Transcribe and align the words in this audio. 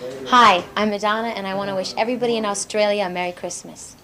Hi, 0.00 0.64
I'm 0.76 0.90
Madonna, 0.90 1.28
and 1.28 1.44
I 1.44 1.54
want 1.56 1.70
to 1.70 1.74
wish 1.74 1.92
everybody 1.96 2.36
in 2.36 2.44
Australia 2.44 3.06
a 3.06 3.10
Merry 3.10 3.32
Christmas. 3.32 3.96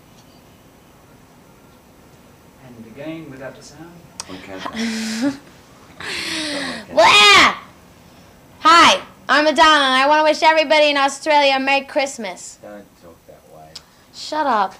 And 2.67 2.87
again, 2.87 3.31
without 3.31 3.55
the 3.55 3.63
sound. 3.63 3.93
Okay. 4.29 4.59
Blah! 6.93 7.59
Hi, 8.61 9.03
I'm 9.29 9.45
Madonna, 9.45 9.85
and 9.85 9.95
I 9.95 10.07
want 10.09 10.21
to 10.21 10.25
wish 10.25 10.43
everybody 10.43 10.91
in 10.91 10.97
Australia 10.97 11.55
a 11.55 11.61
Merry 11.61 11.85
Christmas. 11.85 12.59
Don't 12.61 12.85
talk 13.01 13.17
that 13.29 13.57
way. 13.57 13.69
Shut 14.13 14.49
up. 14.49 14.75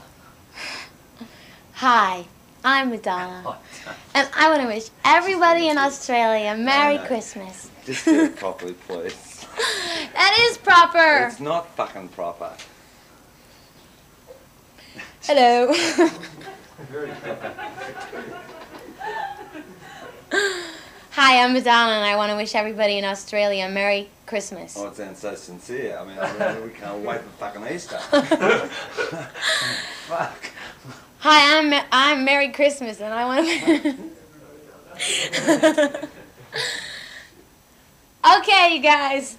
Hi, 1.75 2.25
I'm 2.65 2.91
Madonna, 2.91 3.59
and 4.17 4.29
I 4.35 4.49
want 4.49 4.63
to 4.63 4.67
wish 4.67 4.89
everybody 5.05 5.69
in 5.69 5.79
Australia 5.79 6.55
a 6.55 6.57
Merry. 6.57 6.99
Christmas. 7.07 7.71
Just 7.87 8.05
do 8.05 8.25
it 8.25 8.35
properly, 8.35 8.73
please. 8.73 9.34
That 10.15 10.49
is 10.51 10.59
proper. 10.59 11.27
It's 11.27 11.41
not 11.41 11.75
fucking 11.77 12.09
proper. 12.09 12.53
Hello. 15.23 15.73
Hi, 21.11 21.43
I'm 21.43 21.53
Madonna, 21.53 21.93
and 21.93 22.05
I 22.05 22.17
want 22.17 22.31
to 22.31 22.37
wish 22.37 22.55
everybody 22.55 22.99
in 22.99 23.05
Australia 23.05 23.67
a 23.67 23.69
Merry 23.69 24.09
Christmas. 24.27 24.77
Oh, 24.77 24.89
it 24.89 24.97
sounds 24.97 25.19
so 25.21 25.35
sincere. 25.35 25.99
I 25.99 26.05
mean, 26.05 26.19
I 26.19 26.55
mean 26.55 26.65
we 26.65 26.71
can't 26.71 27.05
wait 27.05 27.21
for 27.21 27.31
fucking 27.31 27.67
Easter. 27.73 27.99
Fuck. 30.09 30.51
Hi, 31.21 31.59
I'm 31.59 31.73
I'm 31.93 32.25
Merry 32.25 32.49
Christmas, 32.49 33.01
and 33.01 33.15
I 33.15 33.25
want 33.25 33.47
to. 33.47 33.95
okay, 38.39 38.75
you 38.77 38.81
guys. 38.83 39.39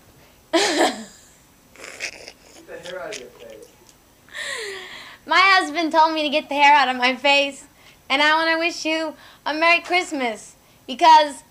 My 5.27 5.39
husband 5.39 5.91
told 5.91 6.13
me 6.13 6.21
to 6.21 6.29
get 6.29 6.49
the 6.49 6.55
hair 6.55 6.73
out 6.73 6.87
of 6.87 6.97
my 6.97 7.15
face, 7.15 7.65
and 8.09 8.21
I 8.21 8.35
want 8.35 8.51
to 8.51 8.59
wish 8.59 8.85
you 8.85 9.15
a 9.45 9.53
Merry 9.53 9.81
Christmas 9.81 10.55
because 10.87 11.43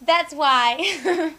that's 0.00 0.32
why. 0.34 1.32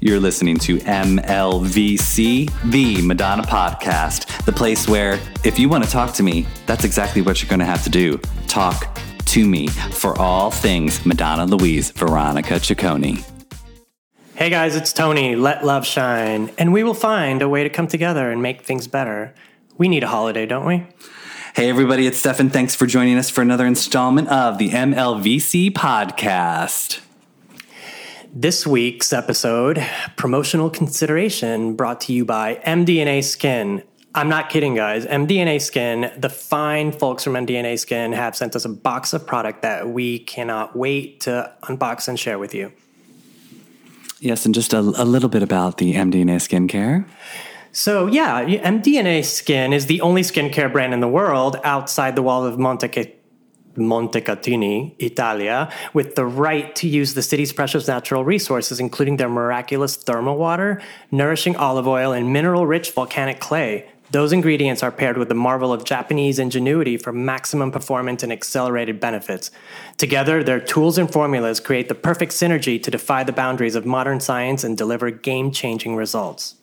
You're 0.00 0.18
listening 0.18 0.56
to 0.60 0.78
MLVC, 0.78 2.50
the 2.72 3.02
Madonna 3.02 3.44
Podcast, 3.44 4.44
the 4.44 4.52
place 4.52 4.88
where, 4.88 5.20
if 5.44 5.60
you 5.60 5.68
want 5.68 5.84
to 5.84 5.90
talk 5.90 6.12
to 6.14 6.24
me, 6.24 6.44
that's 6.66 6.82
exactly 6.84 7.22
what 7.22 7.40
you're 7.40 7.48
going 7.48 7.60
to 7.60 7.66
have 7.66 7.84
to 7.84 7.90
do. 7.90 8.18
Talk 8.48 8.98
to 9.26 9.46
me 9.46 9.68
for 9.68 10.18
all 10.18 10.50
things 10.50 11.06
Madonna 11.06 11.46
Louise 11.46 11.92
Veronica 11.92 12.54
Ciccone. 12.54 13.31
Hey 14.42 14.50
guys, 14.50 14.74
it's 14.74 14.92
Tony. 14.92 15.36
Let 15.36 15.64
love 15.64 15.86
shine, 15.86 16.50
and 16.58 16.72
we 16.72 16.82
will 16.82 16.94
find 16.94 17.42
a 17.42 17.48
way 17.48 17.62
to 17.62 17.70
come 17.70 17.86
together 17.86 18.28
and 18.28 18.42
make 18.42 18.62
things 18.62 18.88
better. 18.88 19.32
We 19.78 19.86
need 19.86 20.02
a 20.02 20.08
holiday, 20.08 20.46
don't 20.46 20.66
we? 20.66 20.84
Hey, 21.54 21.70
everybody, 21.70 22.08
it's 22.08 22.18
Stefan. 22.18 22.50
Thanks 22.50 22.74
for 22.74 22.84
joining 22.86 23.16
us 23.18 23.30
for 23.30 23.40
another 23.40 23.64
installment 23.64 24.26
of 24.30 24.58
the 24.58 24.70
MLVC 24.70 25.70
Podcast. 25.70 27.02
This 28.32 28.66
week's 28.66 29.12
episode, 29.12 29.80
promotional 30.16 30.70
consideration 30.70 31.76
brought 31.76 32.00
to 32.00 32.12
you 32.12 32.24
by 32.24 32.56
MDNA 32.66 33.22
Skin. 33.22 33.84
I'm 34.12 34.28
not 34.28 34.50
kidding, 34.50 34.74
guys. 34.74 35.06
MDNA 35.06 35.62
Skin, 35.62 36.10
the 36.18 36.28
fine 36.28 36.90
folks 36.90 37.22
from 37.22 37.34
MDNA 37.34 37.78
Skin 37.78 38.10
have 38.10 38.34
sent 38.34 38.56
us 38.56 38.64
a 38.64 38.70
box 38.70 39.12
of 39.12 39.24
product 39.24 39.62
that 39.62 39.90
we 39.90 40.18
cannot 40.18 40.74
wait 40.74 41.20
to 41.20 41.54
unbox 41.62 42.08
and 42.08 42.18
share 42.18 42.40
with 42.40 42.56
you. 42.56 42.72
Yes, 44.22 44.46
and 44.46 44.54
just 44.54 44.72
a, 44.72 44.78
a 44.78 45.02
little 45.04 45.28
bit 45.28 45.42
about 45.42 45.78
the 45.78 45.94
MDNA 45.94 46.36
skincare. 46.36 47.04
So, 47.72 48.06
yeah, 48.06 48.44
MDNA 48.44 49.24
Skin 49.24 49.72
is 49.72 49.86
the 49.86 50.00
only 50.00 50.22
skincare 50.22 50.70
brand 50.70 50.94
in 50.94 51.00
the 51.00 51.08
world 51.08 51.56
outside 51.64 52.14
the 52.14 52.22
wall 52.22 52.44
of 52.44 52.56
Monte, 52.56 53.16
Montecatini, 53.74 54.94
Italia, 55.00 55.72
with 55.92 56.14
the 56.14 56.24
right 56.24 56.72
to 56.76 56.86
use 56.86 57.14
the 57.14 57.22
city's 57.22 57.52
precious 57.52 57.88
natural 57.88 58.24
resources, 58.24 58.78
including 58.78 59.16
their 59.16 59.28
miraculous 59.28 59.96
thermal 59.96 60.36
water, 60.36 60.80
nourishing 61.10 61.56
olive 61.56 61.88
oil, 61.88 62.12
and 62.12 62.32
mineral 62.32 62.64
rich 62.64 62.92
volcanic 62.92 63.40
clay. 63.40 63.90
Those 64.12 64.34
ingredients 64.34 64.82
are 64.82 64.92
paired 64.92 65.16
with 65.16 65.30
the 65.30 65.34
marvel 65.34 65.72
of 65.72 65.86
Japanese 65.86 66.38
ingenuity 66.38 66.98
for 66.98 67.14
maximum 67.14 67.72
performance 67.72 68.22
and 68.22 68.30
accelerated 68.30 69.00
benefits. 69.00 69.50
Together, 69.96 70.44
their 70.44 70.60
tools 70.60 70.98
and 70.98 71.10
formulas 71.10 71.60
create 71.60 71.88
the 71.88 71.94
perfect 71.94 72.32
synergy 72.32 72.80
to 72.82 72.90
defy 72.90 73.24
the 73.24 73.32
boundaries 73.32 73.74
of 73.74 73.86
modern 73.86 74.20
science 74.20 74.64
and 74.64 74.76
deliver 74.76 75.10
game 75.10 75.50
changing 75.50 75.96
results. 75.96 76.56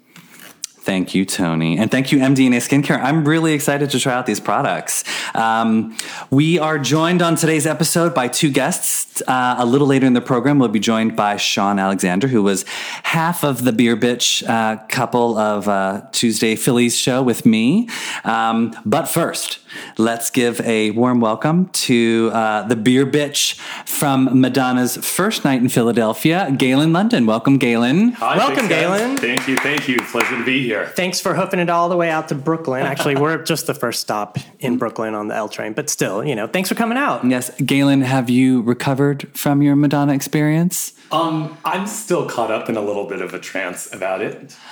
Thank 0.89 1.13
you, 1.13 1.23
Tony. 1.23 1.77
And 1.77 1.91
thank 1.91 2.11
you, 2.11 2.17
MDNA 2.17 2.57
Skincare. 2.67 2.99
I'm 2.99 3.23
really 3.23 3.53
excited 3.53 3.91
to 3.91 3.99
try 3.99 4.11
out 4.11 4.25
these 4.25 4.39
products. 4.39 5.03
Um, 5.35 5.95
we 6.31 6.57
are 6.57 6.79
joined 6.79 7.21
on 7.21 7.35
today's 7.35 7.67
episode 7.67 8.15
by 8.15 8.27
two 8.27 8.49
guests. 8.49 9.21
Uh, 9.27 9.57
a 9.59 9.67
little 9.67 9.85
later 9.85 10.07
in 10.07 10.13
the 10.13 10.21
program, 10.21 10.57
we'll 10.57 10.69
be 10.69 10.79
joined 10.79 11.15
by 11.15 11.37
Sean 11.37 11.77
Alexander, 11.77 12.27
who 12.27 12.41
was 12.41 12.65
half 13.03 13.43
of 13.43 13.65
the 13.65 13.71
Beer 13.71 13.95
Bitch 13.95 14.47
uh, 14.49 14.77
couple 14.87 15.37
of 15.37 15.67
uh, 15.67 16.01
Tuesday 16.11 16.55
Phillies 16.55 16.97
show 16.97 17.21
with 17.21 17.45
me. 17.45 17.87
Um, 18.23 18.75
but 18.83 19.05
first, 19.07 19.59
let's 19.97 20.31
give 20.31 20.59
a 20.61 20.89
warm 20.91 21.19
welcome 21.19 21.69
to 21.69 22.31
uh, 22.33 22.63
the 22.63 22.75
Beer 22.75 23.05
Bitch 23.05 23.59
from 23.85 24.41
Madonna's 24.41 24.97
first 24.97 25.45
night 25.45 25.61
in 25.61 25.69
Philadelphia, 25.69 26.51
Galen 26.57 26.93
London. 26.93 27.25
Welcome, 27.27 27.57
Galen. 27.59 28.13
Hi, 28.13 28.37
Welcome, 28.37 28.67
thanks, 28.67 28.69
guys. 28.69 28.99
Galen. 29.01 29.17
Thank 29.17 29.47
you, 29.47 29.57
thank 29.57 29.87
you. 29.87 29.97
Pleasure 29.97 30.37
to 30.37 30.45
be 30.45 30.63
here. 30.63 30.78
Thanks 30.87 31.19
for 31.19 31.33
hoofing 31.33 31.59
it 31.59 31.69
all 31.69 31.89
the 31.89 31.97
way 31.97 32.09
out 32.09 32.27
to 32.29 32.35
Brooklyn. 32.35 32.85
Actually, 32.85 33.15
we're 33.15 33.43
just 33.43 33.67
the 33.67 33.73
first 33.73 34.01
stop 34.01 34.37
in 34.59 34.77
Brooklyn 34.77 35.13
on 35.13 35.27
the 35.27 35.35
L 35.35 35.49
train, 35.49 35.73
but 35.73 35.89
still, 35.89 36.23
you 36.23 36.35
know, 36.35 36.47
thanks 36.47 36.69
for 36.69 36.75
coming 36.75 36.97
out. 36.97 37.25
Yes, 37.25 37.51
Galen, 37.61 38.01
have 38.01 38.29
you 38.29 38.61
recovered 38.61 39.29
from 39.37 39.61
your 39.61 39.75
Madonna 39.75 40.13
experience? 40.13 40.93
Um, 41.11 41.57
I'm 41.65 41.87
still 41.87 42.27
caught 42.27 42.51
up 42.51 42.69
in 42.69 42.77
a 42.77 42.81
little 42.81 43.05
bit 43.05 43.21
of 43.21 43.33
a 43.33 43.39
trance 43.39 43.91
about 43.93 44.21
it. 44.21 44.55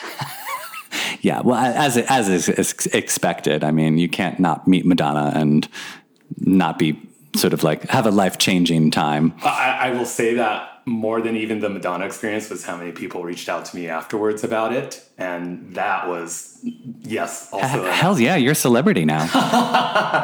Yeah, 1.21 1.41
well, 1.41 1.57
as 1.57 1.97
as 1.97 2.29
is 2.29 2.87
expected. 2.87 3.63
I 3.63 3.71
mean, 3.71 3.97
you 3.97 4.07
can't 4.07 4.39
not 4.39 4.67
meet 4.67 4.85
Madonna 4.85 5.31
and 5.35 5.67
not 6.37 6.79
be 6.79 6.99
sort 7.35 7.53
of 7.53 7.63
like 7.63 7.89
have 7.89 8.05
a 8.05 8.11
life 8.11 8.37
changing 8.37 8.91
time. 8.91 9.33
I, 9.43 9.77
I 9.81 9.89
will 9.91 10.05
say 10.05 10.35
that 10.35 10.76
more 10.87 11.19
than 11.21 11.35
even 11.35 11.59
the 11.59 11.69
Madonna 11.69 12.05
experience 12.05 12.49
was 12.49 12.63
how 12.63 12.77
many 12.77 12.93
people 12.93 13.21
reached 13.23 13.49
out 13.49 13.65
to 13.65 13.75
me 13.75 13.89
afterwards 13.89 14.45
about 14.45 14.71
it, 14.71 15.05
and 15.17 15.75
that 15.75 16.07
was 16.07 16.59
yes, 17.01 17.49
also. 17.51 17.83
a- 17.85 17.91
Hell 17.91 18.17
yeah, 18.19 18.37
you're 18.37 18.53
a 18.53 18.55
celebrity 18.55 19.03
now. 19.05 19.25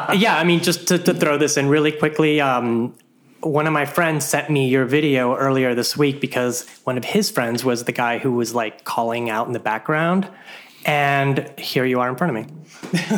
Yeah, 0.14 0.36
I 0.38 0.44
mean, 0.44 0.60
just 0.60 0.88
to, 0.88 0.98
to 0.98 1.12
throw 1.12 1.36
this 1.38 1.56
in 1.56 1.68
really 1.68 1.92
quickly, 1.92 2.40
um, 2.40 2.94
one 3.40 3.66
of 3.66 3.72
my 3.72 3.84
friends 3.84 4.24
sent 4.24 4.48
me 4.48 4.68
your 4.68 4.84
video 4.86 5.36
earlier 5.36 5.74
this 5.74 5.96
week 5.96 6.20
because 6.20 6.66
one 6.84 6.96
of 6.96 7.04
his 7.04 7.30
friends 7.30 7.64
was 7.64 7.84
the 7.84 7.92
guy 7.92 8.18
who 8.18 8.32
was 8.32 8.54
like 8.54 8.84
calling 8.84 9.28
out 9.28 9.46
in 9.46 9.52
the 9.52 9.58
background. 9.58 10.28
And 10.84 11.50
here 11.58 11.84
you 11.84 12.00
are 12.00 12.08
in 12.08 12.16
front 12.16 12.36
of 12.36 12.46
me. 12.46 12.54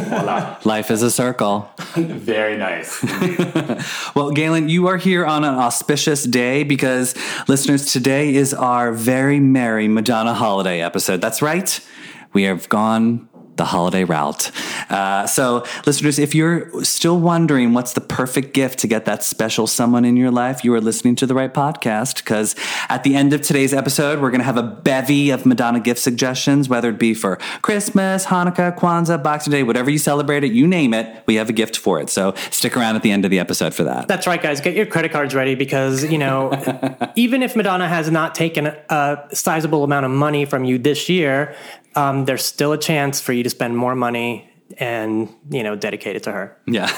voila. 0.09 0.59
life 0.65 0.91
is 0.91 1.03
a 1.03 1.11
circle. 1.11 1.69
Very 1.97 2.57
nice. 2.57 3.05
Well, 4.15 4.31
Galen, 4.31 4.71
you 4.71 4.87
are 4.87 4.97
here 4.97 5.27
on 5.27 5.45
an 5.45 5.55
auspicious 5.55 6.25
day 6.25 6.63
because, 6.63 7.15
listeners, 7.49 7.93
today 7.93 8.35
is 8.35 8.55
our 8.55 8.91
very 8.93 9.41
merry 9.41 9.89
Madonna 9.89 10.33
holiday 10.33 10.81
episode. 10.81 11.21
That's 11.21 11.43
right. 11.43 11.79
We 12.33 12.45
have 12.45 12.67
gone 12.71 13.29
the 13.57 13.65
holiday 13.65 14.05
route. 14.05 14.51
Uh, 14.91 15.27
so, 15.27 15.65
listeners, 15.87 16.19
if 16.19 16.35
you're 16.35 16.85
still 16.85 17.19
wondering 17.19 17.73
what's 17.73 17.95
the 17.95 18.01
perfect 18.01 18.53
gift 18.53 18.79
to 18.81 18.87
get 18.87 19.05
that 19.07 19.23
special 19.23 19.67
someone 19.67 20.05
in 20.05 20.17
your 20.17 20.31
life, 20.31 20.65
you 20.65 20.73
are 20.75 20.81
listening 20.81 21.17
to 21.17 21.27
the 21.27 21.35
right 21.35 21.53
podcast 21.53 22.17
because 22.17 22.55
at 22.89 23.03
the 23.03 23.15
end 23.15 23.33
of 23.33 23.41
today's 23.41 23.73
episode, 23.73 24.21
we're 24.21 24.31
going 24.31 24.41
to 24.41 24.45
have 24.45 24.57
a 24.57 24.63
bevy 24.63 25.31
of 25.31 25.47
Madonna 25.47 25.81
gift 25.81 26.01
suggestions, 26.01 26.69
whether 26.69 26.91
it 26.91 26.99
be 26.99 27.15
for 27.15 27.37
Christmas, 27.63 28.27
Hanukkah, 28.27 28.77
Kwanzaa, 28.77 29.23
Boxing 29.23 29.51
Day, 29.51 29.63
whatever 29.63 29.91
you 29.91 29.99
celebrate 29.99 30.45
it, 30.45 30.53
you 30.53 30.67
name 30.67 30.95
it, 30.95 31.25
we 31.27 31.37
have 31.37 31.49
a 31.49 31.53
gift 31.53 31.77
for 31.77 32.01
it. 32.01 32.11
So, 32.11 32.35
stick 32.51 32.77
around 32.77 32.97
at 32.97 33.03
the 33.03 33.11
end 33.11 33.25
of 33.25 33.31
the 33.31 33.39
episode 33.39 33.75
for 33.75 33.85
that. 33.85 34.09
That's 34.09 34.27
right, 34.27 34.43
guys. 34.43 34.61
Get 34.61 34.75
your 34.75 34.87
credit 34.87 35.13
cards 35.13 35.35
ready 35.35 35.55
because, 35.55 36.05
you 36.05 36.19
know, 36.19 36.53
even 37.17 37.43
if 37.43 37.57
Madonna 37.57 37.89
has 37.89 38.11
not 38.11 38.35
taken 38.35 38.67
a 38.67 39.29
sizable 39.33 39.85
amount 39.85 40.05
of 40.05 40.13
money 40.13 40.45
from 40.45 40.65
you 40.65 40.79
this 40.79 41.09
year, 41.09 41.55
um, 41.97 42.25
there's 42.27 42.45
still 42.45 42.73
a 42.73 42.79
chance 42.79 43.21
for 43.21 43.33
you 43.33 43.43
to 43.43 43.51
spend 43.51 43.77
more 43.77 43.95
money 43.95 44.51
and, 44.79 45.33
you 45.51 45.63
know, 45.63 45.77
dedicated 45.77 46.23
to 46.25 46.33
her. 46.33 46.57
Yeah. 46.67 46.91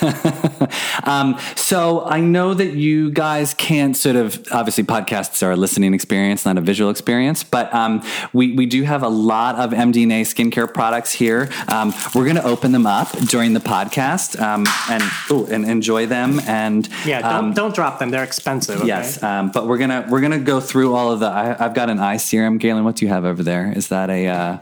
um, 1.04 1.38
so 1.54 2.04
I 2.04 2.20
know 2.20 2.54
that 2.54 2.72
you 2.74 3.10
guys 3.10 3.54
can't 3.54 3.96
sort 3.96 4.16
of 4.16 4.42
obviously 4.50 4.84
podcasts 4.84 5.42
are 5.42 5.52
a 5.52 5.56
listening 5.56 5.94
experience, 5.94 6.44
not 6.44 6.58
a 6.58 6.60
visual 6.60 6.90
experience, 6.90 7.44
but 7.44 7.72
um, 7.74 8.02
we, 8.32 8.54
we 8.54 8.66
do 8.66 8.82
have 8.82 9.02
a 9.02 9.08
lot 9.08 9.56
of 9.56 9.70
MDNA 9.70 10.22
skincare 10.22 10.72
products 10.72 11.12
here. 11.12 11.50
Um, 11.68 11.92
we're 12.14 12.24
going 12.24 12.36
to 12.36 12.44
open 12.44 12.72
them 12.72 12.86
up 12.86 13.10
during 13.28 13.52
the 13.52 13.60
podcast 13.60 14.40
um, 14.40 14.66
and 14.90 15.02
ooh, 15.30 15.46
and 15.46 15.64
enjoy 15.64 16.06
them. 16.06 16.40
And 16.40 16.88
Yeah, 17.04 17.20
don't, 17.20 17.34
um, 17.34 17.54
don't 17.54 17.74
drop 17.74 17.98
them. 17.98 18.10
They're 18.10 18.24
expensive. 18.24 18.78
Okay? 18.78 18.86
Yes, 18.86 19.22
um, 19.22 19.50
but 19.50 19.66
we're 19.66 19.78
gonna 19.78 20.06
we're 20.08 20.20
gonna 20.20 20.38
go 20.38 20.60
through 20.60 20.94
all 20.94 21.12
of 21.12 21.20
the. 21.20 21.26
I, 21.26 21.64
I've 21.64 21.74
got 21.74 21.90
an 21.90 21.98
eye 21.98 22.16
serum, 22.16 22.58
Galen. 22.58 22.84
What 22.84 22.96
do 22.96 23.04
you 23.04 23.12
have 23.12 23.24
over 23.24 23.42
there? 23.42 23.72
Is 23.72 23.88
that 23.88 24.10
a 24.10 24.26
uh, 24.26 24.58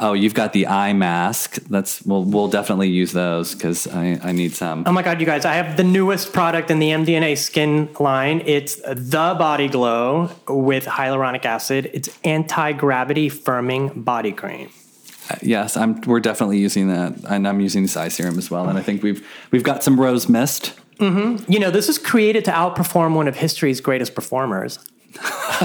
Oh, 0.00 0.12
you've 0.12 0.34
got 0.34 0.52
the 0.52 0.66
eye 0.66 0.92
mask. 0.92 1.54
That's 1.70 2.02
we'll 2.02 2.24
we'll 2.24 2.48
definitely 2.48 2.88
use 2.88 3.12
those 3.12 3.54
because 3.54 3.86
I, 3.86 4.18
I 4.22 4.32
need 4.32 4.52
some. 4.52 4.82
Oh 4.86 4.92
my 4.92 5.02
god, 5.02 5.20
you 5.20 5.26
guys! 5.26 5.44
I 5.44 5.54
have 5.54 5.76
the 5.76 5.84
newest 5.84 6.32
product 6.32 6.70
in 6.70 6.80
the 6.80 6.90
MDNA 6.90 7.38
skin 7.38 7.88
line. 8.00 8.42
It's 8.44 8.76
the 8.76 9.36
Body 9.38 9.68
Glow 9.68 10.30
with 10.48 10.86
hyaluronic 10.86 11.44
acid. 11.44 11.90
It's 11.94 12.08
anti-gravity 12.24 13.30
firming 13.30 14.04
body 14.04 14.32
cream. 14.32 14.70
Uh, 15.30 15.36
yes, 15.42 15.76
I'm. 15.76 16.00
We're 16.00 16.20
definitely 16.20 16.58
using 16.58 16.88
that, 16.88 17.14
and 17.28 17.46
I'm 17.46 17.60
using 17.60 17.82
this 17.82 17.96
eye 17.96 18.08
serum 18.08 18.36
as 18.36 18.50
well. 18.50 18.68
And 18.68 18.76
I 18.76 18.82
think 18.82 19.04
we've 19.04 19.24
we've 19.52 19.62
got 19.62 19.84
some 19.84 20.00
rose 20.00 20.28
mist. 20.28 20.74
Mm-hmm. 20.98 21.50
You 21.50 21.60
know, 21.60 21.70
this 21.70 21.88
is 21.88 21.98
created 21.98 22.44
to 22.46 22.50
outperform 22.50 23.14
one 23.14 23.28
of 23.28 23.36
history's 23.36 23.80
greatest 23.80 24.16
performers. 24.16 24.80
what? 25.20 25.62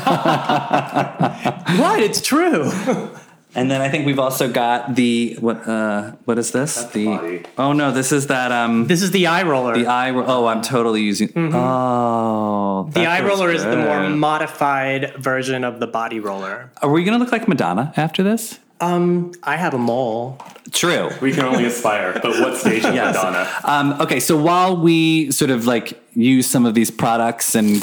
It's 2.00 2.22
true. 2.22 2.72
And 3.56 3.70
then 3.72 3.82
I 3.82 3.90
think 3.90 4.06
we've 4.06 4.20
also 4.20 4.48
got 4.48 4.96
the 4.96 5.36
what? 5.40 5.68
Uh, 5.68 6.12
what 6.26 6.38
is 6.38 6.52
this? 6.52 6.76
That's 6.76 6.92
the 6.94 7.06
body. 7.06 7.44
oh 7.58 7.74
no, 7.74 7.92
this 7.92 8.12
is 8.12 8.28
that 8.28 8.52
um 8.52 8.86
This 8.88 9.02
is 9.02 9.10
the 9.12 9.26
eye 9.28 9.42
roller. 9.44 9.74
the 9.76 9.88
eye. 9.88 10.12
ro- 10.12 10.26
Oh, 10.28 10.46
I'm 10.46 10.62
totally 10.62 11.02
using. 11.02 11.30
Oh, 11.36 12.86
Mm-hmm. 12.90 12.92
The 12.94 13.08
eye 13.08 13.18
feels 13.22 13.30
roller 13.40 13.52
is 13.52 13.64
the 13.64 13.76
more 13.78 14.10
modified 14.10 15.16
version 15.18 15.64
of 15.64 15.80
the 15.80 15.88
body 15.88 16.20
roller. 16.20 16.70
Are 16.82 16.90
we 16.92 17.04
gonna 17.04 17.18
look 17.18 17.32
like 17.32 17.48
Madonna 17.48 17.92
after 17.98 18.22
this? 18.24 18.60
Um, 18.82 19.34
I 19.44 19.58
have 19.58 19.74
a 19.74 19.78
mole. 19.78 20.38
True. 20.72 21.10
We 21.20 21.34
can 21.34 21.44
only 21.44 21.66
aspire, 21.66 22.14
but 22.24 22.40
what 22.40 22.56
stage 22.56 22.86
of 22.86 22.94
Yes. 23.02 23.16
Madonna? 23.16 23.50
Um, 23.66 24.00
okay, 24.02 24.20
so 24.22 24.38
while 24.38 24.78
we 24.78 25.32
sort 25.32 25.52
of 25.52 25.66
like 25.68 26.00
use 26.22 26.48
some 26.50 26.66
of 26.66 26.74
these 26.74 26.92
products 26.92 27.56
and 27.56 27.74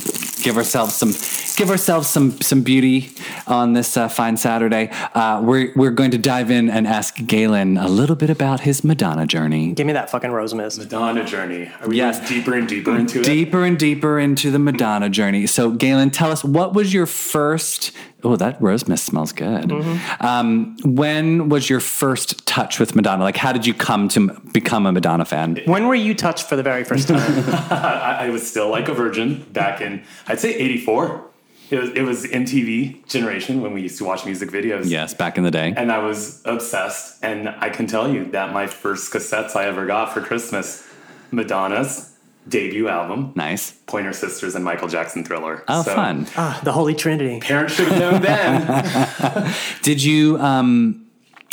give 0.42 0.56
ourselves 0.56 0.94
some 0.94 1.10
give 1.56 1.70
ourselves 1.70 2.08
some 2.08 2.38
some 2.40 2.62
beauty 2.62 3.10
on 3.46 3.72
this 3.72 3.96
uh, 3.96 4.08
fine 4.08 4.36
Saturday, 4.36 4.90
uh, 5.14 5.40
we're 5.42 5.72
we're 5.74 5.90
going 5.90 6.10
to 6.10 6.18
dive 6.18 6.50
in 6.50 6.68
and 6.68 6.86
ask 6.86 7.16
Galen 7.26 7.76
a 7.78 7.88
little 7.88 8.16
bit 8.16 8.30
about 8.30 8.60
his 8.60 8.84
Madonna 8.84 9.26
journey. 9.26 9.72
Give 9.72 9.86
me 9.86 9.92
that 9.94 10.10
fucking 10.10 10.30
rose 10.30 10.52
mist. 10.54 10.78
Madonna 10.78 11.24
journey. 11.24 11.70
Are 11.80 11.88
we 11.88 11.96
Yes. 11.96 12.28
deeper 12.28 12.54
and 12.54 12.68
deeper 12.68 12.96
into 12.96 13.20
it? 13.20 13.24
Deeper 13.24 13.64
and 13.64 13.78
deeper 13.78 14.18
into 14.18 14.50
the 14.50 14.58
Madonna 14.58 15.08
journey. 15.08 15.46
So, 15.46 15.70
Galen, 15.70 16.10
tell 16.10 16.30
us 16.30 16.44
what 16.44 16.74
was 16.74 16.92
your 16.92 17.06
first? 17.06 17.92
Oh, 18.26 18.34
that 18.34 18.61
rose 18.61 18.88
mist 18.88 19.05
smells 19.06 19.31
good. 19.32 19.70
Um, 20.19 20.76
when 20.82 21.49
was 21.49 21.70
your 21.70 21.78
first 21.78 22.44
touch 22.44 22.81
with 22.81 22.96
Madonna? 22.96 23.23
Like, 23.23 23.37
how 23.37 23.52
did 23.52 23.64
you 23.64 23.73
come 23.73 24.08
to 24.08 24.20
m- 24.20 24.50
become 24.52 24.84
a 24.84 24.90
Madonna 24.90 25.25
fan? 25.25 25.61
When 25.67 25.87
were 25.87 25.94
you 25.94 26.12
touched 26.12 26.49
for 26.49 26.56
the 26.56 26.62
very 26.64 26.82
first 26.82 27.06
time? 27.08 27.20
I, 27.70 28.17
I 28.26 28.31
was 28.31 28.44
still 28.44 28.69
like 28.69 28.88
a 28.88 28.94
virgin 28.94 29.44
back 29.52 29.81
in, 29.81 30.02
I'd 30.26 30.40
say 30.40 30.55
84. 30.55 31.25
It 31.70 31.78
was, 31.81 31.90
it 31.90 32.02
was 32.02 32.25
MTV 32.26 33.06
generation 33.06 33.61
when 33.61 33.73
we 33.73 33.82
used 33.82 33.99
to 33.99 34.05
watch 34.05 34.25
music 34.25 34.50
videos. 34.50 34.90
Yes, 34.90 35.14
back 35.14 35.38
in 35.38 35.44
the 35.44 35.50
day. 35.52 35.72
And 35.76 35.93
I 35.93 35.99
was 35.99 36.43
obsessed. 36.44 37.22
And 37.22 37.49
I 37.49 37.70
can 37.70 37.87
tell 37.87 38.08
you 38.12 38.25
that 38.32 38.52
my 38.52 38.67
first 38.67 39.12
cassettes 39.12 39.55
I 39.55 39.67
ever 39.67 39.87
got 39.87 40.12
for 40.12 40.20
Christmas, 40.20 40.84
Madonna's 41.31 42.15
debut 42.48 42.88
album, 42.88 43.32
Nice. 43.34 43.72
Pointer 43.87 44.12
Sisters 44.12 44.54
and 44.54 44.64
Michael 44.64 44.88
Jackson 44.88 45.25
Thriller. 45.25 45.64
Oh, 45.69 45.82
So, 45.82 45.94
fun. 45.94 46.26
ah, 46.37 46.60
the 46.64 46.72
Holy 46.72 46.94
Trinity. 46.94 47.40
Parents 47.40 47.75
should 47.75 47.88
have 47.88 47.98
known 47.98 48.22
then. 48.22 49.54
Did 49.82 50.02
you? 50.02 50.38
Um, 50.38 51.02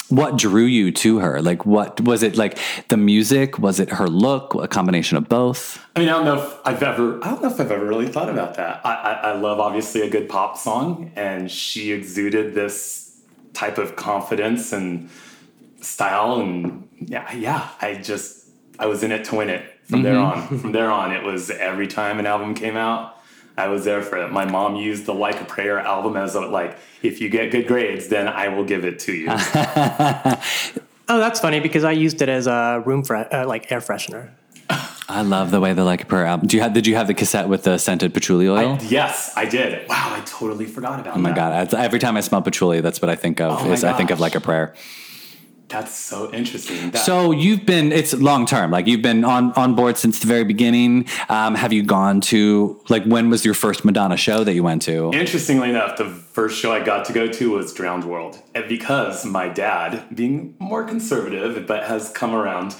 what 0.10 0.38
drew 0.38 0.66
you 0.66 0.92
to 0.92 1.20
her? 1.20 1.42
Like, 1.42 1.66
what 1.66 2.00
was 2.02 2.22
it? 2.22 2.36
Like 2.38 2.60
the 2.90 2.98
music? 2.98 3.58
Was 3.58 3.80
it 3.80 3.90
her 3.90 4.08
look? 4.08 4.54
A 4.54 4.68
combination 4.68 5.18
of 5.18 5.28
both? 5.28 5.84
I 5.96 6.02
mean, 6.02 6.10
I 6.10 6.12
don't 6.12 6.26
know 6.26 6.44
if 6.44 6.54
I've 6.66 6.84
ever, 6.84 7.24
I 7.24 7.32
don't 7.32 7.42
know 7.42 7.50
if 7.50 7.60
I've 7.60 7.72
ever 7.72 7.86
really 7.86 8.08
thought 8.08 8.30
about 8.30 8.54
that. 8.56 8.82
I, 8.86 8.94
I, 8.94 9.12
I 9.30 9.34
love 9.34 9.60
obviously 9.60 10.02
a 10.02 10.10
good 10.10 10.30
pop 10.30 10.58
song, 10.58 11.12
and 11.16 11.50
she 11.50 11.92
exuded 11.92 12.54
this 12.54 13.22
type 13.54 13.80
of 13.80 13.96
confidence 13.96 14.72
and 14.72 15.10
style, 15.82 16.40
and 16.40 16.88
yeah, 17.00 17.34
yeah. 17.34 17.70
I 17.82 17.96
just, 17.96 18.48
I 18.78 18.86
was 18.86 19.02
in 19.04 19.12
it 19.12 19.24
to 19.26 19.36
win 19.36 19.50
it. 19.50 19.64
From 19.86 20.02
there 20.04 20.18
on, 20.18 20.60
from 20.60 20.72
there 20.72 20.90
on, 20.92 21.12
it 21.12 21.24
was 21.24 21.50
every 21.50 21.88
time 21.88 22.20
an 22.20 22.26
album 22.26 22.56
came 22.56 22.78
out, 22.78 23.18
I 23.58 23.68
was 23.68 23.86
there 23.86 24.02
for 24.02 24.18
it. 24.18 24.32
My 24.32 24.46
mom 24.46 24.76
used 24.76 25.06
the 25.06 25.14
Like 25.14 25.40
a 25.42 25.46
Prayer 25.46 25.80
album 25.80 26.16
as 26.18 26.36
a 26.36 26.42
like, 26.42 26.78
if 27.02 27.22
you 27.22 27.30
get 27.30 27.52
good 27.52 27.68
grades, 27.68 28.08
then 28.08 28.28
I 28.28 28.48
will 28.48 28.64
give 28.64 28.86
it 28.86 29.00
to 29.00 29.14
you. 29.14 29.28
Oh, 31.10 31.20
that's 31.20 31.42
funny 31.42 31.60
because 31.60 31.84
I 31.84 31.92
used 31.92 32.22
it 32.22 32.30
as 32.30 32.48
a 32.48 32.82
room 32.86 33.04
fre- 33.04 33.18
uh, 33.30 33.46
like 33.46 33.70
air 33.74 33.82
freshener. 33.82 34.30
I 35.10 35.22
love 35.22 35.52
the 35.52 35.60
way 35.60 35.74
the 35.74 35.84
Like 35.84 36.02
a 36.02 36.06
Prayer 36.06 36.26
album. 36.26 36.48
Do 36.48 36.56
you 36.56 36.64
have? 36.64 36.72
Did 36.72 36.88
you 36.88 36.96
have 36.96 37.08
the 37.08 37.14
cassette 37.14 37.50
with 37.50 37.64
the 37.64 37.78
scented 37.78 38.14
patchouli 38.14 38.48
oil? 38.48 38.78
I- 38.80 38.84
yes, 38.86 39.34
I 39.36 39.44
did. 39.44 39.88
Wow, 39.90 40.14
I 40.16 40.22
totally 40.26 40.66
forgot 40.66 41.02
about 41.02 41.14
that. 41.14 41.16
oh 41.16 41.20
my 41.22 41.32
that. 41.34 41.70
god! 41.72 41.74
I- 41.78 41.84
Every 41.84 42.00
time 42.00 42.16
I 42.16 42.22
smell 42.22 42.42
patchouli, 42.42 42.80
that's 42.80 43.02
what 43.02 43.10
I 43.10 43.16
think 43.16 43.42
of. 43.42 43.60
Oh 43.60 43.66
my 43.66 43.74
is 43.74 43.84
I 43.84 43.92
think 43.92 44.12
of. 44.12 44.22
Like 44.22 44.34
a 44.36 44.40
Prayer. 44.40 44.74
That's 45.74 45.96
so 45.98 46.32
interesting. 46.32 46.92
That- 46.92 47.04
So 47.04 47.32
you've 47.32 47.66
been 47.66 47.92
it's 47.92 48.14
long 48.14 48.46
term, 48.46 48.70
like 48.70 48.86
you've 48.86 49.02
been 49.02 49.24
on 49.26 49.52
on 49.54 49.74
board 49.74 49.98
since 49.98 50.20
the 50.20 50.28
very 50.28 50.44
beginning. 50.44 51.08
Um, 51.30 51.56
have 51.56 51.74
you 51.74 51.82
gone 51.82 52.22
to 52.34 52.80
like 52.90 53.04
when 53.06 53.32
was 53.32 53.44
your 53.44 53.56
first 53.56 53.84
Madonna 53.84 54.16
show 54.16 54.44
that 54.44 54.54
you 54.54 54.62
went 54.62 54.84
to? 54.84 55.12
Interestingly 55.14 55.72
enough, 55.72 55.98
the 55.98 56.06
first 56.06 56.60
show 56.60 56.72
I 56.72 56.80
got 56.84 57.06
to 57.06 57.14
go 57.14 57.28
to 57.28 57.52
was 57.52 57.74
Drowned 57.74 58.04
World. 58.06 58.38
And 58.54 58.70
because 58.70 59.26
my 59.26 59.48
dad, 59.50 60.04
being 60.14 60.54
more 60.60 60.84
conservative, 60.84 61.66
but 61.66 61.86
has 61.86 62.10
come 62.12 62.36
around, 62.36 62.76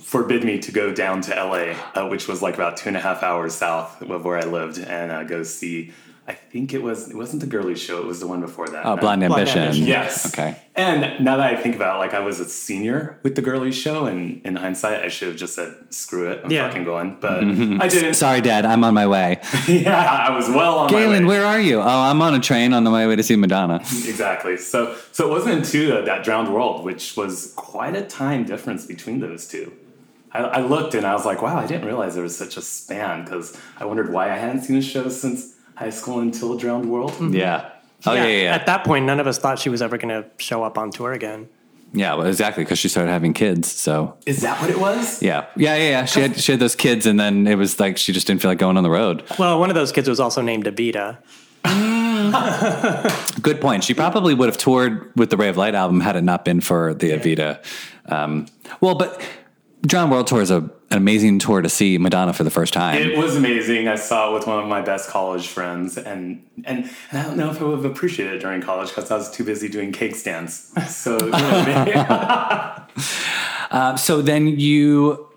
forbid 0.00 0.44
me 0.44 0.58
to 0.60 0.70
go 0.70 0.92
down 0.94 1.20
to 1.22 1.32
LA, 1.34 1.74
uh, 2.00 2.06
which 2.08 2.28
was 2.28 2.42
like 2.42 2.54
about 2.54 2.76
two 2.76 2.88
and 2.90 2.96
a 2.96 3.00
half 3.00 3.24
hours 3.24 3.54
south 3.56 4.00
of 4.02 4.24
where 4.24 4.38
I 4.38 4.44
lived, 4.44 4.78
and 4.78 5.10
uh, 5.10 5.24
go 5.24 5.42
see. 5.42 5.92
I 6.30 6.34
think 6.34 6.72
it 6.72 6.80
was 6.80 7.10
it 7.10 7.16
wasn't 7.16 7.40
the 7.40 7.48
girly 7.48 7.74
show; 7.74 7.98
it 7.98 8.06
was 8.06 8.20
the 8.20 8.28
one 8.28 8.40
before 8.40 8.68
that. 8.68 8.86
Oh, 8.86 8.96
Blond 8.96 9.00
Blond 9.20 9.24
Ambition. 9.24 9.62
Ambition. 9.62 9.86
Yes. 9.86 10.26
Okay. 10.32 10.56
And 10.76 11.24
now 11.24 11.36
that 11.38 11.54
I 11.54 11.60
think 11.60 11.74
about 11.74 11.96
it, 11.96 11.98
like 11.98 12.14
I 12.14 12.20
was 12.20 12.38
a 12.38 12.44
senior 12.44 13.18
with 13.24 13.34
the 13.34 13.42
girly 13.42 13.72
show, 13.72 14.06
and 14.06 14.40
in 14.46 14.54
hindsight, 14.54 15.02
I 15.04 15.08
should 15.08 15.26
have 15.28 15.36
just 15.36 15.56
said, 15.56 15.74
"Screw 15.90 16.30
it, 16.30 16.42
I'm 16.44 16.50
Yeah. 16.52 16.68
fucking 16.68 16.84
going." 16.84 17.16
But 17.20 17.38
I 17.84 17.88
didn't. 17.88 18.14
Sorry, 18.14 18.40
Dad. 18.40 18.64
I'm 18.64 18.84
on 18.84 18.94
my 18.94 19.08
way. 19.08 19.40
yeah, 19.66 20.26
I 20.28 20.30
was 20.36 20.48
well 20.48 20.78
on 20.78 20.92
my 20.92 20.96
way. 20.98 21.02
Galen, 21.06 21.26
where 21.26 21.44
are 21.44 21.60
you? 21.60 21.80
Oh, 21.80 21.88
I'm 22.08 22.22
on 22.22 22.34
a 22.34 22.40
train 22.40 22.72
on 22.74 22.84
the 22.84 22.92
way 22.92 23.16
to 23.16 23.22
see 23.24 23.34
Madonna. 23.34 23.80
Exactly. 23.80 24.56
So 24.56 24.94
so 25.10 25.26
it 25.26 25.30
wasn't 25.30 25.54
until 25.66 25.98
uh, 25.98 26.02
that 26.02 26.22
drowned 26.22 26.54
world, 26.54 26.84
which 26.84 27.16
was 27.16 27.52
quite 27.56 27.96
a 27.96 28.02
time 28.02 28.44
difference 28.44 28.86
between 28.86 29.18
those 29.18 29.48
two. 29.48 29.72
I, 30.32 30.38
I 30.38 30.60
looked 30.60 30.94
and 30.94 31.04
I 31.04 31.12
was 31.12 31.24
like, 31.26 31.42
wow, 31.42 31.56
I 31.58 31.66
didn't 31.66 31.86
realize 31.86 32.14
there 32.14 32.22
was 32.22 32.38
such 32.38 32.56
a 32.56 32.62
span 32.62 33.24
because 33.24 33.58
I 33.80 33.84
wondered 33.84 34.12
why 34.12 34.30
I 34.30 34.36
hadn't 34.36 34.62
seen 34.62 34.76
a 34.76 34.82
show 34.82 35.08
since 35.08 35.56
high 35.80 35.90
school 35.90 36.20
until 36.20 36.56
drowned 36.56 36.88
world. 36.90 37.14
Yeah. 37.34 37.70
Oh 38.06 38.12
yeah, 38.12 38.26
yeah, 38.26 38.42
yeah. 38.44 38.54
At 38.54 38.66
that 38.66 38.84
point, 38.84 39.06
none 39.06 39.18
of 39.18 39.26
us 39.26 39.38
thought 39.38 39.58
she 39.58 39.68
was 39.70 39.82
ever 39.82 39.96
going 39.98 40.10
to 40.22 40.28
show 40.38 40.62
up 40.62 40.78
on 40.78 40.90
tour 40.90 41.12
again. 41.12 41.48
Yeah, 41.92 42.14
well, 42.14 42.26
exactly, 42.26 42.62
because 42.62 42.78
she 42.78 42.88
started 42.88 43.10
having 43.10 43.32
kids. 43.32 43.70
So 43.72 44.16
Is 44.24 44.42
that 44.42 44.60
what 44.60 44.70
it 44.70 44.78
was? 44.78 45.20
yeah, 45.22 45.46
yeah, 45.56 45.74
yeah, 45.76 45.88
yeah. 45.90 46.04
She 46.04 46.20
had 46.20 46.38
she 46.38 46.52
had 46.52 46.60
those 46.60 46.76
kids, 46.76 47.04
and 47.06 47.18
then 47.18 47.46
it 47.46 47.56
was 47.56 47.80
like 47.80 47.96
she 47.96 48.12
just 48.12 48.26
didn't 48.26 48.42
feel 48.42 48.50
like 48.50 48.58
going 48.58 48.76
on 48.76 48.84
the 48.84 48.90
road. 48.90 49.24
Well, 49.38 49.58
one 49.58 49.70
of 49.70 49.74
those 49.74 49.90
kids 49.90 50.08
was 50.08 50.20
also 50.20 50.40
named 50.42 50.66
Evita. 50.66 51.18
Good 53.42 53.60
point. 53.60 53.82
She 53.84 53.94
probably 53.94 54.34
would 54.34 54.48
have 54.48 54.58
toured 54.58 55.10
with 55.16 55.30
the 55.30 55.36
Ray 55.36 55.48
of 55.48 55.56
Light 55.56 55.74
album 55.74 56.00
had 56.00 56.14
it 56.16 56.22
not 56.22 56.44
been 56.44 56.60
for 56.60 56.94
the 56.94 57.10
Evita. 57.10 57.62
Um, 58.06 58.46
well, 58.80 58.94
but 58.94 59.20
Drowned 59.86 60.10
World 60.12 60.26
Tour 60.26 60.42
is 60.42 60.50
a, 60.50 60.70
an 60.90 60.98
amazing 60.98 61.38
tour 61.38 61.62
to 61.62 61.68
see 61.68 61.98
Madonna 61.98 62.32
for 62.32 62.42
the 62.42 62.50
first 62.50 62.72
time. 62.72 63.00
It 63.00 63.16
was 63.16 63.36
amazing. 63.36 63.86
I 63.86 63.94
saw 63.94 64.30
it 64.30 64.34
with 64.34 64.46
one 64.48 64.58
of 64.58 64.68
my 64.68 64.80
best 64.80 65.08
college 65.08 65.46
friends, 65.46 65.96
and 65.96 66.44
and, 66.64 66.90
and 67.10 67.18
I 67.18 67.22
don't 67.22 67.36
know 67.36 67.50
if 67.50 67.60
I 67.60 67.64
would 67.64 67.76
have 67.76 67.84
appreciated 67.84 68.34
it 68.34 68.38
during 68.40 68.60
college 68.60 68.88
because 68.88 69.10
I 69.10 69.16
was 69.16 69.30
too 69.30 69.44
busy 69.44 69.68
doing 69.68 69.92
cake 69.92 70.16
stands. 70.16 70.72
So 70.88 71.16
you 71.18 71.30
know, 71.30 72.06
Uh, 73.70 73.96
so 74.06 74.20
then 74.20 74.46
you 74.58 75.28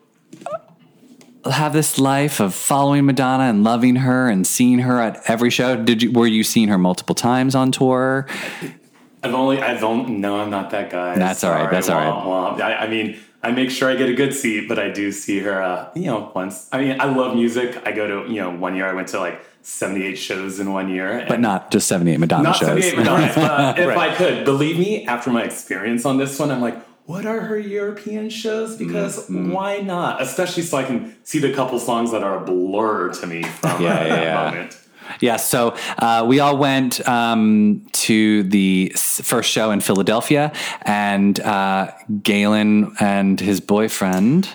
have 1.45 1.73
this 1.73 1.99
life 1.99 2.39
of 2.39 2.55
following 2.55 3.05
Madonna 3.05 3.43
and 3.43 3.63
loving 3.63 3.97
her 3.97 4.29
and 4.29 4.47
seeing 4.47 4.79
her 4.79 4.99
at 4.99 5.21
every 5.29 5.49
show. 5.51 5.75
Did 5.75 6.01
you 6.01 6.11
were 6.11 6.25
you 6.27 6.43
seeing 6.43 6.69
her 6.69 6.77
multiple 6.77 7.15
times 7.15 7.53
on 7.53 7.71
tour? 7.71 8.27
I've 9.21 9.33
only, 9.33 9.61
I've 9.61 9.83
only, 9.85 10.11
no, 10.11 10.41
I'm 10.41 10.49
not 10.49 10.71
that 10.71 10.89
guy. 10.89 11.15
That's 11.17 11.45
all 11.45 11.53
right, 11.53 11.71
that's 11.71 11.87
all 11.87 11.97
right. 11.97 12.57
Womp. 12.57 12.61
I, 12.61 12.75
I 12.75 12.87
mean, 12.89 13.17
I 13.43 13.51
make 13.51 13.69
sure 13.69 13.89
I 13.91 13.95
get 13.95 14.09
a 14.09 14.13
good 14.13 14.33
seat, 14.33 14.67
but 14.69 14.79
I 14.79 14.89
do 14.89 15.11
see 15.11 15.39
her, 15.39 15.61
uh, 15.61 15.89
you 15.95 16.05
know, 16.05 16.31
once. 16.33 16.67
I 16.71 16.79
mean, 16.79 16.99
I 17.01 17.05
love 17.13 17.35
music. 17.35 17.81
I 17.85 17.91
go 17.91 18.07
to, 18.25 18.31
you 18.31 18.39
know, 18.41 18.51
one 18.51 18.75
year 18.75 18.87
I 18.87 18.93
went 18.93 19.09
to 19.09 19.19
like 19.19 19.41
78 19.63 20.15
shows 20.15 20.59
in 20.59 20.71
one 20.71 20.89
year. 20.89 21.25
But 21.27 21.39
not 21.41 21.69
just 21.69 21.87
78 21.87 22.19
Madonna 22.19 22.43
not 22.43 22.55
shows. 22.55 22.67
78 22.69 22.97
Madonnas, 22.97 23.35
but 23.35 23.79
if 23.79 23.87
Right. 23.87 24.11
I 24.11 24.15
could, 24.15 24.45
believe 24.45 24.79
me, 24.79 25.05
after 25.05 25.29
my 25.29 25.43
experience 25.43 26.05
on 26.05 26.17
this 26.17 26.39
one, 26.39 26.51
I'm 26.51 26.61
like, 26.61 26.81
what 27.05 27.25
are 27.25 27.41
her 27.41 27.59
European 27.59 28.29
shows? 28.29 28.77
Because 28.77 29.25
Mm-hmm. 29.27 29.51
why 29.51 29.79
not? 29.79 30.21
Especially 30.21 30.63
so 30.63 30.77
I 30.77 30.83
can 30.85 31.13
see 31.25 31.39
the 31.39 31.51
couple 31.53 31.77
songs 31.79 32.11
that 32.11 32.23
are 32.23 32.41
a 32.41 32.45
blur 32.45 33.11
to 33.13 33.27
me 33.27 33.43
from 33.43 33.81
Yeah, 33.83 33.93
that 33.93 34.07
yeah, 34.07 34.21
yeah. 34.23 34.45
moment. 34.51 34.79
Yeah, 35.19 35.37
so 35.37 35.75
uh, 35.97 36.25
we 36.27 36.39
all 36.39 36.57
went 36.57 37.07
um, 37.07 37.85
to 37.93 38.43
the 38.43 38.89
first 38.95 39.49
show 39.49 39.71
in 39.71 39.81
Philadelphia, 39.81 40.51
and 40.81 41.39
uh, 41.39 41.91
Galen 42.21 42.95
and 42.99 43.39
his 43.39 43.61
boyfriend. 43.61 44.49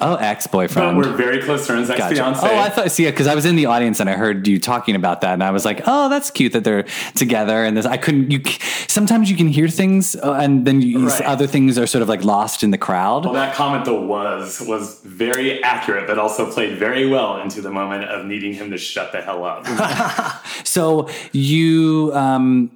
Oh, 0.00 0.14
ex 0.14 0.46
But 0.46 0.52
boyfriend. 0.52 0.96
we're 0.96 1.12
very 1.16 1.42
close 1.42 1.66
friends, 1.66 1.90
ex 1.90 1.98
Gotcha. 1.98 2.14
fiance. 2.14 2.46
Oh, 2.48 2.56
I 2.58 2.68
thought, 2.68 2.90
see, 2.92 3.04
because 3.06 3.26
I 3.26 3.34
was 3.34 3.44
in 3.44 3.56
the 3.56 3.66
audience 3.66 3.98
and 3.98 4.08
I 4.08 4.12
heard 4.14 4.46
you 4.46 4.60
talking 4.60 4.94
about 4.94 5.22
that, 5.22 5.32
and 5.34 5.42
I 5.42 5.50
was 5.50 5.64
like, 5.64 5.80
oh, 5.86 6.08
that's 6.08 6.30
cute 6.30 6.52
that 6.52 6.62
they're 6.62 6.84
together. 7.16 7.64
And 7.64 7.76
this, 7.76 7.84
I 7.84 7.96
couldn't. 7.96 8.30
You 8.30 8.40
sometimes 8.86 9.28
you 9.30 9.36
can 9.36 9.48
hear 9.48 9.68
things, 9.68 10.14
uh, 10.14 10.34
and 10.34 10.64
then 10.66 10.80
you, 10.82 11.08
Right. 11.08 11.22
other 11.22 11.46
things 11.48 11.78
are 11.78 11.86
sort 11.86 12.02
of 12.02 12.08
like 12.08 12.22
lost 12.24 12.62
in 12.62 12.70
the 12.70 12.78
crowd. 12.78 13.24
Well, 13.24 13.34
that 13.34 13.54
comment 13.54 13.84
though 13.86 14.00
was 14.00 14.60
was 14.66 15.00
very 15.04 15.62
accurate, 15.64 16.06
but 16.06 16.18
also 16.18 16.50
played 16.50 16.78
very 16.78 17.08
well 17.08 17.40
into 17.40 17.60
the 17.60 17.70
moment 17.70 18.04
of 18.04 18.24
needing 18.24 18.52
him 18.52 18.70
to 18.70 18.78
shut 18.78 19.10
the 19.12 19.20
hell 19.20 19.44
up. 19.44 19.66
So 20.64 21.08
you 21.32 22.12
um, 22.14 22.70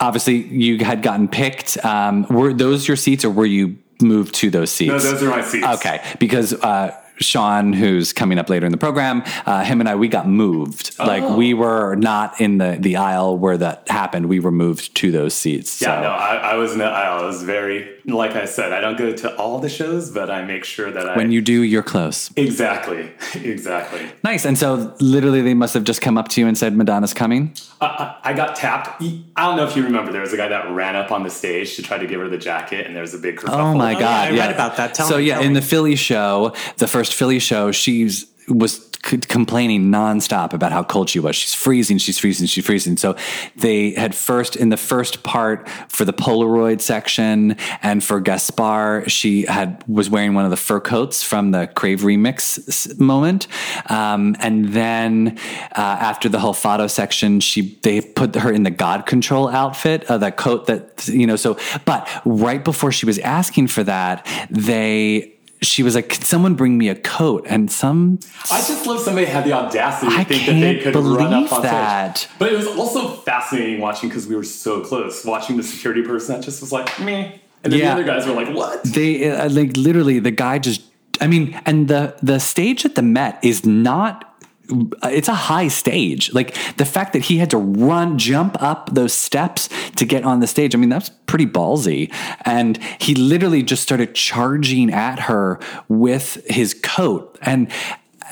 obviously 0.00 0.36
you 0.36 0.84
had 0.84 1.02
gotten 1.02 1.28
picked. 1.28 1.82
Um, 1.84 2.26
were 2.30 2.52
those 2.54 2.86
your 2.88 2.96
seats, 2.96 3.24
or 3.24 3.30
were 3.30 3.46
you 3.46 3.76
moved 4.04 4.34
to 4.36 4.50
those 4.50 4.70
seats? 4.70 4.88
no, 4.92 4.98
those 4.98 5.22
are 5.22 5.30
my 5.30 5.42
seats. 5.42 5.66
Okay, 5.66 6.00
because 6.20 6.52
uh, 6.54 6.96
Sean, 7.18 7.72
who's 7.72 8.12
coming 8.12 8.38
up 8.38 8.48
later 8.50 8.66
in 8.66 8.72
the 8.72 8.78
program, 8.78 9.22
uh, 9.46 9.64
him 9.64 9.80
and 9.80 9.88
I, 9.88 9.94
we 9.94 10.08
got 10.08 10.28
moved. 10.28 10.98
Like 10.98 11.22
Oh. 11.22 11.36
we 11.36 11.54
were 11.54 11.94
not 11.96 12.40
in 12.40 12.58
the 12.58 12.76
the 12.78 12.96
aisle 12.96 13.38
where 13.38 13.56
that 13.56 13.88
happened. 13.88 14.26
We 14.26 14.40
were 14.40 14.50
moved 14.50 14.94
to 14.96 15.10
those 15.10 15.34
seats. 15.34 15.80
Yeah, 15.80 15.96
so. 15.96 16.02
no, 16.02 16.08
I, 16.10 16.34
I 16.36 16.54
was 16.56 16.72
in 16.72 16.78
the 16.78 16.84
aisle. 16.86 17.22
I 17.22 17.26
was 17.26 17.42
very, 17.42 17.88
like 18.06 18.32
I 18.32 18.44
said, 18.44 18.72
I 18.72 18.80
don't 18.80 18.98
go 18.98 19.12
to 19.12 19.36
all 19.36 19.58
the 19.58 19.68
shows, 19.68 20.10
but 20.10 20.30
I 20.30 20.44
make 20.44 20.64
sure 20.64 20.90
that 20.90 21.08
I. 21.08 21.16
When 21.16 21.32
you 21.32 21.40
do, 21.40 21.62
you're 21.62 21.82
close. 21.82 22.30
exactly, 22.36 23.12
exactly. 23.34 24.06
Nice. 24.22 24.44
And 24.44 24.58
so, 24.58 24.94
literally, 25.00 25.40
they 25.40 25.54
must 25.54 25.74
have 25.74 25.84
just 25.84 26.02
come 26.02 26.18
up 26.18 26.28
to 26.28 26.40
you 26.40 26.46
and 26.46 26.56
said, 26.56 26.76
"Madonna's 26.76 27.14
coming." 27.14 27.54
I, 27.80 27.86
I, 27.86 28.30
I 28.30 28.32
got 28.34 28.56
tapped. 28.56 29.02
I 29.02 29.46
don't 29.46 29.56
know 29.56 29.66
if 29.66 29.76
you 29.76 29.84
remember. 29.84 30.12
There 30.12 30.20
was 30.20 30.32
a 30.32 30.36
guy 30.36 30.48
that 30.48 30.70
ran 30.70 30.96
up 30.96 31.10
on 31.10 31.22
the 31.22 31.30
stage 31.30 31.76
to 31.76 31.82
try 31.82 31.96
to 31.96 32.06
give 32.06 32.20
her 32.20 32.28
the 32.28 32.38
jacket, 32.38 32.86
and 32.86 32.94
there 32.94 33.02
was 33.02 33.14
a 33.14 33.18
big 33.18 33.36
kerfuffle. 33.36 33.58
Oh 33.58 33.74
my 33.74 33.94
oh, 33.94 34.00
god! 34.00 34.32
I 34.32 34.36
read 34.36 34.50
about 34.52 34.76
that. 34.76 34.94
Tell 34.94 35.08
so 35.08 35.16
me, 35.16 35.24
yeah, 35.24 35.34
tell 35.34 35.44
in 35.44 35.54
me. 35.54 35.60
the 35.60 35.66
Philly 35.66 35.96
show, 35.96 36.54
the 36.76 36.88
first 36.88 37.14
Philly 37.14 37.38
show, 37.38 37.72
she's 37.72 38.26
was 38.48 38.90
c- 39.04 39.18
complaining 39.18 39.90
nonstop 39.90 40.52
about 40.52 40.72
how 40.72 40.82
cold 40.82 41.08
she 41.10 41.20
was. 41.20 41.36
She's 41.36 41.54
freezing. 41.54 41.98
She's 41.98 42.18
freezing. 42.18 42.46
She's 42.46 42.64
freezing. 42.64 42.96
So 42.96 43.16
they 43.56 43.92
had 43.92 44.14
first 44.14 44.56
in 44.56 44.68
the 44.68 44.76
first 44.76 45.22
part 45.22 45.68
for 45.88 46.04
the 46.04 46.12
Polaroid 46.12 46.80
section 46.80 47.56
and 47.82 48.02
for 48.02 48.20
Gaspar, 48.20 49.08
she 49.08 49.42
had 49.42 49.84
was 49.86 50.08
wearing 50.10 50.34
one 50.34 50.44
of 50.44 50.50
the 50.50 50.56
fur 50.56 50.80
coats 50.80 51.22
from 51.22 51.50
the 51.50 51.66
Crave 51.66 52.00
remix 52.00 52.98
moment, 52.98 53.46
um, 53.90 54.36
and 54.40 54.66
then 54.66 55.38
uh, 55.72 55.80
after 55.80 56.28
the 56.28 56.38
whole 56.38 56.52
photo 56.52 56.86
section, 56.86 57.40
she 57.40 57.78
they 57.82 58.00
put 58.00 58.34
her 58.36 58.52
in 58.52 58.62
the 58.62 58.70
God 58.70 59.06
Control 59.06 59.48
outfit, 59.48 60.04
uh, 60.10 60.18
the 60.18 60.32
coat 60.32 60.66
that 60.66 61.06
you 61.08 61.26
know. 61.26 61.36
So, 61.36 61.58
but 61.84 62.08
right 62.24 62.64
before 62.64 62.92
she 62.92 63.06
was 63.06 63.18
asking 63.18 63.68
for 63.68 63.84
that, 63.84 64.26
they. 64.50 65.33
She 65.64 65.82
was 65.82 65.94
like, 65.94 66.08
"Can 66.08 66.22
someone 66.22 66.54
bring 66.54 66.76
me 66.78 66.88
a 66.88 66.94
coat?" 66.94 67.44
And 67.48 67.70
some 67.70 68.18
I 68.50 68.58
just 68.58 68.86
love 68.86 69.00
somebody 69.00 69.26
had 69.26 69.44
the 69.44 69.52
audacity 69.52 70.10
to 70.12 70.18
I 70.20 70.24
think 70.24 70.46
that 70.46 70.52
they 70.60 70.78
could 70.80 70.94
run 70.94 71.32
up 71.34 71.52
on 71.52 71.62
that. 71.62 72.18
stage. 72.18 72.30
But 72.38 72.52
it 72.52 72.56
was 72.56 72.66
also 72.66 73.08
fascinating 73.22 73.80
watching 73.80 74.08
because 74.08 74.26
we 74.26 74.36
were 74.36 74.44
so 74.44 74.80
close. 74.80 75.24
Watching 75.24 75.56
the 75.56 75.62
security 75.62 76.02
person 76.02 76.36
that 76.36 76.44
just 76.44 76.60
was 76.60 76.72
like 76.72 76.98
me, 77.00 77.40
and 77.62 77.72
then 77.72 77.80
Yeah. 77.80 77.86
the 77.94 78.02
other 78.02 78.04
guys 78.04 78.26
were 78.26 78.34
like, 78.34 78.54
"What?" 78.54 78.82
they 78.84 79.30
uh, 79.30 79.48
like 79.50 79.76
literally 79.76 80.18
the 80.18 80.30
guy 80.30 80.58
just 80.58 80.82
i 81.20 81.28
mean 81.28 81.58
and 81.64 81.86
the 81.86 82.12
the 82.22 82.40
stage 82.40 82.84
at 82.84 82.96
the 82.96 83.02
met 83.02 83.38
is 83.42 83.64
not 83.64 84.33
it's 85.02 85.28
a 85.28 85.34
high 85.34 85.68
stage. 85.68 86.32
Like 86.32 86.54
the 86.76 86.84
fact 86.84 87.12
that 87.12 87.22
he 87.22 87.38
had 87.38 87.50
to 87.50 87.58
run 87.58 88.18
jump 88.18 88.60
up 88.62 88.90
those 88.92 89.12
steps 89.12 89.68
to 89.96 90.04
get 90.04 90.24
on 90.24 90.40
the 90.40 90.46
stage 90.46 90.74
i 90.74 90.78
mean 90.78 90.88
that's 90.88 91.10
pretty 91.34 91.46
ballsy. 91.46 92.12
And 92.44 92.78
he 93.00 93.16
literally 93.16 93.64
just 93.64 93.82
started 93.82 94.14
charging 94.14 94.92
at 94.92 95.18
her 95.20 95.58
with 95.88 96.44
his 96.46 96.74
coat. 96.74 97.36
And 97.42 97.72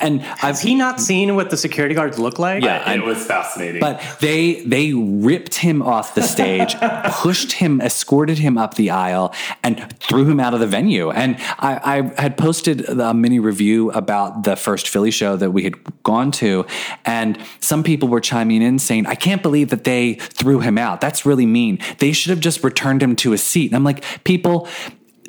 and 0.03 0.21
I've 0.21 0.39
Has 0.39 0.61
he 0.61 0.75
not 0.75 0.99
seen 0.99 1.35
what 1.35 1.49
the 1.49 1.57
security 1.57 1.95
guards 1.95 2.19
look 2.19 2.37
like? 2.37 2.63
Yeah. 2.63 2.91
it 2.91 3.03
was 3.03 3.25
fascinating. 3.25 3.79
But 3.79 4.03
they 4.19 4.61
they 4.63 4.93
ripped 4.93 5.55
him 5.55 5.81
off 5.81 6.13
the 6.13 6.21
stage, 6.21 6.75
pushed 7.05 7.53
him, 7.53 7.81
escorted 7.81 8.37
him 8.37 8.57
up 8.57 8.75
the 8.75 8.89
aisle, 8.89 9.33
and 9.63 9.97
threw 9.99 10.25
him 10.25 10.39
out 10.39 10.53
of 10.53 10.59
the 10.59 10.67
venue. 10.67 11.09
And 11.09 11.37
I, 11.57 11.79
I 12.17 12.21
had 12.21 12.37
posted 12.37 12.87
a 12.87 13.13
mini 13.13 13.39
review 13.39 13.91
about 13.91 14.43
the 14.43 14.55
first 14.55 14.89
Philly 14.89 15.11
show 15.11 15.37
that 15.37 15.51
we 15.51 15.63
had 15.63 16.03
gone 16.03 16.31
to, 16.31 16.65
and 17.05 17.37
some 17.59 17.81
people 17.81 18.09
were 18.09 18.21
chiming 18.21 18.61
in 18.61 18.79
saying, 18.79 19.07
"I 19.07 19.15
can't 19.15 19.41
believe 19.41 19.69
that 19.69 19.85
they 19.85 20.15
threw 20.15 20.59
him 20.59 20.77
out. 20.77 20.99
That's 20.99 21.25
really 21.25 21.45
mean. 21.45 21.79
They 21.99 22.11
should 22.11 22.29
have 22.31 22.41
just 22.41 22.63
returned 22.63 23.01
him 23.01 23.15
to 23.17 23.33
a 23.33 23.37
seat." 23.37 23.67
And 23.67 23.75
I'm 23.75 23.85
like, 23.85 24.03
people, 24.25 24.67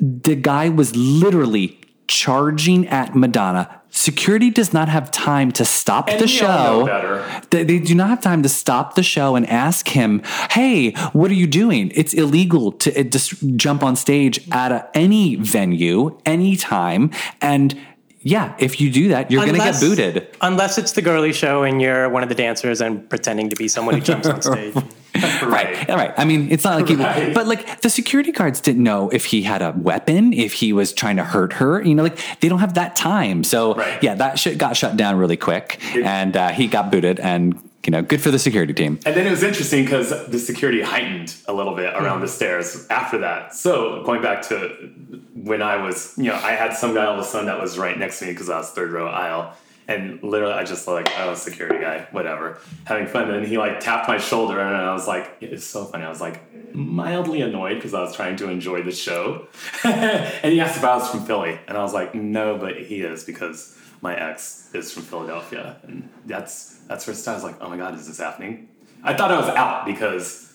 the 0.01 0.35
guy 0.35 0.69
was 0.69 0.95
literally 0.95 1.79
charging 2.07 2.87
at 2.87 3.15
Madonna. 3.15 3.81
Security 3.97 4.49
does 4.49 4.73
not 4.73 4.89
have 4.89 5.09
time 5.09 5.53
to 5.53 5.63
stop 5.63 6.09
And 6.09 6.19
the 6.19 6.25
we 6.25 6.41
know 6.41 6.85
show. 6.85 6.85
better. 6.85 7.41
They, 7.49 7.63
they 7.63 7.79
do 7.79 7.95
not 7.95 8.09
have 8.09 8.19
time 8.19 8.43
to 8.43 8.49
stop 8.49 8.95
the 8.95 9.03
show 9.03 9.37
and 9.37 9.47
ask 9.49 9.87
him, 9.87 10.21
"Hey, 10.51 10.91
what 11.13 11.31
are 11.31 11.35
you 11.35 11.47
doing?" 11.47 11.93
It's 11.95 12.13
illegal 12.13 12.73
to 12.73 12.99
uh, 12.99 13.03
just 13.03 13.55
jump 13.55 13.83
on 13.83 13.95
stage 13.95 14.45
at 14.51 14.73
a, 14.73 14.89
any 14.93 15.35
venue, 15.37 16.17
anytime, 16.25 17.09
and 17.41 17.73
yeah, 18.19 18.53
if 18.59 18.81
you 18.81 18.91
do 18.91 19.07
that, 19.09 19.31
you're 19.31 19.45
going 19.45 19.53
to 19.55 19.61
get 19.61 19.79
booted. 19.79 20.27
Unless 20.41 20.77
it's 20.77 20.91
the 20.93 21.01
girly 21.01 21.31
show 21.31 21.63
and 21.63 21.79
you're 21.81 22.09
one 22.09 22.23
of 22.23 22.27
the 22.27 22.35
dancers 22.35 22.81
and 22.81 23.07
pretending 23.09 23.49
to 23.51 23.55
be 23.55 23.67
someone 23.67 23.95
who 23.95 24.01
jumps 24.01 24.27
on 24.27 24.41
stage. 24.51 24.75
Right. 25.45 25.89
All 25.89 25.95
right. 25.97 26.13
I 26.17 26.25
mean, 26.25 26.51
it's 26.51 26.63
not 26.63 26.75
like 26.79 26.87
he, 26.89 26.95
Right. 26.95 27.33
but 27.33 27.47
like 27.47 27.81
the 27.81 27.89
security 27.89 28.31
guards 28.31 28.59
didn't 28.61 28.83
know 28.83 29.09
if 29.09 29.25
he 29.25 29.43
had 29.43 29.61
a 29.61 29.71
weapon, 29.71 30.33
if 30.33 30.53
he 30.53 30.73
was 30.73 30.91
trying 30.93 31.17
to 31.17 31.23
hurt 31.23 31.53
her. 31.53 31.81
You 31.81 31.95
know, 31.95 32.03
like 32.03 32.17
they 32.39 32.49
don't 32.49 32.59
have 32.59 32.73
that 32.75 32.95
time. 32.95 33.43
So 33.43 33.75
Right. 33.75 34.01
yeah, 34.03 34.15
that 34.15 34.39
shit 34.39 34.57
got 34.57 34.75
shut 34.77 34.97
down 34.97 35.17
really 35.17 35.37
quick, 35.37 35.79
and 35.95 36.35
uh, 36.35 36.49
he 36.49 36.67
got 36.67 36.91
booted. 36.91 37.19
And 37.19 37.59
you 37.85 37.91
know, 37.91 38.01
good 38.01 38.19
for 38.19 38.31
the 38.31 38.39
security 38.39 38.73
team. 38.73 38.97
And 39.05 39.15
then 39.15 39.27
it 39.27 39.29
was 39.29 39.43
interesting 39.43 39.83
because 39.83 40.09
the 40.27 40.39
security 40.39 40.81
heightened 40.81 41.35
a 41.47 41.53
little 41.53 41.75
bit 41.75 41.93
around 41.93 42.21
the 42.21 42.27
stairs 42.27 42.87
after 42.89 43.19
that. 43.19 43.53
So 43.53 44.01
going 44.03 44.23
back 44.23 44.41
to 44.49 44.89
when 45.35 45.61
I 45.61 45.75
was, 45.77 46.15
you 46.17 46.23
know, 46.25 46.33
I 46.35 46.53
had 46.53 46.73
some 46.73 46.95
guy 46.95 47.05
all 47.05 47.13
of 47.13 47.19
a 47.19 47.23
sudden 47.23 47.45
that 47.45 47.61
was 47.61 47.77
right 47.77 47.95
next 47.97 48.17
to 48.19 48.25
me 48.25 48.31
because 48.31 48.49
I 48.49 48.57
was 48.57 48.71
third 48.71 48.91
row 48.91 49.07
aisle. 49.07 49.53
And 49.87 50.21
literally, 50.23 50.53
I 50.53 50.63
just 50.63 50.87
like, 50.87 51.09
oh, 51.17 51.35
security 51.35 51.79
guy, 51.79 52.07
whatever, 52.11 52.59
having 52.85 53.07
fun. 53.07 53.29
And 53.29 53.45
he 53.45 53.57
like 53.57 53.79
tapped 53.79 54.07
my 54.07 54.17
shoulder, 54.17 54.59
and 54.59 54.75
I 54.75 54.93
was 54.93 55.07
like, 55.07 55.37
it's 55.41 55.65
so 55.65 55.85
funny. 55.85 56.03
I 56.03 56.09
was 56.09 56.21
like 56.21 56.73
mildly 56.73 57.41
annoyed 57.41 57.75
because 57.75 57.93
I 57.93 58.01
was 58.01 58.15
trying 58.15 58.35
to 58.37 58.49
enjoy 58.49 58.81
the 58.81 58.91
show. 58.91 59.47
and 59.83 60.51
he 60.51 60.59
asked 60.59 60.77
if 60.77 60.83
I 60.83 60.95
was 60.97 61.09
from 61.09 61.25
Philly, 61.25 61.59
and 61.67 61.77
I 61.77 61.83
was 61.83 61.93
like, 61.93 62.15
no, 62.15 62.57
but 62.57 62.77
he 62.81 63.01
is 63.01 63.23
because 63.23 63.77
my 64.01 64.15
ex 64.15 64.71
is 64.73 64.91
from 64.91 65.03
Philadelphia, 65.03 65.77
and 65.83 66.09
that's 66.25 66.79
that's 66.87 67.05
where 67.07 67.15
I 67.15 67.35
was 67.35 67.43
like, 67.43 67.57
oh 67.61 67.69
my 67.69 67.77
god, 67.77 67.95
is 67.95 68.07
this 68.07 68.17
happening? 68.19 68.69
I 69.03 69.13
thought 69.13 69.31
I 69.31 69.39
was 69.39 69.49
out 69.49 69.85
because 69.85 70.45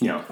you 0.00 0.08
know, 0.08 0.24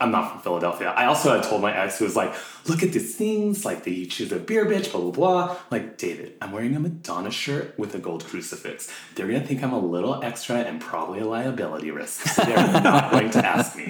I'm 0.00 0.10
not 0.10 0.32
from 0.32 0.40
Philadelphia. 0.40 0.90
I 0.90 1.06
also 1.06 1.34
had 1.34 1.44
told 1.44 1.62
my 1.62 1.76
ex 1.76 1.98
who 1.98 2.04
was 2.04 2.16
like, 2.16 2.34
look 2.66 2.82
at 2.82 2.92
these 2.92 3.16
things, 3.16 3.64
like 3.64 3.84
they 3.84 4.04
choose 4.04 4.32
a 4.32 4.38
beer 4.38 4.66
bitch, 4.66 4.92
blah, 4.92 5.00
blah, 5.00 5.10
blah. 5.10 5.56
Like, 5.70 5.98
David, 5.98 6.34
I'm 6.40 6.52
wearing 6.52 6.74
a 6.76 6.80
Madonna 6.80 7.30
shirt 7.30 7.78
with 7.78 7.94
a 7.94 7.98
gold 7.98 8.24
crucifix. 8.24 8.92
They're 9.14 9.26
gonna 9.26 9.46
think 9.46 9.62
I'm 9.62 9.72
a 9.72 9.78
little 9.78 10.22
extra 10.22 10.56
and 10.56 10.80
probably 10.80 11.20
a 11.20 11.26
liability 11.26 11.90
risk. 11.90 12.26
So 12.28 12.44
they're 12.44 12.56
not 12.56 13.10
going 13.12 13.30
to 13.30 13.44
ask 13.44 13.76
me. 13.76 13.88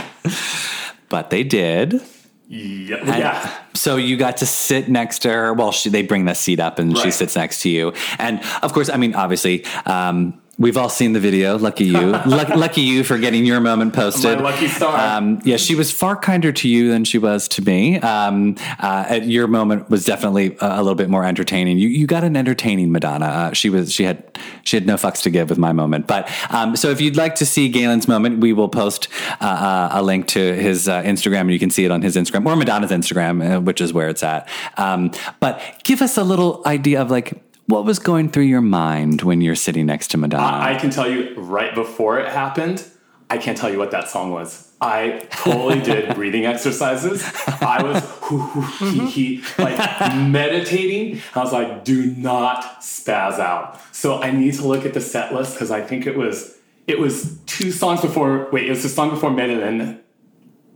But 1.08 1.30
they 1.30 1.42
did. 1.42 2.00
Yeah. 2.48 2.96
And 2.96 3.08
yeah. 3.08 3.58
So 3.74 3.96
you 3.96 4.16
got 4.16 4.38
to 4.38 4.46
sit 4.46 4.88
next 4.88 5.20
to 5.20 5.30
her. 5.30 5.52
Well, 5.52 5.70
she, 5.70 5.90
they 5.90 6.02
bring 6.02 6.24
the 6.24 6.34
seat 6.34 6.60
up 6.60 6.78
and 6.78 6.96
she 6.96 7.10
sits 7.10 7.36
next 7.36 7.62
to 7.62 7.68
you. 7.68 7.92
And 8.18 8.42
of 8.62 8.72
course, 8.72 8.88
I 8.88 8.96
mean, 8.96 9.14
obviously, 9.14 9.64
um, 9.84 10.40
we've 10.58 10.76
all 10.76 10.88
seen 10.88 11.12
the 11.12 11.20
video. 11.20 11.56
Lucky 11.56 11.86
you. 11.86 12.00
lucky, 12.26 12.54
lucky 12.54 12.80
you 12.82 13.04
for 13.04 13.16
getting 13.16 13.46
your 13.46 13.60
moment 13.60 13.94
posted. 13.94 14.38
My 14.38 14.50
lucky 14.50 14.68
star. 14.68 14.98
Um, 14.98 15.40
yeah, 15.44 15.56
she 15.56 15.74
was 15.74 15.92
far 15.92 16.16
kinder 16.16 16.52
to 16.52 16.68
you 16.68 16.90
than 16.90 17.04
she 17.04 17.18
was 17.18 17.48
to 17.48 17.62
me. 17.62 17.98
Um, 18.00 18.56
uh, 18.80 19.20
your 19.22 19.46
moment 19.46 19.88
was 19.88 20.04
definitely 20.04 20.56
a, 20.60 20.76
a 20.76 20.82
little 20.82 20.94
bit 20.94 21.08
more 21.08 21.24
entertaining. 21.24 21.78
You, 21.78 21.88
you 21.88 22.06
got 22.06 22.24
an 22.24 22.36
entertaining 22.36 22.92
Madonna. 22.92 23.26
Uh, 23.26 23.52
she 23.52 23.70
was 23.70 23.92
she 23.92 24.04
had 24.04 24.38
she 24.64 24.76
had 24.76 24.86
no 24.86 24.96
fucks 24.96 25.22
to 25.22 25.30
give 25.30 25.48
with 25.48 25.58
my 25.58 25.72
moment. 25.72 26.06
But 26.06 26.30
um, 26.50 26.76
so 26.76 26.90
if 26.90 27.00
you'd 27.00 27.16
like 27.16 27.36
to 27.36 27.46
see 27.46 27.68
Galen's 27.68 28.08
moment, 28.08 28.40
we 28.40 28.52
will 28.52 28.68
post 28.68 29.08
uh, 29.40 29.44
uh, 29.44 29.88
a 29.92 30.02
link 30.02 30.26
to 30.28 30.54
his 30.54 30.88
uh, 30.88 31.02
Instagram, 31.02 31.42
and 31.42 31.52
you 31.52 31.58
can 31.58 31.70
see 31.70 31.84
it 31.84 31.90
on 31.90 32.02
his 32.02 32.16
Instagram 32.16 32.44
or 32.46 32.56
Madonna's 32.56 32.90
Instagram, 32.90 33.56
uh, 33.56 33.60
which 33.60 33.80
is 33.80 33.92
where 33.92 34.08
it's 34.08 34.22
at. 34.22 34.48
Um, 34.76 35.12
but 35.40 35.62
give 35.84 36.02
us 36.02 36.16
a 36.16 36.24
little 36.24 36.62
idea 36.66 37.00
of 37.00 37.10
like. 37.10 37.44
What 37.68 37.84
was 37.84 37.98
going 37.98 38.30
through 38.30 38.44
your 38.44 38.62
mind 38.62 39.20
when 39.20 39.42
you're 39.42 39.54
sitting 39.54 39.84
next 39.84 40.10
to 40.12 40.16
Madonna? 40.16 40.56
I 40.58 40.76
can 40.76 40.88
tell 40.88 41.06
you 41.10 41.34
right 41.36 41.74
before 41.74 42.18
it 42.18 42.32
happened, 42.32 42.82
I 43.28 43.36
can't 43.36 43.58
tell 43.58 43.70
you 43.70 43.76
what 43.76 43.90
that 43.90 44.08
song 44.08 44.30
was. 44.30 44.72
I 44.80 45.26
totally 45.30 45.80
did 45.90 46.14
breathing 46.14 46.46
exercises. 46.46 47.22
I 47.60 47.82
was 47.82 48.02
hoo, 48.22 48.38
hoo, 48.38 48.86
hee, 48.86 49.06
hee, 49.10 49.44
like 49.58 49.76
meditating. 50.16 51.20
I 51.34 51.40
was 51.40 51.52
like, 51.52 51.84
do 51.84 52.06
not 52.14 52.80
spaz 52.80 53.38
out. 53.38 53.78
So 53.94 54.22
I 54.22 54.30
need 54.30 54.54
to 54.54 54.66
look 54.66 54.86
at 54.86 54.94
the 54.94 55.02
set 55.02 55.34
list 55.34 55.52
because 55.54 55.70
I 55.70 55.82
think 55.82 56.06
it 56.06 56.16
was 56.16 56.56
it 56.86 56.98
was 56.98 57.38
two 57.44 57.70
songs 57.70 58.00
before. 58.00 58.48
Wait, 58.50 58.64
it 58.66 58.70
was 58.70 58.82
the 58.82 58.88
song 58.88 59.10
before 59.10 59.30
Medellin. 59.30 59.80
and 59.82 60.00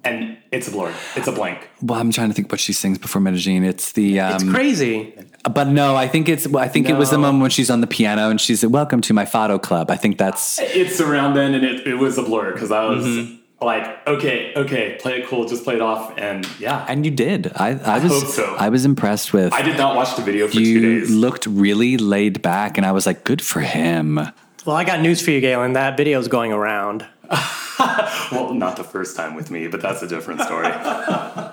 it's 0.04 0.68
a 0.68 0.70
blur. 0.70 0.92
It's 1.16 1.28
a 1.28 1.32
blank. 1.32 1.68
Well, 1.80 1.98
I'm 2.00 2.10
trying 2.10 2.28
to 2.28 2.34
think 2.34 2.50
what 2.50 2.60
she 2.60 2.72
sings 2.72 2.98
before 2.98 3.20
Medellin. 3.22 3.64
It's 3.64 3.92
the 3.92 4.20
um, 4.20 4.34
It's 4.34 4.44
crazy. 4.50 5.14
But 5.50 5.68
no, 5.68 5.96
I 5.96 6.08
think 6.08 6.28
it's. 6.28 6.52
I 6.54 6.68
think 6.68 6.88
it 6.88 6.94
was 6.96 7.10
the 7.10 7.18
moment 7.18 7.42
when 7.42 7.50
she's 7.50 7.70
on 7.70 7.80
the 7.80 7.86
piano 7.86 8.30
and 8.30 8.40
she's 8.40 8.64
"Welcome 8.64 9.00
to 9.02 9.14
my 9.14 9.24
Fado 9.24 9.60
Club." 9.60 9.90
I 9.90 9.96
think 9.96 10.18
that's. 10.18 10.58
It's 10.60 11.00
around 11.00 11.34
then, 11.34 11.54
and 11.54 11.64
it, 11.64 11.86
it 11.86 11.94
was 11.94 12.18
a 12.18 12.22
blur 12.22 12.52
because 12.52 12.70
I 12.70 12.84
was 12.84 13.04
Mm-hmm. 13.04 13.64
like, 13.64 14.06
okay, 14.08 14.52
okay, 14.56 14.96
play 15.00 15.20
it 15.20 15.28
cool, 15.28 15.44
just 15.46 15.62
play 15.64 15.74
it 15.76 15.80
off, 15.80 16.18
and 16.18 16.46
yeah, 16.58 16.84
And 16.88 17.04
you 17.04 17.10
did. 17.12 17.52
I, 17.54 17.70
I 17.78 17.98
was. 18.00 18.12
hope 18.22 18.32
so. 18.32 18.56
I 18.58 18.68
was 18.70 18.84
impressed 18.84 19.32
with. 19.32 19.52
I 19.52 19.62
did 19.62 19.76
not 19.76 19.94
watch 19.94 20.16
the 20.16 20.22
video 20.22 20.46
for 20.48 20.54
two 20.54 20.62
you 20.62 20.80
days. 21.00 21.10
looked 21.10 21.46
really 21.46 21.96
laid 21.96 22.42
back, 22.42 22.76
and 22.76 22.84
I 22.86 22.92
was 22.92 23.06
like, 23.06 23.24
"Good 23.24 23.40
for 23.42 23.60
him." 23.60 24.16
Well, 24.64 24.76
I 24.76 24.84
got 24.84 25.00
news 25.00 25.20
for 25.20 25.30
you, 25.32 25.40
Galen. 25.40 25.72
That 25.72 25.96
video's 25.96 26.28
going 26.28 26.52
around. 26.52 27.04
well, 28.32 28.52
not 28.54 28.76
the 28.76 28.84
first 28.84 29.16
time 29.16 29.34
with 29.34 29.50
me, 29.50 29.66
but 29.68 29.80
that's 29.80 30.02
a 30.02 30.08
different 30.08 30.40
story. 30.42 30.68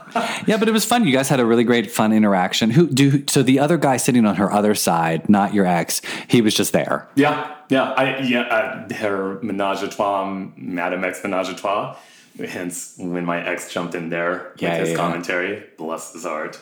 Yeah, 0.47 0.57
but 0.57 0.67
it 0.67 0.71
was 0.71 0.85
fun. 0.85 1.05
You 1.05 1.11
guys 1.11 1.29
had 1.29 1.39
a 1.39 1.45
really 1.45 1.63
great, 1.63 1.91
fun 1.91 2.11
interaction. 2.11 2.71
Who 2.71 2.87
do? 2.87 3.23
So 3.27 3.43
the 3.43 3.59
other 3.59 3.77
guy 3.77 3.97
sitting 3.97 4.25
on 4.25 4.37
her 4.37 4.51
other 4.51 4.73
side, 4.73 5.29
not 5.29 5.53
your 5.53 5.67
ex, 5.67 6.01
he 6.27 6.41
was 6.41 6.55
just 6.55 6.73
there. 6.73 7.07
yeah, 7.13 7.55
yeah, 7.69 7.91
I 7.91 8.19
yeah, 8.21 8.41
uh, 8.41 8.93
her 8.95 9.39
menage 9.43 9.83
a 9.83 9.87
trois, 9.87 10.25
Madame 10.55 11.03
X 11.03 11.21
menage 11.23 11.49
a 11.49 11.53
trois. 11.53 11.95
Hence, 12.39 12.95
when 12.97 13.23
my 13.23 13.45
ex 13.47 13.71
jumped 13.71 13.93
in 13.93 14.09
there 14.09 14.51
with 14.53 14.61
his 14.61 14.61
yeah, 14.61 14.85
yeah. 14.85 14.95
commentary, 14.95 15.63
bless 15.77 16.13
his 16.13 16.23
heart. 16.23 16.59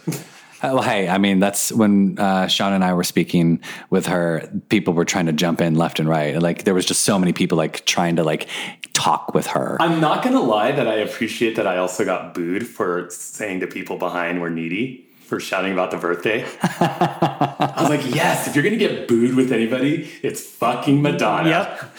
Uh, 0.62 0.72
Well, 0.74 0.82
hey, 0.82 1.08
I 1.08 1.18
mean, 1.18 1.40
that's 1.40 1.72
when 1.72 2.18
uh, 2.20 2.48
Sean 2.48 2.74
and 2.74 2.84
I 2.84 2.94
were 2.94 3.04
speaking 3.04 3.62
with 3.90 4.08
her. 4.08 4.50
People 4.70 4.94
were 4.94 5.06
trying 5.06 5.28
to 5.28 5.34
jump 5.34 5.62
in 5.62 5.76
left 5.76 6.00
and 6.00 6.10
right. 6.10 6.42
Like 6.42 6.64
there 6.64 6.74
was 6.74 6.86
just 6.86 7.02
so 7.02 7.18
many 7.20 7.34
people 7.34 7.58
like 7.58 7.86
trying 7.86 8.16
to 8.18 8.24
like 8.24 8.48
talk 8.94 9.34
with 9.34 9.48
her. 9.48 9.78
I'm 9.80 10.00
not 10.02 10.24
gonna 10.24 10.42
lie 10.42 10.72
that 10.72 10.88
I 10.88 10.96
appreciate 10.96 11.56
that 11.56 11.68
I 11.68 11.78
also 11.78 12.04
got 12.06 12.34
booed 12.34 12.66
for 12.68 13.10
saying 13.10 13.60
the 13.60 13.68
people 13.68 13.98
behind 13.98 14.42
we're 14.42 14.50
needy 14.50 15.06
for 15.28 15.40
shouting 15.40 15.74
about 15.74 15.92
the 15.92 15.98
birthday. 15.98 16.46
I 16.62 17.76
was 17.82 17.90
like, 17.90 18.16
yes, 18.16 18.48
if 18.48 18.56
you're 18.56 18.64
gonna 18.64 18.78
get 18.78 19.08
booed 19.08 19.36
with 19.36 19.52
anybody, 19.52 20.10
it's 20.24 20.42
fucking 20.42 21.02
Madonna. 21.02 21.50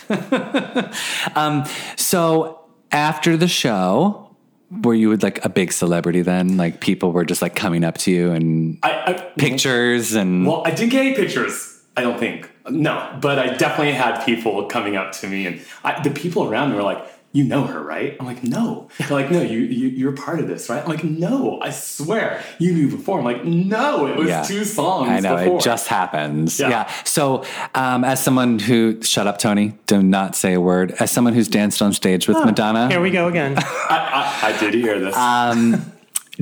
Yep. 0.09 0.95
So 1.97 2.61
after 2.91 3.37
the 3.37 3.49
show, 3.49 4.28
were 4.71 4.95
you 4.95 5.17
like 5.17 5.45
a 5.45 5.49
big 5.49 5.73
celebrity 5.73 6.23
then? 6.23 6.57
Like 6.57 6.81
people 6.81 7.13
were 7.13 7.25
just 7.25 7.43
like 7.43 7.55
coming 7.55 7.85
up 7.85 7.99
to 7.99 8.11
you 8.11 8.33
and 8.33 8.79
I, 8.83 8.91
I 9.07 9.13
pictures 9.39 10.15
and 10.15 10.47
Well, 10.47 10.63
I 10.65 10.71
didn't 10.71 10.91
get 10.91 11.07
any 11.07 11.15
pictures. 11.15 11.79
I 11.97 12.03
don't 12.03 12.19
think. 12.19 12.49
No, 12.71 13.19
but 13.21 13.41
I 13.41 13.55
definitely 13.57 13.93
had 13.93 14.25
people 14.25 14.67
coming 14.67 14.95
up 14.97 15.11
to 15.13 15.27
me, 15.27 15.47
and 15.47 15.61
I, 15.83 16.01
the 16.01 16.11
people 16.11 16.49
around 16.49 16.71
me 16.71 16.77
were 16.77 16.83
like, 16.83 17.05
"You 17.39 17.45
know 17.45 17.65
her, 17.65 17.81
right?" 17.81 18.17
I'm 18.19 18.27
like, 18.27 18.43
"No." 18.43 18.89
They're 18.99 19.09
like, 19.21 19.31
"No, 19.31 19.41
you, 19.43 19.61
you 19.61 19.89
you're 19.89 20.13
part 20.27 20.39
of 20.41 20.49
this, 20.49 20.69
right?" 20.69 20.83
I'm 20.83 20.89
like, 20.89 21.05
"No, 21.05 21.61
I 21.61 21.71
swear 21.71 22.43
you 22.59 22.73
knew 22.73 22.89
before." 22.91 23.19
I'm 23.21 23.25
like, 23.25 23.45
"No, 23.45 24.07
it 24.07 24.17
was 24.17 24.29
Yeah. 24.29 24.43
two 24.43 24.65
songs." 24.65 25.09
I 25.11 25.21
know 25.21 25.37
before. 25.37 25.59
it 25.59 25.63
just 25.63 25.87
happens. 25.89 26.59
Yeah. 26.59 26.69
Yeah. 26.71 26.93
So, 27.05 27.45
um, 27.75 28.05
as 28.05 28.23
someone 28.23 28.59
who 28.59 29.01
shut 29.03 29.27
up, 29.27 29.39
Tony, 29.39 29.75
do 29.87 30.03
not 30.03 30.35
say 30.37 30.55
a 30.55 30.61
word. 30.61 30.95
As 30.99 31.11
someone 31.11 31.35
who's 31.35 31.49
danced 31.49 31.81
on 31.83 31.93
stage 31.93 32.27
with 32.29 32.39
Madonna, 32.45 32.89
Here 32.89 33.01
we 33.01 33.11
go 33.11 33.29
again. 33.29 33.55
I, 33.59 34.43
I, 34.43 34.49
I 34.49 34.59
did 34.61 34.75
hear 34.75 34.99
this. 34.99 35.15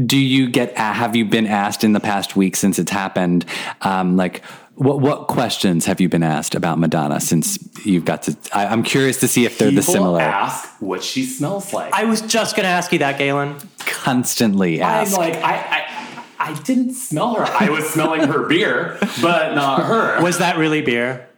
do 0.07 0.19
you 0.19 0.49
get? 0.51 0.77
Have 0.77 1.17
you 1.17 1.25
been 1.25 1.47
asked 1.47 1.85
in 1.85 1.93
the 1.93 2.01
past 2.01 2.37
week 2.37 2.57
since 2.57 2.79
it's 2.79 2.91
happened? 2.91 3.45
Um, 3.83 4.17
like, 4.17 4.43
what 4.77 5.01
what 5.01 5.27
questions 5.27 5.87
have 5.87 6.01
you 6.01 6.09
been 6.09 6.23
asked 6.23 6.55
about 6.55 6.79
Madonna 6.79 7.19
since 7.21 7.59
you've 7.85 8.05
got 8.05 8.23
to? 8.25 8.37
I, 8.53 8.67
I'm 8.67 8.83
curious 8.83 9.21
to 9.21 9.29
see 9.29 9.47
if 9.47 9.59
they're 9.59 9.71
people 9.71 9.85
the 9.85 9.93
similar. 9.93 10.21
ask 10.21 10.69
what 10.81 11.03
she 11.03 11.25
smells 11.25 11.73
like. 11.73 11.93
I 11.95 12.05
was 12.05 12.21
just 12.21 12.57
going 12.57 12.65
to 12.65 12.71
ask 12.71 12.93
you 12.93 12.99
that, 13.01 13.17
Galen. 13.19 13.57
Constantly 13.79 14.83
I'm 14.83 15.11
like, 15.13 15.37
I, 15.37 15.55
I 15.57 15.97
I 16.39 16.55
didn't 16.63 16.93
smell 16.95 17.35
her. 17.35 17.45
I 17.45 17.71
was 17.71 17.89
smelling 17.89 18.29
her 18.29 18.47
beer, 18.47 18.99
but 19.23 19.55
not 19.55 19.85
her. 19.85 20.23
Was 20.23 20.39
that 20.39 20.59
really 20.59 20.83
beer? 20.83 21.29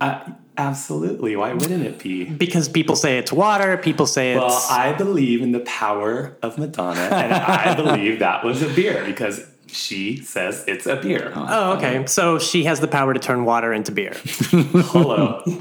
Uh, 0.00 0.32
absolutely. 0.58 1.36
Why 1.36 1.52
wouldn't 1.52 1.84
it 1.84 2.00
be? 2.00 2.24
Because 2.24 2.68
people 2.68 2.96
say 2.96 3.18
it's 3.18 3.32
water. 3.32 3.76
People 3.78 4.06
say 4.06 4.32
it's. 4.32 4.40
Well, 4.40 4.66
I 4.70 4.92
believe 4.92 5.40
in 5.40 5.52
the 5.52 5.60
power 5.60 6.36
of 6.42 6.58
Madonna, 6.58 7.00
and 7.00 7.32
I 7.32 7.74
believe 7.76 8.18
that 8.18 8.44
was 8.44 8.60
a 8.62 8.68
beer 8.68 9.04
because 9.04 9.46
she 9.76 10.16
says 10.16 10.64
it's 10.66 10.86
a 10.86 10.96
beer. 10.96 11.32
oh, 11.34 11.46
oh 11.48 11.72
okay. 11.76 11.98
Oh. 11.98 12.06
So 12.06 12.38
she 12.38 12.64
has 12.64 12.80
the 12.80 12.88
power 12.88 13.12
to 13.14 13.20
turn 13.20 13.44
water 13.44 13.72
into 13.72 13.92
beer. 13.92 14.14
Hello. 14.50 15.42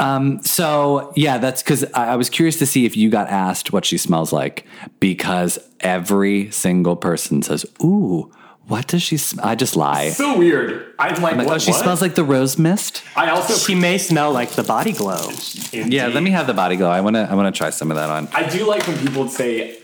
Um, 0.00 0.42
so 0.42 1.12
yeah, 1.16 1.38
that's 1.38 1.62
because 1.62 1.84
I, 1.94 2.08
I 2.12 2.16
was 2.16 2.30
curious 2.30 2.58
to 2.58 2.66
see 2.66 2.86
if 2.86 2.96
you 2.96 3.10
got 3.10 3.28
asked 3.28 3.72
what 3.72 3.84
she 3.84 3.98
smells 3.98 4.32
like 4.32 4.66
because 4.98 5.58
every 5.80 6.50
single 6.50 6.96
person 6.96 7.42
says, 7.42 7.66
"Ooh, 7.82 8.32
what 8.66 8.86
does 8.86 9.02
she?" 9.02 9.16
Sm-? 9.16 9.40
I 9.42 9.54
just 9.54 9.76
lie. 9.76 10.10
so 10.10 10.38
weird. 10.38 10.94
I'm 10.98 11.20
like, 11.22 11.36
Like, 11.36 11.46
what, 11.46 11.56
oh, 11.56 11.58
she 11.58 11.70
what? 11.72 11.82
smells 11.82 12.00
like 12.02 12.14
the 12.14 12.24
rose 12.24 12.58
mist. 12.58 13.02
I 13.16 13.30
also 13.30 13.54
She 13.54 13.74
may 13.74 13.98
smell 13.98 14.32
like 14.32 14.50
the 14.50 14.62
body 14.62 14.92
glow. 14.92 15.30
Yeah, 15.72 16.06
let 16.08 16.22
me 16.22 16.30
have 16.30 16.46
the 16.46 16.54
body 16.54 16.76
glow. 16.76 16.90
I 16.90 17.00
want 17.00 17.16
to. 17.16 17.28
I 17.30 17.34
want 17.34 17.52
to 17.54 17.56
try 17.58 17.70
some 17.70 17.90
of 17.90 17.96
that 17.96 18.10
on. 18.10 18.28
I 18.32 18.48
do 18.48 18.66
like 18.66 18.86
when 18.86 18.98
people 18.98 19.28
say, 19.28 19.78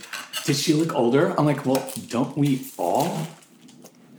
"Did 0.45 0.57
she 0.57 0.73
look 0.73 0.95
older?" 0.95 1.35
I'm 1.39 1.47
like, 1.47 1.65
well, 1.67 1.91
don't 2.09 2.37
we 2.37 2.67
all? 2.77 3.27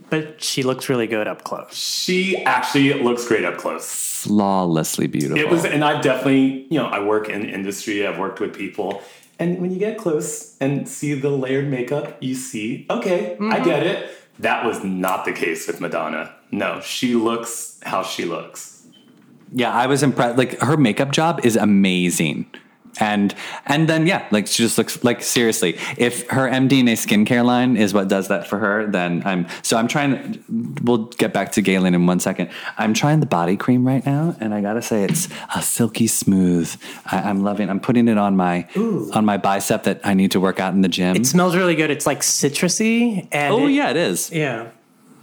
But 0.10 0.42
she 0.42 0.64
looks 0.64 0.88
really 0.88 1.08
good 1.08 1.28
up 1.28 1.44
close. 1.44 1.76
She 1.76 2.38
actually 2.38 2.94
looks 2.94 3.28
great 3.28 3.44
up 3.44 3.58
close. 3.58 4.24
Flawlessly 4.24 5.08
beautiful. 5.08 5.38
It 5.38 5.50
was, 5.50 5.66
and 5.66 5.84
I've 5.84 6.02
definitely, 6.02 6.66
you 6.70 6.80
know, 6.80 6.86
I 6.86 7.04
work 7.04 7.28
in 7.28 7.50
industry. 7.50 8.08
I've 8.08 8.18
worked 8.18 8.40
with 8.40 8.56
people, 8.56 9.02
and 9.40 9.60
when 9.60 9.72
you 9.72 9.80
get 9.80 9.98
close 9.98 10.58
and 10.60 10.88
see 10.88 11.14
the 11.14 11.30
layered 11.30 11.68
makeup, 11.68 12.18
you 12.22 12.36
see, 12.36 12.86
okay, 12.90 13.34
I 13.34 13.36
mm-hmm. 13.36 13.64
get 13.64 13.84
it. 13.84 14.10
That 14.40 14.66
was 14.66 14.84
not 14.84 15.26
the 15.26 15.34
case 15.34 15.68
with 15.68 15.82
Madonna. 15.82 16.34
No, 16.52 16.80
she 16.82 17.16
looks 17.16 17.80
how 17.84 18.04
she 18.04 18.26
looks. 18.26 18.86
Yeah, 19.52 19.74
I 19.74 19.88
was 19.88 20.04
impressed. 20.04 20.38
Like 20.38 20.60
her 20.60 20.78
makeup 20.78 21.12
job 21.12 21.42
is 21.44 21.56
amazing. 21.56 22.50
And 23.00 23.34
and 23.66 23.88
then 23.88 24.08
yeah, 24.08 24.28
like 24.32 24.48
she 24.48 24.64
just 24.64 24.78
looks 24.78 25.04
like 25.04 25.22
seriously. 25.22 25.78
If 25.98 26.28
her 26.30 26.50
MDNA 26.50 26.94
skincare 26.94 27.46
line 27.46 27.78
is 27.78 27.94
what 27.94 28.08
does 28.08 28.28
that 28.30 28.48
for 28.48 28.58
her, 28.60 28.86
then 28.88 29.22
I'm 29.26 29.48
so 29.62 29.78
I'm 29.78 29.88
trying. 29.88 30.44
We'll 30.84 31.06
get 31.06 31.34
back 31.34 31.52
to 31.54 31.62
Galen 31.62 31.94
in 31.94 32.06
one 32.06 32.20
second. 32.20 32.50
I'm 32.78 32.94
trying 32.94 33.20
the 33.20 33.26
body 33.26 33.58
cream 33.58 33.86
right 33.86 34.06
now, 34.06 34.36
and 34.40 34.54
I 34.54 34.62
gotta 34.62 34.82
say 34.82 35.04
it's 35.04 35.28
a 35.56 35.62
silky 35.62 36.08
smooth. 36.08 36.74
I, 37.06 37.18
I'm 37.20 37.44
loving. 37.44 37.70
I'm 37.70 37.80
putting 37.80 38.08
it 38.08 38.18
on 38.18 38.36
my 38.36 38.68
on 38.76 39.26
my 39.26 39.38
bicep 39.38 39.84
that 39.84 40.02
I 40.04 40.14
need 40.14 40.32
to 40.32 40.40
work 40.40 40.60
out 40.60 40.74
in 40.74 40.82
the 40.82 40.90
gym. 40.90 41.16
It 41.16 41.26
smells 41.26 41.56
really 41.56 41.76
good. 41.76 41.92
It's 41.92 42.06
like 42.06 42.22
citrusy. 42.22 43.28
And 43.32 43.54
oh 43.54 43.68
it- 43.68 43.72
yeah, 43.72 43.90
it 43.90 43.98
is. 43.98 44.32
Yeah. 44.32 44.70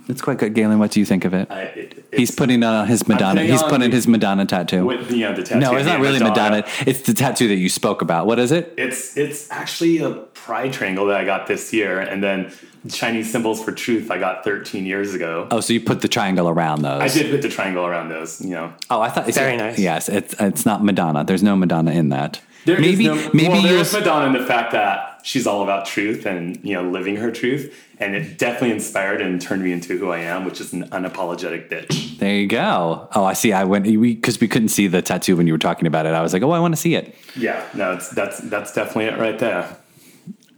It's 0.09 0.21
quite 0.21 0.38
good. 0.38 0.55
Galen, 0.55 0.79
what 0.79 0.90
do 0.90 1.01
you 1.01 1.07
think 1.07 1.25
of 1.25 1.33
it? 1.33 1.51
I, 1.51 1.62
it, 1.62 2.05
He's 2.12 2.31
putting 2.31 2.62
on 2.62 2.87
his 2.87 3.09
Madonna. 3.09 3.37
putting 3.40 3.51
He's 3.53 3.62
on 3.62 3.71
putting 3.71 3.90
the- 3.90 3.97
his 3.97 4.07
Madonna 4.07 4.45
tattoo. 4.47 4.85
with 4.85 5.11
you 5.11 5.27
uh, 5.27 5.31
know 5.31 5.37
the 5.37 5.43
tattoo. 5.43 5.61
No, 5.61 5.77
it's 5.77 5.87
not 5.87 6.01
really 6.01 6.19
Madonna. 6.19 6.57
Madonna. 6.59 6.67
It's 6.87 7.01
the 7.03 7.14
tattoo 7.14 7.49
that 7.49 7.57
you 7.57 7.69
spoke 7.69 8.03
about. 8.03 8.27
What 8.27 8.38
is 8.38 8.53
it? 8.53 8.75
It's 8.77 9.17
it's 9.17 9.51
actually 9.51 9.99
a 9.99 10.11
pride 10.11 10.73
triangle 10.73 11.07
that 11.07 11.17
I 11.21 11.25
got 11.25 11.47
this 11.47 11.73
year, 11.73 12.01
and 12.01 12.23
then 12.23 12.53
Chinese 12.90 13.33
symbols 13.33 13.64
for 13.64 13.73
truth 13.73 14.11
I 14.11 14.19
got 14.19 14.45
13 14.45 14.85
years 14.85 15.14
ago. 15.14 15.49
Oh, 15.51 15.61
so 15.61 15.73
you 15.73 15.81
put 15.81 16.03
the 16.03 16.09
triangle 16.09 16.49
around 16.51 16.83
those. 16.83 17.01
I 17.01 17.09
did 17.09 17.31
put 17.31 17.40
the 17.40 17.49
triangle 17.49 17.87
around 17.87 18.11
those. 18.11 18.40
You 18.43 18.51
know, 18.51 18.73
Oh, 18.90 19.01
I 19.01 19.09
thought 19.09 19.27
it's 19.27 19.38
Very 19.38 19.57
nice. 19.57 19.79
Yes, 19.79 20.09
it's 20.11 20.35
it's 20.38 20.67
not 20.67 20.85
Madonna. 20.85 21.25
There's 21.25 21.43
no 21.43 21.57
Madonna 21.57 21.93
in 21.93 22.11
that. 22.11 22.40
There 22.64 22.77
is 22.77 22.81
maybe 22.81 23.07
no, 23.07 23.31
maybe 23.35 23.48
well, 23.48 23.62
there's 23.62 23.92
Madonna 23.92 24.27
in 24.27 24.33
the 24.33 24.46
fact 24.46 24.72
that 24.72 25.20
she's 25.22 25.46
all 25.46 25.62
about 25.62 25.87
truth 25.87 26.24
and 26.27 26.59
you 26.64 26.74
know 26.74 26.88
living 26.88 27.16
her 27.16 27.31
truth, 27.31 27.74
and 27.98 28.14
it 28.14 28.38
definitely 28.38 28.70
inspired 28.72 29.20
and 29.20 29.40
turned 29.40 29.62
me 29.62 29.72
into 29.72 29.98
who 29.98 30.11
I 30.11 30.18
am, 30.20 30.44
which 30.44 30.61
is 30.61 30.72
an 30.72 30.88
unapologetic 30.90 31.68
bitch. 31.68 32.18
There 32.18 32.35
you 32.35 32.46
go. 32.46 33.09
Oh, 33.14 33.24
I 33.24 33.35
see. 33.35 33.53
I 33.53 33.64
went 33.64 33.85
because 33.85 34.40
we 34.40 34.48
couldn't 34.48 34.68
see 34.68 34.87
the 34.87 35.03
tattoo 35.03 35.37
when 35.37 35.46
you 35.46 35.53
were 35.53 35.59
talking 35.59 35.87
about 35.87 36.07
it. 36.07 36.14
I 36.14 36.22
was 36.22 36.33
like, 36.33 36.42
oh, 36.42 36.53
I 36.53 36.59
want 36.59 36.74
to 36.74 36.81
see 36.81 36.94
it. 36.94 37.14
Yeah, 37.37 37.62
no, 37.74 37.92
it's, 37.92 38.09
that's 38.11 38.38
that's 38.38 38.72
definitely 38.72 39.07
it 39.07 39.18
right 39.18 39.38
there. 39.38 39.77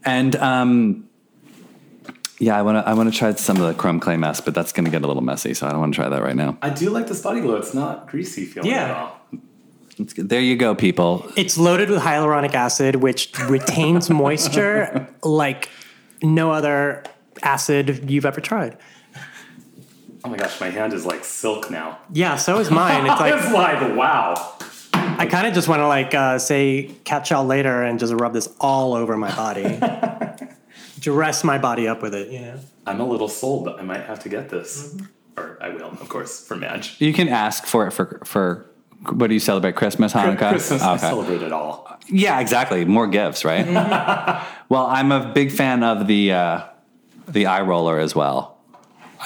And 0.05 0.37
um, 0.37 1.09
yeah, 2.39 2.57
I 2.57 2.63
want 2.63 2.77
to 2.85 2.89
I 2.89 2.95
want 2.95 3.13
to 3.13 3.19
try 3.19 3.33
some 3.35 3.57
of 3.57 3.67
the 3.67 3.75
chrome 3.75 3.99
clay 3.99 4.17
mess, 4.17 4.41
but 4.41 4.55
that's 4.55 4.73
going 4.73 4.85
to 4.85 4.91
get 4.91 5.03
a 5.03 5.07
little 5.09 5.23
messy, 5.23 5.55
so 5.55 5.67
I 5.67 5.71
don't 5.71 5.81
want 5.81 5.95
to 5.95 6.01
try 6.01 6.09
that 6.09 6.23
right 6.23 6.37
now. 6.37 6.57
I 6.63 6.71
do 6.71 6.91
like 6.91 7.07
this 7.09 7.23
body 7.23 7.41
glow. 7.41 7.57
It's 7.57 7.75
not 7.75 8.07
greasy 8.07 8.45
feeling 8.45 8.71
Yeah. 8.71 8.85
at 8.85 8.91
all. 8.97 9.16
Let's 9.99 10.15
there 10.15 10.41
you 10.41 10.57
go, 10.57 10.75
people. 10.75 11.31
It's 11.37 11.57
loaded 11.57 11.89
with 11.89 12.03
hyaluronic 12.03 12.55
acid, 12.55 12.97
which 12.97 13.33
retains 13.49 14.11
moisture 14.11 15.09
like 15.23 15.71
no 16.23 16.53
other 16.53 17.03
acid 17.43 18.11
you've 18.11 18.27
ever 18.27 18.41
tried. 18.41 18.77
Oh 20.25 20.29
my 20.29 20.37
gosh, 20.37 20.61
my 20.61 20.71
hand 20.71 20.93
is 20.93 21.07
like 21.07 21.25
silk 21.25 21.71
now. 21.71 21.99
Yeah, 22.13 22.37
so 22.37 22.59
is 22.59 22.71
mine. 22.71 23.07
It's 23.07 23.21
It's 23.21 23.53
like 23.53 23.81
like 23.81 23.97
wow. 23.97 24.55
I 24.93 25.25
kind 25.25 25.47
of 25.47 25.55
just 25.55 25.69
want 25.69 25.81
to 25.81 25.87
like 25.87 26.15
uh, 26.15 26.39
say 26.39 26.91
catch 27.05 27.31
y'all 27.31 27.47
later 27.47 27.83
and 27.83 27.99
just 27.99 28.13
rub 28.13 28.35
this 28.35 28.53
all 28.61 28.93
over 28.93 29.17
my 29.17 29.35
body, 29.35 29.79
dress 31.01 31.43
my 31.43 31.57
body 31.59 31.89
up 31.89 32.03
with 32.03 32.15
it. 32.15 32.31
You 32.31 32.41
know. 32.41 32.61
I'm 32.87 33.01
a 33.01 33.07
little 33.07 33.29
sold, 33.29 33.65
but 33.65 33.79
I 33.79 33.83
might 33.83 34.03
have 34.03 34.19
to 34.21 34.29
get 34.29 34.51
this, 34.51 34.97
or 35.37 35.59
I 35.61 35.71
will, 35.71 35.89
of 35.89 36.09
course, 36.09 36.47
for 36.47 36.57
Madge. 36.57 37.01
You 37.01 37.13
can 37.13 37.29
ask 37.29 37.65
for 37.65 37.87
it 37.87 37.93
for 37.93 38.21
for 38.25 38.67
what 39.11 39.29
do 39.29 39.35
you 39.35 39.41
celebrate? 39.41 39.77
Christmas, 39.77 40.13
Hanukkah. 40.13 40.51
Christmas, 40.51 40.83
I 40.83 40.97
celebrate 40.97 41.43
it 41.43 41.53
all. 41.53 41.99
Yeah, 42.09 42.41
exactly. 42.41 42.85
More 42.85 43.07
gifts, 43.07 43.45
right? 43.45 43.67
Well, 44.69 44.87
I'm 44.87 45.13
a 45.13 45.33
big 45.33 45.53
fan 45.53 45.85
of 45.85 46.09
the 46.09 46.33
uh, 46.33 46.65
the 47.29 47.47
eye 47.47 47.61
roller 47.61 48.01
as 48.01 48.17
well. 48.17 48.56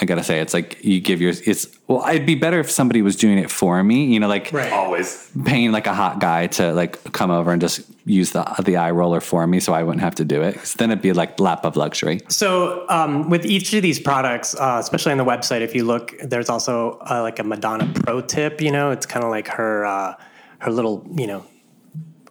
I 0.01 0.07
gotta 0.07 0.25
say, 0.25 0.41
it's 0.41 0.55
like 0.55 0.83
you 0.85 1.01
give 1.01 1.21
your. 1.21 1.33
It's 1.45 1.67
well, 1.87 2.01
I'd 2.03 2.25
be 2.25 2.35
better 2.35 2.59
if 2.61 2.71
somebody 2.71 3.03
was 3.03 3.17
doing 3.17 3.39
it 3.39 3.51
for 3.51 3.83
me. 3.85 4.07
You 4.07 4.21
know, 4.21 4.29
like 4.29 4.51
Right. 4.53 4.73
Always. 4.73 5.31
paying 5.45 5.73
like 5.73 5.87
a 5.87 5.95
hot 5.95 6.21
guy 6.21 6.47
to 6.49 6.73
like 6.73 7.13
come 7.13 7.31
over 7.31 7.51
and 7.53 7.61
just 7.61 7.83
use 8.07 8.31
the 8.33 8.43
the 8.65 8.77
eye 8.79 8.91
roller 8.91 9.21
for 9.21 9.47
me, 9.47 9.61
so 9.61 9.73
I 9.75 9.83
wouldn't 9.83 10.01
have 10.03 10.15
to 10.17 10.25
do 10.25 10.43
it. 10.43 10.55
'Cause 10.57 10.75
then 10.75 10.91
it'd 10.91 11.03
be 11.03 11.13
like 11.13 11.39
lap 11.39 11.65
of 11.65 11.77
luxury. 11.77 12.21
So 12.29 12.87
um, 12.89 13.29
with 13.29 13.45
each 13.45 13.75
of 13.75 13.83
these 13.83 14.01
products, 14.01 14.55
uh, 14.55 14.79
especially 14.81 15.13
on 15.13 15.19
the 15.19 15.25
website, 15.25 15.61
if 15.61 15.75
you 15.75 15.85
look, 15.85 16.15
there's 16.23 16.49
also 16.49 16.99
uh, 17.11 17.21
like 17.23 17.39
a 17.39 17.45
Madonna 17.45 17.91
pro 17.95 18.21
tip. 18.23 18.61
You 18.61 18.73
know, 18.73 18.91
it's 18.93 19.07
kind 19.07 19.25
of 19.25 19.31
like 19.31 19.49
her 19.49 19.85
uh, 19.85 20.15
her 20.61 20.71
little 20.71 21.07
you 21.15 21.27
know 21.27 21.45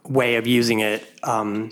way 0.08 0.34
of 0.36 0.46
using 0.46 0.80
it. 0.80 1.04
Um, 1.22 1.70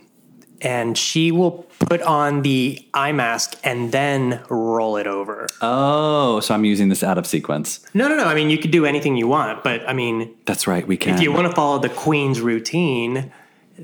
and 0.60 0.96
she 0.98 1.30
will 1.30 1.66
put 1.78 2.02
on 2.02 2.42
the 2.42 2.84
eye 2.94 3.12
mask 3.12 3.56
and 3.62 3.92
then 3.92 4.42
roll 4.48 4.96
it 4.96 5.06
over. 5.06 5.46
Oh, 5.60 6.40
so 6.40 6.54
I'm 6.54 6.64
using 6.64 6.88
this 6.88 7.02
out 7.02 7.18
of 7.18 7.26
sequence. 7.26 7.80
No, 7.94 8.08
no, 8.08 8.16
no. 8.16 8.24
I 8.24 8.34
mean, 8.34 8.50
you 8.50 8.58
could 8.58 8.70
do 8.70 8.84
anything 8.86 9.16
you 9.16 9.28
want, 9.28 9.62
but 9.62 9.88
I 9.88 9.92
mean, 9.92 10.34
That's 10.44 10.66
right. 10.66 10.86
We 10.86 10.96
can. 10.96 11.14
if 11.14 11.20
you 11.20 11.32
want 11.32 11.46
to 11.48 11.54
follow 11.54 11.78
the 11.78 11.88
queen's 11.88 12.40
routine, 12.40 13.32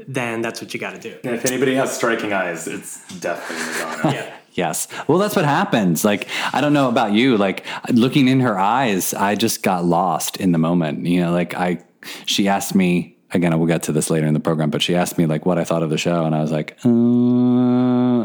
then 0.08 0.42
that's 0.42 0.60
what 0.60 0.74
you 0.74 0.80
got 0.80 0.94
to 0.94 1.00
do. 1.00 1.16
And 1.22 1.34
if 1.36 1.44
anybody 1.46 1.74
has 1.76 1.94
striking 1.94 2.32
eyes, 2.32 2.66
it's 2.66 3.06
definitely 3.20 3.64
Madonna. 4.02 4.14
Yeah. 4.14 4.36
Yes. 4.54 4.86
Well, 5.08 5.18
that's 5.18 5.34
what 5.34 5.44
happens. 5.44 6.04
Like, 6.04 6.28
I 6.52 6.60
don't 6.60 6.72
know 6.72 6.88
about 6.88 7.12
you. 7.12 7.36
Like, 7.36 7.64
looking 7.90 8.28
in 8.28 8.38
her 8.38 8.56
eyes, 8.56 9.12
I 9.12 9.34
just 9.34 9.64
got 9.64 9.84
lost 9.84 10.36
in 10.36 10.52
the 10.52 10.58
moment. 10.58 11.04
You 11.06 11.22
know, 11.22 11.32
like, 11.32 11.54
I, 11.54 11.82
she 12.24 12.46
asked 12.46 12.72
me, 12.72 13.13
again, 13.32 13.56
we'll 13.58 13.66
get 13.66 13.82
to 13.84 13.92
this 13.92 14.10
later 14.10 14.26
in 14.26 14.34
the 14.34 14.40
program, 14.40 14.70
but 14.70 14.82
she 14.82 14.94
asked 14.94 15.18
me, 15.18 15.26
like, 15.26 15.46
what 15.46 15.58
I 15.58 15.64
thought 15.64 15.82
of 15.82 15.90
the 15.90 15.98
show. 15.98 16.24
And 16.24 16.34
I 16.34 16.40
was 16.40 16.52
like, 16.52 16.76
uh, 16.84 16.88
no. 16.88 18.24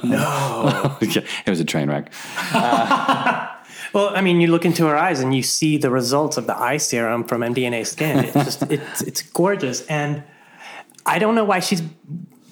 it 1.02 1.50
was 1.50 1.60
a 1.60 1.66
train 1.66 1.90
wreck. 1.90 2.12
Well, 3.94 4.16
I 4.16 4.22
mean, 4.22 4.40
you 4.40 4.48
look 4.48 4.66
into 4.66 4.86
her 4.86 4.96
eyes 4.96 5.20
and 5.20 5.36
you 5.36 5.42
see 5.42 5.78
the 5.78 5.90
results 5.90 6.38
of 6.38 6.46
the 6.46 6.56
eye 6.56 6.78
serum 6.78 7.24
from 7.24 7.42
MDNA 7.42 7.88
Skin. 7.88 8.20
It's 8.20 8.34
just 8.34 8.62
it's 8.72 9.02
it's 9.02 9.22
gorgeous, 9.24 9.86
and 9.88 10.24
I 11.06 11.18
don't 11.18 11.34
know 11.34 11.44
why 11.44 11.60
she's 11.60 11.82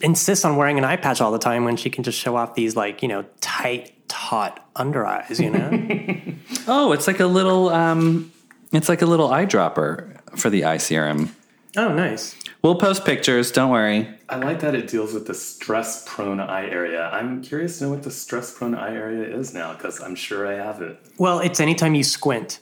insists 0.01 0.45
on 0.45 0.55
wearing 0.55 0.77
an 0.77 0.83
eye 0.83 0.95
patch 0.95 1.21
all 1.21 1.31
the 1.31 1.39
time 1.39 1.63
when 1.63 1.77
she 1.77 1.89
can 1.89 2.03
just 2.03 2.17
show 2.17 2.35
off 2.35 2.55
these 2.55 2.75
like 2.75 3.03
you 3.03 3.07
know 3.07 3.23
tight, 3.39 3.93
taut 4.07 4.65
under 4.75 5.05
eyes. 5.05 5.39
You 5.39 5.51
know, 5.51 6.21
Oh, 6.67 6.91
it's 6.91 7.05
like 7.05 7.19
a 7.19 7.27
little, 7.27 7.69
um, 7.69 8.31
it's 8.71 8.89
like 8.89 9.03
a 9.03 9.05
little 9.05 9.29
eyedropper 9.29 10.39
for 10.39 10.49
the 10.49 10.65
eye 10.65 10.77
serum. 10.77 11.35
Oh, 11.77 11.93
nice. 11.93 12.35
We'll 12.61 12.75
post 12.75 13.05
pictures. 13.05 13.51
Don't 13.51 13.71
worry. 13.71 14.09
I 14.29 14.37
like 14.37 14.59
that 14.59 14.75
it 14.75 14.87
deals 14.87 15.13
with 15.13 15.27
the 15.27 15.33
stress 15.33 16.03
prone 16.07 16.39
eye 16.39 16.67
area. 16.69 17.09
I'm 17.13 17.41
curious 17.41 17.77
to 17.77 17.85
know 17.85 17.91
what 17.91 18.03
the 18.03 18.11
stress 18.11 18.53
prone 18.57 18.75
eye 18.75 18.93
area 18.93 19.33
is 19.33 19.53
now 19.53 19.73
because 19.73 20.01
I'm 20.01 20.15
sure 20.15 20.47
I 20.47 20.55
have 20.55 20.81
it. 20.81 20.99
Well, 21.17 21.39
it's 21.39 21.59
anytime 21.59 21.95
you 21.95 22.03
squint. 22.03 22.59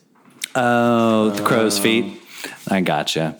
Oh, 0.53 1.31
the 1.31 1.43
crow's 1.43 1.79
feet. 1.79 2.21
I 2.69 2.81
gotcha. 2.81 3.39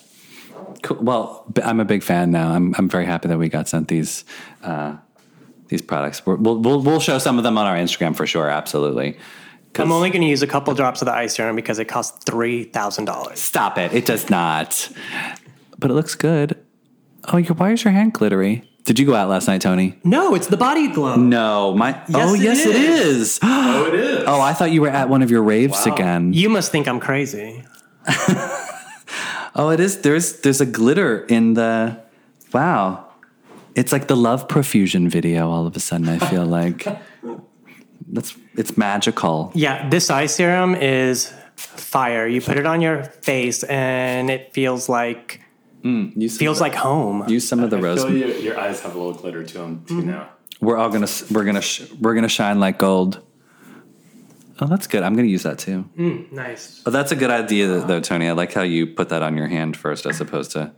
Cool. 0.81 0.97
Well, 1.01 1.53
I'm 1.63 1.79
a 1.79 1.85
big 1.85 2.03
fan 2.03 2.31
now. 2.31 2.51
I'm 2.51 2.73
I'm 2.77 2.89
very 2.89 3.05
happy 3.05 3.27
that 3.27 3.37
we 3.37 3.49
got 3.49 3.67
sent 3.67 3.87
these 3.87 4.25
uh, 4.63 4.95
these 5.67 5.81
products. 5.81 6.25
We're, 6.25 6.35
we'll 6.35 6.59
we'll 6.59 6.81
we'll 6.81 6.99
show 6.99 7.19
some 7.19 7.37
of 7.37 7.43
them 7.43 7.57
on 7.57 7.65
our 7.67 7.75
Instagram 7.75 8.15
for 8.15 8.25
sure. 8.25 8.49
Absolutely. 8.49 9.17
I'm 9.77 9.91
only 9.91 10.09
going 10.09 10.21
to 10.21 10.27
use 10.27 10.41
a 10.41 10.47
couple 10.47 10.73
drops 10.73 11.01
of 11.01 11.07
the 11.07 11.13
eye 11.13 11.27
serum 11.27 11.55
because 11.55 11.79
it 11.79 11.85
costs 11.85 12.23
three 12.23 12.63
thousand 12.63 13.05
dollars. 13.05 13.39
Stop 13.39 13.77
it. 13.77 13.93
It 13.93 14.05
does 14.05 14.29
not. 14.29 14.89
But 15.77 15.91
it 15.91 15.93
looks 15.93 16.15
good. 16.15 16.57
Oh, 17.31 17.37
your 17.37 17.55
why 17.55 17.71
is 17.71 17.83
your 17.83 17.93
hand 17.93 18.13
glittery? 18.13 18.69
Did 18.83 18.99
you 18.99 19.05
go 19.07 19.15
out 19.15 19.29
last 19.29 19.47
night, 19.47 19.61
Tony? 19.61 19.97
No, 20.03 20.35
it's 20.35 20.45
the 20.47 20.57
body 20.57 20.87
glow. 20.89 21.15
No, 21.15 21.73
my. 21.73 21.99
oh, 22.13 22.35
it 22.35 22.41
yes, 22.41 22.65
it 22.65 22.75
is. 22.75 23.39
Oh, 23.43 23.87
it 23.87 23.95
is. 23.95 24.23
oh, 24.27 24.39
I 24.39 24.53
thought 24.53 24.71
you 24.71 24.81
were 24.81 24.89
at 24.89 25.09
one 25.09 25.21
of 25.23 25.31
your 25.31 25.41
raves 25.41 25.85
Wow. 25.87 25.93
again. 25.95 26.33
You 26.33 26.49
must 26.49 26.71
think 26.71 26.87
I'm 26.87 26.99
crazy. 26.99 27.63
Oh, 29.57 29.69
it 29.69 29.79
is. 29.79 30.01
There's 30.01 30.41
there's 30.41 30.59
a 30.59 30.65
glitter 30.65 31.19
in 31.27 31.53
the. 31.53 31.97
Wow, 32.53 33.05
it's 33.73 33.93
like 33.93 34.07
the 34.07 34.15
love 34.17 34.49
profusion 34.49 35.07
video. 35.07 35.49
All 35.49 35.65
of 35.65 35.75
a 35.77 35.79
sudden, 35.79 36.09
I 36.09 36.17
feel 36.19 36.45
like 36.59 36.85
that's 38.11 38.35
it's 38.55 38.75
magical. 38.77 39.53
Yeah, 39.55 39.87
this 39.87 40.09
eye 40.09 40.25
serum 40.25 40.75
is 40.75 41.33
fire. 41.55 42.27
You 42.27 42.41
put 42.41 42.57
it 42.57 42.65
on 42.65 42.81
your 42.81 43.03
face 43.03 43.63
and 43.63 44.29
it 44.29 44.51
feels 44.53 44.89
like 44.89 45.39
Mm. 45.85 46.19
Use 46.19 46.37
feels 46.37 46.59
like 46.59 46.73
home. 46.73 47.29
use 47.29 47.47
some 47.47 47.59
of 47.59 47.69
the 47.69 47.77
I 47.77 47.81
rose. 47.81 48.03
feel 48.03 48.11
your, 48.11 48.29
your 48.29 48.59
eyes 48.59 48.81
have 48.81 48.95
a 48.95 48.97
little 48.97 49.13
glitter 49.13 49.43
to 49.43 49.57
them 49.59 49.85
too 49.85 49.93
mm-hmm. 49.99 50.09
now. 50.09 50.29
We're 50.59 50.77
all 50.77 50.89
gonna 50.89 51.07
we're 51.29 51.43
gonna 51.45 51.61
sh- 51.61 51.91
we're 52.01 52.15
gonna 52.15 52.27
shine 52.27 52.59
like 52.59 52.79
gold. 52.79 53.21
Oh, 54.59 54.67
that's 54.67 54.87
good. 54.87 55.03
I'm 55.03 55.15
gonna 55.15 55.27
use 55.27 55.43
that 55.43 55.59
too. 55.59 55.87
Mm, 55.97 56.31
nice. 56.31 56.81
Oh, 56.85 56.91
that's 56.91 57.11
a 57.11 57.15
good 57.15 57.29
idea, 57.29 57.67
though, 57.81 57.99
Tony. 57.99 58.27
I 58.27 58.31
like 58.31 58.53
how 58.53 58.63
you 58.63 58.87
put 58.87 59.09
that 59.09 59.21
on 59.21 59.37
your 59.37 59.47
hand 59.47 59.77
first, 59.77 60.05
as 60.05 60.19
opposed 60.19 60.51
to. 60.51 60.71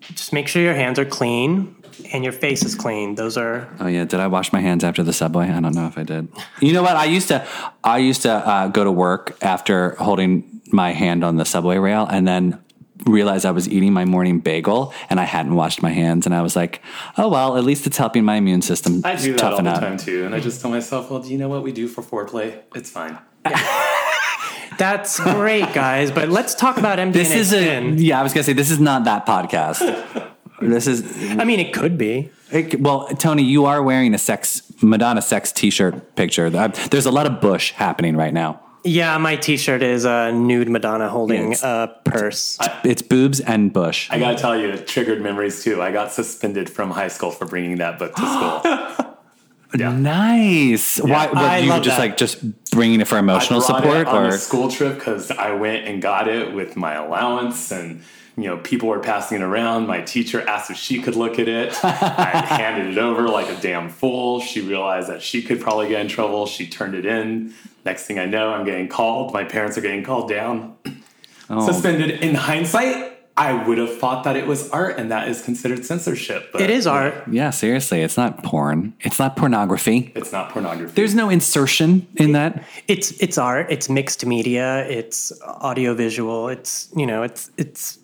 Just 0.00 0.32
make 0.32 0.48
sure 0.48 0.62
your 0.62 0.74
hands 0.74 0.98
are 0.98 1.04
clean 1.04 1.76
and 2.12 2.24
your 2.24 2.32
face 2.32 2.64
is 2.64 2.74
clean. 2.74 3.16
Those 3.16 3.36
are 3.36 3.68
Oh 3.78 3.88
yeah, 3.88 4.04
did 4.04 4.20
I 4.20 4.28
wash 4.28 4.52
my 4.54 4.60
hands 4.60 4.84
after 4.84 5.02
the 5.02 5.12
subway? 5.12 5.50
I 5.50 5.60
don't 5.60 5.74
know 5.74 5.86
if 5.86 5.98
I 5.98 6.04
did. 6.04 6.28
You 6.60 6.72
know 6.72 6.82
what? 6.82 6.96
I 6.96 7.04
used 7.04 7.28
to, 7.28 7.46
I 7.84 7.98
used 7.98 8.22
to 8.22 8.32
uh, 8.32 8.68
go 8.68 8.84
to 8.84 8.92
work 8.92 9.36
after 9.42 9.96
holding 9.96 10.62
my 10.72 10.92
hand 10.92 11.24
on 11.24 11.36
the 11.36 11.44
subway 11.44 11.76
rail, 11.76 12.06
and 12.06 12.26
then 12.26 12.62
realized 13.06 13.44
I 13.46 13.50
was 13.50 13.68
eating 13.68 13.92
my 13.92 14.04
morning 14.04 14.38
bagel, 14.40 14.92
and 15.10 15.18
I 15.20 15.24
hadn't 15.24 15.54
washed 15.54 15.82
my 15.82 15.90
hands, 15.90 16.26
and 16.26 16.34
I 16.34 16.42
was 16.42 16.54
like, 16.56 16.80
oh 17.18 17.28
well, 17.28 17.56
at 17.56 17.64
least 17.64 17.86
it's 17.86 17.96
helping 17.96 18.24
my 18.24 18.36
immune 18.36 18.62
system 18.62 19.02
I 19.04 19.16
do 19.16 19.32
that 19.32 19.42
all 19.42 19.50
toughen 19.50 19.64
the 19.64 19.70
up. 19.72 19.80
time 19.80 19.96
too, 19.96 20.24
and 20.24 20.34
I 20.34 20.40
just 20.40 20.60
tell 20.60 20.70
myself, 20.70 21.10
well, 21.10 21.20
do 21.20 21.30
you 21.30 21.38
know 21.38 21.48
what 21.48 21.62
we 21.62 21.72
do 21.72 21.88
for 21.88 22.02
foreplay? 22.02 22.60
It's 22.74 22.90
fine. 22.90 23.18
that's 24.78 25.20
great, 25.20 25.72
guys. 25.74 26.10
But 26.10 26.28
let's 26.28 26.54
talk 26.54 26.78
about 26.78 26.98
MDNA 26.98 27.12
This 27.12 27.34
is 27.34 27.52
a 27.52 27.80
yeah. 27.96 28.20
I 28.20 28.22
was 28.22 28.32
gonna 28.32 28.44
say 28.44 28.52
this 28.52 28.70
is 28.70 28.80
not 28.80 29.04
that 29.04 29.26
podcast. 29.26 29.80
this 30.60 30.86
is 30.86 31.02
I 31.38 31.44
mean, 31.44 31.60
it 31.60 31.72
could 31.72 31.98
be. 31.98 32.30
It- 32.50 32.80
well, 32.80 33.06
Tony, 33.08 33.42
you 33.42 33.64
are 33.66 33.82
wearing 33.82 34.14
a 34.14 34.18
sex 34.18 34.62
Madonna 34.82 35.22
sex 35.22 35.52
T-shirt 35.52 36.16
picture. 36.16 36.50
There's 36.50 37.06
a 37.06 37.10
lot 37.10 37.26
of 37.26 37.40
bush 37.40 37.72
happening 37.72 38.16
right 38.16 38.32
now. 38.34 38.60
Yeah, 38.84 39.16
my 39.18 39.36
T-shirt 39.36 39.82
is 39.82 40.04
a 40.04 40.32
nude 40.32 40.68
Madonna 40.68 41.08
holding 41.08 41.50
Yes. 41.50 41.62
a 41.62 41.94
purse. 42.04 42.58
It's 42.84 43.02
boobs 43.02 43.40
and 43.40 43.72
bush. 43.72 44.08
I 44.10 44.18
gotta 44.18 44.36
tell 44.36 44.58
you, 44.58 44.68
it 44.70 44.86
triggered 44.86 45.20
memories 45.22 45.62
too. 45.62 45.80
I 45.80 45.92
got 45.92 46.10
suspended 46.12 46.68
from 46.68 46.90
high 46.90 47.08
school 47.08 47.30
for 47.30 47.46
bringing 47.46 47.76
that 47.78 47.98
book 47.98 48.14
to 48.16 48.22
school. 48.22 48.60
yeah. 49.78 49.92
Nice. 49.96 50.98
Why? 50.98 51.26
What, 51.28 51.36
I 51.36 51.58
you 51.58 51.70
love 51.70 51.82
just 51.82 51.96
that. 51.96 52.02
like 52.02 52.16
just 52.16 52.70
bringing 52.72 53.00
it 53.00 53.06
for 53.06 53.18
emotional 53.18 53.62
I 53.62 53.66
support, 53.66 53.96
it 53.98 54.06
on 54.08 54.24
or 54.24 54.28
a 54.28 54.32
school 54.32 54.68
trip 54.68 54.96
because 54.96 55.30
I 55.30 55.52
went 55.52 55.86
and 55.86 56.02
got 56.02 56.26
it 56.28 56.52
with 56.52 56.76
my 56.76 56.94
allowance, 56.94 57.70
and 57.70 58.02
you 58.36 58.44
know 58.44 58.56
people 58.58 58.88
were 58.88 59.00
passing 59.00 59.38
it 59.40 59.44
around. 59.44 59.86
My 59.86 60.00
teacher 60.00 60.46
asked 60.48 60.70
if 60.70 60.76
she 60.76 61.00
could 61.02 61.16
look 61.16 61.38
at 61.38 61.48
it. 61.48 61.72
I 61.84 62.44
handed 62.48 62.92
it 62.92 62.98
over 62.98 63.28
like 63.28 63.48
a 63.48 63.60
damn 63.60 63.88
fool. 63.88 64.40
She 64.40 64.60
realized 64.60 65.08
that 65.08 65.22
she 65.22 65.42
could 65.42 65.60
probably 65.60 65.88
get 65.88 66.00
in 66.00 66.08
trouble. 66.08 66.46
She 66.46 66.66
turned 66.66 66.94
it 66.94 67.04
in. 67.06 67.54
Next 67.84 68.06
thing 68.06 68.18
I 68.18 68.26
know, 68.26 68.50
I'm 68.52 68.64
getting 68.64 68.88
called. 68.88 69.32
My 69.32 69.44
parents 69.44 69.76
are 69.76 69.80
getting 69.80 70.04
called 70.04 70.28
down, 70.28 70.76
Oh. 71.50 71.66
suspended. 71.66 72.22
In 72.22 72.34
hindsight, 72.36 73.08
I 73.36 73.66
would 73.66 73.78
have 73.78 73.98
thought 73.98 74.24
that 74.24 74.36
it 74.36 74.46
was 74.46 74.70
art, 74.70 74.98
and 74.98 75.10
that 75.10 75.26
is 75.28 75.42
considered 75.42 75.84
censorship. 75.84 76.50
But 76.52 76.60
It 76.60 76.70
is 76.70 76.86
art. 76.86 77.24
yeah, 77.30 77.50
seriously, 77.50 78.02
it's 78.02 78.16
not 78.16 78.42
porn. 78.44 78.92
It's 79.00 79.18
not 79.18 79.36
pornography. 79.36 80.12
It's 80.14 80.32
not 80.32 80.50
pornography. 80.50 80.92
There's 80.94 81.14
no 81.14 81.28
insertion 81.28 82.06
in 82.16 82.32
that. 82.32 82.62
It's 82.88 83.10
it's 83.20 83.36
art. 83.38 83.66
It's 83.70 83.88
mixed 83.88 84.24
media. 84.24 84.86
It's 84.88 85.32
audiovisual. 85.42 86.48
It's 86.48 86.88
you 86.96 87.06
know. 87.06 87.22
It's 87.22 87.50
it's 87.56 87.98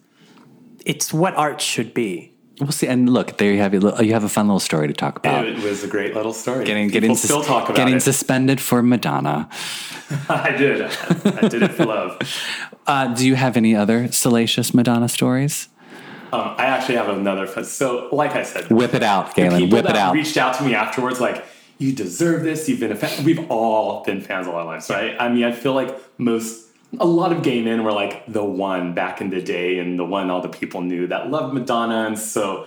it's 0.89 1.13
what 1.13 1.35
art 1.37 1.61
should 1.61 1.95
be. 1.95 2.33
We'll 2.61 2.73
see. 2.73 2.89
And 2.89 3.09
look, 3.09 3.39
there 3.39 3.53
you 3.53 3.61
have 3.61 3.73
it. 3.73 3.83
You 4.05 4.13
have 4.15 4.25
a 4.25 4.29
fun 4.29 4.49
little 4.49 4.59
story 4.59 4.89
to 4.89 4.93
talk 4.95 5.17
about. 5.19 5.47
it 5.47 5.63
was 5.63 5.85
a 5.85 5.87
great 5.87 6.13
little 6.17 6.33
story. 6.33 6.65
Getting 6.65 6.89
People 6.89 7.01
getting 7.03 7.17
still 7.17 7.39
sus- 7.39 7.47
talk 7.47 7.65
about 7.67 7.77
getting 7.77 7.97
it. 7.99 8.01
suspended 8.01 8.61
for 8.61 8.83
Madonna. 8.83 9.49
I 10.29 10.51
did. 10.59 10.83
I 10.83 11.49
did 11.49 11.63
it 11.63 11.73
for 11.75 11.87
love. 11.87 12.19
Uh, 12.89 13.07
do 13.15 13.27
you 13.27 13.35
have 13.35 13.55
any 13.59 13.77
other 13.77 14.11
salacious 14.11 14.73
Madonna 14.73 15.11
stories? 15.11 15.69
Um, 16.33 16.55
I 16.57 16.65
actually 16.65 16.95
have 16.95 17.11
another. 17.11 17.47
fun- 17.47 17.65
So, 17.67 18.09
like 18.13 18.31
I 18.35 18.45
said, 18.45 18.71
Whip 18.71 18.95
it 18.95 19.03
out, 19.03 19.35
the 19.35 19.43
Galen. 19.43 19.61
people 19.61 19.77
Whip 19.77 19.85
that 19.85 19.95
it 19.95 19.99
out. 19.99 20.15
reached 20.15 20.39
out 20.39 20.55
to 20.57 20.65
me 20.65 20.75
afterwards, 20.75 21.21
like, 21.21 21.45
you 21.77 21.93
deserve 21.93 22.45
this. 22.45 22.67
You've 22.67 22.81
been 22.81 22.91
a 22.93 22.97
fan. 22.97 23.25
We've 23.27 23.45
all 23.51 24.03
been 24.05 24.23
fans 24.23 24.47
all 24.47 24.55
our 24.55 24.65
lives, 24.65 24.89
right? 24.89 25.15
I 25.21 25.29
mean, 25.29 25.45
I 25.45 25.53
feel 25.53 25.75
like 25.75 25.95
most, 26.19 26.68
a 26.99 27.07
lot 27.07 27.33
of 27.33 27.43
gay 27.43 27.63
men 27.63 27.85
were 27.85 27.93
like 27.93 28.25
the 28.27 28.45
one 28.45 28.95
back 28.95 29.21
in 29.21 29.31
the 29.31 29.43
day 29.43 29.79
and 29.79 29.99
the 29.99 30.05
one 30.05 30.31
all 30.31 30.41
the 30.41 30.49
people 30.49 30.81
knew 30.81 31.07
that 31.07 31.31
loved 31.31 31.55
Madonna. 31.55 32.07
And 32.07 32.19
so 32.19 32.67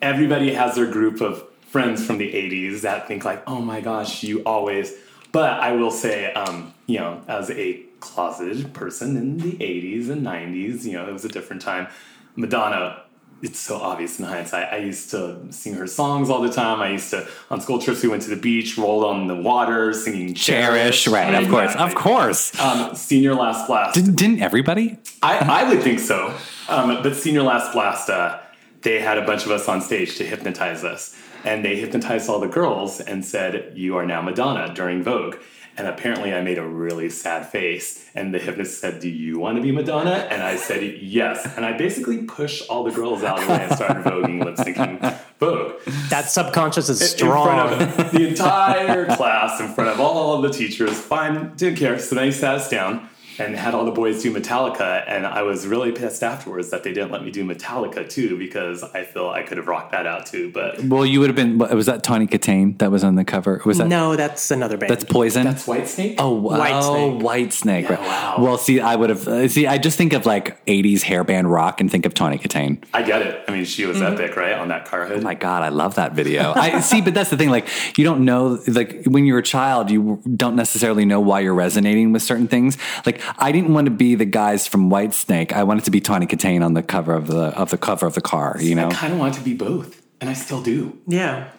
everybody 0.00 0.54
has 0.54 0.76
their 0.76 0.90
group 0.90 1.20
of 1.20 1.44
friends 1.60 2.04
from 2.04 2.18
the 2.18 2.32
80s 2.32 2.80
that 2.82 3.06
think, 3.06 3.24
like, 3.24 3.42
oh 3.46 3.60
my 3.60 3.80
gosh, 3.80 4.22
you 4.22 4.42
always. 4.44 4.94
But 5.32 5.60
I 5.60 5.72
will 5.72 5.90
say, 5.90 6.32
um, 6.32 6.72
you 6.86 6.98
know, 6.98 7.22
as 7.28 7.50
a 7.50 7.82
closeted 8.00 8.72
person 8.72 9.16
in 9.16 9.36
the 9.36 9.52
80s 9.52 10.08
and 10.08 10.24
90s, 10.24 10.84
you 10.84 10.92
know, 10.92 11.06
it 11.06 11.12
was 11.12 11.24
a 11.24 11.28
different 11.28 11.60
time. 11.60 11.88
Madonna 12.36 13.02
it's 13.42 13.58
so 13.58 13.76
obvious 13.76 14.18
in 14.18 14.24
hindsight. 14.24 14.72
I 14.72 14.78
used 14.78 15.10
to 15.10 15.38
sing 15.50 15.74
her 15.74 15.86
songs 15.86 16.30
all 16.30 16.40
the 16.40 16.52
time. 16.52 16.80
I 16.80 16.90
used 16.90 17.10
to 17.10 17.26
on 17.50 17.60
school 17.60 17.78
trips 17.78 18.02
we 18.02 18.08
went 18.08 18.22
to 18.22 18.30
the 18.30 18.36
beach, 18.36 18.76
rolled 18.76 19.04
on 19.04 19.26
the 19.26 19.36
water, 19.36 19.92
singing 19.92 20.34
Cherish, 20.34 21.06
right? 21.06 21.34
Of 21.34 21.48
course, 21.48 21.76
of 21.76 21.94
course. 21.94 22.58
Um, 22.58 22.94
senior 22.94 23.34
last 23.34 23.66
blast. 23.66 23.94
Didn't, 23.94 24.16
didn't 24.16 24.40
everybody? 24.40 24.98
I, 25.22 25.38
I 25.38 25.68
would 25.68 25.82
think 25.82 26.00
so. 26.00 26.34
Um, 26.68 27.02
but 27.02 27.16
Senior 27.16 27.42
Last 27.42 27.72
Blast, 27.72 28.10
uh, 28.10 28.38
they 28.82 29.00
had 29.00 29.18
a 29.18 29.24
bunch 29.26 29.44
of 29.44 29.50
us 29.50 29.68
on 29.68 29.80
stage 29.80 30.16
to 30.16 30.24
hypnotize 30.24 30.84
us. 30.84 31.16
And 31.44 31.64
they 31.64 31.76
hypnotized 31.76 32.28
all 32.28 32.40
the 32.40 32.48
girls 32.48 33.00
and 33.00 33.24
said, 33.24 33.72
You 33.76 33.96
are 33.96 34.04
now 34.06 34.20
Madonna 34.22 34.74
during 34.74 35.02
Vogue. 35.02 35.36
And 35.76 35.86
apparently, 35.86 36.34
I 36.34 36.40
made 36.42 36.58
a 36.58 36.66
really 36.66 37.08
sad 37.08 37.46
face. 37.46 38.10
And 38.12 38.34
the 38.34 38.40
hypnotist 38.40 38.80
said, 38.80 38.98
Do 38.98 39.08
you 39.08 39.38
want 39.38 39.56
to 39.56 39.62
be 39.62 39.70
Madonna? 39.70 40.26
And 40.30 40.42
I 40.42 40.56
said, 40.56 40.82
Yes. 41.00 41.56
And 41.56 41.64
I 41.64 41.76
basically 41.78 42.24
pushed 42.24 42.68
all 42.68 42.82
the 42.82 42.90
girls 42.90 43.22
out 43.22 43.38
of 43.38 43.46
the 43.46 43.52
way 43.52 43.62
and 43.64 43.72
started 43.72 44.02
voguing, 44.02 44.44
lip 44.44 44.56
syncing 44.56 45.16
Vogue. 45.38 45.80
That 46.10 46.28
subconscious 46.28 46.88
is 46.88 47.00
In 47.00 47.06
strong. 47.06 47.46
front 47.68 47.82
of 48.00 48.10
the 48.10 48.26
entire 48.28 49.06
class, 49.14 49.60
in 49.60 49.68
front 49.68 49.90
of 49.90 50.00
all 50.00 50.34
of 50.34 50.42
the 50.42 50.50
teachers. 50.56 50.98
Fine, 50.98 51.54
didn't 51.54 51.78
care. 51.78 52.00
So 52.00 52.16
then 52.16 52.24
he 52.24 52.32
sat 52.32 52.56
us 52.56 52.68
down 52.68 53.08
and 53.38 53.54
had 53.56 53.74
all 53.74 53.84
the 53.84 53.90
boys 53.90 54.22
do 54.22 54.32
Metallica. 54.34 55.04
And 55.06 55.26
I 55.26 55.42
was 55.42 55.66
really 55.66 55.92
pissed 55.92 56.22
afterwards 56.22 56.70
that 56.70 56.82
they 56.82 56.92
didn't 56.92 57.10
let 57.12 57.24
me 57.24 57.30
do 57.30 57.44
Metallica 57.44 58.08
too, 58.08 58.38
because 58.38 58.82
I 58.82 59.04
feel 59.04 59.28
I 59.28 59.42
could 59.42 59.56
have 59.58 59.68
rocked 59.68 59.92
that 59.92 60.06
out 60.06 60.26
too. 60.26 60.50
But 60.52 60.82
Well, 60.84 61.04
you 61.06 61.20
would 61.20 61.28
have 61.28 61.36
been. 61.36 61.58
Was 61.58 61.86
that 61.86 62.02
Tawny 62.02 62.26
Kitaen 62.26 62.78
that 62.78 62.90
was 62.90 63.04
on 63.04 63.14
the 63.14 63.24
cover? 63.24 63.60
Was 63.64 63.78
that? 63.78 63.88
no, 63.88 64.16
that's 64.16 64.50
another 64.50 64.76
band. 64.76 64.90
That's 64.90 65.04
Poison. 65.04 65.44
that's 65.44 65.66
White 65.66 65.88
Snake. 65.88 66.16
Oh. 66.18 66.34
White 66.34 66.82
Snake. 66.82 67.22
White 67.22 67.52
Snake. 67.52 67.88
right. 67.90 68.00
wow. 68.00 68.36
Well, 68.38 68.58
see, 68.58 68.80
I 68.80 68.94
would 68.96 69.10
have. 69.10 69.26
uh, 69.28 69.48
See, 69.48 69.66
I 69.66 69.78
just 69.78 69.96
think 69.98 70.12
of 70.12 70.26
like 70.26 70.64
80s 70.66 71.02
hairband 71.02 71.50
rock 71.52 71.80
and 71.80 71.90
think 71.90 72.06
of 72.06 72.14
Tawny 72.14 72.38
Kitaen. 72.38 72.82
I 72.92 73.02
get 73.02 73.22
it. 73.22 73.44
I 73.48 73.52
mean, 73.52 73.64
she 73.64 73.86
was 73.86 74.00
epic, 74.02 74.36
right? 74.36 74.52
On 74.54 74.68
that 74.68 74.84
car 74.84 75.06
hood. 75.06 75.18
Oh 75.18 75.22
my 75.22 75.34
God, 75.34 75.62
I 75.62 75.68
love 75.70 75.94
that 75.96 76.12
video. 76.12 76.52
I 76.54 76.80
see, 76.80 77.00
but 77.00 77.14
that's 77.14 77.30
the 77.30 77.36
thing. 77.36 77.50
Like, 77.50 77.68
you 77.98 78.04
don't 78.04 78.24
know, 78.24 78.58
like, 78.68 79.04
when 79.06 79.24
you're 79.24 79.38
a 79.38 79.42
child, 79.42 79.90
you 79.90 80.20
don't 80.36 80.56
necessarily 80.56 81.04
know 81.04 81.20
why 81.20 81.40
you're 81.40 81.54
resonating 81.54 82.12
with 82.12 82.22
certain 82.22 82.48
things. 82.48 82.76
Like, 83.06 83.20
I 83.36 83.52
didn't 83.52 83.74
want 83.74 83.86
to 83.86 83.90
be 83.90 84.14
the 84.14 84.24
guys 84.24 84.66
from 84.66 84.90
White 84.90 85.12
Snake. 85.14 85.52
I 85.52 85.64
wanted 85.64 85.84
to 85.84 85.90
be 85.90 86.00
Tawny 86.00 86.26
Kitaen 86.26 86.64
on 86.64 86.74
the 86.74 86.82
cover 86.82 87.14
of 87.14 87.26
the 87.26 87.56
of 87.58 87.70
the 87.70 87.78
cover 87.78 88.06
of 88.06 88.14
the 88.14 88.20
car. 88.20 88.56
You 88.60 88.74
know. 88.74 88.88
I 88.88 88.92
kind 88.92 89.12
of 89.12 89.18
want 89.18 89.34
to 89.34 89.40
be 89.40 89.54
both, 89.54 90.02
and 90.20 90.30
I 90.30 90.34
still 90.34 90.62
do. 90.62 90.98
yeah. 91.06 91.50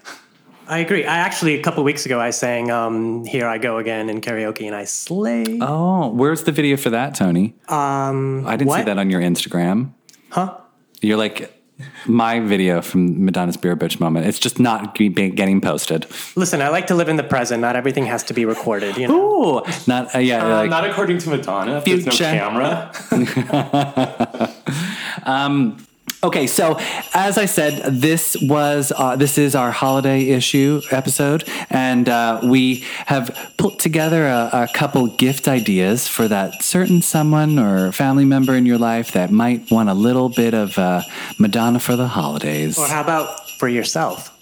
I 0.67 0.77
agree. 0.79 1.03
I 1.03 1.17
actually 1.17 1.55
a 1.55 1.63
couple 1.63 1.83
weeks 1.83 2.05
ago 2.05 2.19
I 2.19 2.29
sang 2.29 2.69
um, 2.69 3.25
"Here 3.25 3.47
I 3.47 3.57
Go 3.57 3.79
Again" 3.79 4.07
in 4.07 4.21
karaoke, 4.21 4.67
and 4.67 4.75
I 4.75 4.83
slay. 4.83 5.57
Oh, 5.59 6.09
where's 6.09 6.43
the 6.43 6.51
video 6.51 6.77
for 6.77 6.91
that, 6.91 7.15
Tony? 7.15 7.55
Um, 7.67 8.45
I 8.45 8.55
didn't 8.55 8.73
see 8.73 8.83
that 8.83 8.99
on 8.99 9.09
your 9.09 9.19
Instagram. 9.19 9.93
Huh? 10.29 10.55
You're 11.01 11.17
like 11.17 11.58
my 12.05 12.39
video 12.39 12.81
from 12.81 13.23
Madonna's 13.25 13.57
Beer 13.57 13.75
Bitch 13.75 13.99
moment. 13.99 14.25
It's 14.27 14.39
just 14.39 14.59
not 14.59 14.95
getting 14.95 15.61
posted. 15.61 16.05
Listen, 16.35 16.61
I 16.61 16.69
like 16.69 16.87
to 16.87 16.95
live 16.95 17.09
in 17.09 17.15
the 17.15 17.23
present. 17.23 17.61
Not 17.61 17.75
everything 17.75 18.05
has 18.05 18.23
to 18.23 18.33
be 18.33 18.45
recorded. 18.45 18.97
You 18.97 19.07
know. 19.07 19.59
Ooh, 19.59 19.61
not 19.87 20.13
uh, 20.15 20.19
yeah. 20.19 20.45
Uh, 20.45 20.49
like, 20.49 20.69
not 20.69 20.89
according 20.89 21.19
to 21.19 21.29
Madonna. 21.29 21.77
If 21.77 21.85
there's 21.85 22.05
no 22.05 22.11
Future. 22.11 22.25
camera. 22.25 22.91
Okay, 26.21 26.47
so 26.47 26.77
as 27.13 27.37
I 27.37 27.45
said, 27.45 27.81
this 27.93 28.35
was 28.41 28.91
uh, 28.93 29.15
this 29.15 29.37
is 29.37 29.55
our 29.55 29.71
holiday 29.71 30.27
issue 30.27 30.81
episode, 30.91 31.47
and 31.69 32.09
uh, 32.09 32.41
we 32.43 32.83
have 33.05 33.53
put 33.55 33.79
together 33.79 34.27
a, 34.27 34.49
a 34.51 34.67
couple 34.73 35.07
gift 35.07 35.47
ideas 35.47 36.09
for 36.09 36.27
that 36.27 36.61
certain 36.61 37.01
someone 37.01 37.57
or 37.57 37.93
family 37.93 38.25
member 38.25 38.53
in 38.53 38.65
your 38.65 38.77
life 38.77 39.13
that 39.13 39.31
might 39.31 39.71
want 39.71 39.87
a 39.87 39.93
little 39.93 40.27
bit 40.27 40.53
of 40.53 40.77
uh, 40.77 41.03
Madonna 41.37 41.79
for 41.79 41.95
the 41.95 42.07
holidays, 42.09 42.77
Or 42.77 42.87
how 42.87 42.99
about 43.01 43.49
for 43.51 43.69
yourself? 43.69 44.35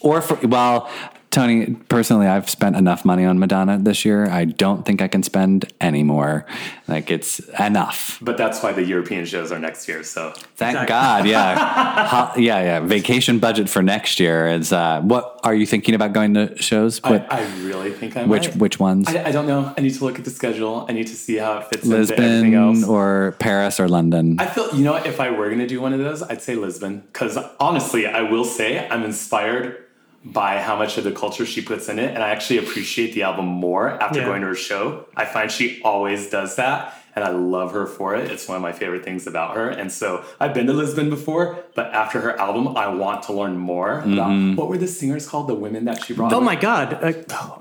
or 0.00 0.20
for 0.22 0.36
well. 0.46 0.88
Tony, 1.34 1.74
personally, 1.88 2.28
I've 2.28 2.48
spent 2.48 2.76
enough 2.76 3.04
money 3.04 3.24
on 3.24 3.40
Madonna 3.40 3.76
this 3.76 4.04
year. 4.04 4.30
I 4.30 4.44
don't 4.44 4.86
think 4.86 5.02
I 5.02 5.08
can 5.08 5.24
spend 5.24 5.72
any 5.80 6.04
more. 6.04 6.46
Like 6.86 7.10
it's 7.10 7.40
enough. 7.58 8.18
But 8.22 8.38
that's 8.38 8.62
why 8.62 8.70
the 8.70 8.84
European 8.84 9.24
shows 9.26 9.50
are 9.50 9.58
next 9.58 9.88
year. 9.88 10.04
So 10.04 10.30
Thank 10.54 10.76
Exactly. 10.76 10.86
God, 10.86 11.26
yeah, 11.26 12.06
Ho- 12.34 12.40
yeah, 12.40 12.60
yeah. 12.62 12.80
Vacation 12.80 13.40
budget 13.40 13.68
for 13.68 13.82
next 13.82 14.20
year 14.20 14.46
is. 14.46 14.72
Uh, 14.72 15.00
what 15.00 15.40
are 15.42 15.54
you 15.54 15.66
thinking 15.66 15.96
about 15.96 16.12
going 16.12 16.34
to 16.34 16.56
shows? 16.62 17.02
What 17.02 17.26
I, 17.32 17.40
I 17.40 17.44
really 17.64 17.90
think 17.90 18.16
I 18.16 18.26
which 18.26 18.50
might. 18.50 18.56
which 18.56 18.78
ones? 18.78 19.08
I, 19.08 19.24
I 19.24 19.32
don't 19.32 19.48
know. 19.48 19.74
I 19.76 19.80
need 19.80 19.94
to 19.94 20.04
look 20.04 20.20
at 20.20 20.24
the 20.24 20.30
schedule. 20.30 20.86
I 20.88 20.92
need 20.92 21.08
to 21.08 21.16
see 21.16 21.36
how 21.36 21.58
it 21.58 21.66
fits 21.66 21.84
into 21.84 21.96
everything 21.96 22.52
Lisbon 22.52 22.54
else. 22.54 22.84
or 22.84 23.34
Paris 23.40 23.80
or 23.80 23.88
London? 23.88 24.38
I 24.38 24.46
feel 24.46 24.72
you 24.72 24.84
know 24.84 24.94
if 24.94 25.18
I 25.18 25.30
were 25.30 25.50
gonna 25.50 25.66
do 25.66 25.80
one 25.80 25.92
of 25.92 25.98
those, 25.98 26.22
I'd 26.22 26.42
say 26.42 26.54
Lisbon 26.54 27.00
because 27.12 27.36
honestly, 27.58 28.06
I 28.06 28.22
will 28.22 28.44
say 28.44 28.88
I'm 28.88 29.02
inspired 29.02 29.83
by 30.24 30.58
how 30.60 30.76
much 30.76 30.96
of 30.96 31.04
the 31.04 31.12
culture 31.12 31.44
she 31.44 31.60
puts 31.60 31.88
in 31.88 31.98
it, 31.98 32.14
and 32.14 32.22
I 32.22 32.30
actually 32.30 32.58
appreciate 32.58 33.12
the 33.14 33.22
album 33.24 33.46
more 33.46 33.90
after 34.02 34.20
Yeah. 34.20 34.26
going 34.26 34.40
to 34.40 34.48
her 34.48 34.54
show. 34.54 35.04
I 35.16 35.24
find 35.26 35.50
she 35.50 35.82
always 35.84 36.30
does 36.30 36.56
that, 36.56 36.94
and 37.14 37.22
I 37.24 37.28
love 37.28 37.72
her 37.72 37.86
for 37.86 38.14
it. 38.16 38.30
It's 38.30 38.48
one 38.48 38.56
of 38.56 38.62
my 38.62 38.72
favorite 38.72 39.04
things 39.04 39.26
about 39.26 39.54
her. 39.54 39.68
And 39.68 39.92
so 39.92 40.24
I've 40.40 40.54
been 40.54 40.66
to 40.66 40.72
Lisbon 40.72 41.10
before, 41.10 41.58
but 41.74 41.92
after 41.92 42.20
her 42.22 42.36
album, 42.40 42.74
I 42.76 42.88
want 42.88 43.22
to 43.24 43.32
learn 43.34 43.56
more 43.58 44.00
about 44.00 44.56
what 44.56 44.68
were 44.68 44.78
the 44.78 44.88
singers 44.88 45.28
called, 45.28 45.46
the 45.46 45.54
women 45.54 45.84
that 45.84 46.02
she 46.04 46.14
brought. 46.14 46.32
Oh 46.32 46.38
with? 46.38 46.46
my 46.46 46.56
God! 46.56 46.94
Uh, 46.94 47.12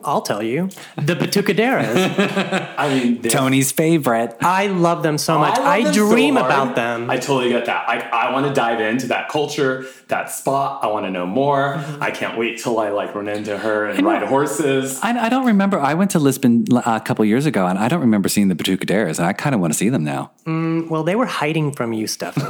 I'll 0.04 0.22
tell 0.22 0.42
you, 0.42 0.70
the 0.96 1.16
Batukadeiras. 1.16 2.74
I 2.78 2.90
mean, 2.90 3.22
Tony's 3.24 3.72
favorite. 3.72 4.36
I 4.42 4.68
love 4.68 5.04
them 5.04 5.18
so 5.18 5.38
much. 5.38 5.58
love 5.58 5.68
I, 5.68 5.84
them 5.84 5.94
so 5.94 6.10
dream 6.10 6.36
hard. 6.36 6.46
about 6.52 6.76
them. 6.76 7.10
I 7.10 7.18
totally 7.18 7.50
get 7.50 7.66
that. 7.66 7.88
I, 7.90 8.00
I 8.00 8.32
want 8.34 8.48
to 8.48 8.54
dive 8.54 8.80
into 8.80 9.08
that 9.08 9.30
culture, 9.30 9.86
that 10.14 10.30
spot. 10.30 10.84
I 10.84 10.88
want 10.88 11.06
to 11.08 11.12
know 11.12 11.26
more. 11.26 11.76
Mm-hmm. 11.76 12.04
I 12.04 12.12
can't 12.12 12.38
wait 12.38 12.60
till 12.60 12.80
I 12.80 12.90
like 12.90 13.16
run 13.16 13.28
into 13.28 13.58
her 13.58 13.88
and 13.88 14.06
ride 14.06 14.22
horses. 14.24 15.00
I, 15.02 15.26
I 15.26 15.30
don't 15.30 15.46
remember. 15.46 15.80
I 15.80 15.96
went 15.96 16.12
to 16.12 16.20
Lisbon 16.20 16.66
uh, 16.72 16.82
a 16.86 17.00
couple 17.00 17.26
years 17.26 17.48
ago, 17.48 17.66
and 17.66 17.80
I 17.80 17.88
don't 17.88 18.02
remember 18.02 18.30
seeing 18.30 18.48
the 18.48 18.56
Batukadeiras, 18.56 19.18
and 19.18 19.28
I 19.28 19.34
kind 19.34 19.56
of 19.56 19.62
want 19.62 19.74
to 19.74 19.78
see 19.78 19.90
them 19.90 20.04
now. 20.04 20.32
well, 20.46 21.04
they 21.04 21.16
were 21.16 21.26
hiding 21.26 21.72
from 21.72 21.94
you, 21.94 22.06
stuff. 22.06 22.36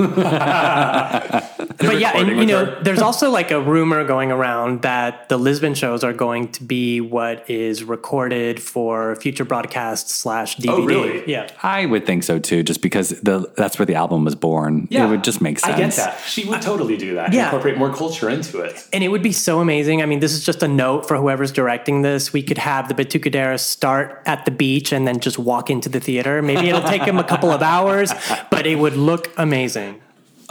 but 1.78 2.00
yeah, 2.00 2.18
and 2.18 2.38
you 2.38 2.46
know, 2.46 2.82
there's 2.82 3.02
also 3.02 3.30
like 3.30 3.52
a 3.52 3.62
rumor 3.62 4.04
going 4.04 4.32
around 4.32 4.82
that 4.82 5.30
the 5.30 5.38
Lisbon 5.38 5.74
shows 5.74 6.04
are 6.04 6.14
going 6.14 6.52
to 6.52 6.64
be 6.64 7.00
what 7.00 7.50
is 7.50 7.84
recorded 7.86 8.62
for 8.62 9.16
future 9.16 9.46
broadcast 9.46 10.10
slash 10.10 10.58
DVD. 10.58 10.70
Oh, 10.70 10.84
really? 10.86 11.32
Yeah. 11.32 11.50
I 11.62 11.86
would 11.86 12.06
think 12.06 12.24
so 12.24 12.40
too, 12.40 12.64
just 12.64 12.82
because 12.82 13.10
the 13.22 13.50
that's 13.56 13.80
where 13.80 13.86
the 13.86 13.96
album 13.96 14.26
was 14.26 14.36
born. 14.36 14.88
It 14.92 15.10
would 15.10 15.24
just 15.24 15.42
make 15.42 15.60
sense. 15.60 15.74
I 15.74 15.78
get 15.78 15.94
that. 15.94 16.20
She 16.28 16.46
would 16.46 16.62
totally 16.62 16.98
do 16.98 17.16
that. 17.16 17.32
Yeah. 17.32 17.53
Incorporate 17.54 17.78
more 17.78 17.94
culture 17.94 18.30
into 18.30 18.62
it. 18.62 18.88
And 18.92 19.04
it 19.04 19.10
would 19.10 19.22
be 19.22 19.32
so 19.32 19.60
amazing. 19.60 20.02
I 20.02 20.08
mean, 20.08 20.20
this 20.20 20.34
is 20.34 20.44
just 20.44 20.64
a 20.64 20.68
note 20.68 21.08
for 21.08 21.18
whoever's 21.18 21.52
directing 21.52 22.02
this. 22.02 22.34
We 22.34 22.42
could 22.42 22.58
have 22.58 22.88
the 22.88 22.96
Batukadeiras 22.96 23.60
start 23.60 24.24
at 24.26 24.46
the 24.46 24.52
beach 24.52 24.92
and 24.92 25.08
then 25.08 25.20
just 25.20 25.38
walk 25.38 25.70
into 25.70 25.88
the 25.88 26.00
theater. 26.00 26.42
Maybe 26.42 26.70
it'll 26.70 26.82
take 26.82 27.06
them 27.06 27.20
a 27.20 27.24
couple 27.24 27.52
of 27.52 27.62
hours, 27.62 28.12
but 28.50 28.66
it 28.66 28.80
would 28.80 28.96
look 28.96 29.32
amazing. 29.38 30.02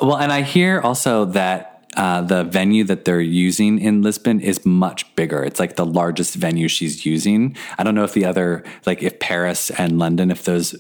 Well, 0.01 0.17
and 0.17 0.33
I 0.33 0.43
hear 0.43 0.81
also 0.81 1.25
that 1.27 1.88
uh, 1.97 2.23
the 2.23 2.45
venue 2.45 2.85
that 2.85 3.05
they're 3.05 3.21
using 3.21 3.81
in 3.81 4.03
Lisbon 4.03 4.41
is 4.41 4.65
much 4.65 5.15
bigger. 5.17 5.43
It's 5.43 5.59
like 5.59 5.77
the 5.77 5.85
largest 5.85 6.37
venue 6.37 6.69
she's 6.69 7.05
using. 7.05 7.57
I 7.79 7.83
don't 7.83 7.97
know 7.97 8.05
if 8.05 8.12
the 8.12 8.25
other, 8.25 8.62
like 8.87 9.03
if 9.03 9.19
Paris 9.19 9.71
and 9.71 9.99
London, 9.99 10.31
if 10.31 10.45
those 10.45 10.77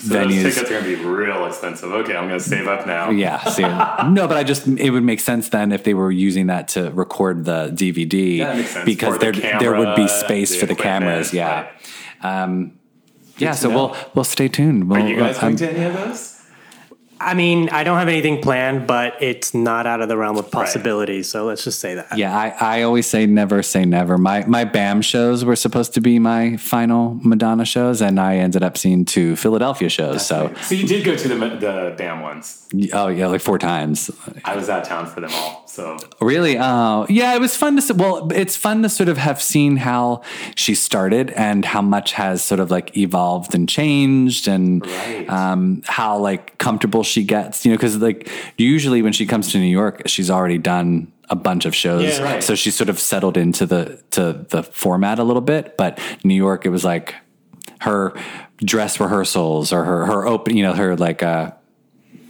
So 0.00 0.14
venues. 0.14 0.42
those 0.42 0.54
tickets 0.54 0.70
are 0.70 0.80
going 0.80 0.84
to 0.84 0.96
be 0.96 1.04
real 1.04 1.46
expensive. 1.46 1.92
Okay, 1.92 2.16
I'm 2.16 2.26
going 2.26 2.40
to 2.40 2.44
save 2.44 2.66
up 2.66 2.86
now. 2.86 3.10
yeah, 3.10 3.42
see, 3.44 3.62
no, 4.10 4.26
but 4.26 4.36
I 4.36 4.42
just 4.42 4.66
it 4.66 4.90
would 4.90 5.02
make 5.04 5.20
sense 5.20 5.48
then 5.50 5.70
if 5.70 5.84
they 5.84 5.94
were 5.94 6.10
using 6.10 6.46
that 6.48 6.68
to 6.68 6.90
record 6.90 7.44
the 7.44 7.70
DVD 7.74 8.38
That 8.38 8.56
makes 8.56 8.70
sense. 8.70 8.84
because 8.84 9.14
For 9.18 9.32
the 9.32 9.40
there 9.40 9.58
there 9.60 9.74
would 9.78 9.94
be 9.96 10.08
space 10.08 10.50
the 10.52 10.58
for 10.60 10.66
the 10.66 10.74
cameras. 10.74 11.32
Yeah, 11.32 11.68
right. 12.24 12.42
um, 12.42 12.78
yeah. 13.38 13.52
So 13.52 13.68
know. 13.68 13.74
we'll 13.76 13.96
we'll 14.14 14.24
stay 14.24 14.48
tuned. 14.48 14.84
Are 14.84 14.86
We'll, 14.98 15.06
you 15.08 15.16
guys 15.16 15.36
um, 15.36 15.54
going 15.54 15.56
to 15.56 15.70
any 15.70 15.84
of 15.84 15.92
those? 15.94 16.31
I 17.24 17.34
mean, 17.34 17.68
I 17.70 17.84
don't 17.84 17.98
have 17.98 18.08
anything 18.08 18.40
planned, 18.42 18.86
but 18.86 19.14
it's 19.20 19.54
not 19.54 19.86
out 19.86 20.00
of 20.00 20.08
the 20.08 20.16
realm 20.16 20.36
of 20.36 20.50
possibility. 20.50 21.22
So 21.22 21.44
let's 21.44 21.64
just 21.64 21.78
say 21.80 21.94
that. 21.94 22.16
Yeah, 22.16 22.36
I, 22.36 22.78
I 22.78 22.82
always 22.82 23.06
say 23.06 23.26
never 23.26 23.62
say 23.62 23.84
never. 23.84 24.18
My 24.18 24.44
my 24.46 24.64
BAM 24.64 25.02
shows 25.02 25.44
were 25.44 25.56
supposed 25.56 25.94
to 25.94 26.00
be 26.00 26.18
my 26.18 26.56
final 26.56 27.18
Madonna 27.22 27.64
shows, 27.64 28.00
and 28.02 28.18
I 28.20 28.36
ended 28.36 28.62
up 28.62 28.76
seeing 28.76 29.04
two 29.04 29.36
Philadelphia 29.36 29.88
shows. 29.88 30.26
so, 30.26 30.52
So 30.62 30.74
you 30.74 30.86
did 30.86 31.04
go 31.04 31.16
to 31.16 31.28
the 31.28 31.34
the 31.36 31.94
BAM 31.96 32.20
ones. 32.22 32.66
oh 32.92 33.08
yeah, 33.08 33.26
like 33.26 33.40
four 33.40 33.58
times. 33.58 34.10
I 34.44 34.56
was 34.56 34.68
out 34.68 34.82
of 34.82 34.88
town 34.88 35.06
for 35.06 35.20
them 35.20 35.30
all. 35.32 35.62
So 35.66 35.96
Really? 36.20 36.58
Oh, 36.58 37.06
yeah. 37.08 37.34
It 37.34 37.40
was 37.40 37.56
fun 37.56 37.76
to. 37.76 37.82
s- 37.82 37.92
Well, 37.92 38.30
it's 38.32 38.56
fun 38.56 38.82
to 38.82 38.88
sort 38.88 39.08
of 39.08 39.16
have 39.18 39.40
seen 39.42 39.78
how 39.78 40.20
she 40.54 40.74
started 40.74 41.30
and 41.30 41.64
how 41.64 41.80
much 41.82 42.12
has 42.12 42.42
sort 42.42 42.60
of 42.60 42.70
like 42.70 42.96
evolved 42.96 43.54
and 43.54 43.68
changed, 43.68 44.48
and 44.48 44.84
Right. 44.86 45.28
um, 45.28 45.82
how 45.86 46.18
like 46.18 46.56
comfortable 46.58 47.02
she 47.02 47.11
gets. 47.20 47.64
You 47.64 47.70
know, 47.72 47.76
because 47.76 47.96
like 47.98 48.28
usually 48.56 49.02
when 49.02 49.12
she 49.12 49.26
comes 49.26 49.52
to 49.52 49.58
New 49.58 49.66
York, 49.66 50.02
she's 50.06 50.30
already 50.30 50.58
done 50.58 51.12
a 51.28 51.36
bunch 51.36 51.64
of 51.66 51.74
shows, 51.74 52.02
Yeah, 52.18 52.22
right. 52.24 52.42
so 52.42 52.54
she's 52.54 52.74
sort 52.74 52.88
of 52.90 52.98
settled 52.98 53.36
into 53.36 53.64
the 53.66 54.02
to 54.12 54.46
the 54.48 54.62
format 54.62 55.18
a 55.18 55.24
little 55.24 55.42
bit. 55.42 55.76
But 55.76 55.98
New 56.24 56.34
York, 56.34 56.64
it 56.66 56.70
was 56.70 56.84
like 56.84 57.14
her 57.80 58.12
dress 58.64 58.98
rehearsals 59.00 59.72
or 59.72 59.84
her 59.84 60.06
her 60.06 60.26
open. 60.26 60.56
You 60.56 60.64
know, 60.64 60.72
her 60.74 60.96
like. 60.96 61.22
uh 61.22 61.52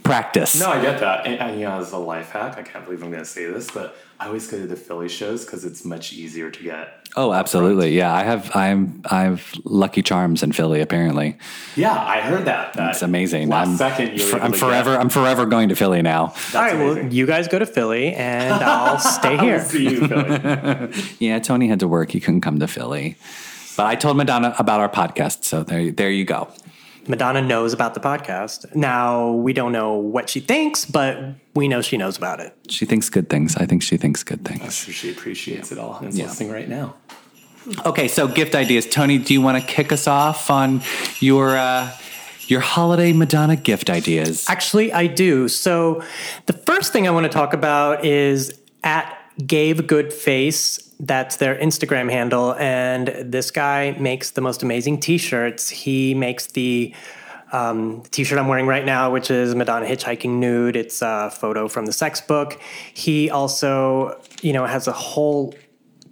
practice. 0.03 0.59
No, 0.59 0.69
I 0.69 0.81
get 0.81 0.99
that. 0.99 1.25
And, 1.25 1.39
and, 1.39 1.59
you 1.59 1.65
know, 1.65 1.79
as 1.79 1.91
a 1.91 1.97
life 1.97 2.29
hack, 2.31 2.57
I 2.57 2.63
can't 2.63 2.83
believe 2.85 3.01
I'm 3.03 3.09
going 3.11 3.23
to 3.23 3.29
say 3.29 3.45
this, 3.45 3.71
but 3.71 3.95
I 4.19 4.27
always 4.27 4.47
go 4.49 4.57
to 4.57 4.67
the 4.67 4.75
Philly 4.75 5.09
shows 5.09 5.45
because 5.45 5.65
it's 5.65 5.83
much 5.85 6.13
easier 6.13 6.51
to 6.51 6.63
get. 6.63 6.99
Oh, 7.15 7.31
absolutely. 7.31 7.95
Yeah, 7.95 8.11
I 8.13 8.23
have. 8.23 8.55
I'm. 8.55 9.01
I 9.05 9.21
have 9.23 9.53
Lucky 9.65 10.01
Charms 10.01 10.41
in 10.41 10.51
Philly. 10.51 10.81
Apparently, 10.81 11.37
Yeah, 11.75 11.93
I 11.95 12.21
heard 12.21 12.45
that. 12.45 12.73
that 12.73 12.91
it's 12.93 13.03
amazing. 13.03 13.49
Last 13.49 13.67
I'm, 13.69 13.77
second, 13.77 14.17
you 14.17 14.25
were 14.25 14.31
for- 14.31 14.39
I'm 14.39 14.51
forever. 14.53 14.91
Get. 14.93 14.99
I'm 15.01 15.09
forever 15.09 15.45
going 15.45 15.69
to 15.69 15.75
Philly 15.75 16.01
now. 16.01 16.33
All 16.55 16.61
right, 16.61 16.73
well, 16.75 16.97
you 17.13 17.27
guys 17.27 17.47
go 17.47 17.59
to 17.59 17.67
Philly, 17.67 18.13
and 18.15 18.53
I'll 18.63 18.97
stay 18.97 19.35
I'll 19.37 19.43
here. 19.45 19.63
see 19.63 19.83
you, 19.91 20.07
Philly. 20.07 20.91
Yeah, 21.19 21.37
Tony 21.39 21.67
had 21.67 21.79
to 21.81 21.87
work. 21.87 22.09
He 22.11 22.19
couldn't 22.19 22.41
come 22.41 22.59
to 22.59 22.67
Philly. 22.67 23.15
But 23.77 23.85
I 23.85 23.93
told 23.95 24.17
Madonna 24.17 24.55
about 24.57 24.79
our 24.79 24.89
podcast, 24.89 25.43
so 25.43 25.63
there, 25.63 25.91
there 25.91 26.09
you 26.11 26.25
go. 26.25 26.47
Madonna 27.07 27.41
knows 27.41 27.73
about 27.73 27.93
the 27.93 27.99
podcast. 27.99 28.73
Now 28.75 29.31
we 29.31 29.53
don't 29.53 29.71
know 29.71 29.93
what 29.93 30.29
she 30.29 30.39
thinks, 30.39 30.85
but 30.85 31.17
we 31.55 31.67
know 31.67 31.81
she 31.81 31.97
knows 31.97 32.17
about 32.17 32.39
it. 32.39 32.55
She 32.69 32.85
thinks 32.85 33.09
good 33.09 33.29
things. 33.29 33.55
I 33.57 33.65
think 33.65 33.83
she 33.83 33.97
thinks 33.97 34.23
good 34.23 34.39
I'm 34.47 34.59
things. 34.59 34.75
sure 34.75 34.93
she 34.93 35.11
appreciates 35.11 35.71
it 35.71 35.77
all 35.77 35.97
and 35.97 36.07
is 36.09 36.17
Yeah. 36.17 36.25
listening 36.25 36.51
right 36.51 36.69
now. 36.69 36.95
Okay, 37.85 38.07
so 38.09 38.27
gift 38.27 38.55
ideas. 38.55 38.85
Tony, 38.85 39.17
do 39.17 39.33
you 39.33 39.41
want 39.41 39.57
to 39.61 39.65
kick 39.65 39.91
us 39.93 40.05
off 40.07 40.49
on 40.49 40.81
your 41.19 41.55
uh, 41.57 41.89
your 42.47 42.59
holiday 42.59 43.13
Madonna 43.13 43.55
gift 43.55 43.89
ideas? 43.89 44.45
Actually, 44.49 44.91
I 44.91 45.07
do. 45.07 45.47
So 45.47 46.03
the 46.45 46.53
first 46.53 46.91
thing 46.91 47.07
I 47.07 47.11
want 47.11 47.23
to 47.25 47.29
talk 47.29 47.53
about 47.53 48.03
is 48.03 48.59
at 48.83 49.17
Gave 49.47 49.87
Good 49.87 50.11
Face. 50.11 50.82
That's 51.05 51.35
their 51.35 51.55
Instagram 51.55 52.09
handle. 52.09 52.55
And 52.55 53.07
this 53.19 53.51
guy 53.51 53.95
makes 53.99 54.31
the 54.31 54.41
most 54.41 54.63
amazing 54.63 54.99
t 55.01 55.17
shirts. 55.17 55.69
He 55.69 56.13
makes 56.13 56.47
the 56.47 56.93
um, 57.51 58.03
t 58.11 58.23
shirt 58.23 58.39
I'm 58.39 58.47
wearing 58.47 58.67
right 58.67 58.85
now, 58.85 59.11
which 59.11 59.29
is 59.29 59.53
Madonna 59.53 59.85
hitchhiking 59.85 60.39
nude. 60.39 60.75
It's 60.77 61.01
a 61.01 61.29
photo 61.29 61.67
from 61.67 61.85
the 61.85 61.93
sex 61.93 62.21
book. 62.21 62.59
He 62.93 63.29
also, 63.29 64.19
you 64.41 64.53
know, 64.53 64.65
has 64.65 64.87
a 64.87 64.93
whole 64.93 65.53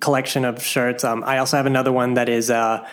collection 0.02 0.44
of 0.44 0.62
shirts. 0.62 1.04
Um, 1.04 1.24
I 1.26 1.38
also 1.38 1.56
have 1.58 1.66
another 1.66 1.92
one 1.92 2.16
that 2.16 2.28
is. 2.28 2.50
Uh, 2.50 2.86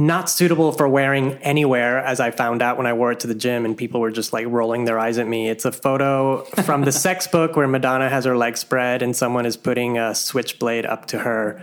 not 0.00 0.30
suitable 0.30 0.72
for 0.72 0.88
wearing 0.88 1.34
anywhere, 1.42 1.98
as 1.98 2.20
I 2.20 2.30
found 2.30 2.62
out 2.62 2.78
when 2.78 2.86
I 2.86 2.94
wore 2.94 3.12
it 3.12 3.20
to 3.20 3.26
the 3.26 3.34
gym 3.34 3.64
and 3.66 3.76
people 3.76 4.00
were 4.00 4.10
just 4.10 4.32
like 4.32 4.46
rolling 4.48 4.86
their 4.86 4.98
eyes 4.98 5.18
at 5.18 5.28
me. 5.28 5.48
It's 5.50 5.64
a 5.66 5.72
photo 5.72 6.42
from 6.64 6.82
the 6.84 6.92
sex 6.92 7.26
book 7.26 7.54
where 7.54 7.68
Madonna 7.68 8.08
has 8.08 8.24
her 8.24 8.36
legs 8.36 8.60
spread 8.60 9.02
and 9.02 9.14
someone 9.14 9.44
is 9.44 9.56
putting 9.58 9.98
a 9.98 10.14
switchblade 10.14 10.86
up 10.86 11.06
to 11.08 11.18
her 11.18 11.62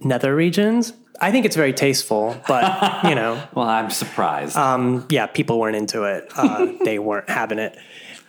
nether 0.00 0.34
regions. 0.34 0.92
I 1.20 1.30
think 1.30 1.46
it's 1.46 1.56
very 1.56 1.72
tasteful, 1.72 2.36
but 2.46 3.04
you 3.04 3.14
know, 3.14 3.42
Well, 3.54 3.68
I'm 3.68 3.90
surprised. 3.90 4.56
yeah, 5.08 5.26
people 5.26 5.58
weren't 5.58 5.76
into 5.76 6.02
it. 6.04 6.30
Uh, 6.36 6.72
they 6.84 6.98
weren't 6.98 7.30
having 7.30 7.58
it. 7.58 7.78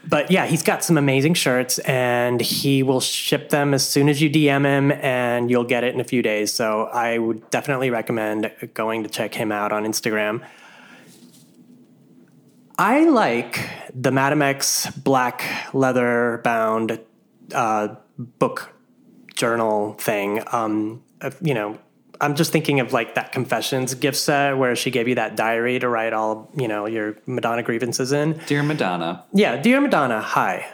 But 0.10 0.32
yeah, 0.32 0.46
he's 0.46 0.64
got 0.64 0.84
some 0.84 0.98
amazing 0.98 1.34
shirts 1.34 1.80
and 1.80 2.40
he 2.40 2.82
will 2.82 3.02
ship 3.02 3.50
them 3.50 3.74
as 3.74 3.88
soon 3.88 4.08
as 4.08 4.22
you 4.22 4.30
DM 4.30 4.64
him 4.64 4.92
and 4.92 5.52
you'll 5.52 5.66
get 5.66 5.84
it 5.84 5.94
in 5.94 6.00
a 6.00 6.06
few 6.06 6.22
days. 6.22 6.54
So 6.54 6.84
I 6.86 7.18
would 7.18 7.50
definitely 7.50 7.90
recommend 7.90 8.52
going 8.74 9.04
to 9.04 9.10
check 9.10 9.34
him 9.34 9.52
out 9.52 9.72
on 9.72 9.84
Instagram. 9.84 10.46
I 12.80 13.06
like 13.06 13.70
the 13.94 14.12
Madame 14.12 14.42
X 14.42 14.90
black 14.92 15.44
leather 15.74 16.42
bound 16.44 17.00
uh, 17.54 17.96
book 18.18 18.74
journal 19.36 19.94
thing. 19.94 20.44
Um, 20.52 21.04
uh, 21.22 21.32
you 21.42 21.54
know, 21.54 21.80
I'm 22.22 22.36
just 22.36 22.52
thinking 22.52 22.80
of 22.80 22.94
like 22.94 23.16
that 23.16 23.32
confessions 23.32 23.94
gift 23.96 24.18
set 24.18 24.58
where 24.58 24.76
she 24.76 24.92
gave 24.92 25.08
you 25.08 25.16
that 25.16 25.36
diary 25.36 25.80
to 25.80 25.88
write 25.90 26.14
all 26.14 26.50
you 26.56 26.68
know 26.68 26.86
your 26.86 27.18
Madonna 27.26 27.64
grievances 27.64 28.12
in. 28.12 28.40
Dear 28.46 28.64
Madonna, 28.64 29.26
Yeah, 29.34 29.58
dear 29.58 29.82
Madonna, 29.82 30.22
hi. 30.22 30.68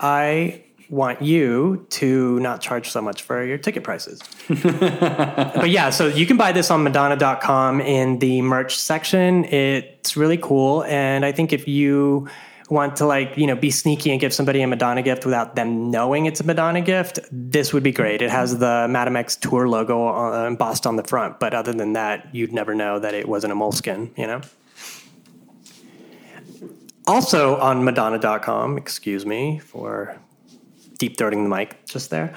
I 0.00 0.64
want 0.90 1.20
you 1.20 1.86
to 1.90 2.40
not 2.40 2.60
charge 2.60 2.90
so 2.90 3.02
much 3.02 3.22
for 3.22 3.44
your 3.44 3.58
ticket 3.58 3.84
prices. 3.84 4.20
but 4.48 5.68
yeah, 5.68 5.90
so 5.90 6.06
you 6.06 6.24
can 6.24 6.36
buy 6.36 6.52
this 6.52 6.70
on 6.70 6.82
Madonna.com 6.82 7.80
in 7.80 8.18
the 8.20 8.40
merch 8.42 8.76
section. 8.76 9.44
It's 9.44 10.16
really 10.16 10.38
cool, 10.38 10.84
and 10.84 11.24
I 11.24 11.32
think 11.32 11.52
if 11.52 11.68
you 11.68 12.28
want 12.70 12.96
to 12.96 13.06
like 13.06 13.36
you 13.36 13.46
know 13.46 13.56
be 13.56 13.70
sneaky 13.70 14.10
and 14.10 14.20
give 14.20 14.32
somebody 14.32 14.62
a 14.62 14.66
Madonna 14.66 15.02
gift 15.02 15.24
without 15.24 15.54
them 15.56 15.90
knowing 15.90 16.26
it's 16.26 16.40
a 16.40 16.44
Madonna 16.44 16.80
gift, 16.80 17.18
this 17.30 17.72
would 17.72 17.82
be 17.82 17.92
great. 17.92 18.22
It 18.22 18.30
has 18.30 18.58
the 18.58 18.86
Madame 18.88 19.16
X 19.16 19.36
tour 19.36 19.68
logo 19.68 20.08
uh, 20.08 20.46
embossed 20.46 20.86
on 20.86 20.96
the 20.96 21.04
front, 21.04 21.40
but 21.40 21.54
other 21.54 21.72
than 21.72 21.94
that, 21.94 22.34
you'd 22.34 22.52
never 22.52 22.74
know 22.74 22.98
that 22.98 23.14
it 23.14 23.28
wasn't 23.28 23.52
a 23.52 23.56
Moleskine. 23.56 24.16
You 24.16 24.26
know. 24.26 24.40
Also 27.06 27.56
on 27.56 27.84
Madonna.com, 27.84 28.76
excuse 28.76 29.24
me 29.24 29.58
for 29.58 30.20
deep 30.98 31.16
throating 31.16 31.42
the 31.44 31.48
mic 31.48 31.86
just 31.86 32.10
there. 32.10 32.34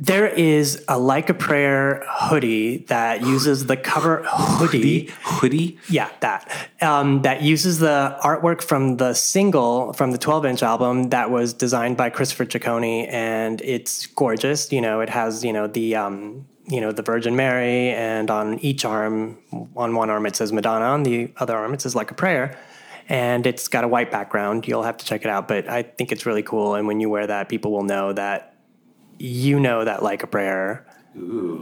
There 0.00 0.26
is 0.26 0.84
a 0.88 0.98
Like 0.98 1.30
a 1.30 1.34
Prayer 1.34 2.02
hoodie 2.08 2.78
that 2.88 3.22
uses 3.22 3.66
the 3.66 3.76
cover 3.76 4.24
hoodie. 4.26 5.10
hoodie. 5.22 5.78
Yeah, 5.88 6.10
that. 6.20 6.68
Um, 6.80 7.22
that 7.22 7.42
uses 7.42 7.78
the 7.78 8.18
artwork 8.22 8.60
from 8.60 8.96
the 8.96 9.14
single 9.14 9.92
from 9.92 10.10
the 10.10 10.18
12 10.18 10.46
inch 10.46 10.62
album 10.62 11.10
that 11.10 11.30
was 11.30 11.52
designed 11.52 11.96
by 11.96 12.10
Christopher 12.10 12.44
Ciccone, 12.44 13.06
and 13.12 13.60
it's 13.62 14.06
gorgeous. 14.06 14.72
You 14.72 14.80
know, 14.80 15.00
it 15.00 15.08
has, 15.10 15.44
you 15.44 15.52
know, 15.52 15.66
the. 15.66 15.96
Um, 15.96 16.46
you 16.66 16.80
know 16.80 16.92
the 16.92 17.02
Virgin 17.02 17.36
Mary, 17.36 17.90
and 17.90 18.30
on 18.30 18.58
each 18.60 18.86
arm, 18.86 19.36
on 19.76 19.94
one 19.94 20.08
arm 20.08 20.24
it 20.24 20.34
says 20.34 20.50
Madonna, 20.50 20.86
on 20.86 21.02
the 21.02 21.30
other 21.36 21.54
arm 21.54 21.74
it 21.74 21.82
says 21.82 21.94
like 21.94 22.10
a 22.10 22.14
prayer, 22.14 22.58
and 23.06 23.46
it's 23.46 23.68
got 23.68 23.84
a 23.84 23.88
white 23.88 24.10
background. 24.10 24.66
You'll 24.66 24.82
have 24.82 24.96
to 24.96 25.04
check 25.04 25.26
it 25.26 25.28
out, 25.28 25.46
but 25.46 25.68
I 25.68 25.82
think 25.82 26.10
it's 26.10 26.24
really 26.24 26.42
cool. 26.42 26.74
And 26.74 26.86
when 26.86 27.00
you 27.00 27.10
wear 27.10 27.26
that, 27.26 27.50
people 27.50 27.70
will 27.70 27.82
know 27.82 28.14
that 28.14 28.53
you 29.18 29.60
know 29.60 29.84
that 29.84 30.02
like 30.02 30.22
a 30.22 30.26
prayer 30.26 30.86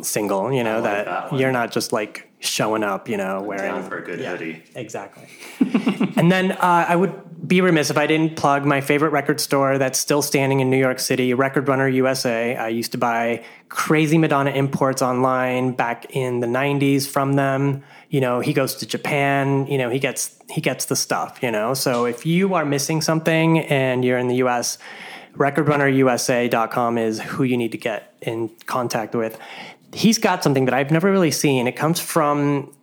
single. 0.02 0.52
You 0.52 0.64
know 0.64 0.80
like 0.80 0.84
that, 0.84 1.04
that 1.04 1.38
you're 1.38 1.52
not 1.52 1.72
just 1.72 1.92
like 1.92 2.30
showing 2.40 2.82
up. 2.82 3.08
You 3.08 3.16
know, 3.16 3.42
wearing 3.42 3.72
Down 3.72 3.88
for 3.88 3.98
a 3.98 4.04
good 4.04 4.20
Yeah, 4.20 4.36
hoodie. 4.36 4.62
Exactly. 4.74 5.28
and 6.16 6.30
then 6.30 6.52
uh, 6.52 6.86
I 6.88 6.96
would 6.96 7.12
be 7.46 7.60
remiss 7.60 7.90
if 7.90 7.98
I 7.98 8.06
didn't 8.06 8.36
plug 8.36 8.64
my 8.64 8.80
favorite 8.80 9.10
record 9.10 9.40
store 9.40 9.76
that's 9.76 9.98
still 9.98 10.22
standing 10.22 10.60
in 10.60 10.70
New 10.70 10.78
York 10.78 11.00
City, 11.00 11.34
Record 11.34 11.68
Runner 11.68 11.88
USA. 11.88 12.56
I 12.56 12.68
used 12.68 12.92
to 12.92 12.98
buy 12.98 13.44
crazy 13.68 14.16
Madonna 14.16 14.50
imports 14.52 15.02
online 15.02 15.72
back 15.72 16.06
in 16.14 16.40
the 16.40 16.46
90s 16.46 17.08
from 17.08 17.34
them. 17.34 17.82
You 18.10 18.20
know, 18.20 18.40
he 18.40 18.52
goes 18.52 18.76
to 18.76 18.86
Japan, 18.86 19.66
you 19.66 19.76
know, 19.76 19.90
he 19.90 19.98
gets 19.98 20.36
he 20.50 20.60
gets 20.60 20.84
the 20.84 20.96
stuff, 20.96 21.40
you 21.42 21.50
know. 21.50 21.74
So 21.74 22.04
if 22.04 22.24
you 22.24 22.54
are 22.54 22.64
missing 22.64 23.00
something 23.00 23.60
and 23.60 24.04
you're 24.04 24.18
in 24.18 24.28
the 24.28 24.36
US, 24.36 24.78
recordrunnerusa.com 25.34 26.98
is 26.98 27.20
who 27.20 27.44
you 27.44 27.56
need 27.56 27.72
to 27.72 27.78
get 27.78 28.14
in 28.20 28.50
contact 28.66 29.14
with. 29.14 29.38
He's 29.92 30.18
got 30.18 30.42
something 30.42 30.64
that 30.66 30.74
I've 30.74 30.90
never 30.90 31.10
really 31.10 31.30
seen. 31.30 31.66
It 31.66 31.72
comes 31.72 32.00
from 32.00 32.74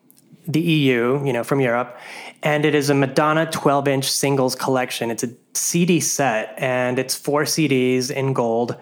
the 0.47 0.61
EU, 0.61 1.23
you 1.25 1.33
know, 1.33 1.43
from 1.43 1.59
Europe, 1.59 1.97
and 2.41 2.65
it 2.65 2.73
is 2.73 2.89
a 2.89 2.95
Madonna 2.95 3.49
12 3.51 3.87
inch 3.87 4.11
singles 4.11 4.55
collection. 4.55 5.11
It's 5.11 5.23
a 5.23 5.29
CD 5.53 5.99
set, 5.99 6.55
and 6.57 6.97
it's 6.97 7.15
four 7.15 7.43
CDs 7.43 8.09
in 8.09 8.33
gold. 8.33 8.75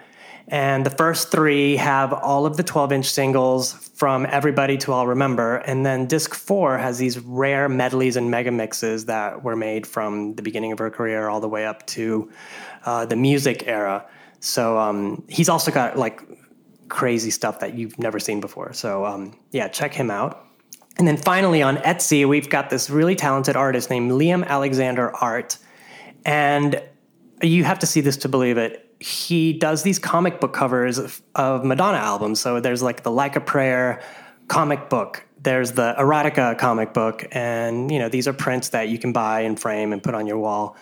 And 0.50 0.86
the 0.86 0.90
first 0.90 1.30
three 1.30 1.76
have 1.76 2.14
all 2.14 2.46
of 2.46 2.56
the 2.56 2.64
12 2.64 2.94
inch 2.94 3.10
singles 3.10 3.74
from 3.74 4.26
Everybody 4.30 4.78
to 4.78 4.94
I'll 4.94 5.08
Remember. 5.08 5.58
And 5.58 5.86
then 5.86 6.06
disc 6.06 6.34
four 6.34 6.78
has 6.78 6.98
these 6.98 7.20
rare 7.20 7.68
medleys 7.68 8.16
and 8.16 8.32
mega 8.32 8.52
mixes 8.52 9.06
that 9.06 9.44
were 9.44 9.58
made 9.58 9.86
from 9.86 10.36
the 10.36 10.42
beginning 10.42 10.72
of 10.72 10.80
her 10.80 10.90
career 10.90 11.28
all 11.28 11.42
the 11.42 11.50
way 11.50 11.66
up 11.66 11.86
to 11.88 12.32
uh, 12.88 13.06
the 13.06 13.18
music 13.18 13.68
era. 13.68 14.06
So 14.40 14.80
um, 14.80 15.24
he's 15.28 15.50
also 15.50 15.72
got 15.72 15.98
like 15.98 16.22
crazy 16.88 17.32
stuff 17.32 17.60
that 17.60 17.74
you've 17.74 18.00
never 18.00 18.18
seen 18.18 18.40
before. 18.40 18.72
So 18.72 19.06
um, 19.06 19.38
yeah, 19.52 19.68
check 19.68 19.94
him 19.94 20.10
out. 20.10 20.46
And 20.98 21.06
then 21.06 21.18
finally 21.18 21.62
on 21.62 21.78
Etsy, 21.78 22.26
we've 22.26 22.50
got 22.50 22.70
this 22.70 22.90
really 22.90 23.16
talented 23.16 23.58
artist 23.58 23.90
named 23.90 24.12
Liam 24.12 24.48
Alexander 24.48 25.14
Art. 25.18 25.58
And 26.26 26.82
you 27.44 27.66
have 27.66 27.80
to 27.80 27.86
see 27.86 28.02
this 28.02 28.18
to 28.18 28.30
believe 28.30 28.58
it. 28.58 28.96
He 29.00 29.52
does 29.52 29.84
these 29.84 30.00
comic 30.00 30.40
book 30.40 30.54
covers 30.54 30.98
of, 30.98 31.22
of 31.36 31.66
Madonna 31.66 31.98
albums. 31.98 32.40
So 32.40 32.62
there's 32.62 32.82
like 32.82 33.04
the 33.04 33.12
Like 33.12 33.36
a 33.36 33.42
Prayer 33.42 34.02
comic 34.48 34.90
book. 34.90 35.26
There's 35.44 35.74
the 35.74 35.94
Erotica 36.00 36.58
comic 36.58 36.94
book. 36.94 37.28
And, 37.32 37.92
you 37.92 38.00
know, 38.00 38.10
these 38.10 38.28
are 38.30 38.34
prints 38.34 38.70
that 38.70 38.88
you 38.88 38.98
can 38.98 39.12
buy 39.12 39.42
and 39.42 39.60
frame 39.60 39.92
and 39.92 40.02
put 40.02 40.16
on 40.16 40.26
your 40.26 40.40
wall. 40.40 40.78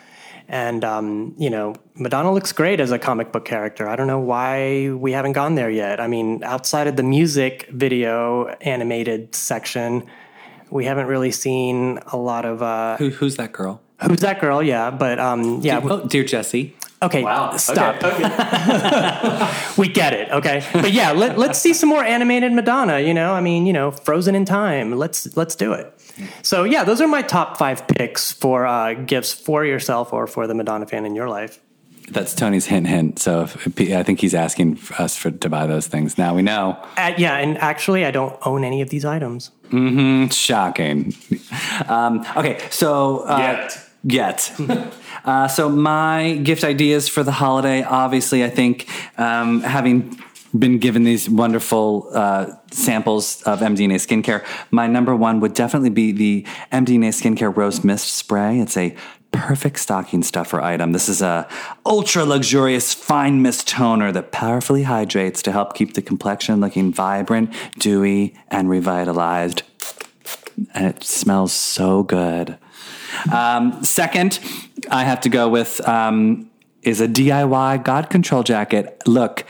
And, 0.47 0.83
um, 0.83 1.33
you 1.37 1.49
know, 1.49 1.75
Madonna 1.95 2.31
looks 2.31 2.51
great 2.51 2.79
as 2.79 2.91
a 2.91 2.99
comic 2.99 3.31
book 3.31 3.45
character. 3.45 3.89
I 3.89 3.95
don't 3.95 4.07
know 4.07 4.19
why 4.19 4.91
we 4.91 5.11
haven't 5.11 5.33
gone 5.33 5.55
there 5.55 5.69
yet. 5.71 5.99
I 5.99 6.07
mean, 6.07 6.43
outside 6.43 6.87
of 6.87 6.95
the 6.97 7.03
music 7.03 7.67
video 7.71 8.47
animated 8.61 9.33
section, 9.33 10.03
we 10.69 10.85
haven't 10.85 11.07
really 11.07 11.31
seen 11.31 11.99
a 12.11 12.17
lot 12.17 12.45
of. 12.45 12.61
Uh, 12.61 12.97
Who, 12.97 13.09
who's 13.09 13.37
that 13.37 13.51
girl? 13.53 13.81
who's 14.05 14.19
that 14.19 14.39
girl? 14.41 14.61
Yeah, 14.61 14.91
but 14.91 15.19
um, 15.19 15.61
yeah. 15.61 15.79
Oh, 15.83 16.05
dear 16.05 16.23
Jessie. 16.23 16.75
Okay, 17.01 17.23
Wow. 17.23 17.55
stop. 17.57 18.01
Okay. 18.03 18.23
okay. 18.25 19.51
We 19.77 19.89
get 19.89 20.13
it, 20.13 20.31
okay? 20.31 20.65
But 20.73 20.91
yeah, 20.93 21.11
let, 21.11 21.37
let's 21.37 21.59
see 21.59 21.73
some 21.73 21.89
more 21.89 22.03
animated 22.03 22.53
Madonna, 22.53 22.99
you 22.99 23.13
know? 23.13 23.33
I 23.33 23.41
mean, 23.41 23.65
you 23.65 23.73
know, 23.73 23.91
Frozen 23.91 24.33
in 24.35 24.45
Time. 24.45 24.93
Let's 24.97 25.35
let's 25.35 25.55
do 25.55 25.73
it. 25.73 25.93
So 26.41 26.63
yeah, 26.63 26.83
those 26.83 27.01
are 27.01 27.07
my 27.07 27.21
top 27.21 27.57
five 27.57 27.87
picks 27.87 28.31
for 28.31 28.65
uh, 28.65 28.93
gifts 28.93 29.33
for 29.33 29.65
yourself 29.65 30.13
or 30.13 30.27
for 30.27 30.47
the 30.47 30.53
Madonna 30.53 30.85
fan 30.85 31.05
in 31.05 31.15
your 31.15 31.29
life. 31.29 31.59
That's 32.09 32.35
Tony's 32.35 32.67
hint, 32.67 32.87
hint. 32.87 33.19
So 33.19 33.43
if, 33.43 33.67
I 33.79 34.03
think 34.03 34.21
he's 34.21 34.35
asking 34.35 34.79
us 34.99 35.15
for, 35.15 35.31
to 35.31 35.49
buy 35.49 35.65
those 35.65 35.87
things. 35.87 36.17
Now 36.17 36.35
we 36.35 36.43
know. 36.43 36.77
Uh, 36.97 37.13
yeah, 37.17 37.37
and 37.37 37.57
actually, 37.57 38.05
I 38.05 38.11
don't 38.11 38.37
own 38.45 38.63
any 38.63 38.81
of 38.81 38.89
these 38.89 39.05
items. 39.05 39.51
Mm-hmm. 39.69 40.27
Shocking. 40.27 41.15
Um, 41.87 42.25
okay, 42.35 42.59
so 42.69 43.19
uh, 43.25 43.37
Yet. 43.39 43.81
Yet. 44.03 44.53
uh, 45.25 45.47
so 45.47 45.67
my 45.67 46.35
gift 46.35 46.63
ideas 46.63 47.07
for 47.07 47.23
the 47.23 47.31
holiday, 47.31 47.81
obviously, 47.83 48.43
I 48.43 48.49
think 48.49 48.87
um, 49.17 49.61
having 49.61 50.21
been 50.57 50.79
given 50.79 51.03
these 51.03 51.29
wonderful 51.29 52.09
uh, 52.13 52.47
samples 52.71 53.41
of 53.43 53.59
MDNA 53.59 53.95
skincare, 53.95 54.45
my 54.71 54.87
number 54.87 55.15
one 55.15 55.39
would 55.39 55.53
definitely 55.53 55.89
be 55.89 56.11
the 56.11 56.45
MDNA 56.71 57.09
skincare 57.09 57.55
rose 57.55 57.83
mist 57.83 58.13
spray. 58.13 58.59
It's 58.59 58.77
a 58.77 58.95
perfect 59.31 59.79
stocking 59.79 60.23
stuffer 60.23 60.61
item. 60.61 60.93
This 60.93 61.09
is 61.09 61.21
a 61.21 61.47
ultra 61.85 62.23
luxurious 62.23 62.93
fine 62.93 63.41
mist 63.41 63.67
toner 63.67 64.11
that 64.13 64.31
powerfully 64.31 64.83
hydrates 64.83 65.41
to 65.43 65.51
help 65.51 65.75
keep 65.75 65.93
the 65.93 66.01
complexion 66.01 66.61
looking 66.61 66.93
vibrant, 66.93 67.53
dewy, 67.77 68.35
and 68.47 68.69
revitalized. 68.69 69.63
And 70.73 70.85
it 70.87 71.03
smells 71.03 71.51
so 71.51 72.03
good. 72.03 72.57
Um, 73.31 73.83
second, 73.83 74.39
I 74.89 75.03
have 75.03 75.19
to 75.21 75.29
go 75.29 75.49
with 75.49 75.85
um, 75.87 76.49
is 76.81 77.01
a 77.01 77.07
DIY 77.07 77.83
God 77.83 78.09
Control 78.09 78.43
jacket. 78.43 79.01
Look, 79.05 79.45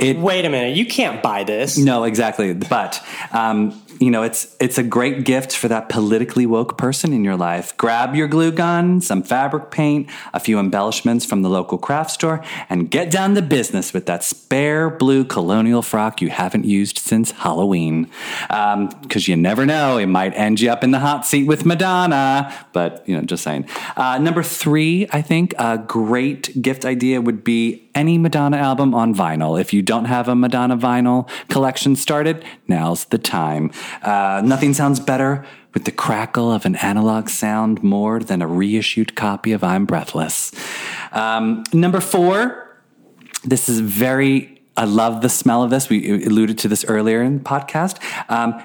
it 0.00 0.16
Wait 0.18 0.44
a 0.44 0.48
minute, 0.48 0.76
you 0.76 0.86
can't 0.86 1.22
buy 1.22 1.44
this. 1.44 1.76
no, 1.78 2.04
exactly. 2.04 2.52
But 2.54 3.04
um, 3.32 3.80
you 4.00 4.10
know, 4.10 4.22
it's 4.22 4.56
it's 4.58 4.78
a 4.78 4.82
great 4.82 5.24
gift 5.26 5.54
for 5.54 5.68
that 5.68 5.90
politically 5.90 6.46
woke 6.46 6.78
person 6.78 7.12
in 7.12 7.22
your 7.22 7.36
life. 7.36 7.76
Grab 7.76 8.14
your 8.14 8.28
glue 8.28 8.50
gun, 8.50 9.02
some 9.02 9.22
fabric 9.22 9.70
paint, 9.70 10.08
a 10.32 10.40
few 10.40 10.58
embellishments 10.58 11.26
from 11.26 11.42
the 11.42 11.50
local 11.50 11.76
craft 11.76 12.10
store, 12.10 12.42
and 12.70 12.90
get 12.90 13.10
down 13.10 13.34
to 13.34 13.42
business 13.42 13.92
with 13.92 14.06
that 14.06 14.24
spare 14.24 14.88
blue 14.88 15.22
colonial 15.22 15.82
frock 15.82 16.22
you 16.22 16.30
haven't 16.30 16.64
used 16.64 16.96
since 16.96 17.32
Halloween. 17.32 18.10
Because 18.48 19.28
you 19.28 19.36
never 19.36 19.66
know, 19.66 19.98
it 19.98 20.06
might 20.06 20.32
end 20.32 20.60
you 20.60 20.70
up 20.70 20.82
in 20.82 20.92
the 20.92 21.00
hot 21.00 21.26
seat 21.26 21.46
with 21.46 21.66
Madonna. 21.66 22.54
But 22.72 23.06
you 23.06 23.14
know, 23.14 23.22
just 23.22 23.44
saying. 23.44 23.68
Uh, 23.98 24.16
number 24.16 24.42
three, 24.42 25.08
I 25.12 25.20
think 25.20 25.52
a 25.58 25.76
great 25.76 26.62
gift 26.62 26.86
idea 26.86 27.20
would 27.20 27.44
be 27.44 27.90
any 27.94 28.18
Madonna 28.18 28.56
album 28.56 28.94
on 28.94 29.14
vinyl. 29.14 29.60
If 29.60 29.72
you 29.72 29.82
don't 29.82 30.06
have 30.06 30.28
a 30.28 30.34
Madonna 30.34 30.76
vinyl 30.76 31.28
collection 31.48 31.96
started, 31.96 32.44
now's 32.66 33.04
the 33.06 33.18
time. 33.18 33.70
Uh, 34.02 34.42
nothing 34.44 34.74
sounds 34.74 35.00
better 35.00 35.44
with 35.74 35.84
the 35.84 35.92
crackle 35.92 36.50
of 36.52 36.66
an 36.66 36.76
analog 36.76 37.28
sound 37.28 37.82
more 37.82 38.20
than 38.20 38.42
a 38.42 38.46
reissued 38.46 39.14
copy 39.14 39.52
of 39.52 39.62
I'm 39.62 39.86
Breathless. 39.86 40.52
Um, 41.12 41.64
number 41.72 42.00
four, 42.00 42.76
this 43.44 43.68
is 43.68 43.80
very, 43.80 44.62
I 44.76 44.84
love 44.84 45.22
the 45.22 45.28
smell 45.28 45.62
of 45.62 45.70
this. 45.70 45.88
We 45.88 46.24
alluded 46.24 46.58
to 46.58 46.68
this 46.68 46.84
earlier 46.84 47.22
in 47.22 47.38
the 47.38 47.44
podcast. 47.44 47.98
Um, 48.28 48.60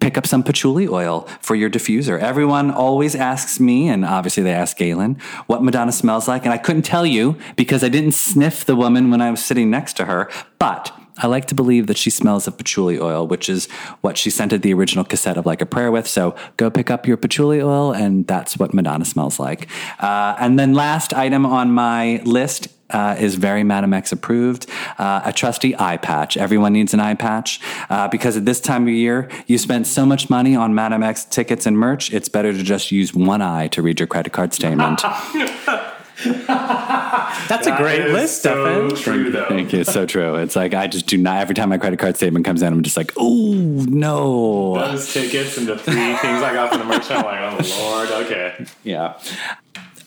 pick 0.00 0.16
up 0.16 0.26
some 0.26 0.42
patchouli 0.42 0.88
oil 0.88 1.28
for 1.40 1.54
your 1.54 1.70
diffuser. 1.70 2.18
Everyone 2.18 2.70
always 2.70 3.14
asks 3.14 3.60
me, 3.60 3.88
and 3.88 4.04
obviously 4.04 4.42
they 4.42 4.52
ask 4.52 4.76
Galen, 4.76 5.18
what 5.46 5.62
Madonna 5.62 5.92
smells 5.92 6.26
like. 6.26 6.44
And 6.44 6.52
I 6.52 6.58
couldn't 6.58 6.82
tell 6.82 7.04
you 7.04 7.36
because 7.56 7.84
I 7.84 7.88
didn't 7.88 8.12
sniff 8.12 8.64
the 8.64 8.76
woman 8.76 9.10
when 9.10 9.20
I 9.20 9.30
was 9.30 9.44
sitting 9.44 9.70
next 9.70 9.94
to 9.98 10.06
her. 10.06 10.30
But 10.58 10.92
I 11.20 11.26
like 11.26 11.46
to 11.46 11.54
believe 11.54 11.86
that 11.86 11.96
she 11.96 12.10
smells 12.10 12.46
of 12.46 12.56
patchouli 12.56 12.98
oil, 12.98 13.26
which 13.26 13.48
is 13.48 13.68
what 14.00 14.18
she 14.18 14.30
scented 14.30 14.62
the 14.62 14.74
original 14.74 15.04
cassette 15.04 15.36
of 15.36 15.46
Like 15.46 15.60
a 15.60 15.66
Prayer 15.66 15.90
with. 15.90 16.06
So 16.06 16.34
go 16.56 16.70
pick 16.70 16.90
up 16.90 17.06
your 17.06 17.16
patchouli 17.16 17.60
oil, 17.60 17.92
and 17.92 18.26
that's 18.26 18.58
what 18.58 18.74
Madonna 18.74 19.04
smells 19.04 19.38
like. 19.38 19.68
Uh, 19.98 20.34
and 20.38 20.58
then 20.58 20.74
last 20.74 21.12
item 21.14 21.46
on 21.46 21.70
my 21.72 22.22
list 22.24 22.68
uh, 22.90 23.16
is 23.18 23.36
very 23.36 23.62
Madame 23.62 23.92
X 23.92 24.12
approved. 24.12 24.68
Uh, 24.98 25.22
a 25.24 25.32
trusty 25.32 25.78
eye 25.78 25.96
patch. 25.96 26.36
Everyone 26.36 26.72
needs 26.72 26.94
an 26.94 27.00
eye 27.00 27.14
patch 27.14 27.60
uh, 27.88 28.08
because 28.08 28.36
at 28.36 28.44
this 28.44 28.60
time 28.60 28.84
of 28.84 28.94
year, 28.94 29.28
you 29.46 29.58
spend 29.58 29.86
so 29.86 30.04
much 30.04 30.28
money 30.30 30.56
on 30.56 30.74
Madame 30.74 31.02
X 31.02 31.24
tickets 31.24 31.66
and 31.66 31.78
merch. 31.78 32.12
It's 32.12 32.28
better 32.28 32.52
to 32.52 32.62
just 32.62 32.90
use 32.90 33.14
one 33.14 33.42
eye 33.42 33.68
to 33.68 33.82
read 33.82 34.00
your 34.00 34.06
credit 34.06 34.32
card 34.32 34.52
statement. 34.52 35.02
That's 36.24 37.66
a 37.66 37.76
great 37.76 37.98
That 37.98 38.06
is 38.08 38.12
list, 38.12 38.42
so 38.42 38.88
Stefan. 38.88 39.02
true, 39.02 39.30
though. 39.30 39.46
Thank 39.48 39.72
you. 39.72 39.80
It's 39.80 39.92
so 39.92 40.06
true. 40.06 40.36
It's 40.36 40.56
like 40.56 40.74
I 40.74 40.86
just 40.86 41.06
do 41.06 41.16
not. 41.16 41.40
Every 41.40 41.54
time 41.54 41.68
my 41.68 41.78
credit 41.78 41.98
card 41.98 42.16
statement 42.16 42.44
comes 42.44 42.62
in, 42.62 42.72
I'm 42.72 42.82
just 42.82 42.96
like, 42.96 43.12
oh 43.16 43.54
no. 43.88 44.74
Those 44.74 45.12
tickets 45.12 45.56
and 45.58 45.66
the 45.66 45.78
three 45.78 45.94
things 45.94 46.42
I 46.42 46.52
got 46.52 46.70
from 46.70 46.80
the 46.80 46.84
merch, 46.86 47.10
I'm 47.10 47.24
like, 47.24 47.40
oh 47.40 48.08
lord, 48.08 48.26
okay. 48.26 48.66
Yeah. 48.84 49.18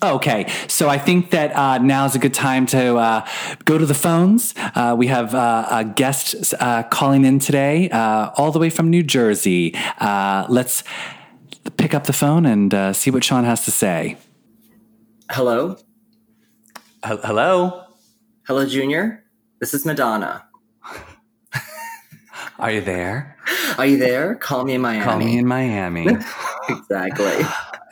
Okay, 0.01 0.51
so 0.67 0.89
I 0.89 0.97
think 0.97 1.29
that 1.29 1.55
uh, 1.55 1.77
now 1.77 2.03
is 2.05 2.13
a 2.13 2.19
good 2.19 2.33
time 2.33 2.65
to 2.67 2.97
uh, 2.97 3.25
go 3.63 3.77
to 3.77 3.85
the 3.85 3.93
phones. 3.93 4.53
Uh, 4.57 4.93
we 4.97 5.07
have 5.07 5.33
uh, 5.33 5.65
a 5.71 5.85
guest 5.85 6.53
uh, 6.59 6.83
calling 6.83 7.23
in 7.23 7.39
today, 7.39 7.89
uh, 7.89 8.31
all 8.35 8.51
the 8.51 8.59
way 8.59 8.69
from 8.69 8.89
New 8.89 9.01
Jersey. 9.01 9.73
Uh, 9.99 10.45
let's 10.49 10.83
pick 11.77 11.93
up 11.93 12.03
the 12.03 12.11
phone 12.11 12.45
and 12.45 12.73
uh, 12.73 12.91
see 12.91 13.11
what 13.11 13.23
Sean 13.23 13.45
has 13.45 13.63
to 13.63 13.71
say. 13.71 14.17
Hello? 15.31 15.77
Hello, 17.03 17.83
Hello, 18.47 18.65
Junior? 18.65 19.25
This 19.59 19.73
is 19.73 19.85
Madonna. 19.85 20.45
are 22.57 22.71
you 22.71 22.79
there? 22.79 23.35
Are 23.77 23.85
you 23.85 23.97
there? 23.97 24.35
Call 24.35 24.63
me 24.63 24.75
in 24.75 24.81
Miami. 24.81 25.03
Call 25.03 25.17
me 25.17 25.37
in 25.37 25.45
Miami. 25.45 26.07
Exactly. 26.69 27.45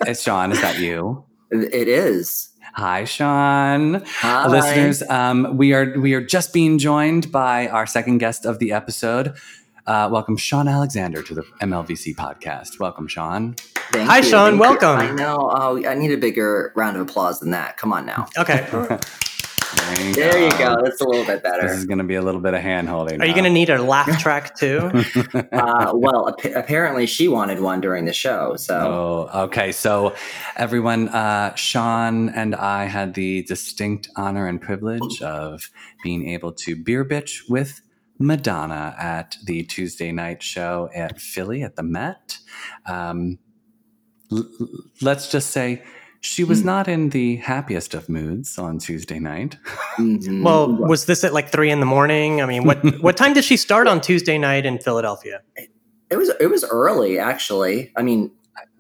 it's 0.08 0.22
Sean. 0.22 0.54
Is 0.54 0.62
that 0.62 0.80
you? 0.80 1.26
it 1.52 1.90
is. 1.90 2.52
Hi, 2.76 3.04
Sean. 3.04 4.02
Hi. 4.06 4.48
Listeners, 4.48 5.04
um, 5.10 5.58
we 5.58 5.74
are 5.74 6.00
we 6.00 6.14
are 6.14 6.24
just 6.24 6.54
being 6.54 6.78
joined 6.78 7.34
by 7.34 7.68
our 7.68 7.86
second 7.86 8.20
guest 8.20 8.46
of 8.46 8.60
the 8.60 8.72
episode. 8.72 9.36
Uh, 9.92 10.08
welcome, 10.10 10.38
Sean 10.38 10.70
Alexander, 10.70 11.22
to 11.22 11.34
the 11.34 11.42
MLVC 11.62 12.16
podcast. 12.16 12.80
Welcome, 12.80 13.10
Sean. 13.10 13.56
Thank 13.92 14.10
Hi, 14.10 14.20
you, 14.20 14.24
Sean. 14.24 14.52
thank 14.52 14.54
you. 14.54 14.60
Welcome. 14.62 15.00
I 15.00 15.12
know. 15.12 15.52
Oh, 15.54 15.86
I 15.86 15.96
need 15.96 16.14
a 16.14 16.18
bigger 16.18 16.72
round 16.78 16.96
of 16.96 17.02
applause 17.02 17.42
than 17.42 17.52
that. 17.52 17.76
Come 17.76 17.92
on 17.92 18.06
now. 18.06 18.28
Okay. 18.38 18.66
There 19.74 20.06
you 20.08 20.14
There 20.14 20.44
you 20.44 20.52
go. 20.52 20.82
That's 20.84 21.00
a 21.00 21.06
little 21.06 21.26
bit 21.26 21.44
better. 21.44 21.62
This 21.68 21.78
is 21.78 21.86
going 21.86 21.98
to 22.00 22.04
be 22.04 22.16
a 22.16 22.22
little 22.22 22.42
bit 22.42 22.54
of 22.54 22.62
hand 22.62 22.90
holding. 22.90 23.22
Are 23.22 23.26
you 23.26 23.32
going 23.34 23.46
to 23.46 23.50
need 23.50 23.70
a 23.70 23.82
laugh 23.82 24.20
track 24.20 24.54
too? 24.58 24.92
Uh, 25.34 25.92
well, 25.94 26.28
ap- 26.30 26.56
apparently 26.56 27.06
she 27.06 27.30
wanted 27.30 27.62
one 27.62 27.80
during 27.80 28.04
the 28.04 28.12
show. 28.14 28.56
So 28.58 29.30
Oh, 29.34 29.44
okay. 29.44 29.72
So, 29.72 30.14
everyone, 30.58 31.08
uh, 31.10 31.56
Sean 31.56 32.30
and 32.30 32.54
I 32.54 32.84
had 32.86 33.14
the 33.14 33.44
distinct 33.44 34.10
honor 34.18 34.46
and 34.48 34.62
privilege 34.62 35.22
of 35.22 35.70
being 36.04 36.28
able 36.30 36.52
to 36.54 36.76
beer 36.76 37.06
bitch 37.06 37.50
with 37.50 37.82
Madonna 38.22 38.96
at 38.98 39.38
the 39.44 39.64
Tuesday 39.64 40.12
night 40.12 40.42
show 40.44 40.90
at 40.94 41.20
Philly 41.20 41.64
at 41.64 41.76
the 41.76 41.84
Met. 41.84 42.38
Um, 42.86 43.40
l- 44.32 44.46
l- 44.60 44.68
let's 45.02 45.30
just 45.30 45.50
say 45.52 45.84
she 46.22 46.44
was 46.44 46.64
not 46.64 46.88
in 46.88 47.10
the 47.10 47.38
happiest 47.38 47.94
of 47.96 48.08
moods 48.08 48.58
on 48.60 48.78
Tuesday 48.78 49.20
night. 49.20 49.58
mhm. 49.98 50.44
well, 50.44 50.72
was 50.72 51.06
this 51.06 51.24
at 51.24 51.34
like 51.34 51.50
three 51.50 51.72
in 51.72 51.80
the 51.80 51.86
morning? 51.86 52.42
I 52.42 52.46
mean, 52.46 52.64
what 52.64 52.78
what 53.02 53.18
time 53.18 53.34
did 53.34 53.44
she 53.44 53.58
start 53.58 53.88
on 53.88 54.02
Tuesday 54.02 54.38
night 54.38 54.66
in 54.66 54.78
Philadelphia? 54.80 55.42
it 56.12 56.18
was 56.18 56.30
it 56.40 56.48
was 56.48 56.64
early 56.66 57.18
actually. 57.18 57.92
I 57.96 58.04
mean, 58.04 58.32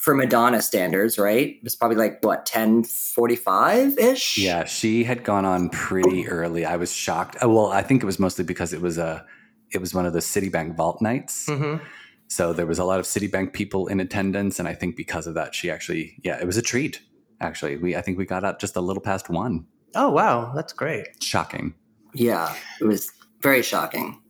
for 0.01 0.15
Madonna 0.15 0.63
standards, 0.63 1.19
right? 1.19 1.49
It 1.49 1.63
was 1.63 1.75
probably 1.75 1.97
like 1.97 2.25
what 2.25 2.45
ten 2.45 2.83
forty 2.83 3.35
five 3.35 3.97
ish. 3.99 4.37
Yeah, 4.37 4.65
she 4.65 5.03
had 5.03 5.23
gone 5.23 5.45
on 5.45 5.69
pretty 5.69 6.27
early. 6.27 6.65
I 6.65 6.75
was 6.75 6.91
shocked. 6.91 7.37
Uh, 7.41 7.49
Well, 7.49 7.67
I 7.67 7.83
think 7.83 8.01
it 8.01 8.07
was 8.07 8.19
mostly 8.19 8.43
because 8.43 8.73
it 8.73 8.81
was 8.81 8.97
a 8.97 9.25
it 9.71 9.79
was 9.79 9.93
one 9.93 10.05
of 10.07 10.13
the 10.13 10.19
Citibank 10.19 10.75
vault 10.75 11.01
nights. 11.01 11.47
Mm-hmm. 11.47 11.83
So 12.27 12.51
there 12.51 12.65
was 12.65 12.79
a 12.79 12.83
lot 12.83 12.99
of 12.99 13.05
Citibank 13.05 13.53
people 13.53 13.87
in 13.87 13.99
attendance, 13.99 14.57
and 14.57 14.67
I 14.67 14.73
think 14.73 14.95
because 14.95 15.27
of 15.27 15.33
that, 15.35 15.53
she 15.53 15.69
actually, 15.69 16.15
yeah, 16.23 16.39
it 16.39 16.47
was 16.47 16.57
a 16.57 16.61
treat. 16.61 17.01
Actually, 17.39 17.77
we 17.77 17.95
I 17.95 18.01
think 18.01 18.17
we 18.17 18.25
got 18.25 18.43
out 18.43 18.59
just 18.59 18.75
a 18.75 18.81
little 18.81 19.01
past 19.01 19.29
one. 19.29 19.67
Oh 19.95 20.09
wow, 20.09 20.51
that's 20.55 20.73
great. 20.73 21.21
Shocking. 21.21 21.75
Yeah, 22.13 22.55
it 22.79 22.85
was 22.85 23.11
very 23.41 23.61
shocking. 23.61 24.20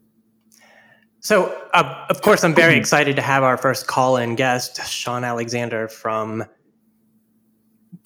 So, 1.21 1.55
uh, 1.73 2.05
of 2.09 2.21
course, 2.21 2.43
I'm 2.43 2.55
very 2.55 2.75
excited 2.75 3.15
to 3.15 3.21
have 3.21 3.43
our 3.43 3.55
first 3.55 3.85
call-in 3.85 4.35
guest, 4.35 4.83
Sean 4.87 5.23
Alexander 5.23 5.87
from. 5.87 6.43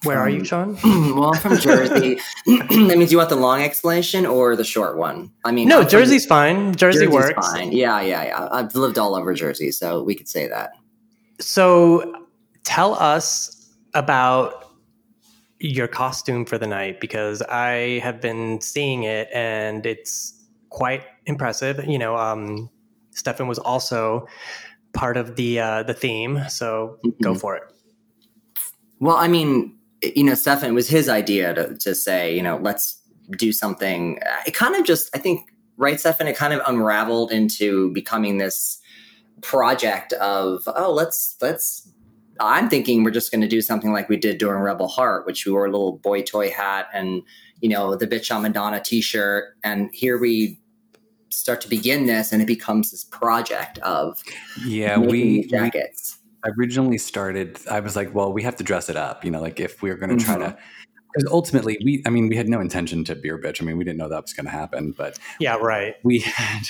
Where 0.02 0.18
are 0.18 0.28
you, 0.28 0.44
Sean? 0.44 0.76
well, 0.84 1.34
I'm 1.34 1.40
from 1.40 1.56
Jersey. 1.56 2.18
that 2.46 2.96
means 2.98 3.10
you 3.10 3.16
want 3.16 3.30
the 3.30 3.36
long 3.36 3.62
explanation 3.62 4.26
or 4.26 4.54
the 4.54 4.64
short 4.64 4.98
one? 4.98 5.32
I 5.46 5.52
mean, 5.52 5.66
No, 5.66 5.80
I'm 5.80 5.88
Jersey's 5.88 6.26
fine. 6.26 6.74
Jersey 6.74 7.06
Jersey's 7.06 7.14
works. 7.14 7.52
fine. 7.52 7.72
Yeah, 7.72 8.02
yeah, 8.02 8.24
yeah. 8.24 8.48
I've 8.52 8.74
lived 8.74 8.98
all 8.98 9.14
over 9.16 9.32
Jersey, 9.32 9.70
so 9.70 10.02
we 10.02 10.14
could 10.14 10.28
say 10.28 10.46
that. 10.48 10.72
So, 11.40 12.26
tell 12.64 12.94
us 12.94 13.72
about 13.94 14.74
your 15.58 15.88
costume 15.88 16.44
for 16.44 16.58
the 16.58 16.66
night 16.66 17.00
because 17.00 17.40
I 17.42 18.00
have 18.02 18.20
been 18.20 18.60
seeing 18.60 19.04
it 19.04 19.28
and 19.32 19.86
it's 19.86 20.44
quite 20.68 21.02
impressive. 21.24 21.82
You 21.86 21.98
know, 21.98 22.16
um, 22.16 22.68
Stefan 23.16 23.48
was 23.48 23.58
also 23.58 24.26
part 24.92 25.16
of 25.16 25.36
the 25.36 25.58
uh, 25.60 25.82
the 25.82 25.94
theme, 25.94 26.42
so 26.48 26.98
go 27.22 27.32
Mhm. 27.34 27.40
for 27.40 27.56
it. 27.56 27.64
Well, 29.00 29.16
I 29.16 29.28
mean, 29.28 29.76
you 30.02 30.24
know, 30.24 30.34
Stefan, 30.34 30.70
it 30.70 30.72
was 30.74 30.88
his 30.88 31.08
idea 31.08 31.54
to, 31.54 31.76
to 31.78 31.94
say, 31.94 32.34
you 32.34 32.42
know, 32.42 32.58
let's 32.62 33.00
do 33.32 33.52
something. 33.52 34.18
It 34.46 34.54
kind 34.54 34.74
of 34.76 34.84
just, 34.84 35.14
I 35.14 35.18
think, 35.18 35.50
right, 35.76 35.98
Stefan, 36.00 36.26
it 36.28 36.36
kind 36.36 36.54
of 36.54 36.60
unraveled 36.66 37.30
into 37.32 37.90
becoming 37.92 38.38
this 38.38 38.78
project 39.42 40.12
of, 40.14 40.66
oh, 40.76 40.92
let's, 40.92 41.36
let's, 41.42 41.90
I'm 42.40 42.68
thinking 42.70 43.04
we're 43.04 43.10
just 43.10 43.30
going 43.30 43.42
to 43.42 43.48
do 43.48 43.60
something 43.60 43.92
like 43.92 44.08
we 44.08 44.16
did 44.16 44.38
during 44.38 44.62
Rebel 44.62 44.88
Heart, 44.88 45.26
which 45.26 45.44
we 45.44 45.52
wore 45.52 45.66
a 45.66 45.70
little 45.70 45.98
boy 45.98 46.22
toy 46.22 46.50
hat 46.50 46.86
and, 46.94 47.22
you 47.60 47.68
know, 47.68 47.96
the 47.96 48.06
Bitch 48.06 48.34
on 48.34 48.42
Madonna 48.42 48.80
t 48.80 49.00
shirt. 49.02 49.56
And 49.62 49.90
here 49.92 50.18
we 50.18 50.58
start 51.30 51.60
to 51.62 51.68
begin 51.68 52.06
this, 52.06 52.32
and 52.32 52.40
it 52.42 52.46
becomes 52.46 52.90
this 52.90 53.04
project 53.04 53.78
of 53.78 54.22
Yeah, 54.64 54.98
we, 54.98 55.06
these 55.42 55.44
we 55.44 55.48
jackets. 55.50 56.18
originally 56.56 56.98
started 56.98 57.58
i 57.70 57.80
was 57.80 57.96
like 57.96 58.14
well 58.14 58.32
we 58.32 58.42
have 58.42 58.54
to 58.56 58.62
dress 58.62 58.88
it 58.88 58.94
up 58.96 59.24
you 59.24 59.30
know 59.32 59.40
like 59.40 59.58
if 59.58 59.82
we 59.82 59.90
are 59.90 59.96
going 59.96 60.16
to 60.16 60.24
try 60.24 60.36
Mhm. 60.36 60.44
to 60.46 60.58
because 61.12 61.28
ultimately 61.32 61.76
we 61.84 62.02
i 62.06 62.10
mean 62.10 62.28
we 62.28 62.36
had 62.36 62.48
no 62.48 62.60
intention 62.60 63.02
to 63.04 63.16
beer 63.16 63.36
bitch 63.40 63.60
i 63.60 63.64
mean 63.64 63.76
we 63.76 63.82
didn't 63.84 63.98
know 63.98 64.08
that 64.08 64.22
was 64.22 64.32
going 64.32 64.44
to 64.46 64.52
happen 64.52 64.92
but 64.96 65.18
Yeah, 65.40 65.56
right. 65.56 65.94
we 66.04 66.20
had 66.20 66.68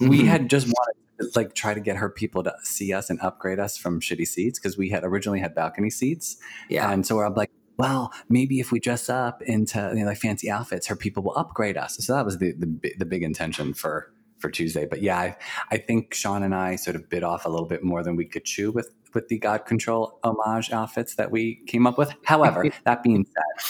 we 0.00 0.20
Mhm. 0.22 0.26
had 0.26 0.48
just 0.48 0.66
wanted 0.66 0.94
to 1.20 1.30
like 1.38 1.52
try 1.54 1.74
to 1.74 1.80
get 1.80 1.96
her 1.96 2.08
people 2.08 2.42
to 2.44 2.54
see 2.62 2.92
us 2.94 3.10
and 3.10 3.20
upgrade 3.20 3.58
us 3.58 3.76
from 3.76 4.00
shitty 4.00 4.26
seats 4.26 4.58
because 4.58 4.78
we 4.78 4.88
had 4.88 5.04
originally 5.04 5.40
had 5.40 5.54
balcony 5.54 5.90
seats 5.90 6.38
Yeah. 6.70 6.90
and 6.90 7.04
so 7.06 7.20
i'm 7.20 7.34
like 7.34 7.50
well 7.78 8.12
maybe 8.28 8.60
if 8.60 8.70
we 8.72 8.80
dress 8.80 9.08
up 9.08 9.40
into 9.42 9.78
you 9.94 10.00
know, 10.00 10.06
like 10.06 10.18
fancy 10.18 10.50
outfits 10.50 10.86
her 10.86 10.96
people 10.96 11.22
will 11.22 11.36
upgrade 11.36 11.76
us 11.76 11.96
so 11.98 12.14
that 12.14 12.24
was 12.24 12.38
the 12.38 12.52
the, 12.52 12.94
the 12.98 13.04
big 13.06 13.22
intention 13.22 13.72
for 13.72 14.12
for 14.38 14.50
tuesday 14.50 14.84
but 14.84 15.00
yeah 15.02 15.18
I, 15.18 15.36
I 15.70 15.78
think 15.78 16.14
sean 16.14 16.42
and 16.42 16.54
i 16.54 16.76
sort 16.76 16.96
of 16.96 17.08
bit 17.08 17.22
off 17.24 17.44
a 17.46 17.48
little 17.48 17.66
bit 17.66 17.82
more 17.82 18.02
than 18.02 18.16
we 18.16 18.24
could 18.24 18.44
chew 18.44 18.70
with 18.70 18.94
with 19.14 19.28
the 19.28 19.38
god 19.38 19.64
control 19.66 20.18
homage 20.22 20.70
outfits 20.72 21.14
that 21.16 21.30
we 21.30 21.56
came 21.66 21.86
up 21.86 21.96
with 21.98 22.12
however 22.24 22.64
that 22.84 23.02
being 23.02 23.24
said 23.24 23.66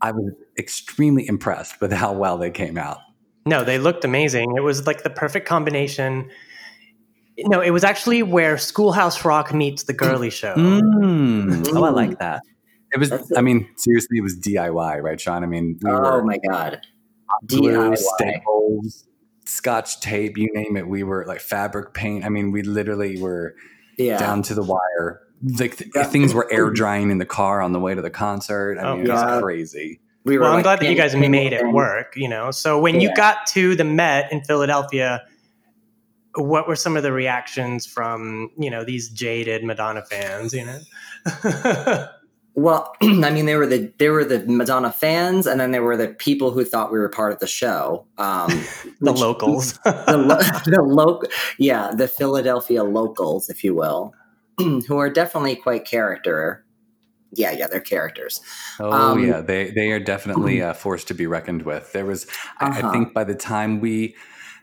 i 0.00 0.10
was 0.10 0.32
extremely 0.58 1.26
impressed 1.28 1.80
with 1.80 1.92
how 1.92 2.12
well 2.12 2.36
they 2.38 2.50
came 2.50 2.76
out 2.78 2.98
No, 3.44 3.64
they 3.64 3.78
looked 3.78 4.04
amazing. 4.04 4.54
It 4.56 4.60
was 4.62 4.86
like 4.86 5.02
the 5.02 5.10
perfect 5.10 5.48
combination. 5.48 6.30
No, 7.38 7.60
it 7.60 7.70
was 7.70 7.82
actually 7.82 8.22
where 8.22 8.56
Schoolhouse 8.56 9.24
Rock 9.24 9.52
meets 9.52 9.82
the 9.84 9.92
girly 9.92 10.30
show. 10.30 10.54
Mm. 10.54 11.66
Oh, 11.74 11.82
I 11.82 11.90
Mm. 11.90 11.94
like 11.96 12.18
that. 12.20 12.42
It 12.92 12.98
was. 12.98 13.10
That's 13.10 13.36
I 13.36 13.40
mean, 13.40 13.68
seriously, 13.76 14.18
it 14.18 14.22
was 14.22 14.38
DIY, 14.38 15.02
right, 15.02 15.20
Sean? 15.20 15.42
I 15.42 15.46
mean, 15.46 15.78
we 15.82 15.90
Oh 15.90 16.00
were 16.00 16.24
my 16.24 16.38
God. 16.48 16.80
glue, 17.46 17.72
DIY. 17.72 17.96
staples, 17.98 19.06
scotch 19.46 20.00
tape, 20.00 20.36
you 20.36 20.48
name 20.52 20.76
it. 20.76 20.86
We 20.86 21.02
were 21.02 21.24
like 21.26 21.40
fabric 21.40 21.94
paint. 21.94 22.24
I 22.24 22.28
mean, 22.28 22.52
we 22.52 22.62
literally 22.62 23.20
were 23.20 23.54
Yeah. 23.98 24.18
down 24.18 24.42
to 24.44 24.54
the 24.54 24.62
wire. 24.62 25.20
Like 25.58 25.76
th- 25.76 25.90
Yeah. 25.94 26.04
things 26.04 26.34
were 26.34 26.46
air 26.52 26.70
drying 26.70 27.10
in 27.10 27.18
the 27.18 27.26
car 27.26 27.60
on 27.60 27.72
the 27.72 27.80
way 27.80 27.94
to 27.94 28.02
the 28.02 28.10
concert. 28.10 28.78
I 28.78 28.82
Oh, 28.84 28.96
mean, 28.96 29.06
it 29.06 29.10
was 29.12 29.22
God. 29.22 29.42
crazy. 29.42 30.00
we 30.24 30.38
Well, 30.38 30.52
I'm 30.52 30.62
glad 30.62 30.78
that 30.80 30.88
you 30.88 30.94
guys 30.94 31.16
made 31.16 31.52
it 31.52 31.66
work, 31.72 32.12
you 32.14 32.28
know. 32.28 32.50
So 32.52 32.78
when 32.80 33.00
you 33.00 33.12
got 33.16 33.46
to 33.48 33.74
the 33.74 33.82
Met 33.84 34.30
in 34.30 34.40
Philadelphia, 34.44 35.22
what 36.36 36.68
were 36.68 36.76
some 36.76 36.96
of 36.96 37.02
the 37.02 37.10
reactions 37.12 37.84
from, 37.86 38.50
you 38.56 38.70
know, 38.70 38.84
these 38.84 39.08
jaded 39.10 39.64
Madonna 39.64 40.02
fans, 40.04 40.54
you 40.54 40.64
know? 40.64 40.78
Well, 42.54 42.94
I 43.02 43.30
mean, 43.30 43.46
they 43.46 43.56
were 43.56 43.66
the 43.66 43.92
they 43.98 44.08
were 44.10 44.24
the 44.24 44.40
Madonna 44.46 44.92
fans, 44.92 45.46
and 45.46 45.58
then 45.60 45.70
there 45.70 45.82
were 45.82 45.96
the 45.96 46.08
people 46.08 46.50
who 46.50 46.64
thought 46.64 46.92
we 46.92 46.98
were 46.98 47.08
part 47.08 47.32
of 47.32 47.38
the 47.38 47.46
show. 47.46 48.06
Um, 48.18 48.48
the 49.00 49.12
which- 49.12 49.20
locals. 49.20 49.72
the, 49.84 50.16
lo- 50.18 50.60
the 50.66 50.82
local, 50.82 51.28
yeah, 51.58 51.92
the 51.94 52.08
Philadelphia 52.08 52.84
locals, 52.84 53.48
if 53.48 53.64
you 53.64 53.74
will, 53.74 54.14
who 54.58 54.98
are 54.98 55.08
definitely 55.10 55.56
quite 55.56 55.84
character. 55.86 56.64
Yeah, 57.34 57.52
yeah, 57.52 57.66
they're 57.66 57.80
characters. 57.80 58.42
Oh 58.78 58.92
Um, 58.92 59.26
yeah, 59.26 59.40
they 59.40 59.70
they 59.70 59.90
are 59.92 60.00
definitely 60.00 60.60
a 60.70 60.74
force 60.74 61.04
to 61.04 61.14
be 61.14 61.26
reckoned 61.26 61.62
with. 61.62 61.90
There 61.92 62.04
was, 62.04 62.26
I, 62.60 62.66
I 62.66 62.68
Uh-huh. 62.80 62.92
think, 62.92 63.14
by 63.14 63.24
the 63.24 63.34
time 63.34 63.80
we 63.80 64.14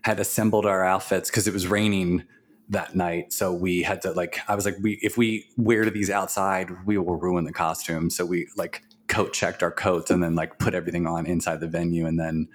had 0.03 0.19
assembled 0.19 0.67
our 0.67 0.85
outfits 0.85 1.31
because 1.31 1.47
it 1.47 1.53
was 1.53 1.65
raining 1.67 2.25
that 2.69 2.95
night, 2.95 3.33
so 3.33 3.53
we 3.53 3.81
had 3.81 4.01
to 4.03 4.11
like. 4.11 4.39
I 4.47 4.55
was 4.55 4.65
like, 4.65 4.77
we 4.81 4.99
if 5.01 5.17
we 5.17 5.47
wear 5.57 5.89
these 5.89 6.09
outside, 6.09 6.69
we 6.85 6.97
will 6.97 7.15
ruin 7.15 7.45
the 7.45 7.53
costume. 7.53 8.09
So 8.09 8.25
we 8.25 8.47
like 8.55 8.83
coat 9.07 9.33
checked 9.33 9.63
our 9.63 9.71
coats 9.71 10.11
and 10.11 10.21
then 10.21 10.35
like 10.35 10.59
put 10.59 10.75
everything 10.75 11.07
on 11.07 11.25
inside 11.25 11.59
the 11.59 11.67
venue, 11.67 12.05
and 12.05 12.19
then 12.19 12.47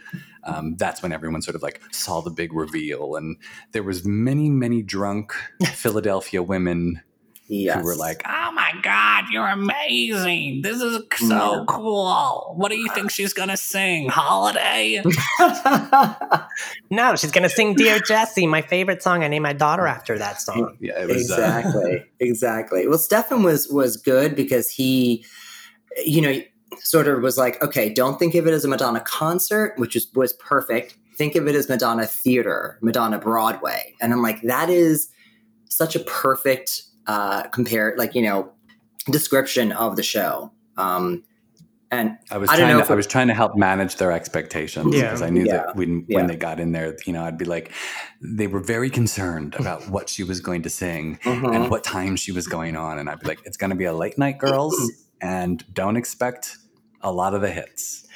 um, 0.45 0.77
that's 0.77 1.03
when 1.03 1.13
everyone 1.13 1.43
sort 1.43 1.57
of 1.57 1.63
like 1.63 1.83
saw 1.91 2.21
the 2.21 2.31
big 2.31 2.53
reveal. 2.53 3.17
And 3.17 3.37
there 3.73 3.83
was 3.83 4.05
many 4.05 4.49
many 4.49 4.83
drunk 4.83 5.33
Philadelphia 5.65 6.43
women 6.43 7.03
Yes, 7.47 7.79
who 7.79 7.85
were 7.85 7.97
like, 7.97 8.23
"Oh 8.27 8.53
my 8.53 8.73
god, 8.83 9.25
you're 9.31 9.47
amazing! 9.47 10.63
This 10.63 10.81
is 10.81 11.03
so 11.19 11.57
Yeah. 11.59 11.65
cool. 11.69 12.55
What 12.57 12.71
do 12.71 12.79
you 12.79 12.89
think 12.95 13.11
she's 13.11 13.35
gonna 13.35 13.57
sing? 13.57 14.09
Holiday?" 14.09 15.03
no, 16.91 17.17
she's 17.17 17.31
going 17.31 17.43
to 17.43 17.49
sing 17.51 17.75
Dear 17.75 17.99
Jessie, 17.99 18.47
my 18.47 18.63
favorite 18.63 19.03
song. 19.03 19.23
I 19.23 19.29
named 19.29 19.43
my 19.43 19.53
daughter 19.53 19.87
after 19.87 20.19
that 20.19 20.41
song. 20.41 20.77
yeah, 20.81 21.03
it 21.03 21.09
was. 21.09 21.31
Uh, 21.31 21.35
exactly, 21.35 22.05
exactly. 22.21 22.89
Well, 22.89 22.99
Stefan 22.99 23.43
was 23.43 23.69
was 23.69 23.97
good 23.97 24.35
because 24.35 24.71
he, 24.71 25.25
you 26.05 26.21
know, 26.23 26.41
sort 26.79 27.09
of 27.09 27.23
was 27.23 27.37
like, 27.37 27.63
okay, 27.63 27.93
don't 27.93 28.19
think 28.19 28.35
of 28.35 28.47
it 28.47 28.53
as 28.53 28.65
a 28.65 28.69
Madonna 28.69 29.01
concert, 29.01 29.75
which 29.77 29.97
is 29.97 30.07
was 30.15 30.33
perfect. 30.35 30.97
Think 31.17 31.35
of 31.37 31.47
it 31.47 31.55
as 31.55 31.69
Madonna 31.69 32.07
theater, 32.07 32.79
Madonna 32.81 33.19
Broadway, 33.19 33.95
and 34.01 34.13
I'm 34.13 34.23
like, 34.23 34.41
that 34.43 34.71
is 34.71 35.09
such 35.69 35.95
a 35.95 36.01
perfect 36.01 36.85
uh, 37.07 37.45
compare, 37.49 37.95
like 37.97 38.15
you 38.15 38.23
know, 38.23 38.53
description 39.11 39.73
of 39.73 39.97
the 39.97 40.03
show. 40.03 40.53
Um, 40.77 41.25
and 41.91 42.19
I 42.31 42.39
was 42.39 42.51
I 42.51 42.57
trying 42.57 42.77
know 42.77 42.85
to. 42.85 42.93
I 42.93 42.97
was 42.97 43.07
trying 43.07 43.29
to 43.29 43.35
help 43.35 43.57
manage 43.57 43.97
their 43.97 44.11
expectations 44.11 44.95
Yeah. 44.95 45.03
because 45.03 45.23
I 45.23 45.31
knew 45.31 45.45
Yeah. 45.45 45.59
that 45.59 45.77
when 45.77 46.05
Yeah. 46.09 46.17
when 46.17 46.27
they 46.27 46.37
got 46.37 46.59
in 46.59 46.73
there, 46.73 46.97
you 47.07 47.13
know, 47.13 47.25
I'd 47.25 47.39
be 47.39 47.45
like, 47.45 47.71
they 48.21 48.47
were 48.49 48.61
very 48.61 48.91
concerned 48.91 49.55
about 49.59 49.89
what 49.89 50.09
she 50.09 50.25
was 50.25 50.41
going 50.41 50.63
to 50.63 50.71
sing 50.71 51.19
mhm. 51.23 51.55
and 51.55 51.71
what 51.71 51.85
time 51.85 52.17
she 52.17 52.33
was 52.33 52.47
going 52.49 52.77
on, 52.77 52.99
and 52.99 53.09
I'd 53.09 53.21
be 53.21 53.29
like, 53.29 53.41
it's 53.45 53.57
going 53.57 53.71
to 53.71 53.77
be 53.77 53.85
a 53.85 53.93
late 53.93 54.19
night, 54.19 54.39
girls, 54.39 54.75
and 55.21 55.65
don't 55.73 55.97
expect 55.97 56.57
a 57.03 57.13
lot 57.13 57.35
of 57.35 57.43
the 57.43 57.51
hits. 57.51 58.07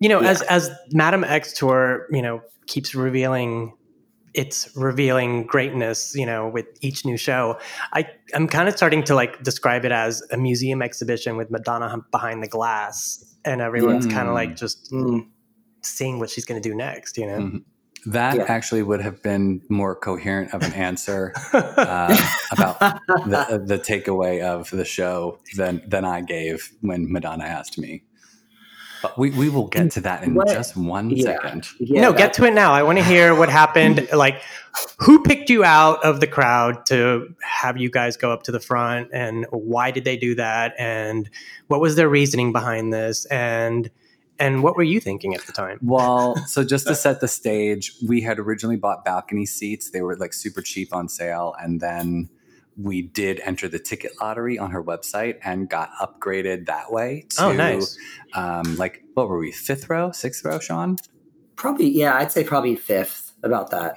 You 0.00 0.08
know, 0.08 0.20
Yeah. 0.20 0.30
as 0.30 0.42
as 0.42 0.70
Madame 0.92 1.22
X 1.22 1.52
Tour, 1.52 2.06
you 2.10 2.22
know, 2.22 2.40
keeps 2.66 2.94
revealing 2.94 3.74
its 4.42 4.70
revealing 4.76 5.32
greatness, 5.54 6.14
you 6.14 6.24
know, 6.24 6.48
with 6.48 6.66
each 6.80 7.04
new 7.04 7.16
show, 7.16 7.58
I 7.92 8.00
I'm 8.34 8.46
kind 8.46 8.68
of 8.68 8.76
starting 8.76 9.02
to 9.04 9.14
like 9.14 9.42
describe 9.42 9.84
it 9.84 9.92
as 9.92 10.22
a 10.30 10.36
museum 10.36 10.80
exhibition 10.80 11.36
with 11.36 11.50
Madonna 11.50 11.88
behind 12.12 12.42
the 12.44 12.48
glass, 12.48 13.00
and 13.44 13.60
everyone's 13.60 14.06
Yeah. 14.06 14.12
kind 14.16 14.28
of 14.28 14.34
like 14.34 14.54
just 14.56 14.92
Mm. 14.92 15.26
seeing 15.82 16.18
what 16.20 16.30
she's 16.30 16.44
going 16.44 16.60
to 16.62 16.68
do 16.68 16.74
next, 16.74 17.18
you 17.18 17.26
know. 17.26 17.38
Mhm. 17.38 17.62
That 18.06 18.36
Yeah. 18.36 18.44
actually 18.56 18.82
would 18.84 19.00
have 19.00 19.22
been 19.22 19.60
more 19.68 19.94
coherent 19.96 20.54
of 20.54 20.62
an 20.62 20.72
answer 20.72 21.32
uh, 21.52 22.16
about 22.52 22.78
the, 23.32 23.60
the 23.66 23.78
takeaway 23.78 24.40
of 24.40 24.70
the 24.70 24.84
show 24.84 25.38
than 25.56 25.82
than 25.92 26.04
I 26.04 26.20
gave 26.20 26.70
when 26.80 27.10
Madonna 27.12 27.44
asked 27.58 27.76
me. 27.78 28.04
But 29.02 29.16
we, 29.18 29.30
we 29.30 29.48
will 29.48 29.66
get 29.68 29.90
to 29.92 30.00
that 30.02 30.24
in 30.24 30.34
What- 30.34 30.48
just 30.48 30.76
one 30.76 31.10
Yeah. 31.10 31.22
second. 31.24 31.68
Yeah, 31.78 32.00
no, 32.02 32.12
get 32.12 32.32
to 32.34 32.44
it 32.44 32.52
now. 32.54 32.72
I 32.72 32.82
want 32.82 32.98
to 32.98 33.04
hear 33.04 33.34
what 33.34 33.48
happened. 33.48 34.08
Like, 34.18 34.42
who 34.98 35.22
picked 35.22 35.50
you 35.50 35.64
out 35.64 36.04
of 36.04 36.20
the 36.20 36.26
crowd 36.26 36.86
to 36.86 37.34
have 37.42 37.76
you 37.78 37.90
guys 37.90 38.16
go 38.16 38.32
up 38.32 38.42
to 38.44 38.52
the 38.52 38.60
front, 38.60 39.10
and 39.12 39.46
why 39.50 39.90
did 39.90 40.04
they 40.04 40.16
do 40.16 40.34
that? 40.36 40.74
And 40.78 41.28
what 41.68 41.80
was 41.80 41.96
their 41.96 42.08
reasoning 42.08 42.52
behind 42.52 42.92
this? 42.92 43.24
And 43.26 43.90
and 44.40 44.62
what 44.62 44.76
were 44.76 44.84
you 44.84 45.00
thinking 45.00 45.34
at 45.34 45.42
the 45.46 45.52
time? 45.52 45.78
Well, 45.82 46.36
so 46.46 46.62
just 46.64 46.86
to 46.86 46.94
set 47.06 47.20
the 47.20 47.26
stage, 47.28 47.92
we 48.06 48.20
had 48.20 48.38
originally 48.38 48.76
bought 48.76 49.04
balcony 49.04 49.46
seats. 49.46 49.90
They 49.90 50.00
were 50.00 50.16
like 50.16 50.32
super 50.32 50.62
cheap 50.62 50.94
on 50.94 51.08
sale. 51.08 51.54
And 51.60 51.80
then 51.80 52.28
we 52.80 53.02
did 53.02 53.40
enter 53.44 53.68
the 53.68 53.78
ticket 53.78 54.12
lottery 54.20 54.58
on 54.58 54.70
her 54.70 54.82
website 54.82 55.36
and 55.44 55.68
got 55.68 55.90
upgraded 56.00 56.66
that 56.66 56.92
way 56.92 57.26
to 57.30 57.44
Oh, 57.46 57.52
nice. 57.52 57.98
um, 58.34 58.76
like, 58.76 59.02
what 59.14 59.28
were 59.28 59.38
we, 59.38 59.50
fifth 59.52 59.90
row, 59.90 60.12
sixth 60.12 60.44
row, 60.44 60.58
Sean? 60.60 60.96
Probably, 61.56 61.88
yeah, 61.88 62.14
I'd 62.16 62.30
say 62.30 62.44
probably 62.44 62.76
fifth 62.76 63.32
about 63.42 63.70
that. 63.72 63.96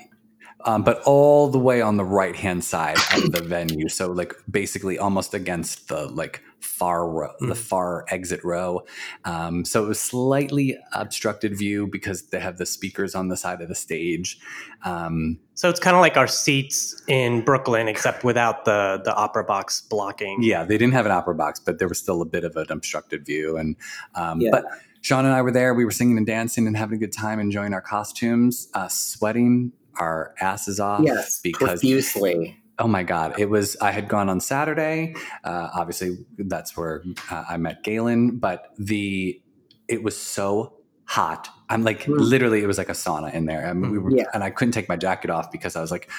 um, 0.66 0.84
but 0.84 1.02
all 1.04 1.48
the 1.50 1.60
way 1.60 1.82
on 1.82 1.98
the 1.98 2.04
right 2.04 2.36
hand 2.36 2.64
side 2.64 2.98
of 3.16 3.32
the 3.32 3.42
venue. 3.42 3.88
So 3.90 4.12
like 4.12 4.34
basically 4.50 4.98
almost 5.00 5.34
against 5.34 5.88
the 5.88 6.08
like 6.08 6.42
far 6.62 7.10
row, 7.10 7.32
the 7.40 7.56
far 7.56 8.06
exit 8.10 8.44
row. 8.44 8.82
Um, 9.26 9.66
so 9.66 9.84
it 9.84 9.88
was 9.88 10.00
slightly 10.00 10.78
obstructed 10.94 11.58
view 11.58 11.88
because 11.88 12.24
they 12.28 12.40
have 12.40 12.58
the 12.58 12.66
speakers 12.66 13.16
on 13.16 13.28
the 13.28 13.36
side 13.38 13.62
of 13.62 13.68
the 13.68 13.76
stage. 13.76 14.40
Um, 14.86 15.40
So 15.56 15.70
it's 15.70 15.80
kind 15.80 15.96
of 15.96 16.02
like 16.02 16.18
our 16.18 16.28
seats 16.28 17.02
in 17.08 17.42
Brooklyn, 17.44 17.88
except 17.88 18.24
without 18.24 18.66
the 18.66 19.02
the 19.04 19.14
opera 19.14 19.44
box 19.44 19.82
blocking. 19.82 20.42
yeah, 20.42 20.64
they 20.64 20.78
didn't 20.78 20.94
have 20.94 21.06
an 21.06 21.12
opera 21.12 21.36
box, 21.36 21.60
but 21.60 21.80
there 21.80 21.88
was 21.88 22.00
still 22.00 22.22
a 22.22 22.26
bit 22.26 22.44
of 22.44 22.56
an 22.56 22.68
obstructed 22.70 23.26
view. 23.26 23.58
And 23.58 23.76
um, 24.16 24.40
Yeah. 24.42 24.52
but 24.52 24.66
Sean 25.02 25.26
and 25.26 25.34
I 25.34 25.42
were 25.42 25.52
there. 25.52 25.74
We 25.74 25.84
were 25.84 25.92
singing 25.92 26.18
and 26.18 26.28
dancing 26.28 26.68
and 26.68 26.78
having 26.78 26.96
a 26.98 27.00
good 27.00 27.12
time, 27.14 27.40
enjoying 27.40 27.74
our 27.74 27.82
costumes, 27.82 28.70
uh, 28.76 28.88
sweating 28.88 29.72
our 30.00 30.34
asses 30.40 30.80
off 30.80 31.02
Yes, 31.04 31.40
because 31.42 31.82
profusely. 31.82 32.61
Oh 32.82 32.88
my 32.88 33.04
God. 33.04 33.36
It 33.40 33.50
was, 33.50 33.78
I 33.80 33.92
had 33.92 34.08
gone 34.08 34.28
on 34.28 34.40
Saturday. 34.40 35.14
Uh, 35.44 35.70
obviously, 35.74 36.18
that's 36.38 36.76
where 36.76 37.04
uh, 37.30 37.44
I 37.48 37.58
met 37.58 37.84
Galen, 37.84 38.38
but 38.40 38.74
the, 38.78 39.40
it 39.88 40.02
was 40.04 40.18
so 40.20 40.74
hot. 41.06 41.48
I'm 41.70 41.84
like, 41.84 42.02
Mm. 42.06 42.18
literally, 42.20 42.64
it 42.64 42.68
was 42.68 42.78
like 42.80 42.90
a 42.90 42.94
sauna 42.94 43.34
in 43.34 43.46
there. 43.46 43.68
I 43.68 43.74
mean, 43.74 43.92
we 43.92 44.00
were, 44.00 44.12
Yeah. 44.12 44.24
and 44.34 44.44
I 44.44 44.50
couldn't 44.50 44.72
take 44.72 44.90
my 44.90 44.98
jacket 44.98 45.30
off 45.30 45.52
because 45.52 45.76
I 45.76 45.82
was 45.82 45.92
like, 45.92 46.10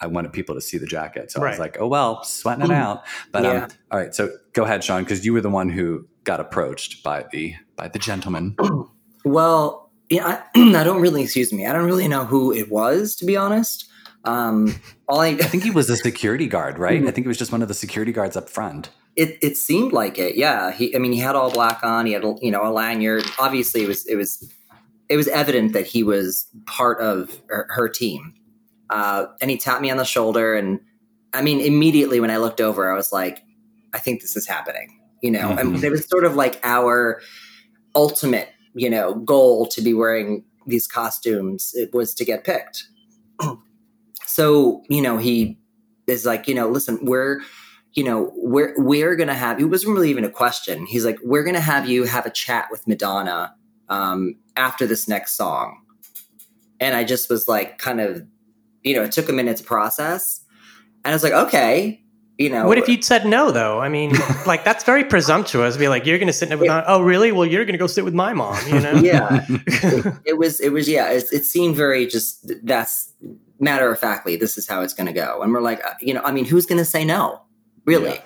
I 0.00 0.06
wanted 0.06 0.32
people 0.32 0.54
to 0.54 0.60
see 0.60 0.78
the 0.78 0.86
jacket. 0.86 1.32
So 1.32 1.42
I 1.42 1.50
was 1.50 1.58
like, 1.58 1.78
oh, 1.80 1.88
well, 1.88 2.22
sweating 2.22 2.66
it 2.66 2.70
out. 2.70 3.02
But, 3.32 3.44
Yeah. 3.44 3.64
um, 3.64 3.70
all 3.90 3.98
right. 3.98 4.14
So 4.14 4.30
go 4.52 4.62
ahead, 4.64 4.84
Sean, 4.84 5.02
because 5.02 5.24
you 5.26 5.32
were 5.32 5.40
the 5.40 5.50
one 5.50 5.68
who 5.70 6.06
got 6.24 6.38
approached 6.38 7.02
by 7.02 7.24
the, 7.32 7.54
by 7.76 7.88
the 7.88 7.98
gentleman. 7.98 8.56
Well, 9.24 9.90
yeah, 10.08 10.44
I, 10.54 10.76
I 10.76 10.84
don't 10.84 11.00
really. 11.00 11.22
Excuse 11.24 11.52
me. 11.52 11.66
I 11.66 11.72
don't 11.72 11.84
really 11.86 12.06
know 12.06 12.24
who 12.24 12.52
it 12.52 12.70
was, 12.70 13.16
to 13.16 13.24
be 13.26 13.36
honest. 13.36 13.90
Um, 14.26 14.74
all 15.08 15.20
I, 15.20 15.28
I 15.28 15.36
think 15.36 15.62
he 15.62 15.70
was 15.70 15.88
a 15.88 15.96
security 15.96 16.46
guard, 16.48 16.78
right? 16.78 17.00
I 17.02 17.10
think 17.12 17.24
he 17.24 17.28
was 17.28 17.38
just 17.38 17.52
one 17.52 17.62
of 17.62 17.68
the 17.68 17.74
security 17.74 18.12
guards 18.12 18.36
up 18.36 18.48
front. 18.48 18.90
it 19.14 19.38
it 19.40 19.56
seemed 19.56 19.92
like 19.92 20.18
it. 20.18 20.36
Yeah. 20.36 20.72
He. 20.72 20.94
I 20.94 20.98
mean, 20.98 21.12
he 21.12 21.18
had 21.20 21.36
all 21.36 21.50
black 21.50 21.82
on. 21.84 22.06
He 22.06 22.12
had 22.12 22.24
you 22.42 22.50
know 22.50 22.62
a 22.66 22.72
lanyard. 22.72 23.24
Obviously, 23.38 23.82
it 23.84 23.88
was 23.88 24.04
it 24.06 24.16
was 24.16 24.52
it 25.08 25.16
was 25.16 25.28
evident 25.28 25.72
that 25.74 25.86
he 25.86 26.02
was 26.02 26.46
part 26.66 27.00
of 27.00 27.40
her, 27.48 27.66
her 27.70 27.88
team. 27.88 28.34
Uh, 28.90 29.26
and 29.40 29.50
he 29.50 29.56
tapped 29.56 29.80
me 29.80 29.90
on 29.90 29.96
the 29.96 30.04
shoulder, 30.04 30.54
and 30.54 30.80
I 31.32 31.42
mean, 31.42 31.60
immediately 31.60 32.18
when 32.20 32.30
I 32.30 32.36
looked 32.38 32.60
over, 32.60 32.90
I 32.92 32.96
was 32.96 33.12
like, 33.12 33.42
I 33.94 33.98
think 33.98 34.20
this 34.22 34.36
is 34.36 34.46
happening. 34.48 35.00
You 35.22 35.30
know, 35.30 35.50
and 35.50 35.76
Mhm. 35.76 35.82
it 35.84 35.90
was 35.90 36.06
sort 36.08 36.24
of 36.24 36.34
like 36.34 36.60
our 36.64 37.20
ultimate, 37.94 38.48
you 38.74 38.90
know, 38.90 39.14
goal 39.14 39.66
to 39.66 39.80
be 39.82 39.94
wearing 39.94 40.44
these 40.66 40.86
costumes. 40.86 41.72
It 41.74 41.94
was 41.94 42.12
to 42.14 42.24
get 42.24 42.44
picked. 42.44 42.84
so 44.26 44.82
you 44.88 45.02
know, 45.02 45.18
he 45.18 45.58
is 46.06 46.26
like, 46.26 46.48
you 46.48 46.54
know, 46.54 46.68
listen, 46.68 46.98
we're 47.02 47.40
you 47.94 48.04
know, 48.04 48.30
we're 48.36 48.74
we're 48.76 49.16
gonna 49.16 49.34
have. 49.34 49.58
It 49.58 49.64
wasn't 49.64 49.94
really 49.94 50.10
even 50.10 50.24
a 50.24 50.30
question. 50.30 50.84
He's 50.86 51.04
like, 51.04 51.18
we're 51.24 51.44
gonna 51.44 51.60
have 51.60 51.88
you 51.88 52.04
have 52.04 52.26
a 52.26 52.30
chat 52.30 52.68
with 52.70 52.86
Madonna 52.86 53.54
um, 53.88 54.36
after 54.54 54.86
this 54.86 55.08
next 55.08 55.32
song, 55.32 55.80
and 56.78 56.94
I 56.94 57.04
just 57.04 57.30
was 57.30 57.48
like, 57.48 57.78
kind 57.78 58.00
of, 58.00 58.22
you 58.82 58.94
know, 58.94 59.02
it 59.02 59.12
took 59.12 59.30
a 59.30 59.32
minute 59.32 59.56
to 59.56 59.64
process, 59.64 60.42
and 61.04 61.12
I 61.12 61.14
was 61.14 61.22
like, 61.22 61.32
okay, 61.32 62.04
you 62.38 62.50
know, 62.50 62.66
What 62.66 62.76
if 62.76 62.86
you'd 62.86 63.02
said 63.02 63.24
no, 63.24 63.50
though? 63.50 63.80
I 63.80 63.88
mean, 63.88 64.12
like 64.46 64.62
that's 64.62 64.84
very 64.84 65.04
presumptuous. 65.04 65.78
Be 65.78 65.88
like, 65.88 66.04
you're 66.04 66.18
going 66.18 66.26
to 66.26 66.34
sit 66.34 66.50
with. 66.50 66.64
Yeah. 66.64 66.84
Oh, 66.86 67.00
really? 67.00 67.32
Well, 67.32 67.46
you're 67.46 67.64
going 67.64 67.72
to 67.72 67.78
go 67.78 67.86
sit 67.86 68.04
with 68.04 68.12
my 68.12 68.34
mom. 68.34 68.58
You 68.68 68.80
know? 68.80 68.92
yeah, 68.92 69.46
it 70.26 70.36
was 70.36 70.60
it 70.60 70.70
was 70.70 70.86
yeah, 70.86 71.10
it, 71.12 71.24
it 71.32 71.46
seemed 71.46 71.76
very 71.76 72.06
just 72.06 72.52
that's 72.66 73.14
matter 73.60 73.90
of 73.90 73.98
factly. 73.98 74.36
This 74.36 74.58
is 74.58 74.68
how 74.68 74.82
it's 74.82 74.94
gonna 74.94 75.12
go, 75.12 75.42
and 75.42 75.52
we're 75.52 75.60
like, 75.60 75.84
uh, 75.84 75.94
you 76.00 76.14
know, 76.14 76.22
I 76.24 76.32
mean, 76.32 76.44
who's 76.44 76.66
gonna 76.66 76.84
say 76.84 77.04
no? 77.04 77.42
Really? 77.84 78.10
Yeah. 78.10 78.20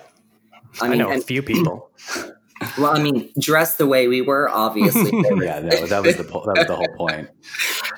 I 0.81 0.87
I, 0.87 0.89
mean, 0.89 0.99
know 0.99 1.09
a 1.11 1.15
and- 1.15 1.25
few 1.25 1.43
people. 1.43 1.91
well, 2.79 2.95
I 2.95 3.03
mean, 3.03 3.33
dressed 3.39 3.79
the 3.79 3.87
way 3.87 4.07
we 4.07 4.21
were, 4.21 4.49
obviously, 4.51 5.11
yeah, 5.15 5.61
no, 5.61 5.87
that 5.87 6.03
was 6.03 6.17
the, 6.17 6.25
po- 6.25 6.45
that 6.45 6.59
was 6.59 6.67
the 6.67 6.77
whole 6.77 6.95
point. 6.95 7.31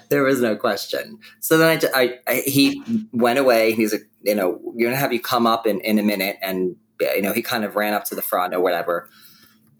there 0.08 0.22
was 0.22 0.40
no 0.40 0.54
question. 0.54 1.18
So 1.40 1.58
then 1.58 1.80
I, 1.94 2.00
I, 2.00 2.18
I 2.28 2.34
he 2.46 2.80
went 3.12 3.40
away. 3.40 3.72
He's 3.72 3.92
like, 3.92 4.08
you 4.22 4.36
know, 4.36 4.60
we're 4.62 4.86
gonna 4.86 4.96
have 4.96 5.12
you 5.12 5.20
come 5.20 5.48
up 5.48 5.66
in, 5.66 5.80
in 5.80 5.98
a 5.98 6.02
minute, 6.02 6.36
and 6.42 6.76
you 7.00 7.22
know, 7.22 7.32
he 7.32 7.42
kind 7.42 7.64
of 7.64 7.74
ran 7.74 7.92
up 7.92 8.04
to 8.04 8.14
the 8.14 8.22
front 8.22 8.54
or 8.54 8.60
whatever. 8.60 9.08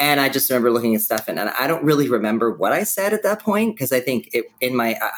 And 0.01 0.19
I 0.19 0.29
just 0.29 0.51
remember 0.51 0.73
looking 0.73 0.97
at 0.97 1.01
Stefan, 1.01 1.39
and 1.39 1.51
I 1.51 1.69
don't 1.69 1.85
really 1.85 2.09
remember 2.09 2.51
what 2.51 2.73
I 2.73 2.83
said 2.83 3.13
at 3.13 3.23
that 3.23 3.41
point 3.41 3.77
because 3.77 3.93
I 3.93 4.01
think 4.01 4.31
it, 4.33 4.47
in 4.61 4.75
my, 4.75 4.97
I, 5.01 5.11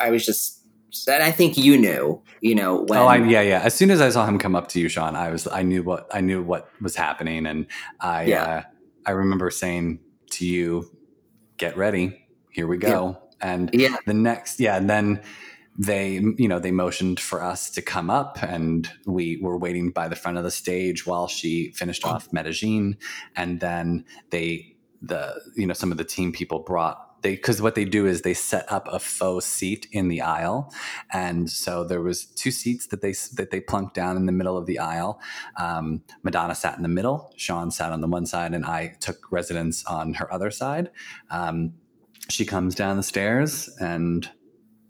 I, 0.00 0.06
I 0.08 0.10
was 0.10 0.26
just, 0.26 0.61
and 1.08 1.22
I 1.22 1.30
think 1.30 1.56
you 1.56 1.78
knew, 1.78 2.22
you 2.40 2.54
know, 2.54 2.84
when 2.86 2.98
oh, 2.98 3.06
I, 3.06 3.16
yeah, 3.16 3.40
yeah. 3.40 3.60
As 3.62 3.74
soon 3.74 3.90
as 3.90 4.00
I 4.00 4.10
saw 4.10 4.26
him 4.26 4.38
come 4.38 4.54
up 4.54 4.68
to 4.68 4.80
you, 4.80 4.88
Sean, 4.88 5.16
I 5.16 5.30
was, 5.30 5.46
I 5.46 5.62
knew 5.62 5.82
what, 5.82 6.08
I 6.12 6.20
knew 6.20 6.42
what 6.42 6.68
was 6.80 6.96
happening, 6.96 7.46
and 7.46 7.66
I, 8.00 8.24
Yeah. 8.24 8.42
uh, 8.42 8.62
I 9.06 9.10
remember 9.12 9.50
saying 9.50 10.00
to 10.32 10.46
you, 10.46 10.90
"Get 11.56 11.76
ready, 11.76 12.26
here 12.50 12.66
we 12.66 12.76
go." 12.76 13.18
And 13.40 13.70
yeah, 13.72 13.96
the 14.06 14.14
next, 14.14 14.60
yeah, 14.60 14.76
and 14.76 14.88
then 14.88 15.22
they, 15.78 16.20
you 16.36 16.46
know, 16.46 16.58
they 16.58 16.70
motioned 16.70 17.18
for 17.18 17.42
us 17.42 17.70
to 17.70 17.82
come 17.82 18.10
up, 18.10 18.42
and 18.42 18.88
we 19.06 19.38
were 19.40 19.58
waiting 19.58 19.90
by 19.90 20.06
the 20.08 20.16
front 20.16 20.36
of 20.38 20.44
the 20.44 20.50
stage 20.50 21.06
while 21.06 21.26
she 21.26 21.72
finished 21.72 22.04
off 22.04 22.32
Medellin, 22.32 22.96
and 23.34 23.58
then 23.60 24.04
they, 24.30 24.76
the, 25.00 25.40
you 25.56 25.66
know, 25.66 25.74
some 25.74 25.90
of 25.90 25.98
the 25.98 26.04
team 26.04 26.32
people 26.32 26.60
brought. 26.60 26.98
They, 27.22 27.36
because 27.36 27.62
what 27.62 27.74
they 27.74 27.84
do 27.84 28.06
is 28.06 28.22
they 28.22 28.34
set 28.34 28.70
up 28.70 28.88
a 28.90 28.98
faux 28.98 29.46
seat 29.46 29.86
in 29.92 30.08
the 30.08 30.20
aisle, 30.22 30.72
and 31.12 31.48
so 31.48 31.84
there 31.84 32.02
was 32.02 32.24
two 32.24 32.50
seats 32.50 32.88
that 32.88 33.00
they 33.00 33.12
that 33.36 33.50
they 33.50 33.60
plunked 33.60 33.94
down 33.94 34.16
in 34.16 34.26
the 34.26 34.32
middle 34.32 34.56
of 34.58 34.66
the 34.66 34.78
aisle. 34.80 35.20
Um, 35.56 36.02
Madonna 36.22 36.54
sat 36.54 36.76
in 36.76 36.82
the 36.82 36.88
middle, 36.88 37.32
Sean 37.36 37.70
sat 37.70 37.92
on 37.92 38.00
the 38.00 38.08
one 38.08 38.26
side, 38.26 38.54
and 38.54 38.64
I 38.66 38.96
took 39.00 39.30
residence 39.30 39.84
on 39.86 40.14
her 40.14 40.32
other 40.32 40.50
side. 40.50 40.90
Um, 41.30 41.74
she 42.28 42.44
comes 42.44 42.74
down 42.74 42.96
the 42.96 43.02
stairs, 43.02 43.70
and 43.80 44.28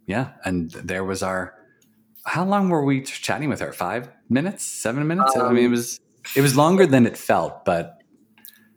yeah, 0.07 0.33
and 0.45 0.71
there 0.71 1.05
was 1.05 1.23
our. 1.23 1.55
How 2.25 2.45
long 2.45 2.69
were 2.69 2.85
we 2.85 3.03
chatting 3.03 3.49
with 3.49 3.61
her? 3.61 3.73
Five 3.73 4.09
minutes, 4.29 4.65
seven 4.65 5.07
minutes. 5.07 5.37
I 5.37 5.53
mean, 5.53 5.65
it 5.65 5.67
Um, 5.67 5.73
was 5.73 6.01
it 6.37 6.41
was 6.41 6.57
longer 6.57 6.87
than 6.87 7.05
it 7.07 7.17
felt, 7.17 7.65
but 7.65 7.99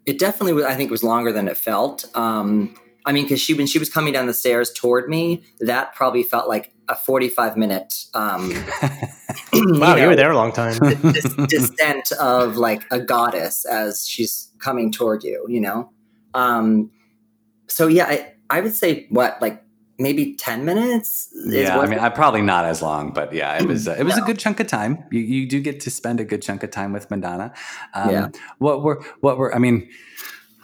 it 0.05 0.19
definitely 0.19 0.53
was. 0.53 0.65
I 0.65 0.75
think 0.75 0.89
it 0.89 0.91
was 0.91 1.03
longer 1.03 1.31
than 1.31 1.47
it 1.47 1.55
felt. 1.57 2.05
Um, 2.15 2.75
I 3.05 3.11
mean, 3.11 3.25
because 3.25 3.39
she 3.39 3.53
when 3.53 3.67
she 3.67 3.79
was 3.79 3.89
coming 3.89 4.13
down 4.13 4.25
the 4.25 4.33
stairs 4.33 4.71
toward 4.71 5.09
me, 5.09 5.43
that 5.59 5.93
probably 5.95 6.23
felt 6.23 6.47
like 6.47 6.73
a 6.89 6.95
forty-five 6.95 7.55
minute. 7.57 8.05
Um, 8.13 8.53
Wow, 9.53 9.95
you, 9.95 10.01
know, 10.01 10.07
were 10.09 10.15
there 10.15 10.31
a 10.31 10.35
long 10.35 10.51
time. 10.51 10.77
descent 11.47 12.11
of 12.13 12.57
like 12.57 12.83
a 12.91 12.99
goddess 12.99 13.65
as 13.65 14.07
she's 14.07 14.49
coming 14.59 14.91
toward 14.91 15.23
you, 15.23 15.45
you 15.47 15.61
know? 15.61 15.91
Um, 16.33 16.91
so 17.67 17.87
yeah, 17.87 18.05
I, 18.05 18.33
I 18.49 18.61
would 18.61 18.73
say 18.73 19.07
what, 19.09 19.41
like 19.41 19.63
maybe 19.97 20.35
10 20.35 20.65
minutes? 20.65 21.31
is 21.33 21.53
yeah, 21.53 21.79
I 21.79 21.87
mean, 21.87 21.99
I 21.99 22.09
probably 22.09 22.41
not 22.41 22.65
as 22.65 22.81
long, 22.81 23.11
but 23.11 23.33
yeah, 23.33 23.57
it 23.57 23.67
was 23.67 23.87
uh, 23.87 23.95
it 23.97 24.03
was 24.03 24.17
a 24.17 24.21
good 24.21 24.39
chunk 24.39 24.59
of 24.59 24.67
time. 24.67 25.03
You, 25.11 25.21
you 25.21 25.47
do 25.47 25.61
get 25.61 25.79
to 25.81 25.89
spend 25.89 26.19
a 26.19 26.25
good 26.25 26.41
chunk 26.41 26.63
of 26.63 26.71
time 26.71 26.91
with 26.93 27.09
Madonna. 27.09 27.53
Um, 27.93 28.09
Yeah. 28.09 28.27
What 28.57 28.83
were 28.83 29.03
what 29.21 29.37
were 29.37 29.53
I 29.55 29.59
mean? 29.59 29.89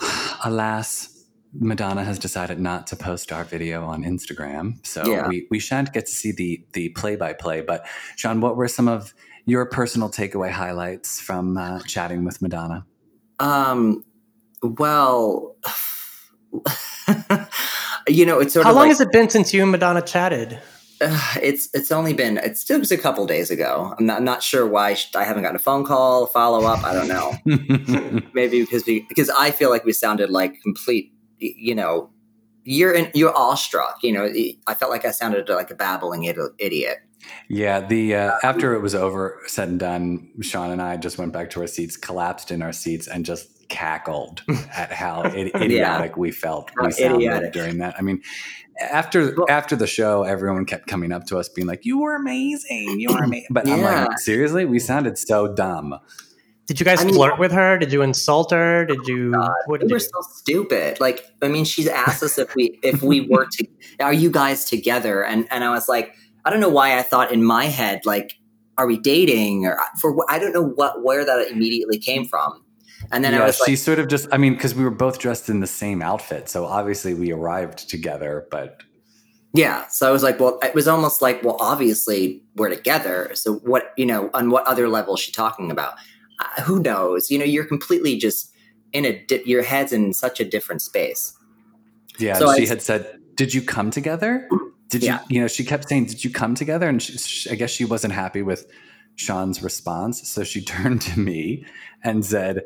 Alas, 0.45 1.20
Madonna 1.53 2.03
has 2.03 2.17
decided 2.19 2.59
not 2.59 2.87
to 2.87 2.95
post 2.95 3.31
our 3.31 3.43
video 3.43 3.83
on 3.85 4.03
Instagram, 4.03 4.85
so 4.85 5.05
Yeah. 5.05 5.27
we 5.27 5.47
we 5.51 5.59
shan't 5.59 5.91
get 5.93 6.05
to 6.05 6.11
see 6.11 6.31
the 6.31 6.63
the 6.73 6.89
play 6.89 7.15
by 7.15 7.33
play. 7.33 7.61
But 7.61 7.85
Sean, 8.15 8.39
what 8.41 8.55
were 8.55 8.67
some 8.67 8.87
of 8.87 9.13
your 9.45 9.65
personal 9.65 10.09
takeaway 10.09 10.49
highlights 10.51 11.19
from 11.19 11.57
uh, 11.57 11.79
chatting 11.87 12.23
with 12.23 12.41
Madonna? 12.41 12.85
um, 13.39 14.03
well, 14.63 15.55
you 18.07 18.25
know, 18.25 18.39
it's 18.39 18.53
sort 18.53 18.65
How 18.65 18.71
of 18.71 18.75
long 18.75 18.83
like, 18.83 18.89
has 18.89 19.01
it 19.01 19.11
been 19.11 19.29
since 19.29 19.53
you 19.53 19.61
and 19.63 19.71
Madonna 19.71 20.01
chatted? 20.01 20.59
uh, 21.01 21.33
it's, 21.41 21.67
it's 21.73 21.91
only 21.91 22.13
been, 22.13 22.37
it's 22.37 22.69
it 22.69 22.79
was 22.79 22.91
a 22.91 22.97
couple 22.97 23.25
days 23.25 23.49
ago. 23.49 23.95
I'm 23.97 24.05
not, 24.05 24.17
I'm 24.19 24.23
not 24.23 24.43
sure 24.43 24.67
why 24.67 24.95
I 25.15 25.23
haven't 25.23 25.41
gotten 25.43 25.55
a 25.55 25.59
phone 25.59 25.83
call, 25.85 26.27
follow 26.27 26.65
up. 26.65 26.83
I 26.83 26.93
don't 26.93 27.07
know. 27.07 28.21
maybe 28.33 28.61
because 28.61 28.85
we 28.85 29.05
because 29.09 29.29
I 29.31 29.49
feel 29.51 29.69
like 29.71 29.83
we 29.85 29.93
sounded 29.93 30.29
like 30.29 30.61
complete 30.61 31.11
y- 31.11 31.20
you 31.41 31.75
know 31.75 32.09
you're 32.63 32.93
in, 32.93 33.09
you're 33.13 33.35
awestruck 33.35 33.97
you 34.03 34.11
know 34.11 34.31
I 34.67 34.73
felt 34.75 34.91
like 34.91 35.03
I 35.05 35.11
sounded 35.11 35.49
like 35.49 35.71
a 35.71 35.75
babbling 35.75 36.23
id- 36.25 36.37
idiot 36.59 36.99
Yeah, 37.49 37.85
the 37.85 38.15
uh, 38.15 38.31
after 38.43 38.73
it 38.73 38.81
was 38.81 38.95
over, 38.95 39.39
said 39.47 39.69
and 39.69 39.79
done, 39.79 40.31
Sean 40.41 40.71
and 40.71 40.81
I 40.81 40.97
just 40.97 41.17
went 41.17 41.33
back 41.33 41.49
to 41.51 41.61
our 41.61 41.67
seats, 41.67 41.95
collapsed 41.97 42.49
in 42.51 42.61
our 42.63 42.73
seats, 42.73 43.07
and 43.07 43.25
just 43.25 43.67
cackled 43.69 44.41
at 44.75 44.91
how 44.91 45.23
idi- 45.23 45.53
idiotic 45.55 46.17
we 46.17 46.31
felt. 46.31 46.71
We 46.81 46.91
sounded 46.91 47.17
idiotic. 47.17 47.53
during 47.53 47.77
that. 47.77 47.93
I 47.97 48.01
mean, 48.01 48.21
after 48.79 49.33
Well- 49.35 49.45
after 49.49 49.75
the 49.75 49.85
show, 49.87 50.23
everyone 50.23 50.65
kept 50.65 50.87
coming 50.87 51.11
up 51.11 51.25
to 51.27 51.37
us, 51.37 51.47
being 51.49 51.67
like, 51.67 51.85
"You 51.85 51.99
were 51.99 52.15
amazing, 52.15 52.99
you 52.99 53.09
were 53.13 53.23
amazing." 53.23 53.47
But 53.53 53.67
I'm 53.67 53.81
like, 53.81 54.17
seriously, 54.19 54.65
we 54.65 54.79
sounded 54.79 55.17
so 55.17 55.53
dumb. 55.53 55.99
Did 56.67 56.79
you 56.79 56.85
guys 56.85 57.01
I 57.01 57.05
mean- 57.05 57.15
flirt 57.15 57.37
with 57.39 57.51
her? 57.51 57.77
Did 57.77 57.91
you 57.91 58.01
insult 58.01 58.51
her? 58.51 58.85
Did 58.85 59.05
you? 59.07 59.33
Oh 59.35 59.53
what 59.65 59.81
we 59.81 59.87
did 59.87 59.91
were 59.91 59.97
you? 59.97 60.05
so 60.05 60.21
stupid 60.33 60.99
like 60.99 61.25
I 61.41 61.47
mean 61.47 61.65
she's 61.65 61.87
asked 61.87 62.23
us 62.23 62.37
if 62.37 62.55
we 62.55 62.79
if 62.83 63.01
we 63.01 63.21
were 63.21 63.47
to 63.51 63.67
are 63.99 64.13
you 64.13 64.31
guys 64.31 64.65
together 64.65 65.23
and 65.23 65.47
and 65.51 65.63
I 65.63 65.69
was 65.71 65.89
like 65.89 66.15
I 66.45 66.49
don't 66.49 66.59
know 66.59 66.69
why 66.69 66.97
I 66.97 67.01
thought 67.01 67.31
in 67.31 67.43
my 67.43 67.65
head 67.65 68.01
like, 68.05 68.37
are 68.77 68.87
we 68.87 68.97
dating 68.97 69.65
or 69.65 69.77
for 69.99 70.15
I 70.29 70.39
don't 70.39 70.53
know 70.53 70.63
what 70.65 71.03
where 71.03 71.25
that 71.25 71.51
immediately 71.51 71.99
came 71.99 72.25
from. 72.25 72.63
And 73.11 73.23
then 73.23 73.33
I 73.33 73.39
yeah, 73.39 73.45
was 73.47 73.59
like, 73.59 73.67
she 73.67 73.75
sort 73.75 73.99
of 73.99 74.07
just, 74.07 74.27
I 74.31 74.37
mean, 74.37 74.53
because 74.53 74.73
we 74.73 74.83
were 74.83 74.91
both 74.91 75.19
dressed 75.19 75.49
in 75.49 75.59
the 75.59 75.67
same 75.67 76.01
outfit. 76.01 76.47
So 76.47 76.65
obviously 76.65 77.13
we 77.13 77.31
arrived 77.31 77.89
together, 77.89 78.47
but 78.49 78.81
Yeah. 79.53 79.87
So 79.87 80.07
I 80.07 80.11
was 80.11 80.23
like, 80.23 80.39
well, 80.39 80.59
it 80.63 80.73
was 80.73 80.87
almost 80.87 81.21
like, 81.21 81.43
well, 81.43 81.57
obviously 81.59 82.41
we're 82.55 82.69
together. 82.69 83.31
So 83.33 83.55
what, 83.55 83.91
you 83.97 84.05
know, 84.05 84.29
on 84.33 84.49
what 84.49 84.65
other 84.65 84.87
level 84.87 85.15
is 85.15 85.19
she 85.19 85.31
talking 85.31 85.71
about? 85.71 85.95
Uh, 86.41 86.61
who 86.63 86.81
knows? 86.81 87.29
You 87.31 87.37
know, 87.39 87.45
you're 87.45 87.65
completely 87.65 88.17
just 88.17 88.51
in 88.93 89.05
a, 89.05 89.17
di- 89.25 89.43
your 89.45 89.63
head's 89.63 89.93
in 89.93 90.13
such 90.13 90.39
a 90.39 90.45
different 90.45 90.81
space. 90.81 91.33
yeah, 92.19 92.33
So 92.33 92.53
she 92.55 92.63
I- 92.63 92.67
had 92.67 92.81
said, 92.81 93.19
Did 93.35 93.53
you 93.53 93.61
come 93.61 93.91
together? 93.91 94.49
Did 94.89 95.03
Yeah. 95.03 95.19
you, 95.29 95.35
you 95.35 95.41
know, 95.41 95.47
she 95.47 95.63
kept 95.63 95.87
saying, 95.87 96.05
Did 96.05 96.23
you 96.23 96.31
come 96.31 96.55
together? 96.55 96.89
And 96.89 97.01
she, 97.01 97.17
she- 97.17 97.49
I 97.51 97.55
guess 97.55 97.69
she 97.69 97.85
wasn't 97.85 98.13
happy 98.13 98.41
with 98.41 98.65
Sean's 99.15 99.61
response. 99.63 100.27
So 100.27 100.43
she 100.43 100.61
turned 100.75 101.01
to 101.03 101.19
me 101.19 101.65
and 102.03 102.25
said, 102.25 102.63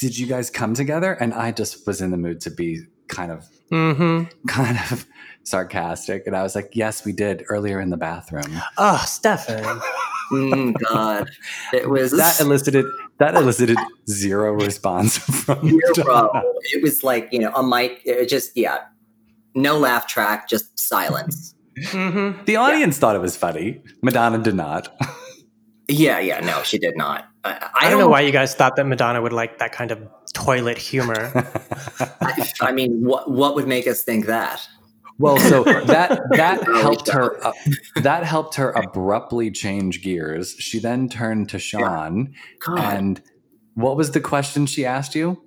Did 0.00 0.18
you 0.18 0.26
guys 0.26 0.50
come 0.50 0.74
together? 0.74 1.12
And 1.14 1.32
I 1.34 1.52
just 1.52 1.86
was 1.86 2.00
in 2.00 2.10
the 2.10 2.16
mood 2.18 2.40
to 2.42 2.50
be 2.50 2.82
kind 3.08 3.32
of 3.32 3.48
Mm-hmm. 3.72 4.24
kind 4.48 4.78
of 4.90 5.06
sarcastic. 5.44 6.26
And 6.26 6.34
I 6.36 6.42
was 6.42 6.54
like, 6.56 6.70
Yes, 6.74 7.04
we 7.04 7.12
did 7.12 7.44
earlier 7.48 7.80
in 7.80 7.90
the 7.90 7.96
bathroom. 7.96 8.60
Oh, 8.78 9.02
Stefan. 9.06 9.80
Mm, 10.30 10.74
God, 10.88 11.30
it 11.72 11.88
was 11.90 12.12
That 12.12 12.40
elicited 12.40 12.86
that 13.18 13.34
elicited 13.34 13.76
zero 14.08 14.52
response 14.64 15.18
from 15.18 15.68
Zero. 15.94 16.30
It 16.72 16.82
was 16.82 17.04
like, 17.04 17.28
you 17.32 17.38
know, 17.38 17.52
a 17.54 17.62
mic, 17.62 18.00
it 18.04 18.28
just, 18.28 18.56
yeah, 18.56 18.78
no 19.54 19.78
laugh 19.78 20.06
track, 20.06 20.48
just 20.48 20.78
silence. 20.78 21.54
Mm-hmm. 21.78 22.44
The 22.46 22.56
audience 22.56 22.98
thought 22.98 23.14
it 23.14 23.20
was 23.20 23.36
funny. 23.36 23.82
Madonna 24.02 24.38
did 24.38 24.54
not. 24.54 24.96
Yeah, 25.88 26.18
yeah, 26.18 26.40
no, 26.40 26.62
she 26.62 26.78
did 26.78 26.96
not. 26.96 27.28
I, 27.44 27.52
I, 27.52 27.86
I 27.86 27.90
don't 27.90 27.98
know 27.98 28.08
why 28.08 28.20
you 28.20 28.32
guys 28.32 28.54
thought 28.54 28.76
that 28.76 28.86
Madonna 28.86 29.20
would 29.20 29.32
like 29.32 29.58
that 29.58 29.72
kind 29.72 29.90
of 29.90 30.08
toilet 30.32 30.78
humor. 30.78 31.32
I, 32.20 32.52
I 32.60 32.72
mean, 32.72 33.02
what 33.02 33.30
what 33.30 33.54
would 33.54 33.66
make 33.66 33.86
us 33.86 34.02
think 34.02 34.26
that? 34.26 34.66
Well, 35.20 35.36
so 35.36 35.62
that 35.84 36.22
that 36.30 36.64
helped 36.82 37.10
her. 37.10 37.44
Uh, 37.44 37.52
that 37.96 38.24
helped 38.24 38.54
her 38.54 38.70
abruptly 38.70 39.50
change 39.50 40.02
gears. 40.02 40.56
She 40.58 40.78
then 40.78 41.10
turned 41.10 41.50
to 41.50 41.58
Sean, 41.58 42.34
God. 42.64 42.78
and 42.78 43.22
what 43.74 43.96
was 43.96 44.12
the 44.12 44.20
question 44.20 44.64
she 44.64 44.86
asked 44.86 45.14
you? 45.14 45.42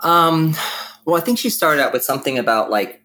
Um, 0.00 0.54
well, 1.06 1.16
I 1.16 1.20
think 1.20 1.38
she 1.38 1.48
started 1.48 1.82
out 1.82 1.94
with 1.94 2.04
something 2.04 2.36
about 2.38 2.70
like, 2.70 3.02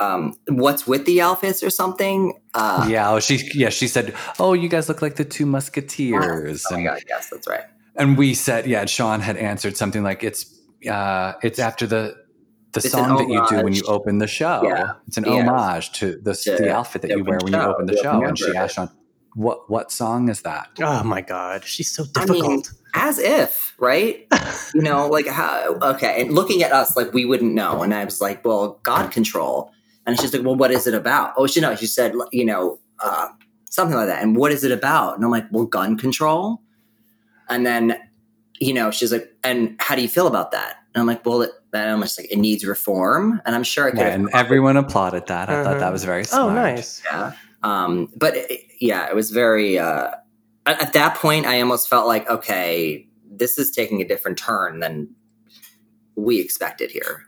um, 0.00 0.34
what's 0.48 0.88
with 0.88 1.06
the 1.06 1.20
outfits 1.20 1.62
or 1.62 1.70
something. 1.70 2.40
Uh, 2.54 2.86
yeah, 2.90 3.10
oh, 3.12 3.20
she 3.20 3.48
yeah 3.54 3.68
she 3.68 3.86
said, 3.86 4.12
"Oh, 4.40 4.54
you 4.54 4.68
guys 4.68 4.88
look 4.88 5.02
like 5.02 5.14
the 5.14 5.24
two 5.24 5.46
Musketeers," 5.46 6.64
Oh 6.68 6.72
my 6.74 6.78
and, 6.78 6.86
God, 6.88 7.02
yes, 7.08 7.30
that's 7.30 7.46
right. 7.46 7.64
and 7.94 8.18
we 8.18 8.34
said, 8.34 8.66
yeah, 8.66 8.86
Sean 8.86 9.20
had 9.20 9.36
answered 9.36 9.76
something 9.76 10.02
like, 10.02 10.24
"It's 10.24 10.52
uh, 10.90 11.34
it's 11.44 11.60
after 11.60 11.86
the." 11.86 12.16
The 12.72 12.78
It's 12.80 12.90
song 12.90 13.16
that 13.16 13.28
you 13.28 13.44
do 13.48 13.64
when 13.64 13.72
you 13.72 13.82
open 13.88 14.18
the 14.18 14.26
show. 14.28 14.62
Yeah. 14.64 14.92
It's 15.08 15.16
an 15.16 15.24
Yeah. 15.24 15.42
homage 15.48 15.92
to 15.98 16.20
the, 16.22 16.34
To 16.34 16.56
the 16.56 16.72
outfit 16.72 17.02
that 17.02 17.08
the 17.08 17.16
you 17.18 17.24
wear 17.24 17.38
when 17.42 17.52
you 17.52 17.58
open 17.58 17.86
the 17.86 17.92
the 17.94 18.02
show. 18.02 18.22
And 18.22 18.38
she 18.38 18.54
asked 18.56 18.76
Sean, 18.76 18.88
"What 19.34 19.68
what 19.68 19.90
song 19.90 20.28
is 20.28 20.42
that?" 20.42 20.68
oh 20.80 21.02
my 21.02 21.20
God, 21.20 21.64
she's 21.64 21.90
so 21.90 22.04
I 22.16 22.26
mean, 22.26 22.42
difficult. 22.42 22.72
as 22.94 23.18
if, 23.18 23.74
right? 23.78 24.26
you 24.74 24.82
know, 24.82 25.08
like 25.08 25.26
how? 25.26 25.78
Okay, 25.82 26.22
and 26.22 26.32
looking 26.32 26.62
at 26.62 26.70
us, 26.72 26.96
like 26.96 27.12
we 27.12 27.24
wouldn't 27.24 27.54
know. 27.54 27.82
And 27.82 27.92
I 27.92 28.04
was 28.04 28.20
like, 28.20 28.44
well, 28.44 28.78
God 28.84 29.10
control. 29.10 29.72
And 30.06 30.18
she's 30.20 30.32
like, 30.32 30.44
well, 30.44 30.56
what 30.56 30.70
is 30.70 30.86
it 30.86 30.94
about? 30.94 31.34
Oh, 31.36 31.46
she 31.46 31.60
no, 31.60 31.74
she 31.76 31.86
said, 31.86 32.14
you 32.32 32.44
know, 32.44 32.78
uh, 33.00 33.28
something 33.68 33.96
like 33.96 34.06
that. 34.06 34.22
And 34.22 34.36
what 34.36 34.50
is 34.52 34.64
it 34.64 34.72
about? 34.72 35.16
And 35.16 35.24
I'm 35.24 35.30
like, 35.30 35.46
well, 35.50 35.66
gun 35.66 35.98
control. 35.98 36.62
And 37.48 37.66
then, 37.66 37.96
you 38.60 38.72
know, 38.74 38.90
she's 38.90 39.12
like, 39.12 39.28
and 39.44 39.76
how 39.80 39.94
do 39.96 40.02
you 40.02 40.08
feel 40.08 40.26
about 40.26 40.52
that? 40.52 40.76
And 40.94 41.00
I'm 41.02 41.06
like, 41.06 41.24
well, 41.26 41.42
it, 41.42 41.50
and 41.72 41.90
I'm 41.90 42.00
just 42.02 42.18
like, 42.18 42.30
it 42.32 42.38
needs 42.38 42.64
reform. 42.64 43.40
And 43.44 43.54
I'm 43.54 43.62
sure 43.62 43.86
I 43.86 43.90
could. 43.90 44.00
Yeah, 44.00 44.08
and 44.14 44.28
everyone 44.32 44.76
applauded 44.76 45.26
that. 45.28 45.48
I 45.48 45.62
thought 45.62 45.70
Uh-huh. 45.72 45.80
that 45.80 45.92
was 45.92 46.04
very 46.04 46.24
smart. 46.24 46.50
oh, 46.50 46.54
nice. 46.54 47.02
Yeah. 47.04 47.32
Um, 47.62 48.08
but 48.16 48.34
it, 48.36 48.60
yeah, 48.80 49.08
it 49.08 49.14
was 49.14 49.30
very. 49.30 49.78
Uh, 49.78 50.10
at, 50.66 50.82
at 50.82 50.92
that 50.94 51.16
point, 51.16 51.46
I 51.46 51.60
almost 51.60 51.88
felt 51.88 52.06
like, 52.06 52.28
okay, 52.28 53.06
this 53.30 53.58
is 53.58 53.70
taking 53.70 54.00
a 54.02 54.04
different 54.08 54.38
turn 54.38 54.80
than 54.80 55.08
we 56.16 56.40
expected 56.40 56.90
here. 56.90 57.24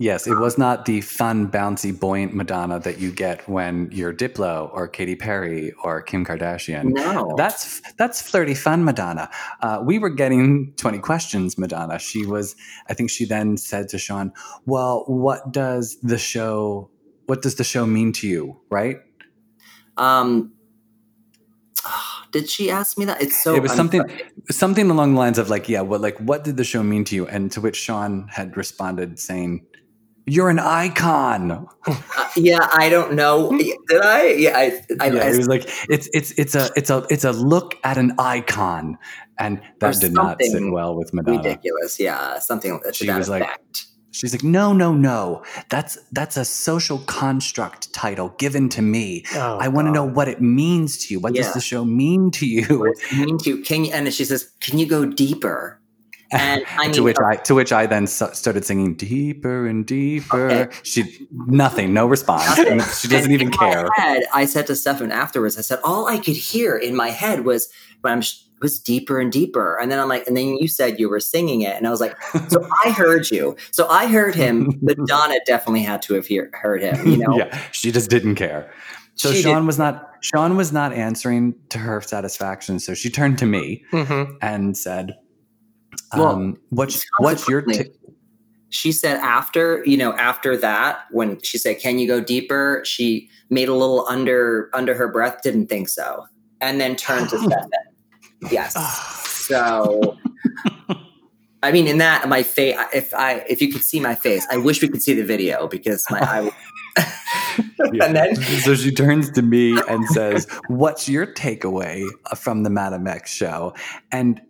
Yes, 0.00 0.28
it 0.28 0.38
was 0.38 0.56
not 0.56 0.84
the 0.84 1.00
fun, 1.00 1.50
bouncy, 1.50 1.98
buoyant 1.98 2.32
Madonna 2.32 2.78
that 2.78 2.98
you 3.00 3.10
get 3.10 3.48
when 3.48 3.90
you're 3.90 4.14
Diplo 4.14 4.70
or 4.72 4.86
Katy 4.86 5.16
Perry 5.16 5.72
or 5.82 6.02
Kim 6.02 6.24
Kardashian. 6.24 6.92
No, 6.94 7.34
That's 7.36 7.82
that's 7.96 8.22
flirty 8.22 8.54
fun, 8.54 8.84
Madonna. 8.84 9.28
Uh, 9.60 9.82
we 9.84 9.98
were 9.98 10.10
getting 10.10 10.72
twenty 10.76 10.98
questions, 10.98 11.58
Madonna. 11.58 11.98
She 11.98 12.24
was. 12.24 12.54
I 12.88 12.94
think 12.94 13.10
she 13.10 13.24
then 13.24 13.56
said 13.56 13.88
to 13.88 13.98
Sean, 13.98 14.32
"Well, 14.66 15.02
what 15.08 15.50
does 15.50 15.98
the 16.00 16.18
show? 16.18 16.90
What 17.26 17.42
does 17.42 17.56
the 17.56 17.64
show 17.64 17.84
mean 17.84 18.12
to 18.14 18.28
you? 18.28 18.60
Right? 18.70 18.98
um, 19.98 20.52
did 22.30 22.48
she 22.48 22.70
ask 22.70 22.98
me 22.98 23.04
that? 23.06 23.20
It's 23.20 23.42
so. 23.42 23.54
it 23.54 23.62
was 23.62 23.72
something 23.72 24.02
something 24.50 24.90
along 24.90 25.14
the 25.14 25.18
lines 25.18 25.38
of 25.38 25.50
like, 25.50 25.68
yeah, 25.68 25.80
what 25.80 26.00
like 26.00 26.18
what 26.18 26.44
did 26.44 26.56
the 26.56 26.64
show 26.64 26.82
mean 26.82 27.04
to 27.04 27.14
you? 27.14 27.26
And 27.26 27.50
to 27.52 27.60
which 27.60 27.76
Sean 27.76 28.28
had 28.28 28.56
responded 28.56 29.18
saying, 29.18 29.66
"You're 30.28 30.50
an 30.50 30.58
icon." 30.58 31.66
Uh, 31.86 31.94
yeah, 32.36 32.68
I 32.72 32.88
don't 32.88 33.14
know. 33.14 33.50
Did 33.88 34.02
I? 34.02 34.26
Yeah, 34.32 34.56
I. 34.58 34.62
I, 35.00 35.06
yeah, 35.06 35.22
I 35.22 35.28
it 35.30 35.36
was 35.38 35.48
like 35.48 35.64
it's 35.88 36.08
it's 36.12 36.30
it's 36.32 36.54
a 36.54 36.70
it's 36.76 36.90
a 36.90 37.06
it's 37.10 37.24
a 37.24 37.32
look 37.32 37.76
at 37.84 37.96
an 37.98 38.12
icon, 38.18 38.98
and 39.38 39.60
that 39.80 39.98
did 40.00 40.12
not 40.12 40.36
sit 40.42 40.70
well 40.70 40.94
with 40.94 41.12
Madonna. 41.14 41.38
ridiculous. 41.38 41.98
Yeah, 41.98 42.38
something 42.38 42.80
to 42.84 42.92
She 42.92 43.06
that 43.06 43.18
was 43.18 43.28
like- 43.28 43.42
effect. 43.42 43.86
She's 44.10 44.32
like, 44.32 44.42
no, 44.42 44.72
no, 44.72 44.94
no. 44.94 45.44
That's 45.68 45.96
that's 46.12 46.36
a 46.36 46.44
social 46.44 46.98
construct 47.00 47.92
title 47.92 48.30
given 48.38 48.68
to 48.70 48.82
me. 48.82 49.24
Oh, 49.34 49.58
I 49.60 49.68
want 49.68 49.86
to 49.86 49.92
know 49.92 50.02
what 50.04 50.26
it 50.28 50.40
means 50.40 50.98
to 51.06 51.14
you. 51.14 51.20
What 51.20 51.34
Yeah. 51.36 51.42
does 51.42 51.52
the 51.54 51.60
show 51.60 51.84
mean 51.84 52.30
to 52.32 52.46
you? 52.46 52.94
Mean 53.12 53.38
to 53.44 53.60
can 53.62 53.84
you? 53.84 53.92
And 53.92 54.12
she 54.12 54.24
says, 54.24 54.50
"Can 54.60 54.78
you 54.78 54.86
go 54.86 55.04
deeper?" 55.04 55.78
And 56.30 56.62
I 56.76 56.84
mean, 56.84 56.92
to 56.92 57.02
which 57.02 57.16
I 57.18 57.36
to 57.36 57.54
which 57.54 57.72
I 57.72 57.86
then 57.86 58.06
started 58.06 58.64
singing 58.64 58.94
deeper 58.94 59.66
and 59.66 59.86
deeper. 59.86 60.50
Okay. 60.50 60.76
She 60.82 61.26
nothing, 61.32 61.94
no 61.94 62.06
response. 62.06 62.46
Nothing. 62.58 62.80
she 63.00 63.08
doesn't 63.08 63.32
even 63.32 63.50
care. 63.50 63.88
head, 63.96 64.24
I 64.34 64.44
said 64.44 64.66
to 64.66 64.76
Stefan 64.76 65.10
afterwards, 65.10 65.56
I 65.56 65.62
said, 65.62 65.78
all 65.84 66.06
I 66.06 66.18
could 66.18 66.36
hear 66.36 66.76
in 66.76 66.94
my 66.94 67.08
head 67.08 67.44
was, 67.46 67.68
but 68.02 68.12
I'm 68.12 68.22
was 68.60 68.80
deeper 68.80 69.20
and 69.20 69.30
deeper. 69.30 69.78
And 69.80 69.90
then 69.90 70.00
I'm 70.00 70.08
like, 70.08 70.26
and 70.26 70.36
then 70.36 70.56
you 70.56 70.66
said 70.66 70.98
you 70.98 71.08
were 71.08 71.20
singing 71.20 71.62
it. 71.62 71.76
And 71.76 71.86
I 71.86 71.90
was 71.90 72.00
like, 72.00 72.20
so 72.48 72.68
I 72.84 72.90
heard 72.90 73.30
you. 73.30 73.54
So 73.70 73.86
I 73.88 74.08
heard 74.08 74.34
him. 74.34 74.72
but 74.82 74.96
Donna 75.06 75.36
definitely 75.46 75.82
had 75.84 76.02
to 76.02 76.14
have 76.14 76.26
hear, 76.26 76.50
heard 76.54 76.82
him, 76.82 77.06
you 77.06 77.18
know? 77.18 77.36
yeah, 77.38 77.56
she 77.70 77.92
just 77.92 78.10
didn't 78.10 78.34
care. 78.34 78.70
So 79.14 79.32
She 79.32 79.42
Sean 79.42 79.62
did- 79.62 79.66
was 79.66 79.78
not 79.78 80.04
Sean 80.20 80.56
was 80.56 80.72
not 80.72 80.92
answering 80.92 81.54
to 81.68 81.78
her 81.78 82.00
satisfaction. 82.00 82.80
So 82.80 82.94
she 82.94 83.08
turned 83.10 83.38
to 83.38 83.46
me 83.46 83.84
Mm-hmm. 83.92 84.34
and 84.42 84.76
said, 84.76 85.16
Well, 86.16 86.28
um, 86.28 86.58
"What's 86.70 87.04
what's 87.18 87.48
your 87.48 87.62
t- 87.62 87.90
She 88.70 88.92
said 88.92 89.18
after, 89.18 89.82
you 89.84 89.96
know, 89.96 90.12
after 90.14 90.56
that, 90.56 91.06
when 91.10 91.40
she 91.42 91.58
said, 91.58 91.78
can 91.78 91.98
you 91.98 92.06
go 92.06 92.20
deeper? 92.20 92.82
She 92.84 93.28
made 93.50 93.68
a 93.68 93.74
little 93.74 94.06
under, 94.08 94.70
under 94.74 94.94
her 94.94 95.10
breath, 95.10 95.40
didn't 95.42 95.68
think 95.68 95.88
so. 95.88 96.26
And 96.60 96.80
then 96.80 96.96
turned 96.96 97.30
to 97.30 97.38
Stefan. 97.38 97.70
Yes. 98.50 98.74
So, 99.46 100.18
I 101.62 101.72
mean, 101.72 101.86
in 101.86 101.98
that, 101.98 102.28
my 102.28 102.42
face, 102.42 102.76
if 102.92 103.14
I, 103.14 103.44
if 103.48 103.62
you 103.62 103.72
could 103.72 103.82
see 103.82 104.00
my 104.00 104.14
face, 104.14 104.46
I 104.50 104.58
wish 104.58 104.82
we 104.82 104.88
could 104.88 105.02
see 105.02 105.14
the 105.14 105.24
video 105.24 105.66
because 105.66 106.04
my, 106.10 106.20
I, 106.20 106.50
and 107.78 108.16
then, 108.16 108.36
so 108.36 108.74
she 108.74 108.92
turns 108.92 109.30
to 109.30 109.42
me 109.42 109.78
and 109.88 110.06
says, 110.08 110.46
"What's 110.68 111.08
your 111.08 111.26
takeaway 111.26 112.06
from 112.36 112.62
the 112.62 112.70
Madame 112.70 113.06
X 113.06 113.32
show?" 113.32 113.74
And 114.12 114.40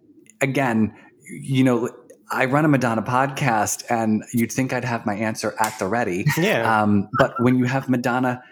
again, 0.41 0.95
you 1.31 1.65
know, 1.65 1.91
I 2.31 2.45
run 2.45 2.65
a 2.65 2.69
Madonna 2.69 3.03
podcast, 3.03 3.85
and 3.89 4.23
you'd 4.33 4.53
think 4.53 4.73
I'd 4.73 4.85
have 4.85 5.07
my 5.07 5.15
answer 5.15 5.55
at 5.59 5.79
the 5.79 5.87
ready. 5.87 6.27
Yeah. 6.37 6.83
Um, 6.83 7.09
but 7.19 7.35
when 7.39 7.59
you 7.59 7.65
have 7.65 7.89
Madonna 7.89 8.43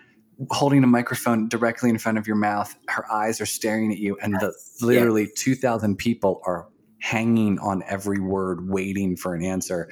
holding 0.51 0.85
a 0.85 0.87
microphone 0.87 1.49
directly 1.49 1.91
in 1.91 1.99
front 1.99 2.19
of 2.19 2.27
your 2.27 2.37
mouth, 2.37 2.75
her 2.89 3.11
eyes 3.11 3.41
are 3.41 3.47
staring 3.47 3.93
at 3.93 3.99
you, 3.99 4.17
and 4.23 4.35
the 4.35 4.53
literally 4.81 5.29
two 5.35 5.55
thousand 5.55 5.97
people 5.97 6.41
are 6.45 6.69
hanging 6.99 7.59
on 7.59 7.83
every 7.87 8.21
word, 8.21 8.69
waiting 8.69 9.17
for 9.17 9.35
an 9.35 9.45
answer. 9.45 9.91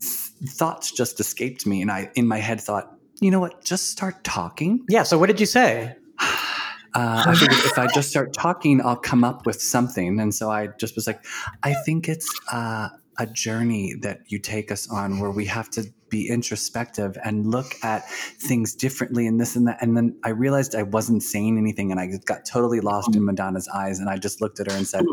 Thoughts 0.00 0.92
just 0.92 1.18
escaped 1.18 1.66
me, 1.66 1.80
and 1.80 1.90
I, 1.90 2.10
in 2.14 2.26
my 2.26 2.38
head, 2.38 2.60
thought, 2.60 2.92
you 3.20 3.30
know 3.30 3.40
what? 3.40 3.64
Just 3.64 3.88
start 3.88 4.22
talking. 4.24 4.84
yeah. 4.88 5.02
So 5.02 5.18
what 5.18 5.26
did 5.26 5.40
you 5.40 5.46
say? 5.46 5.96
Uh, 6.96 7.24
I 7.26 7.34
figured 7.34 7.58
if 7.58 7.78
I 7.78 7.86
just 7.94 8.08
start 8.08 8.32
talking, 8.32 8.80
I'll 8.80 8.96
come 8.96 9.22
up 9.22 9.44
with 9.44 9.60
something, 9.60 10.18
and 10.18 10.34
so 10.34 10.50
I 10.50 10.68
just 10.80 10.94
was 10.96 11.06
like, 11.06 11.22
I 11.62 11.74
think 11.84 12.08
it's 12.08 12.28
uh, 12.50 12.88
a 13.18 13.26
journey 13.26 13.94
that 14.00 14.20
you 14.28 14.38
take 14.38 14.70
us 14.72 14.88
on 14.90 15.18
where 15.20 15.30
we 15.30 15.44
have 15.46 15.68
to 15.70 15.84
be 16.08 16.28
introspective 16.28 17.18
and 17.24 17.50
look 17.50 17.74
at 17.82 18.08
things 18.38 18.74
differently 18.74 19.26
and 19.26 19.40
this 19.40 19.56
and 19.56 19.66
that. 19.68 19.78
And 19.82 19.96
then 19.96 20.16
I 20.24 20.30
realized 20.30 20.74
I 20.74 20.84
wasn't 20.84 21.22
saying 21.22 21.58
anything 21.58 21.90
and 21.90 21.98
I 22.00 22.08
got 22.24 22.44
totally 22.46 22.80
lost 22.80 23.14
in 23.16 23.24
Madonna's 23.24 23.68
eyes. 23.68 23.98
And 23.98 24.08
I 24.08 24.16
just 24.16 24.40
looked 24.40 24.60
at 24.60 24.70
her 24.70 24.76
and 24.76 24.86
said, 24.86 25.04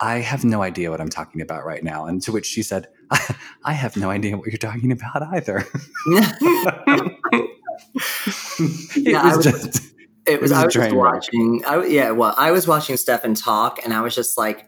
I 0.00 0.18
have 0.18 0.44
no 0.44 0.62
idea 0.62 0.90
what 0.90 1.00
I'm 1.00 1.08
talking 1.08 1.40
about 1.40 1.64
right 1.64 1.82
now. 1.82 2.06
And 2.06 2.22
to 2.22 2.32
which 2.32 2.46
she 2.46 2.62
said, 2.62 2.86
I 3.64 3.72
have 3.72 3.96
no 3.96 4.10
idea 4.10 4.36
what 4.36 4.46
you're 4.46 4.58
talking 4.58 4.92
about 4.92 5.22
either. 5.34 5.66
it 8.56 8.96
Yeah, 8.96 9.22
I 9.22 9.36
was 9.36 9.46
was- 9.46 9.62
just. 9.64 9.91
It 10.26 10.40
was, 10.40 10.50
was 10.50 10.58
a 10.58 10.62
I 10.62 10.64
was 10.66 10.74
just 10.74 10.94
watching. 10.94 11.62
I, 11.66 11.84
yeah, 11.86 12.10
well, 12.12 12.34
I 12.38 12.50
was 12.52 12.68
watching 12.68 12.96
Stefan 12.96 13.34
talk, 13.34 13.80
and 13.84 13.92
I 13.92 14.00
was 14.00 14.14
just 14.14 14.38
like, 14.38 14.66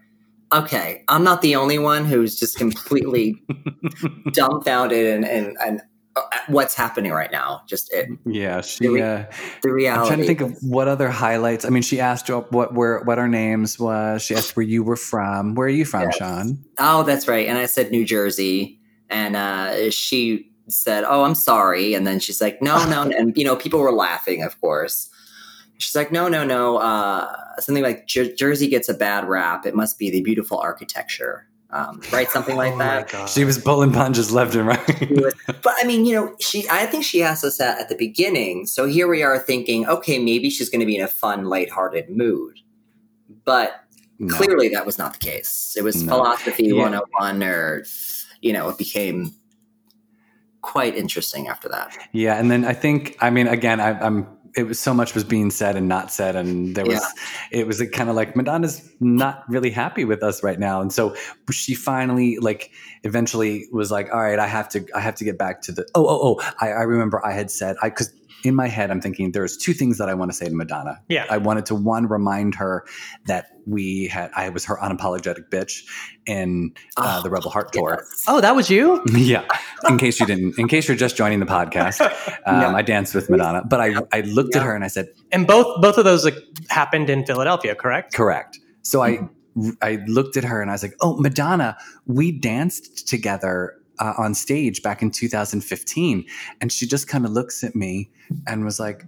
okay, 0.52 1.04
I'm 1.08 1.22
not 1.24 1.42
the 1.42 1.54
only 1.56 1.78
one 1.78 2.04
who's 2.04 2.38
just 2.38 2.56
completely 2.56 3.42
dumbfounded 4.32 5.06
and 5.06 5.24
and 5.24 5.56
and 5.64 5.80
uh, 6.16 6.22
what's 6.46 6.74
happening 6.74 7.10
right 7.12 7.30
now. 7.32 7.62
Just 7.68 7.92
it, 7.92 8.08
Yeah, 8.24 8.60
she. 8.60 8.88
we- 8.88 9.02
Uh, 9.02 9.24
the 9.62 9.68
I'm 9.68 9.74
reality. 9.74 10.08
trying 10.08 10.18
to 10.20 10.26
think 10.26 10.40
of 10.40 10.56
what 10.62 10.86
other 10.88 11.08
highlights. 11.08 11.64
I 11.64 11.68
mean, 11.70 11.82
she 11.82 12.00
asked 12.00 12.28
what 12.30 12.74
where 12.74 13.00
what 13.00 13.18
our 13.18 13.28
names 13.28 13.78
was. 13.78 14.22
She 14.22 14.34
asked 14.34 14.56
where 14.56 14.66
you 14.66 14.82
were 14.84 14.96
from. 14.96 15.54
Where 15.54 15.66
are 15.66 15.70
you 15.70 15.84
from, 15.84 16.02
Yes. 16.02 16.16
Sean? 16.16 16.64
Oh, 16.78 17.02
that's 17.02 17.26
right. 17.28 17.46
And 17.48 17.58
I 17.58 17.66
said 17.66 17.90
New 17.90 18.04
Jersey, 18.04 18.80
and 19.10 19.34
uh, 19.36 19.90
she 19.90 20.50
said, 20.68 21.04
"Oh, 21.06 21.24
I'm 21.24 21.34
sorry." 21.34 21.94
And 21.94 22.06
then 22.06 22.20
she's 22.20 22.40
like, 22.40 22.62
"No, 22.62 22.84
no," 22.88 23.02
and 23.02 23.36
you 23.36 23.44
know, 23.44 23.56
people 23.56 23.80
were 23.80 23.92
laughing, 23.92 24.42
of 24.42 24.60
course. 24.60 25.10
She's 25.78 25.94
like, 25.94 26.12
"No, 26.12 26.28
no, 26.28 26.44
no." 26.44 26.76
Uh, 26.78 27.34
something 27.58 27.82
like 27.82 28.06
Jer- 28.06 28.34
Jersey 28.34 28.68
gets 28.68 28.88
a 28.88 28.94
bad 28.94 29.28
rap. 29.28 29.66
It 29.66 29.74
must 29.74 29.98
be 29.98 30.10
the 30.10 30.22
beautiful 30.22 30.58
architecture, 30.58 31.46
um, 31.70 32.00
right? 32.12 32.28
Something 32.30 32.56
like 32.56 32.72
oh 32.74 32.78
that. 32.78 33.28
She 33.28 33.44
was 33.44 33.58
pulling 33.58 33.92
punches 33.92 34.30
left 34.32 34.54
and 34.54 34.66
right. 34.68 34.86
But 35.46 35.74
I 35.78 35.84
mean, 35.84 36.04
you 36.06 36.14
know, 36.14 36.36
she. 36.40 36.66
I 36.70 36.86
think 36.86 37.04
she 37.04 37.22
asked 37.22 37.44
us 37.44 37.58
that 37.58 37.80
at 37.80 37.88
the 37.88 37.96
beginning. 37.96 38.66
So 38.66 38.86
here 38.86 39.08
we 39.08 39.22
are 39.22 39.38
thinking, 39.38 39.86
okay, 39.86 40.18
maybe 40.18 40.48
she's 40.48 40.70
going 40.70 40.80
to 40.80 40.86
be 40.86 40.96
in 40.96 41.02
a 41.02 41.08
fun, 41.08 41.46
lighthearted 41.46 42.08
mood. 42.10 42.60
But 43.44 43.80
No. 44.20 44.34
clearly, 44.36 44.68
that 44.70 44.86
was 44.86 44.96
not 44.96 45.14
the 45.14 45.18
case. 45.18 45.74
It 45.76 45.82
was 45.82 46.02
No. 46.02 46.14
philosophy 46.14 46.66
Yeah. 46.68 46.82
101, 46.82 47.42
or 47.42 47.84
you 48.40 48.52
know, 48.52 48.68
it 48.68 48.78
became 48.78 49.32
quite 50.62 50.94
interesting 50.96 51.48
after 51.48 51.68
that. 51.68 51.96
Yeah, 52.12 52.38
and 52.38 52.50
then 52.50 52.64
I 52.64 52.72
think 52.74 53.16
I 53.20 53.30
mean 53.30 53.48
again 53.48 53.80
I, 53.80 53.98
I'm 54.00 54.26
it 54.56 54.64
was 54.64 54.78
so 54.78 54.94
much 54.94 55.14
was 55.14 55.24
being 55.24 55.50
said 55.50 55.76
and 55.76 55.88
not 55.88 56.12
said, 56.12 56.36
and 56.36 56.76
there 56.76 56.84
was 56.84 57.04
it 57.50 57.66
was 57.66 57.82
kind 57.92 58.08
of 58.08 58.16
like 58.16 58.36
Madonna's 58.36 58.88
not 59.00 59.44
really 59.48 59.70
happy 59.70 60.04
with 60.04 60.22
us 60.22 60.42
right 60.42 60.58
now, 60.58 60.80
and 60.80 60.92
so 60.92 61.14
she 61.50 61.74
finally 61.74 62.38
like 62.38 62.70
eventually 63.02 63.66
was 63.72 63.90
like, 63.90 64.08
all 64.12 64.22
right, 64.22 64.38
I 64.38 64.46
have 64.46 64.68
to 64.70 64.86
I 64.94 65.00
have 65.00 65.16
to 65.16 65.24
get 65.24 65.38
back 65.38 65.62
to 65.62 65.72
the 65.72 65.86
oh 65.94 66.06
oh 66.06 66.20
oh 66.22 66.52
I, 66.60 66.68
I 66.68 66.82
remember 66.82 67.24
I 67.24 67.32
had 67.32 67.50
said 67.50 67.76
I 67.82 67.88
because 67.88 68.12
in 68.44 68.54
my 68.54 68.68
head 68.68 68.90
I'm 68.90 69.00
thinking 69.00 69.32
there's 69.32 69.56
two 69.56 69.72
things 69.72 69.98
that 69.98 70.08
I 70.08 70.14
want 70.14 70.30
to 70.30 70.36
say 70.36 70.48
to 70.48 70.54
Madonna. 70.54 71.00
Yeah. 71.08 71.26
I 71.30 71.38
wanted 71.38 71.66
to 71.66 71.74
one 71.74 72.06
remind 72.06 72.54
her 72.56 72.84
that 73.26 73.46
we 73.66 74.06
had 74.08 74.30
I 74.36 74.50
was 74.50 74.64
her 74.66 74.76
unapologetic 74.76 75.48
bitch 75.50 75.82
in 76.26 76.72
uh, 76.96 77.16
Oh, 77.18 77.22
the 77.22 77.30
Rebel 77.30 77.50
Heart 77.50 77.72
tour. 77.72 78.04
Oh, 78.28 78.40
that 78.40 78.54
was 78.54 78.70
you? 78.70 79.02
Yeah. 79.14 79.44
In 79.88 79.96
case 79.98 80.20
you 80.20 80.26
didn't, 80.26 80.58
in 80.58 80.68
case 80.68 80.86
you're 80.88 80.96
just 80.96 81.16
joining 81.16 81.40
the 81.40 81.46
podcast, 81.46 82.00
um, 82.46 82.60
Yeah. 82.60 82.74
I 82.74 82.82
danced 82.82 83.14
with 83.14 83.28
Madonna, 83.30 83.62
but 83.68 83.80
I, 83.80 83.94
I 84.12 84.20
looked 84.22 84.54
at 84.56 84.62
her 84.62 84.74
and 84.74 84.84
I 84.84 84.88
said, 84.88 85.06
And 85.32 85.46
both 85.46 85.80
both 85.80 85.96
of 85.98 86.04
those 86.04 86.24
like, 86.24 86.36
happened 86.68 87.08
in 87.10 87.24
Philadelphia, 87.26 87.74
correct? 87.74 88.12
correct. 88.14 88.58
So 88.82 89.00
Mm-hmm. 89.00 89.26
I, 89.82 89.88
I 89.92 90.04
looked 90.08 90.36
at 90.36 90.42
her 90.42 90.60
and 90.60 90.68
I 90.68 90.74
was 90.74 90.82
like, 90.82 90.96
oh, 91.00 91.16
Madonna, 91.20 91.76
we 92.06 92.32
danced 92.32 93.06
together 93.06 93.74
uh, 93.98 94.14
on 94.18 94.34
stage 94.34 94.82
back 94.82 95.02
in 95.02 95.10
2015. 95.10 96.24
And 96.60 96.72
she 96.72 96.86
just 96.86 97.08
kind 97.08 97.24
of 97.24 97.32
looks 97.32 97.64
at 97.64 97.74
me 97.74 98.10
and 98.46 98.64
was 98.64 98.80
like, 98.80 99.04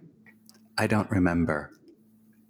I 0.78 0.87
don't 0.87 1.11
remember. 1.11 1.70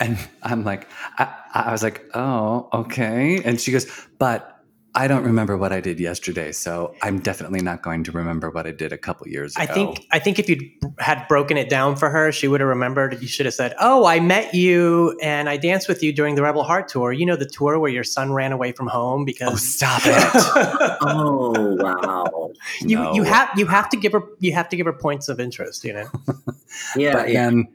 And 0.00 0.18
I'm 0.42 0.64
like, 0.64 0.88
I, 1.18 1.34
I 1.54 1.72
was 1.72 1.82
like, 1.82 2.04
oh, 2.14 2.68
okay. 2.72 3.42
And 3.44 3.60
she 3.60 3.72
goes, 3.72 3.86
but 4.18 4.55
I 4.98 5.08
don't 5.08 5.24
remember 5.24 5.58
what 5.58 5.72
I 5.72 5.80
did 5.82 6.00
yesterday. 6.00 6.52
So 6.52 6.94
I'm 7.02 7.18
definitely 7.20 7.60
not 7.60 7.82
going 7.82 8.02
to 8.04 8.12
remember 8.12 8.48
what 8.50 8.66
I 8.66 8.70
did 8.72 8.92
a 8.94 8.98
couple 8.98 9.28
years 9.28 9.54
ago. 9.54 9.62
I 9.62 9.66
think 9.66 10.06
I 10.10 10.18
think 10.18 10.38
if 10.38 10.48
you 10.48 10.70
had 10.98 11.28
broken 11.28 11.58
it 11.58 11.68
down 11.68 11.96
for 11.96 12.08
her, 12.08 12.32
she 12.32 12.48
would 12.48 12.60
have 12.60 12.68
remembered. 12.68 13.20
You 13.20 13.28
should 13.28 13.44
have 13.44 13.54
said, 13.54 13.74
"Oh, 13.78 14.06
I 14.06 14.20
met 14.20 14.54
you 14.54 15.16
and 15.22 15.50
I 15.50 15.58
danced 15.58 15.86
with 15.86 16.02
you 16.02 16.14
during 16.14 16.34
the 16.34 16.42
Rebel 16.42 16.62
Heart 16.64 16.88
tour. 16.88 17.12
You 17.12 17.26
know 17.26 17.36
the 17.36 17.44
tour 17.44 17.78
where 17.78 17.90
your 17.90 18.04
son 18.04 18.32
ran 18.32 18.52
away 18.52 18.72
from 18.72 18.86
home 18.86 19.24
because." 19.26 19.52
Oh, 19.52 19.56
stop 19.56 20.00
it. 20.04 20.96
Oh 21.02 21.76
wow! 21.78 22.50
you 22.80 22.96
No. 22.96 23.12
you 23.14 23.22
have 23.22 23.50
you 23.58 23.66
have 23.66 23.88
to 23.90 23.96
give 23.98 24.12
her 24.12 24.22
you 24.38 24.52
have 24.54 24.68
to 24.70 24.76
give 24.76 24.86
her 24.86 24.92
points 24.94 25.28
of 25.28 25.38
interest. 25.38 25.84
You 25.84 25.92
know, 25.92 26.08
Yeah, 26.96 27.12
but 27.12 27.28
yeah. 27.28 27.44
then 27.44 27.68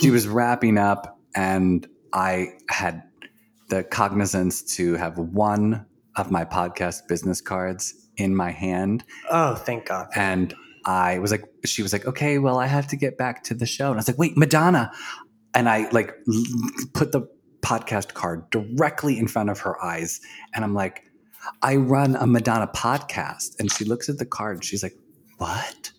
she 0.00 0.10
was 0.10 0.26
wrapping 0.26 0.76
up, 0.76 1.18
and 1.36 1.86
I 2.12 2.54
had 2.68 3.04
the 3.68 3.84
cognizance 3.84 4.60
to 4.76 4.94
have 4.94 5.16
one 5.18 5.86
of 6.16 6.30
my 6.30 6.44
podcast 6.44 7.08
business 7.08 7.40
cards 7.40 7.94
in 8.16 8.34
my 8.34 8.50
hand. 8.50 9.04
oh, 9.30 9.54
thank 9.54 9.86
God. 9.86 10.08
And 10.14 10.54
I 10.86 11.18
was 11.18 11.30
like, 11.30 11.44
she 11.64 11.82
was 11.82 11.92
like, 11.92 12.06
okay, 12.06 12.38
well, 12.38 12.58
I 12.58 12.66
have 12.66 12.86
to 12.88 12.96
get 12.96 13.16
back 13.16 13.42
to 13.44 13.54
the 13.54 13.66
show. 13.66 13.86
And 13.86 13.94
I 13.94 13.98
was 13.98 14.08
like, 14.08 14.18
wait, 14.18 14.36
Madonna. 14.36 14.92
And 15.54 15.68
I 15.68 15.88
like 15.90 16.14
put 16.92 17.12
the 17.12 17.28
podcast 17.62 18.14
card 18.14 18.48
directly 18.50 19.18
in 19.18 19.26
front 19.26 19.50
of 19.50 19.60
her 19.60 19.82
eyes. 19.82 20.20
And 20.54 20.64
I'm 20.64 20.74
like, 20.74 21.02
I 21.62 21.76
run 21.76 22.16
a 22.16 22.26
Madonna 22.26 22.66
podcast. 22.66 23.58
And 23.58 23.72
she 23.72 23.84
looks 23.84 24.08
at 24.08 24.18
the 24.18 24.26
card. 24.26 24.56
And 24.56 24.64
she's 24.64 24.82
like, 24.82 24.96
what? 25.38 25.90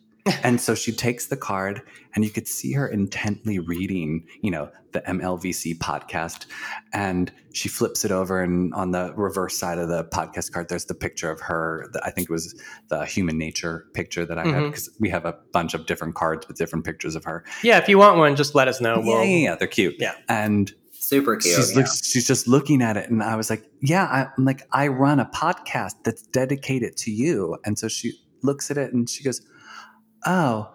And 0.43 0.59
so 0.59 0.73
she 0.75 0.91
takes 0.91 1.27
the 1.27 1.37
card 1.37 1.81
and 2.15 2.23
you 2.23 2.31
could 2.31 2.47
see 2.47 2.71
her 2.73 2.87
intently 2.87 3.59
reading, 3.59 4.25
you 4.41 4.49
know, 4.51 4.69
the 4.93 5.01
MLVC 5.01 5.77
podcast. 5.77 6.45
And 6.93 7.31
she 7.53 7.69
flips 7.69 8.03
it 8.05 8.11
over 8.11 8.41
and 8.41 8.73
on 8.73 8.91
the 8.91 9.13
reverse 9.15 9.57
side 9.57 9.77
of 9.77 9.87
the 9.89 10.05
podcast 10.05 10.51
card, 10.51 10.67
there's 10.69 10.85
the 10.85 10.95
picture 10.95 11.29
of 11.29 11.41
her. 11.41 11.89
that 11.93 12.05
I 12.05 12.09
think 12.11 12.29
it 12.29 12.33
was 12.33 12.55
the 12.89 13.05
human 13.05 13.37
nature 13.37 13.85
picture 13.93 14.25
that 14.25 14.37
I 14.37 14.45
had 14.45 14.55
Mhm. 14.63 14.69
because 14.71 14.89
we 14.99 15.09
have 15.09 15.25
a 15.25 15.35
bunch 15.51 15.73
of 15.73 15.85
different 15.85 16.15
cards 16.15 16.47
with 16.47 16.57
different 16.57 16.85
pictures 16.85 17.15
of 17.15 17.23
her. 17.25 17.43
Yeah, 17.63 17.77
if 17.77 17.87
you 17.89 17.97
want 17.97 18.17
one, 18.17 18.35
just 18.35 18.55
let 18.55 18.67
us 18.67 18.81
know. 18.81 18.95
yeah, 18.99 19.05
We'll, 19.05 19.23
yeah, 19.23 19.37
yeah, 19.49 19.55
they're 19.55 19.67
cute. 19.67 19.95
Yeah. 19.99 20.15
And 20.29 20.71
super 20.93 21.35
cute. 21.35 21.55
she's 21.55 21.71
yeah. 21.71 21.77
look, 21.79 21.87
she's 22.03 22.25
just 22.25 22.47
looking 22.47 22.81
at 22.81 22.97
it, 22.97 23.09
and 23.11 23.21
I 23.21 23.35
was 23.35 23.49
like, 23.51 23.63
"Yeah, 23.81 24.27
I'm 24.37 24.45
like 24.45 24.63
I 24.71 24.87
run 24.87 25.19
a 25.19 25.25
podcast 25.25 25.95
that's 26.03 26.23
dedicated 26.23 26.97
to 26.97 27.11
you." 27.11 27.57
And 27.65 27.77
so 27.77 27.87
she 27.87 28.13
looks 28.41 28.71
at 28.71 28.77
it 28.77 28.93
and 28.93 29.07
she 29.09 29.23
goes, 29.23 29.41
"Oh, 30.25 30.69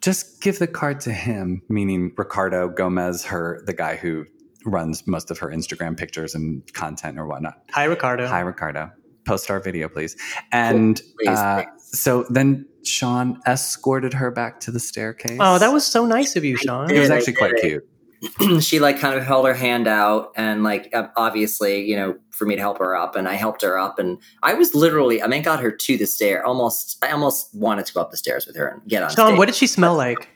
just 0.00 0.40
give 0.42 0.58
the 0.58 0.66
card 0.66 1.00
to 1.00 1.12
him," 1.12 1.62
meaning 1.68 2.12
Ricardo 2.16 2.68
Gomez, 2.68 3.24
her 3.26 3.62
the 3.66 3.72
guy 3.72 3.96
who 3.96 4.24
runs 4.64 5.06
most 5.06 5.30
of 5.30 5.38
her 5.38 5.48
Instagram 5.48 5.96
pictures 5.96 6.34
and 6.34 6.62
content 6.74 7.18
or 7.18 7.26
whatnot. 7.26 7.62
Hi, 7.70 7.84
Ricardo. 7.84 8.26
Hi, 8.26 8.40
Ricardo. 8.40 8.90
Post 9.24 9.50
our 9.50 9.60
video, 9.60 9.88
please. 9.88 10.16
And 10.52 11.00
Please, 11.18 11.28
uh, 11.38 11.64
please. 11.64 11.98
so 12.00 12.24
then 12.30 12.66
Sean 12.82 13.40
escorted 13.46 14.14
her 14.14 14.30
back 14.30 14.60
to 14.60 14.70
the 14.70 14.80
staircase. 14.80 15.38
Oh, 15.40 15.58
that 15.58 15.72
was 15.72 15.86
so 15.86 16.06
nice 16.06 16.34
of 16.36 16.44
you, 16.44 16.56
Sean. 16.56 16.90
it 16.90 16.98
was 16.98 17.10
actually 17.10 17.34
quite 17.34 17.56
cute. 17.60 17.86
she 18.60 18.80
like 18.80 18.98
kind 18.98 19.16
of 19.16 19.24
held 19.24 19.46
her 19.46 19.54
hand 19.54 19.86
out 19.86 20.32
and 20.36 20.62
like 20.64 20.92
obviously 21.16 21.84
you 21.84 21.96
know 21.96 22.16
for 22.30 22.46
me 22.46 22.54
to 22.54 22.60
help 22.60 22.78
her 22.78 22.96
up 22.96 23.14
and 23.16 23.28
i 23.28 23.34
helped 23.34 23.62
her 23.62 23.78
up 23.78 23.98
and 23.98 24.18
i 24.42 24.54
was 24.54 24.74
literally 24.74 25.22
i 25.22 25.26
mean 25.26 25.42
got 25.42 25.60
her 25.60 25.70
to 25.70 25.96
the 25.96 26.06
stair 26.06 26.44
almost 26.44 27.02
i 27.04 27.10
almost 27.10 27.54
wanted 27.54 27.86
to 27.86 27.92
go 27.92 28.00
up 28.00 28.10
the 28.10 28.16
stairs 28.16 28.46
with 28.46 28.56
her 28.56 28.68
and 28.68 28.82
get 28.88 29.02
on 29.02 29.10
Sean, 29.10 29.36
what 29.36 29.46
did 29.46 29.54
she 29.54 29.66
smell 29.66 29.94
like? 29.94 30.28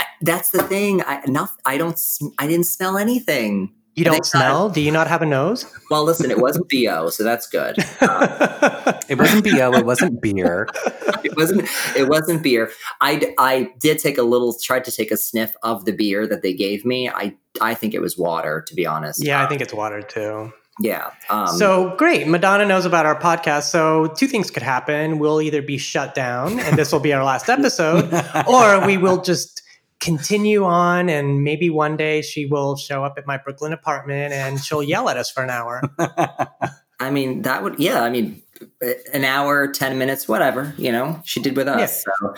I, 0.00 0.04
that's 0.22 0.50
the 0.50 0.62
thing 0.62 1.02
i 1.04 1.22
not 1.26 1.50
i 1.64 1.78
don't 1.78 2.00
i 2.38 2.46
didn't 2.46 2.66
smell 2.66 2.98
anything 2.98 3.74
You 3.98 4.04
don't 4.04 4.24
smell? 4.24 4.70
Do 4.70 4.80
you 4.80 4.90
not 4.92 5.06
have 5.08 5.22
a 5.22 5.26
nose? 5.26 5.66
well 5.90 6.04
listen 6.04 6.30
it 6.30 6.38
wasn't 6.38 6.68
bo 6.68 7.08
so 7.10 7.24
that's 7.24 7.46
good 7.48 7.76
It 9.08 9.16
wasn't 9.18 9.44
BO, 9.44 9.72
it 9.72 9.86
wasn't 9.86 10.20
beer. 10.20 10.68
it 11.24 11.34
wasn't 11.36 11.62
it 11.96 12.08
wasn't 12.08 12.42
beer 12.42 12.70
i 13.00 13.32
i 13.38 13.70
did 13.80 13.98
take 13.98 14.18
a 14.18 14.22
little 14.22 14.52
tried 14.58 14.84
to 14.84 14.92
take 14.92 15.10
a 15.10 15.16
sniff 15.16 15.54
of 15.62 15.84
the 15.86 15.92
beer 15.92 16.26
that 16.26 16.42
they 16.42 16.52
gave 16.52 16.84
me 16.84 17.08
i 17.08 17.34
i 17.60 17.72
think 17.74 17.94
it 17.94 18.00
was 18.00 18.18
water 18.18 18.62
to 18.68 18.74
be 18.74 18.84
honest 18.86 19.24
yeah, 19.24 19.42
I 19.42 19.46
think 19.46 19.60
it's 19.62 19.72
water 19.72 20.02
too. 20.02 20.52
yeah 20.80 21.10
um 21.30 21.48
so 21.48 21.96
great. 21.96 22.28
Madonna 22.28 22.64
knows 22.66 22.84
about 22.84 23.06
our 23.06 23.18
podcast. 23.18 23.64
So 23.70 24.06
two 24.08 24.26
things 24.28 24.50
could 24.50 24.62
happen. 24.62 25.18
We'll 25.18 25.40
either 25.42 25.62
be 25.62 25.78
shut 25.78 26.14
down 26.14 26.60
and 26.60 26.76
this 26.76 26.92
will 26.92 27.00
be 27.00 27.12
our 27.12 27.24
last 27.24 27.48
episode, 27.48 28.12
or 28.46 28.86
we 28.86 28.96
will 28.96 29.20
just 29.22 29.62
continue 30.00 30.64
on 30.64 31.08
and 31.08 31.42
maybe 31.42 31.70
one 31.70 31.96
day 31.96 32.22
she 32.22 32.46
will 32.46 32.76
show 32.76 33.04
up 33.04 33.14
at 33.18 33.26
my 33.26 33.36
Brooklyn 33.36 33.72
apartment 33.72 34.32
and 34.32 34.60
she'll 34.60 34.82
yell 34.82 35.08
at 35.08 35.16
us 35.16 35.30
for 35.30 35.42
an 35.42 35.50
hour. 35.50 35.82
I 37.00 37.10
mean, 37.10 37.42
that 37.42 37.62
would, 37.62 37.78
yeah, 37.78 38.02
I 38.02 38.10
mean, 38.10 38.42
an 39.12 39.24
hour, 39.24 39.68
10 39.68 39.98
minutes, 39.98 40.26
whatever, 40.26 40.74
you 40.76 40.90
know, 40.90 41.20
she 41.24 41.40
did 41.40 41.56
with 41.56 41.68
us. 41.68 42.04
So, 42.04 42.34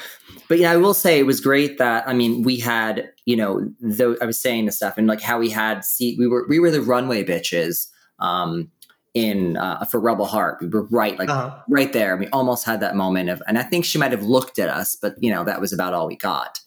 but 0.49 0.59
yeah, 0.59 0.71
I 0.71 0.77
will 0.77 0.95
say 0.95 1.19
it 1.19 1.27
was 1.27 1.41
great 1.41 1.79
that, 1.79 2.07
I 2.07 2.13
mean, 2.13 2.43
we 2.43 2.59
had, 2.59 3.11
you 3.25 3.37
know, 3.37 3.71
though 3.81 4.17
I 4.21 4.27
was 4.27 4.39
saying 4.39 4.67
the 4.67 4.73
stuff 4.73 4.99
and 4.99 5.07
like 5.07 5.21
how 5.23 5.39
we 5.39 5.49
had, 5.51 5.85
see, 5.85 6.17
we 6.19 6.27
were, 6.27 6.47
we 6.49 6.59
were 6.59 6.71
the 6.71 6.83
runway 6.83 7.25
bitches. 7.25 7.89
Um, 8.19 8.71
in 9.15 9.57
uh, 9.57 9.85
for 9.87 9.99
Rebel 9.99 10.25
Heart. 10.25 10.59
We 10.61 10.69
were 10.69 10.85
right, 10.85 11.19
like 11.19 11.29
Uh-huh. 11.29 11.57
right 11.69 11.93
there. 11.93 12.17
We 12.17 12.29
almost 12.29 12.65
had 12.65 12.81
that 12.81 12.95
moment 12.95 13.29
of, 13.29 13.43
and 13.49 13.59
I 13.59 13.63
think 13.63 13.85
she 13.85 13.99
might 13.99 14.13
have 14.13 14.23
looked 14.23 14.59
at 14.59 14.69
us, 14.69 14.95
but 14.95 15.15
you 15.21 15.33
know 15.33 15.43
that 15.45 15.61
was 15.61 15.73
about 15.73 15.95
all 15.95 16.07
we 16.07 16.17
got. 16.17 16.61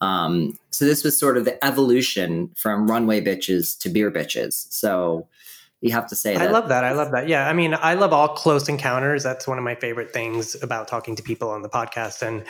Um, 0.00 0.58
so 0.70 0.84
this 0.84 1.02
was 1.04 1.18
sort 1.18 1.36
of 1.38 1.44
the 1.44 1.64
evolution 1.64 2.50
from 2.56 2.90
runway 2.90 3.20
bitches 3.20 3.78
to 3.80 3.88
beer 3.88 4.10
bitches. 4.10 4.66
So 4.70 5.26
you 5.80 5.92
have 5.92 6.06
to 6.08 6.16
say 6.16 6.36
I 6.36 6.46
love 6.46 6.68
that. 6.68 6.84
I 6.84 6.92
love 6.92 7.12
that. 7.12 7.28
Yeah. 7.28 7.48
I 7.48 7.52
mean, 7.52 7.74
I 7.74 7.94
love 7.94 8.12
all 8.12 8.28
close 8.28 8.68
encounters. 8.68 9.22
That's 9.22 9.46
one 9.46 9.58
of 9.58 9.64
my 9.64 9.74
favorite 9.74 10.12
things 10.12 10.54
about 10.62 10.88
talking 10.88 11.16
to 11.16 11.22
people 11.22 11.50
on 11.50 11.62
the 11.62 11.68
podcast. 11.68 12.26
And 12.26 12.44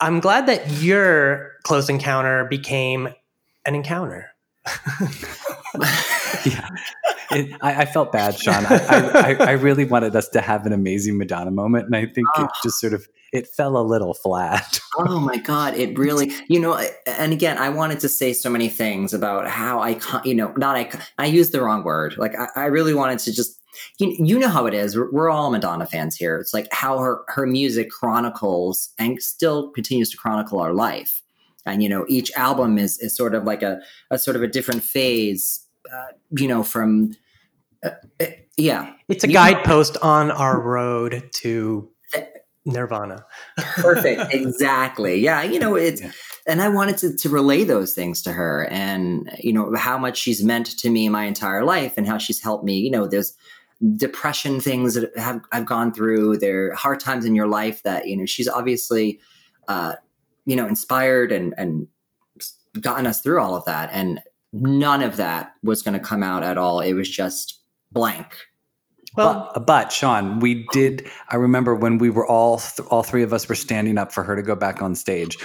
I'm 0.00 0.20
glad 0.20 0.46
that 0.46 0.70
your 0.82 1.52
close 1.64 1.88
encounter 1.88 2.44
became 2.44 3.08
an 3.66 3.74
encounter. 3.74 4.30
yeah. 6.44 6.68
It, 7.30 7.54
I, 7.60 7.82
I 7.82 7.84
felt 7.84 8.12
bad, 8.12 8.38
Sean. 8.38 8.64
I, 8.66 8.76
I, 8.88 9.34
I- 9.34 9.44
I 9.48 9.50
really 9.52 9.84
wanted 9.84 10.16
us 10.16 10.28
to 10.30 10.40
have 10.40 10.64
an 10.66 10.72
amazing 10.72 11.18
Madonna 11.18 11.50
moment, 11.50 11.86
and 11.86 11.96
I 11.96 12.06
think 12.06 12.26
it 12.38 12.48
just 12.62 12.80
sort 12.80 12.94
of 12.94 13.06
it 13.32 13.46
fell 13.46 13.76
a 13.76 13.82
little 13.82 14.14
flat. 14.14 14.80
Oh 15.00 15.20
my 15.20 15.36
god, 15.36 15.74
it 15.74 15.96
really, 15.96 16.32
you 16.48 16.58
know, 16.58 16.76
and 17.06 17.32
again, 17.32 17.56
I 17.56 17.68
wanted 17.68 18.00
to 18.00 18.08
say 18.08 18.32
so 18.32 18.50
many 18.50 18.68
things 18.68 19.14
about 19.14 19.46
how 19.46 19.78
I, 19.80 20.00
you 20.24 20.34
know, 20.34 20.52
not 20.56 20.74
I, 20.74 20.90
I 21.18 21.26
used 21.26 21.52
the 21.52 21.62
wrong 21.62 21.84
word. 21.84 22.16
Like 22.18 22.32
I, 22.36 22.48
I 22.56 22.64
really 22.64 22.94
wanted 22.94 23.20
to 23.20 23.32
just, 23.32 23.60
you, 24.00 24.16
you 24.18 24.40
know 24.40 24.48
how 24.48 24.66
it 24.66 24.74
is. 24.74 24.96
We're, 24.96 25.08
we're 25.12 25.30
all 25.30 25.52
Madonna 25.52 25.86
fans 25.86 26.16
here. 26.16 26.38
It's 26.38 26.52
like 26.52 26.66
how 26.72 26.98
her 26.98 27.22
her 27.28 27.46
music 27.46 27.90
chronicles 27.90 28.88
and 28.98 29.22
still 29.22 29.70
continues 29.70 30.10
to 30.10 30.16
chronicle 30.16 30.58
our 30.58 30.72
life. 30.72 31.22
And 31.64 31.80
you 31.80 31.88
know, 31.88 32.04
each 32.08 32.32
album 32.32 32.76
is 32.76 32.98
is 32.98 33.14
sort 33.14 33.36
of 33.36 33.44
like 33.44 33.62
a 33.62 33.78
a 34.10 34.18
sort 34.18 34.34
of 34.34 34.42
a 34.42 34.48
different 34.48 34.82
phase. 34.82 35.64
Uh, 35.92 36.12
you 36.36 36.48
know, 36.48 36.64
from 36.64 37.12
uh, 37.84 37.90
uh, 38.20 38.26
yeah, 38.56 38.92
It's 39.08 39.22
a 39.22 39.28
You 39.28 39.34
know- 39.34 39.40
guidepost 39.40 39.96
on 39.98 40.32
our 40.32 40.60
road 40.60 41.28
to 41.34 41.88
Nirvana. 42.68 43.24
perfect 43.76 44.22
exactly 44.34 45.18
yeah 45.20 45.42
you 45.42 45.58
know 45.58 45.74
it's 45.74 46.00
Yeah. 46.00 46.12
and 46.46 46.62
i 46.62 46.68
wanted 46.68 46.96
to, 46.98 47.16
to 47.16 47.28
relay 47.28 47.64
those 47.64 47.94
things 47.94 48.22
to 48.22 48.32
her 48.32 48.66
and 48.70 49.30
you 49.38 49.52
know 49.52 49.74
how 49.74 49.98
much 49.98 50.18
she's 50.18 50.44
meant 50.44 50.66
to 50.78 50.90
me 50.90 51.08
my 51.08 51.24
entire 51.24 51.64
life 51.64 51.94
and 51.96 52.06
how 52.06 52.18
she's 52.18 52.40
helped 52.42 52.64
me 52.64 52.78
you 52.78 52.90
know 52.90 53.06
there's 53.06 53.34
depression 53.96 54.60
things 54.60 54.94
that 54.94 55.16
have 55.16 55.40
i've 55.52 55.66
gone 55.66 55.92
through 55.92 56.36
there 56.36 56.70
are 56.70 56.74
hard 56.74 57.00
times 57.00 57.24
in 57.24 57.34
your 57.34 57.46
life 57.46 57.82
that 57.84 58.06
you 58.08 58.16
know 58.16 58.26
she's 58.26 58.48
obviously 58.48 59.20
uh 59.68 59.94
you 60.46 60.56
know 60.56 60.66
inspired 60.66 61.30
and 61.32 61.54
and 61.56 61.86
gotten 62.80 63.06
us 63.06 63.20
through 63.20 63.40
all 63.40 63.54
of 63.54 63.64
that 63.64 63.88
and 63.92 64.20
none 64.52 65.02
of 65.02 65.16
that 65.16 65.52
was 65.62 65.82
going 65.82 65.94
to 65.94 66.00
come 66.04 66.22
out 66.22 66.42
at 66.42 66.58
all 66.58 66.80
it 66.80 66.94
was 66.94 67.08
just 67.08 67.60
blank 67.92 68.47
Well, 69.18 69.50
but, 69.54 69.66
but 69.66 69.92
Sean, 69.92 70.40
we 70.40 70.66
did. 70.72 71.08
I 71.28 71.36
remember 71.36 71.74
when 71.74 71.98
we 71.98 72.10
were 72.10 72.26
all 72.26 72.58
th- 72.58 72.88
all 72.88 73.02
three 73.02 73.22
of 73.22 73.32
us 73.32 73.48
were 73.48 73.54
standing 73.54 73.98
up 73.98 74.12
for 74.12 74.22
her 74.22 74.36
to 74.36 74.42
go 74.42 74.54
back 74.54 74.80
on 74.80 74.94
stage. 74.94 75.38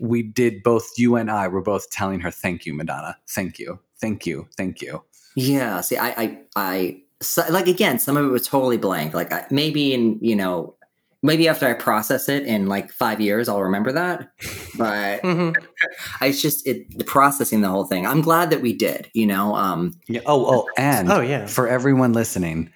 We 0.00 0.22
did 0.22 0.62
both. 0.62 0.88
You 0.96 1.16
and 1.16 1.30
I 1.30 1.48
were 1.48 1.62
both 1.62 1.90
telling 1.90 2.20
her, 2.20 2.30
"Thank 2.30 2.66
you, 2.66 2.74
Madonna. 2.74 3.16
Thank 3.28 3.58
you. 3.58 3.80
Thank 4.00 4.26
you. 4.26 4.48
Thank 4.56 4.80
you." 4.80 5.02
Yeah, 5.34 5.82
see, 5.82 5.98
I, 5.98 6.08
I, 6.08 6.38
I, 6.56 7.02
so, 7.20 7.44
like 7.50 7.66
again, 7.66 7.98
some 7.98 8.16
of 8.16 8.24
it 8.24 8.28
was 8.28 8.48
totally 8.48 8.78
blank. 8.78 9.12
Like 9.12 9.32
I, 9.32 9.46
maybe 9.50 9.92
in 9.92 10.18
you 10.22 10.34
know, 10.36 10.76
maybe 11.22 11.48
after 11.48 11.66
I 11.66 11.74
process 11.74 12.28
it 12.28 12.44
in 12.44 12.66
like 12.66 12.90
five 12.90 13.20
years, 13.20 13.48
I'll 13.48 13.62
remember 13.62 13.92
that. 13.92 14.30
But 14.78 15.22
mhm. 15.22 15.54
I 16.20 16.26
it's 16.26 16.40
just 16.40 16.66
it 16.66 16.96
the 16.96 17.04
processing 17.04 17.60
the 17.60 17.68
whole 17.68 17.84
thing. 17.84 18.06
I'm 18.06 18.22
glad 18.22 18.50
that 18.50 18.62
we 18.62 18.72
did. 18.72 19.10
You 19.12 19.26
know, 19.26 19.54
um, 19.54 19.92
Yeah. 20.08 20.20
Oh, 20.26 20.46
oh, 20.46 20.66
and 20.78 21.10
Oh, 21.10 21.20
yeah. 21.20 21.46
For 21.46 21.68
everyone 21.68 22.12
listening, 22.12 22.70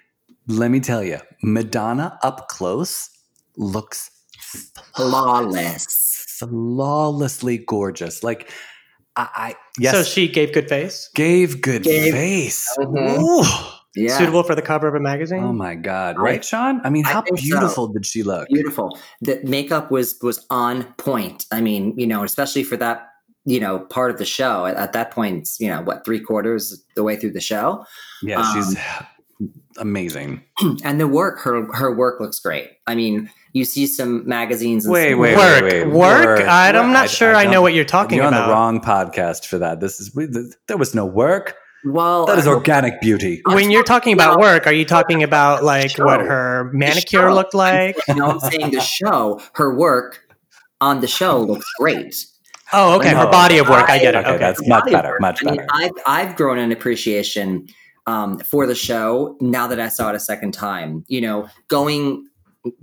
let 0.50 0.70
me 0.70 0.80
tell 0.80 1.02
you, 1.02 1.18
Madonna 1.42 2.18
up 2.22 2.48
close 2.48 3.08
looks 3.56 4.10
flawless. 4.94 6.36
flawlessly 6.38 7.58
gorgeous. 7.58 8.22
Like 8.22 8.50
I, 9.16 9.28
I 9.34 9.54
yes, 9.78 9.94
So 9.94 10.02
she 10.02 10.28
gave 10.28 10.52
good 10.52 10.68
face, 10.68 11.08
gave 11.14 11.60
good 11.60 11.82
Gave- 11.82 12.12
face. 12.12 12.66
Mhm. 12.78 13.18
Ooh. 13.20 13.44
Yeah, 13.96 14.16
suitable 14.16 14.44
for 14.44 14.54
the 14.54 14.62
cover 14.62 14.86
of 14.86 14.94
a 14.94 15.00
magazine. 15.00 15.42
Oh 15.42 15.52
my 15.52 15.74
god! 15.74 16.16
I- 16.16 16.20
Right, 16.22 16.44
Sean? 16.44 16.80
I 16.84 16.90
mean, 16.90 17.04
I 17.06 17.10
how 17.10 17.24
so. 17.26 17.34
beautiful 17.34 17.88
did 17.88 18.06
she 18.06 18.22
look? 18.22 18.46
beautiful. 18.48 18.96
The 19.20 19.40
makeup 19.42 19.90
was 19.90 20.16
was 20.22 20.46
on 20.48 20.84
point. 20.96 21.44
I 21.50 21.60
mean, 21.60 21.94
you 21.98 22.06
know, 22.06 22.22
especially 22.22 22.62
for 22.62 22.76
that 22.76 23.08
you 23.46 23.58
know 23.58 23.80
part 23.80 24.12
of 24.12 24.18
the 24.18 24.24
show. 24.24 24.64
At, 24.66 24.76
at 24.76 24.92
that 24.92 25.10
point, 25.10 25.48
you 25.58 25.68
know, 25.68 25.82
what 25.82 26.04
three 26.04 26.20
quarters 26.20 26.84
the 26.94 27.02
way 27.02 27.16
through 27.16 27.32
the 27.32 27.40
show. 27.40 27.84
Yeah, 28.22 28.40
she's 28.54 28.76
Um, 28.76 28.82
amazing. 29.80 30.42
and 30.84 31.00
the 31.00 31.08
work 31.08 31.40
her 31.40 31.66
her 31.72 31.94
work 31.94 32.20
looks 32.20 32.38
great 32.38 32.70
i 32.86 32.94
mean 32.94 33.28
you 33.52 33.64
see 33.64 33.86
some 33.86 34.28
magazines 34.28 34.84
and 34.84 34.92
Wait, 34.92 35.10
some- 35.10 35.18
wait, 35.18 35.36
work, 35.36 35.62
wait, 35.64 35.72
wait. 35.72 35.86
work. 35.92 36.24
Work, 36.38 36.40
I, 36.48 36.68
I'm 36.68 36.74
work. 36.86 36.92
not 36.92 37.04
I- 37.04 37.06
sure 37.08 37.34
I 37.34 37.44
I, 37.44 37.50
know 37.50 37.62
what 37.62 37.74
you're 37.74 37.84
talking 37.84 38.20
about. 38.20 38.32
You're 38.32 38.42
on 38.42 38.48
the 38.48 38.52
wrong 38.54 38.80
podcast 38.80 39.46
for 39.46 39.58
that. 39.58 39.80
This 39.80 39.98
is 40.00 40.14
we, 40.14 40.28
th- 40.28 40.54
there 40.68 40.76
was 40.76 40.94
no 40.94 41.04
work. 41.04 41.56
well 41.84 42.26
That 42.26 42.38
is 42.38 42.46
I- 42.46 42.50
organic 42.52 43.00
beauty. 43.00 43.42
When 43.46 43.72
you're 43.72 43.82
talking 43.82 44.12
about 44.12 44.38
Well, 44.38 44.52
work, 44.54 44.66
are 44.68 44.72
you 44.72 44.84
talking 44.84 45.22
about 45.24 45.64
like 45.64 45.90
show. 45.90 46.04
what 46.04 46.20
her 46.20 46.70
manicure 46.72 47.34
looked 47.34 47.54
like? 47.54 47.96
you 48.06 48.14
know 48.14 48.26
i'm 48.30 48.40
saying 48.40 48.70
the 48.70 48.80
show 48.80 49.40
her 49.54 49.74
work 49.76 50.20
on 50.80 51.00
the 51.00 51.08
show 51.08 51.40
looks 51.40 51.66
great 51.80 52.14
Oh, 52.72 52.96
okay, 53.00 53.08
her 53.12 53.26
body 53.32 53.58
of 53.58 53.68
work. 53.68 53.90
I 53.90 53.98
get 53.98 54.14
it. 54.14 54.18
Okay, 54.18 54.28
Okay, 54.30 54.38
that's 54.38 54.64
much 54.68 54.84
better. 54.92 55.08
work. 55.08 55.20
Much 55.20 55.40
I 55.44 55.50
mean, 55.50 55.56
better. 55.56 55.68
I've, 55.74 55.90
I've 56.06 56.36
grown 56.36 56.56
an 56.58 56.70
appreciation 56.70 57.66
um, 58.06 58.38
for 58.38 58.66
the 58.66 58.74
show 58.74 59.36
now 59.40 59.66
that 59.66 59.78
i 59.80 59.88
saw 59.88 60.08
it 60.10 60.14
a 60.14 60.20
second 60.20 60.52
time 60.52 61.04
you 61.08 61.20
know 61.20 61.48
going 61.68 62.26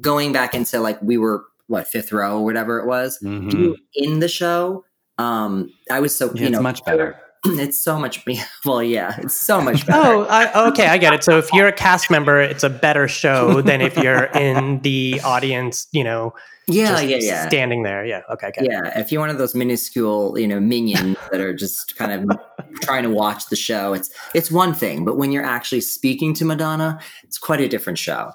going 0.01 0.31
back 0.31 0.53
into 0.55 0.79
like 0.79 1.01
we 1.01 1.17
were 1.17 1.45
what 1.67 1.87
fifth 1.87 2.11
row 2.11 2.39
or 2.39 2.43
whatever 2.45 2.79
it 2.79 2.85
was 2.87 3.19
Mhm. 3.21 3.75
in 3.93 4.19
the 4.19 4.27
show 4.27 4.83
um 5.17 5.71
i 5.91 5.99
was 5.99 6.15
so 6.15 6.27
Yeah, 6.33 6.41
you 6.41 6.47
it's 6.47 6.51
know 6.53 6.61
much 6.61 6.83
better. 6.85 7.19
it's 7.45 7.77
so 7.77 7.99
much 7.99 8.23
well 8.65 8.81
yeah 8.83 9.15
it's 9.19 9.35
so 9.35 9.61
much 9.61 9.85
better 9.87 9.99
Oh, 10.13 10.23
I, 10.29 10.67
okay, 10.69 10.87
I 10.87 10.97
get 10.97 11.13
it. 11.13 11.23
So 11.23 11.37
if 11.37 11.51
you're 11.53 11.67
a 11.67 11.71
cast 11.73 12.09
member, 12.09 12.39
it's 12.41 12.63
a 12.63 12.69
better 12.69 13.07
show 13.07 13.61
than 13.61 13.79
if 13.81 13.95
you're 13.97 14.25
in 14.25 14.79
the 14.81 15.21
audience. 15.23 15.87
You 15.91 16.03
know, 16.03 16.33
yeah 16.67 16.91
just 16.91 17.07
yeah 17.07 17.17
yeah 17.17 17.47
standing 17.47 17.83
there. 17.83 18.05
Yeah, 18.05 18.21
okay, 18.29 18.47
okay. 18.47 18.67
Yeah, 18.69 18.99
if 18.99 19.11
you're 19.11 19.21
one 19.21 19.29
of 19.29 19.37
those 19.37 19.55
minuscule, 19.55 20.37
you 20.37 20.47
know, 20.47 20.59
minions 20.59 21.17
that 21.31 21.41
are 21.41 21.53
just 21.53 21.95
kind 21.95 22.11
of 22.11 22.39
trying 22.81 23.03
to 23.03 23.09
watch 23.09 23.47
the 23.49 23.55
show, 23.55 23.93
it's 23.93 24.09
it's 24.33 24.51
one 24.51 24.73
thing. 24.73 25.05
But 25.05 25.17
when 25.17 25.31
you're 25.31 25.45
actually 25.45 25.81
speaking 25.81 26.33
to 26.35 26.45
Madonna, 26.45 26.99
it's 27.23 27.37
quite 27.37 27.61
a 27.61 27.67
different 27.67 27.99
show. 27.99 28.31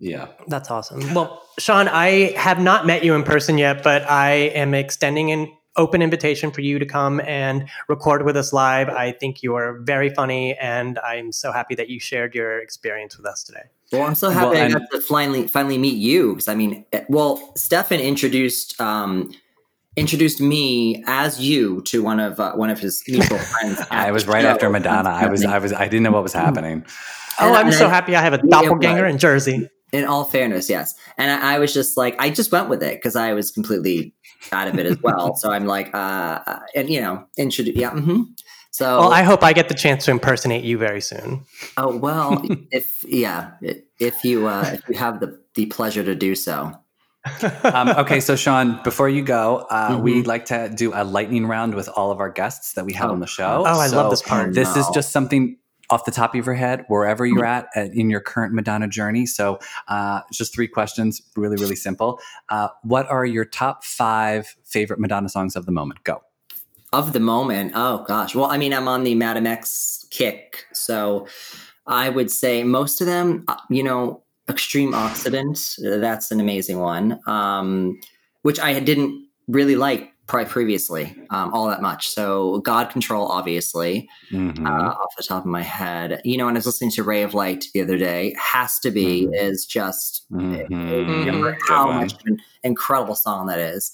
Yeah. 0.00 0.28
That's 0.48 0.70
awesome. 0.70 1.14
Well, 1.14 1.42
Sean, 1.58 1.86
I 1.86 2.32
have 2.36 2.58
not 2.58 2.86
met 2.86 3.04
you 3.04 3.14
in 3.14 3.22
person 3.22 3.58
yet, 3.58 3.82
but 3.82 4.10
I 4.10 4.30
am 4.32 4.72
extending 4.72 5.30
an 5.30 5.52
open 5.76 6.02
invitation 6.02 6.50
for 6.50 6.62
you 6.62 6.78
to 6.78 6.86
come 6.86 7.20
and 7.20 7.68
record 7.88 8.24
with 8.24 8.36
us 8.36 8.52
live. 8.52 8.88
I 8.88 9.12
think 9.12 9.42
you 9.42 9.54
are 9.54 9.80
very 9.82 10.10
funny, 10.10 10.56
and 10.56 10.98
I'm 11.00 11.32
so 11.32 11.52
happy 11.52 11.74
that 11.76 11.88
you 11.88 12.00
shared 12.00 12.34
your 12.34 12.58
experience 12.58 13.16
with 13.16 13.26
us 13.26 13.44
today. 13.44 13.64
Well, 13.92 14.02
I'm 14.02 14.14
so 14.14 14.30
happy 14.30 14.54
Well, 14.56 14.64
I 14.64 14.68
got 14.70 14.82
to 14.92 15.00
finally 15.00 15.48
finally 15.48 15.78
meet 15.78 15.96
you 15.96 16.32
because 16.34 16.48
I 16.48 16.54
mean, 16.54 16.84
eh, 16.92 17.04
well, 17.08 17.52
Stefan 17.56 18.00
introduced 18.00 18.80
um 18.80 19.32
introduced 19.96 20.40
me 20.40 21.02
as 21.06 21.40
you 21.40 21.82
to 21.82 22.02
one 22.02 22.20
of 22.20 22.38
uh, 22.38 22.52
one 22.54 22.70
of 22.70 22.78
his 22.78 23.02
mutual 23.08 23.38
friends. 23.52 23.80
I 23.90 24.10
was 24.12 24.26
right 24.26 24.44
after 24.44 24.70
Madonna. 24.70 25.10
I 25.10 25.26
was 25.26 25.44
I 25.44 25.58
was 25.58 25.72
I 25.72 25.84
didn't 25.88 26.04
know 26.04 26.12
what 26.12 26.22
was 26.22 26.32
happening. 26.32 26.84
Oh, 27.40 27.48
And- 27.48 27.56
I'm 27.56 27.66
and 27.66 27.74
so 27.74 27.86
I- 27.86 27.90
happy 27.90 28.14
I 28.16 28.22
have 28.22 28.32
a 28.32 28.38
doppelganger 28.38 29.06
in 29.06 29.18
Jersey. 29.18 29.68
In 29.92 30.04
all 30.04 30.22
fairness, 30.22 30.70
yes. 30.70 30.94
And 31.18 31.32
I, 31.32 31.56
I 31.56 31.58
was 31.58 31.74
just 31.74 31.96
like, 31.96 32.14
I 32.20 32.30
just 32.30 32.52
went 32.52 32.68
with 32.68 32.80
it 32.80 32.94
because 32.98 33.16
I 33.16 33.32
was 33.32 33.50
completely 33.50 34.14
out 34.52 34.68
of 34.68 34.78
it 34.78 34.86
as 34.86 35.02
well. 35.02 35.34
so 35.40 35.50
I'm 35.50 35.66
like, 35.66 35.92
uh, 35.92 36.38
uh, 36.46 36.60
and 36.76 36.88
you 36.88 37.00
know, 37.00 37.24
introduce, 37.36 37.74
yeah. 37.74 37.90
hmm 37.90 38.22
So, 38.80 38.98
Well, 39.00 39.12
I 39.12 39.22
hope 39.22 39.44
I 39.44 39.52
get 39.52 39.68
the 39.68 39.74
chance 39.74 40.06
to 40.06 40.10
impersonate 40.10 40.64
you 40.64 40.78
very 40.78 41.02
soon. 41.02 41.44
oh 41.76 41.94
well, 41.98 42.42
if 42.70 43.04
yeah, 43.06 43.52
if 43.98 44.24
you 44.24 44.46
uh, 44.48 44.64
if 44.72 44.80
you 44.88 44.96
have 44.96 45.20
the 45.20 45.38
the 45.54 45.66
pleasure 45.66 46.02
to 46.02 46.14
do 46.14 46.34
so, 46.34 46.72
Um, 47.64 47.90
okay, 47.90 48.20
so 48.20 48.34
Sean, 48.36 48.80
before 48.82 49.10
you 49.10 49.20
go, 49.22 49.66
uh, 49.70 49.90
Mhm. 49.90 50.00
we'd 50.02 50.26
like 50.26 50.46
to 50.46 50.70
do 50.74 50.92
a 50.94 51.04
lightning 51.04 51.44
round 51.46 51.74
with 51.74 51.88
all 51.94 52.10
of 52.10 52.18
our 52.20 52.30
guests 52.30 52.72
that 52.74 52.86
we 52.86 52.94
have 52.94 53.10
Oh. 53.10 53.12
on 53.12 53.20
the 53.20 53.26
show. 53.26 53.64
Oh, 53.66 53.78
I 53.78 53.88
love 53.88 54.10
this 54.10 54.22
part. 54.22 54.54
This 54.54 54.74
is 54.76 54.86
just 54.94 55.12
something 55.12 55.58
off 55.90 56.04
the 56.06 56.12
top 56.12 56.34
of 56.34 56.46
your 56.46 56.54
head, 56.54 56.84
wherever 56.88 57.26
you're 57.26 57.44
at 57.44 57.66
uh, 57.76 57.80
in 57.92 58.08
your 58.08 58.20
current 58.20 58.54
Madonna 58.54 58.88
journey. 58.88 59.26
So, 59.26 59.58
uh, 59.88 60.20
just 60.32 60.54
three 60.54 60.68
questions, 60.68 61.20
really, 61.36 61.56
really 61.56 61.76
simple. 61.76 62.18
Uh, 62.48 62.68
what 62.84 63.06
are 63.10 63.26
your 63.26 63.44
top 63.44 63.84
five 63.84 64.54
favorite 64.64 64.98
Madonna 65.00 65.28
songs 65.28 65.56
of 65.56 65.66
the 65.66 65.72
moment? 65.72 66.02
Go. 66.04 66.22
Of 66.92 67.12
the 67.12 67.20
moment. 67.20 67.72
Oh 67.76 68.04
gosh, 68.08 68.34
well, 68.34 68.46
I 68.46 68.58
mean, 68.58 68.74
I'm 68.74 68.88
on 68.88 69.04
the 69.04 69.14
Madame 69.14 69.46
X 69.46 70.06
kick, 70.10 70.64
so 70.72 71.28
I 71.86 72.08
would 72.08 72.30
say 72.32 72.64
most 72.64 73.00
of 73.00 73.06
them. 73.06 73.44
uh, 73.46 73.56
You 73.68 73.84
know, 73.84 74.22
Extreme 74.48 74.94
Occident. 74.94 75.76
uh, 75.86 75.98
That's 75.98 76.32
an 76.32 76.40
amazing 76.40 76.80
one. 76.80 77.20
Um, 77.28 78.00
which 78.42 78.58
I 78.58 78.80
didn't 78.80 79.24
really 79.46 79.76
like 79.76 80.10
probably 80.26 80.50
previously 80.50 81.14
um, 81.30 81.52
all 81.54 81.66
that 81.68 81.82
much. 81.82 82.08
So 82.08 82.58
God 82.60 82.90
Control, 82.90 83.26
obviously, 83.28 84.08
Mhm. 84.32 84.66
uh, 84.66 84.90
off 84.90 85.14
the 85.16 85.22
top 85.22 85.44
of 85.44 85.46
my 85.50 85.62
head. 85.62 86.20
You 86.24 86.38
know, 86.38 86.48
and 86.48 86.56
I 86.56 86.58
was 86.58 86.66
listening 86.66 86.90
to 86.92 87.02
Ray 87.04 87.22
of 87.22 87.34
Light 87.34 87.66
the 87.74 87.82
other 87.82 87.98
day. 87.98 88.34
Has 88.38 88.78
to 88.80 88.90
be 88.90 89.28
is 89.32 89.64
just 89.66 90.24
Mhm. 90.32 90.68
Mhm. 90.68 91.56
how 91.68 91.86
Good 91.86 91.94
much 91.94 92.12
of 92.14 92.20
an 92.26 92.38
incredible 92.64 93.14
song 93.14 93.46
that 93.46 93.58
is. 93.60 93.92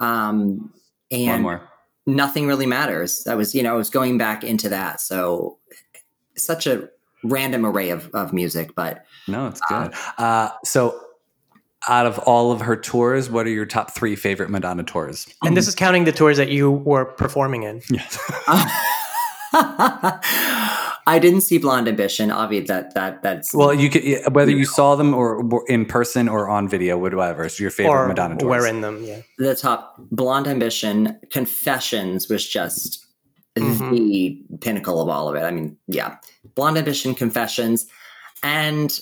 Um, 0.00 0.72
and 1.12 1.28
One 1.30 1.42
more. 1.42 1.68
Nothing 2.06 2.46
really 2.46 2.66
matters. 2.66 3.24
That 3.24 3.36
was, 3.36 3.54
you 3.54 3.62
know, 3.62 3.74
I 3.74 3.76
was 3.76 3.90
going 3.90 4.18
back 4.18 4.44
into 4.44 4.68
that. 4.68 5.00
So 5.00 5.58
such 6.36 6.66
a 6.66 6.88
random 7.24 7.64
array 7.64 7.90
of, 7.90 8.10
of 8.14 8.32
music, 8.32 8.74
but 8.74 9.04
No, 9.28 9.46
it's 9.46 9.60
good. 9.60 9.92
Uh, 10.18 10.50
so, 10.64 10.98
out 11.88 12.06
of 12.06 12.16
all 12.20 12.52
of 12.52 12.60
her 12.60 12.76
tours, 12.76 13.28
what 13.28 13.44
are 13.44 13.50
your 13.50 13.66
top 13.66 13.90
three 13.90 14.14
favorite 14.14 14.50
Madonna 14.50 14.84
tours? 14.84 15.26
And 15.42 15.56
this 15.56 15.66
is 15.66 15.74
counting 15.74 16.04
the 16.04 16.12
tours 16.12 16.36
that 16.36 16.48
you 16.48 16.70
were 16.70 17.04
performing 17.04 17.64
in. 17.64 17.82
Yes. 17.90 18.18
I 21.06 21.18
didn't 21.18 21.40
see 21.42 21.58
Blonde 21.58 21.88
Ambition. 21.88 22.30
Obviously, 22.30 22.66
that 22.66 22.94
that 22.94 23.22
that's 23.22 23.54
well, 23.54 23.74
you 23.74 23.90
could 23.90 24.04
yeah, 24.04 24.28
whether 24.28 24.50
you 24.50 24.64
saw 24.64 24.94
them 24.94 25.14
or 25.14 25.42
were 25.42 25.64
in 25.68 25.84
person 25.84 26.28
or 26.28 26.48
on 26.48 26.68
video, 26.68 26.96
whatever. 26.98 27.48
So 27.48 27.62
your 27.62 27.70
favorite 27.70 27.92
or 27.92 28.08
Madonna 28.08 28.36
tours. 28.36 28.48
were 28.48 28.66
in 28.66 28.80
them, 28.80 29.02
yeah. 29.02 29.22
the 29.38 29.54
top. 29.56 29.96
Blonde 30.10 30.46
Ambition, 30.46 31.18
Confessions 31.30 32.28
was 32.28 32.46
just 32.48 33.04
the 33.54 34.40
pinnacle 34.60 35.00
of 35.00 35.08
all 35.08 35.28
of 35.28 35.34
it. 35.34 35.42
I 35.42 35.50
mean, 35.50 35.76
yeah, 35.88 36.16
Blonde 36.54 36.78
Ambition, 36.78 37.14
Confessions, 37.14 37.86
and 38.42 38.98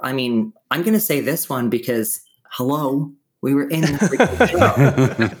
I 0.00 0.12
mean, 0.12 0.52
I'm 0.70 0.82
going 0.82 0.94
to 0.94 1.00
say 1.00 1.20
this 1.20 1.48
one 1.48 1.70
because 1.70 2.20
hello, 2.50 3.12
we 3.42 3.54
were 3.54 3.68
in 3.68 3.82
the 3.82 3.86
freaking 3.88 5.34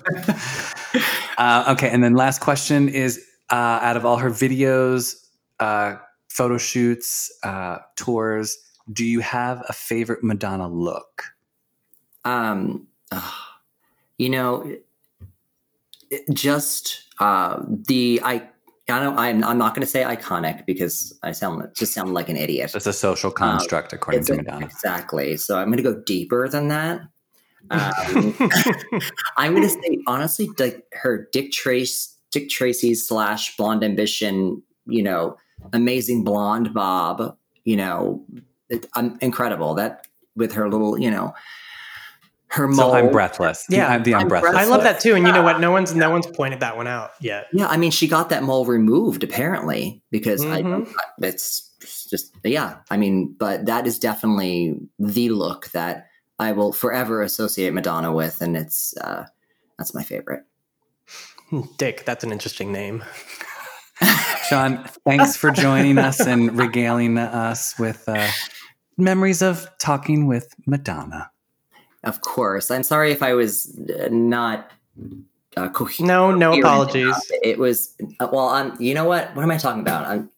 uh, 1.38 1.72
okay, 1.72 1.90
and 1.90 2.02
then 2.02 2.14
last 2.14 2.40
question 2.40 2.88
is: 2.88 3.24
uh, 3.50 3.80
out 3.82 3.96
of 3.96 4.06
all 4.06 4.16
her 4.16 4.30
videos, 4.30 5.16
uh, 5.60 5.96
photo 6.28 6.58
shoots, 6.58 7.32
uh, 7.42 7.78
tours, 7.96 8.58
do 8.92 9.04
you 9.04 9.20
have 9.20 9.64
a 9.68 9.72
favorite 9.72 10.22
Madonna 10.22 10.68
look? 10.68 11.24
um 12.28 12.86
ah, 13.12 13.60
you 14.18 14.28
know 14.28 14.76
just 16.32 17.02
uh 17.20 17.62
the 17.86 18.20
i 18.24 18.48
I 18.90 19.00
don't, 19.00 19.18
I'm, 19.18 19.44
I'm 19.44 19.58
not 19.58 19.74
going 19.74 19.84
to 19.84 19.86
say 19.86 20.02
iconic 20.02 20.64
because 20.64 21.12
I 21.22 21.32
sound 21.32 21.62
just 21.74 21.92
sound 21.92 22.14
like 22.14 22.30
an 22.30 22.38
idiot. 22.38 22.74
It's 22.74 22.86
a 22.86 22.92
social 22.94 23.30
construct, 23.30 23.92
according 23.92 24.24
to 24.24 24.36
Madonna. 24.36 24.64
Exactly. 24.64 25.36
So 25.36 25.58
I'm 25.58 25.66
going 25.66 25.76
to 25.76 25.82
go 25.82 26.00
deeper 26.06 26.48
than 26.48 26.68
that. 26.68 27.02
Um, 27.70 28.34
I'm 29.36 29.52
going 29.52 29.64
to 29.64 29.68
say 29.68 29.98
honestly, 30.06 30.48
like 30.58 30.86
her 30.94 31.28
Dick 31.32 31.52
Trace, 31.52 32.16
Dick 32.30 32.48
Tracy 32.48 32.94
slash 32.94 33.54
Blonde 33.58 33.84
Ambition, 33.84 34.62
you 34.86 35.02
know, 35.02 35.36
amazing 35.72 36.24
blonde 36.24 36.72
bob, 36.74 37.36
you 37.64 37.76
know, 37.76 38.24
it, 38.68 38.86
um, 38.94 39.18
incredible. 39.20 39.74
That 39.74 40.06
with 40.36 40.52
her 40.52 40.68
little, 40.70 40.98
you 40.98 41.10
know, 41.10 41.34
her 42.48 42.70
So 42.72 42.82
mole. 42.86 42.94
I'm 42.94 43.10
breathless. 43.10 43.66
Yeah, 43.68 43.88
I'm 43.88 44.02
the 44.02 44.14
I'm 44.14 44.22
I'm 44.22 44.28
breathless. 44.28 44.54
I 44.54 44.64
love 44.64 44.82
that 44.84 45.00
too. 45.00 45.14
And 45.14 45.26
you 45.26 45.32
know 45.32 45.42
what? 45.42 45.60
No 45.60 45.70
one's 45.70 45.94
no 45.94 46.10
one's 46.10 46.26
pointed 46.26 46.60
that 46.60 46.76
one 46.76 46.86
out 46.86 47.10
yet. 47.20 47.46
Yeah, 47.52 47.66
I 47.68 47.76
mean, 47.76 47.90
she 47.90 48.08
got 48.08 48.30
that 48.30 48.42
mole 48.42 48.64
removed 48.64 49.22
apparently 49.24 50.02
because 50.10 50.44
I 50.44 50.62
Mhm. 50.62 50.70
don't. 50.70 50.88
It's 51.22 51.70
just 52.08 52.34
yeah. 52.44 52.76
I 52.90 52.96
mean, 52.96 53.34
but 53.38 53.66
that 53.66 53.86
is 53.86 53.98
definitely 53.98 54.78
the 54.98 55.28
look 55.30 55.68
that 55.72 56.06
I 56.38 56.52
will 56.52 56.72
forever 56.72 57.20
associate 57.22 57.74
Madonna 57.74 58.12
with, 58.12 58.40
and 58.40 58.56
it's 58.56 58.96
uh, 58.98 59.26
that's 59.76 59.92
my 59.94 60.02
favorite. 60.02 60.44
Dick, 61.78 62.04
that's 62.04 62.24
an 62.24 62.32
interesting 62.32 62.72
name. 62.72 63.02
Sean, 64.48 64.84
thanks 65.04 65.36
for 65.36 65.50
joining 65.50 65.98
us 65.98 66.20
and 66.20 66.56
regaling 66.58 67.18
us 67.18 67.78
with 67.78 68.08
uh, 68.08 68.28
memories 68.96 69.42
of 69.42 69.68
talking 69.78 70.26
with 70.26 70.54
Madonna. 70.66 71.30
Of 72.04 72.20
course, 72.20 72.70
I'm 72.70 72.82
sorry 72.82 73.12
if 73.12 73.22
I 73.22 73.34
was 73.34 73.76
uh, 73.90 74.08
not. 74.10 74.70
Uh, 75.56 75.68
coherent 75.70 76.00
No, 76.06 76.30
no 76.32 76.52
enough. 76.52 76.64
apologies. 76.64 77.16
It 77.42 77.58
was 77.58 77.94
uh, 78.20 78.28
well. 78.32 78.48
I'm. 78.48 78.80
You 78.80 78.94
know 78.94 79.04
what? 79.04 79.34
What 79.34 79.42
am 79.42 79.50
I 79.50 79.58
talking 79.58 79.80
about? 79.80 80.06
I'm. 80.06 80.30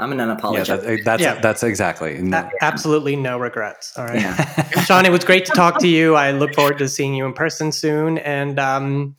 I'm 0.00 0.12
an 0.12 0.18
Yeah, 0.18 0.36
unapologetic. 0.36 0.82
that, 0.82 1.04
that's 1.04 1.22
Yeah. 1.22 1.40
that's 1.40 1.62
exactly. 1.64 2.18
A- 2.32 2.50
absolutely 2.60 3.16
no 3.16 3.36
regrets. 3.38 3.96
All 3.98 4.04
right. 4.04 4.20
yeah. 4.20 4.68
Sean, 4.84 5.04
it 5.06 5.10
was 5.10 5.24
great 5.24 5.44
to 5.46 5.52
talk 5.52 5.80
to 5.80 5.88
you. 5.88 6.14
I 6.14 6.30
look 6.30 6.54
forward 6.54 6.78
to 6.78 6.88
seeing 6.88 7.14
you 7.14 7.24
in 7.26 7.32
person 7.32 7.72
soon. 7.72 8.18
And 8.18 8.60
um, 8.60 9.16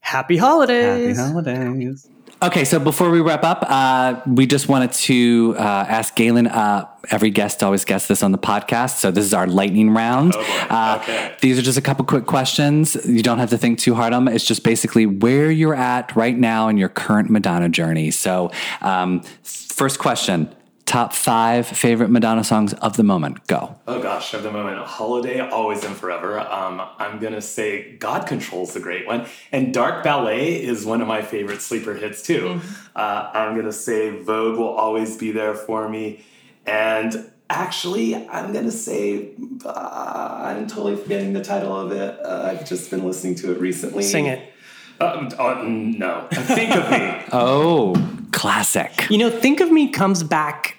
happy 0.00 0.38
holidays. 0.38 1.18
Happy 1.18 1.32
holidays. 1.32 2.08
Okay, 2.42 2.66
so 2.66 2.78
before 2.78 3.10
we 3.10 3.22
wrap 3.22 3.44
up, 3.44 3.64
uh, 3.66 4.20
we 4.26 4.46
just 4.46 4.68
wanted 4.68 4.92
to 4.92 5.54
uh, 5.58 5.62
ask 5.88 6.14
Galen. 6.14 6.46
Uh, 6.46 6.86
every 7.10 7.30
guest 7.30 7.62
always 7.62 7.86
gets 7.86 8.08
this 8.08 8.22
on 8.22 8.30
the 8.30 8.38
podcast, 8.38 8.98
so 8.98 9.10
this 9.10 9.24
is 9.24 9.32
our 9.32 9.46
lightning 9.46 9.90
round. 9.90 10.34
Oh. 10.36 10.66
Uh, 10.68 10.98
Okay. 11.00 11.34
These 11.40 11.58
are 11.58 11.62
just 11.62 11.78
a 11.78 11.82
couple 11.82 12.04
quick 12.04 12.26
questions. 12.26 12.94
You 13.06 13.22
don't 13.22 13.38
have 13.38 13.50
to 13.50 13.58
think 13.58 13.78
too 13.78 13.94
hard 13.94 14.12
on 14.12 14.26
them. 14.26 14.34
It's 14.34 14.44
just 14.46 14.64
basically 14.64 15.06
where 15.06 15.50
you're 15.50 15.74
at 15.74 16.14
right 16.14 16.36
now 16.36 16.68
in 16.68 16.76
your 16.76 16.88
current 16.88 17.30
Madonna 17.30 17.68
journey. 17.68 18.10
So, 18.10 18.50
um, 18.82 19.22
first 19.42 19.98
question: 19.98 20.54
top 20.86 21.12
five 21.12 21.66
favorite 21.66 22.08
Madonna 22.08 22.44
songs 22.44 22.72
of 22.74 22.96
the 22.96 23.02
moment. 23.02 23.46
Go. 23.46 23.76
Oh 23.86 24.00
gosh, 24.00 24.32
of 24.34 24.42
the 24.42 24.52
moment, 24.52 24.78
holiday, 24.78 25.40
always 25.40 25.84
and 25.84 25.94
forever. 25.94 26.40
Um, 26.40 26.80
I'm 26.98 27.18
gonna 27.18 27.42
say 27.42 27.96
God 27.96 28.26
Control's 28.26 28.74
a 28.76 28.80
great 28.80 29.06
one, 29.06 29.26
and 29.52 29.74
Dark 29.74 30.02
Ballet 30.02 30.62
is 30.62 30.86
one 30.86 31.02
of 31.02 31.08
my 31.08 31.22
favorite 31.22 31.60
sleeper 31.60 31.94
hits 31.94 32.22
too. 32.22 32.60
Uh, 32.94 33.30
I'm 33.34 33.56
gonna 33.56 33.72
say 33.72 34.10
Vogue 34.10 34.58
will 34.58 34.70
always 34.70 35.16
be 35.16 35.32
there 35.32 35.54
for 35.54 35.88
me, 35.88 36.24
and 36.66 37.30
actually, 37.50 38.14
I'm 38.14 38.52
gonna 38.52 38.70
say 38.70 39.30
uh, 39.64 40.40
I'm 40.44 40.66
totally 40.66 40.96
forgetting 40.96 41.32
the 41.32 41.44
title 41.44 41.78
of 41.78 41.92
it. 41.92 42.18
Uh, 42.24 42.50
I've 42.52 42.66
just 42.66 42.90
been 42.90 43.04
listening 43.04 43.34
to 43.36 43.52
it 43.52 43.60
recently. 43.60 44.04
Sing 44.04 44.26
it. 44.26 44.52
Uh, 44.98 45.30
uh, 45.38 45.62
no, 45.66 46.26
think 46.30 46.74
of 46.74 46.90
me. 46.90 47.24
Oh, 47.32 47.94
classic. 48.32 49.10
You 49.10 49.18
know, 49.18 49.30
Think 49.30 49.60
of 49.60 49.70
Me 49.70 49.90
comes 49.90 50.22
back 50.22 50.75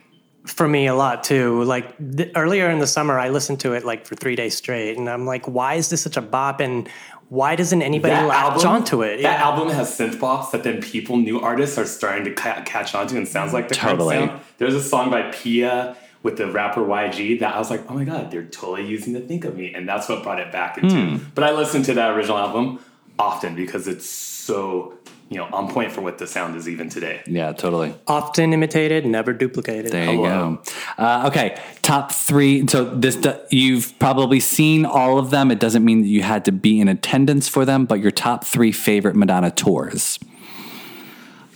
for 0.48 0.68
me 0.68 0.88
a 0.88 0.96
lot 0.96 1.24
too. 1.24 1.64
Like 1.64 1.98
th- 2.16 2.32
earlier 2.36 2.70
in 2.70 2.80
the 2.80 2.88
summer, 2.88 3.20
I 3.20 3.30
listened 3.30 3.60
to 3.62 3.74
it 3.74 3.86
like 3.86 4.06
for 4.06 4.16
three 4.16 4.36
days 4.36 4.56
straight. 4.56 4.98
And 4.98 5.10
I'm 5.10 5.26
like, 5.26 5.48
why 5.48 5.76
is 5.76 5.90
this 5.90 6.02
such 6.02 6.18
a 6.18 6.22
bop? 6.22 6.60
And 6.60 6.90
why 7.30 7.56
doesn't 7.56 7.82
anybody 7.82 8.14
latch 8.26 8.64
onto 8.64 9.04
it? 9.04 9.22
That 9.22 9.42
album 9.42 9.70
has 9.70 9.98
synth 9.98 10.16
bops 10.16 10.52
that 10.52 10.64
then 10.64 10.82
people, 10.82 11.18
new 11.18 11.40
artists, 11.40 11.78
are 11.78 11.86
starting 11.86 12.24
to 12.26 12.34
ca- 12.34 12.64
catch 12.64 12.96
onto 12.96 13.18
and 13.18 13.28
sounds 13.28 13.52
like 13.54 13.68
the 13.68 13.76
current 13.76 14.00
Totally. 14.00 14.16
sound. 14.28 14.42
There's 14.58 14.76
a 14.76 14.82
song 14.82 15.12
by 15.12 15.30
Pia 15.32 15.98
with 16.24 16.38
the 16.38 16.48
rapper 16.52 16.82
YG 16.82 17.40
that 17.42 17.56
I 17.56 17.60
was 17.60 17.70
like, 17.70 17.84
oh 17.90 17.94
my 17.94 18.06
god, 18.06 18.32
they're 18.32 18.46
totally 18.46 18.88
using 18.88 19.14
the 19.14 19.20
Think 19.20 19.46
of 19.46 19.56
Me, 19.56 19.74
and 19.74 19.88
that's 19.88 20.10
what 20.10 20.24
brought 20.24 20.40
it 20.40 20.52
back 20.52 20.78
into. 20.78 20.96
Hmm. 20.96 21.24
But 21.36 21.44
I 21.44 21.52
listen 21.52 21.84
to 21.84 21.94
that 21.96 22.12
original 22.12 22.38
album 22.38 22.80
often 23.20 23.56
because 23.56 23.88
it's 23.88 24.06
so 24.10 24.94
you 25.30 25.38
know 25.38 25.46
on 25.52 25.72
point 25.72 25.92
for 25.92 26.02
what 26.02 26.18
the 26.18 26.28
sound 26.28 26.56
is 26.56 26.68
even 26.70 26.90
today. 26.90 27.22
Yeah, 27.26 27.52
totally. 27.52 27.94
Often 28.08 28.54
imitated, 28.54 29.06
never 29.06 29.34
duplicated. 29.34 29.92
There 29.92 30.12
you 30.12 30.24
Hello. 30.24 30.56
go. 30.56 31.04
Uh, 31.04 31.28
okay, 31.28 31.62
top 31.82 32.12
three. 32.12 32.68
So 32.68 32.86
this 32.86 33.18
you've 33.50 33.98
probably 34.00 34.40
seen 34.40 34.86
all 34.86 35.20
of 35.20 35.30
them. 35.30 35.52
It 35.52 35.60
doesn't 35.60 35.84
mean 35.84 36.02
that 36.02 36.08
you 36.08 36.22
had 36.22 36.46
to 36.46 36.52
be 36.52 36.80
in 36.80 36.88
attendance 36.88 37.48
for 37.48 37.66
them, 37.66 37.86
but 37.86 38.00
your 38.00 38.12
top 38.12 38.44
three 38.44 38.72
favorite 38.72 39.16
Madonna 39.16 39.52
tours. 39.52 40.20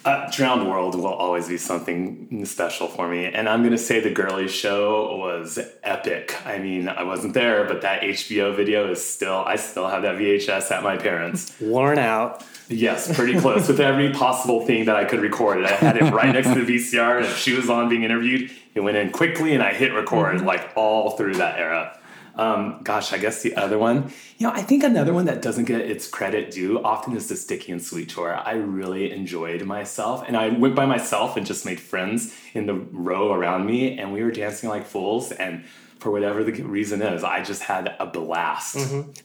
Uh, 0.03 0.29
Drowned 0.31 0.67
World 0.67 0.95
will 0.95 1.05
always 1.05 1.47
be 1.47 1.57
something 1.57 2.43
special 2.45 2.87
for 2.87 3.07
me. 3.07 3.25
And 3.25 3.47
I'm 3.47 3.59
going 3.61 3.71
to 3.71 3.77
say 3.77 3.99
the 3.99 4.09
Girly 4.09 4.47
Show 4.47 5.15
was 5.17 5.59
epic. 5.83 6.35
I 6.43 6.57
mean, 6.57 6.89
I 6.89 7.03
wasn't 7.03 7.35
there, 7.35 7.65
but 7.65 7.81
that 7.81 8.01
HBO 8.01 8.55
video 8.55 8.89
is 8.91 9.05
still, 9.05 9.43
I 9.45 9.57
still 9.57 9.87
have 9.87 10.01
that 10.01 10.15
VHS 10.15 10.71
at 10.71 10.81
my 10.81 10.97
parents'. 10.97 11.53
Worn 11.61 11.99
out. 11.99 12.43
Yes, 12.71 13.13
pretty 13.15 13.39
close 13.39 13.67
with 13.67 13.79
every 13.79 14.11
possible 14.11 14.65
thing 14.65 14.85
that 14.85 14.95
I 14.95 15.05
could 15.05 15.19
record. 15.19 15.63
I 15.65 15.71
had 15.71 15.97
it 15.97 16.11
right 16.11 16.33
next 16.33 16.53
to 16.53 16.63
the 16.63 16.77
VCR, 16.77 17.17
and 17.17 17.25
if 17.25 17.37
she 17.37 17.53
was 17.53 17.69
on 17.69 17.89
being 17.89 18.03
interviewed, 18.03 18.51
it 18.73 18.79
went 18.79 18.97
in 18.97 19.11
quickly, 19.11 19.53
and 19.53 19.61
I 19.61 19.73
hit 19.73 19.93
record 19.93 20.41
like 20.41 20.71
all 20.75 21.11
through 21.11 21.35
that 21.35 21.59
era. 21.59 21.97
Um, 22.35 22.79
gosh, 22.83 23.11
I 23.11 23.17
guess 23.17 23.41
the 23.41 23.55
other 23.55 23.77
one, 23.77 24.11
you 24.37 24.47
know, 24.47 24.53
I 24.53 24.61
think 24.61 24.83
another 24.83 25.13
one 25.13 25.25
that 25.25 25.41
doesn't 25.41 25.65
get 25.65 25.81
its 25.81 26.07
credit 26.07 26.51
due 26.51 26.81
often 26.81 27.15
is 27.15 27.27
the 27.27 27.35
Sticky 27.35 27.73
and 27.73 27.83
Sweet 27.83 28.09
tour. 28.09 28.33
I 28.35 28.53
really 28.53 29.11
enjoyed 29.11 29.63
myself, 29.63 30.23
and 30.25 30.37
I 30.37 30.49
went 30.49 30.73
by 30.73 30.85
myself 30.85 31.35
and 31.35 31.45
just 31.45 31.65
made 31.65 31.79
friends 31.79 32.33
in 32.53 32.67
the 32.67 32.75
row 32.75 33.33
around 33.33 33.65
me, 33.65 33.97
and 33.97 34.13
we 34.13 34.23
were 34.23 34.31
dancing 34.31 34.69
like 34.69 34.85
fools. 34.85 35.31
And 35.33 35.65
for 36.01 36.09
whatever 36.11 36.43
the 36.43 36.51
reason 36.63 37.01
is, 37.03 37.23
I 37.23 37.43
just 37.43 37.61
had 37.61 37.95
a 37.99 38.07
blast. 38.07 38.75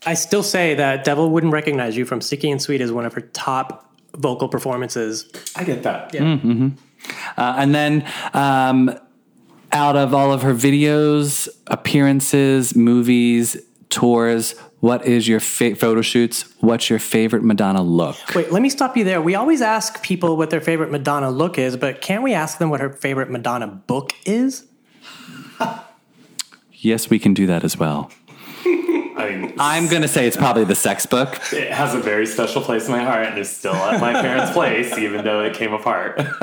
I 0.04 0.12
still 0.14 0.42
say 0.42 0.74
that 0.74 1.04
Devil 1.04 1.30
Wouldn't 1.30 1.52
Recognize 1.52 1.96
You 1.96 2.04
from 2.04 2.20
Sticky 2.20 2.50
and 2.50 2.60
Sweet 2.60 2.82
is 2.82 2.92
one 2.92 3.06
of 3.06 3.14
her 3.14 3.22
top 3.22 3.90
vocal 4.14 4.48
performances. 4.48 5.30
I 5.56 5.64
get 5.64 5.82
that. 5.84 6.12
Yeah. 6.12 6.38
Uh, 7.36 7.54
and 7.58 7.74
then 7.74 8.06
um, 8.34 8.90
out 9.72 9.96
of 9.96 10.12
all 10.12 10.32
of 10.32 10.42
her 10.42 10.52
videos, 10.54 11.48
appearances, 11.66 12.76
movies, 12.76 13.56
tours, 13.88 14.54
What 14.80 15.06
is 15.06 15.26
your 15.26 15.40
fa- 15.40 15.76
photo 15.76 16.02
shoots? 16.02 16.44
What's 16.60 16.90
your 16.90 16.98
favorite 16.98 17.42
Madonna 17.42 17.82
look? 17.82 18.16
Wait, 18.34 18.52
let 18.52 18.60
me 18.60 18.68
stop 18.68 18.96
you 18.96 19.04
there. 19.04 19.22
We 19.22 19.34
always 19.34 19.62
ask 19.62 20.02
people 20.02 20.36
what 20.36 20.50
their 20.50 20.60
favorite 20.60 20.90
Madonna 20.90 21.30
look 21.30 21.58
is, 21.58 21.76
but 21.78 22.02
can't 22.02 22.22
we 22.22 22.34
ask 22.34 22.58
them 22.58 22.68
what 22.68 22.80
her 22.80 22.90
favorite 22.92 23.30
Madonna 23.30 23.66
book 23.66 24.12
is? 24.26 24.66
Yes, 26.78 27.08
we 27.08 27.18
can 27.18 27.34
do 27.34 27.46
that 27.46 27.64
as 27.64 27.78
well. 27.78 28.10
I 29.16 29.34
mean, 29.34 29.54
I'm 29.58 29.88
going 29.88 30.02
to 30.02 30.08
say 30.08 30.26
it's 30.26 30.36
probably 30.36 30.64
the 30.64 30.74
sex 30.74 31.06
book. 31.06 31.40
it 31.52 31.72
has 31.72 31.94
a 31.94 32.00
very 32.00 32.26
special 32.26 32.60
place 32.60 32.86
in 32.86 32.92
my 32.92 33.02
heart 33.02 33.26
and 33.26 33.38
is 33.38 33.48
still 33.48 33.72
at 33.74 33.98
my 33.98 34.12
parents' 34.12 34.52
place, 34.52 34.96
even 34.98 35.24
though 35.24 35.42
it 35.42 35.54
came 35.54 35.72
apart. 35.72 36.18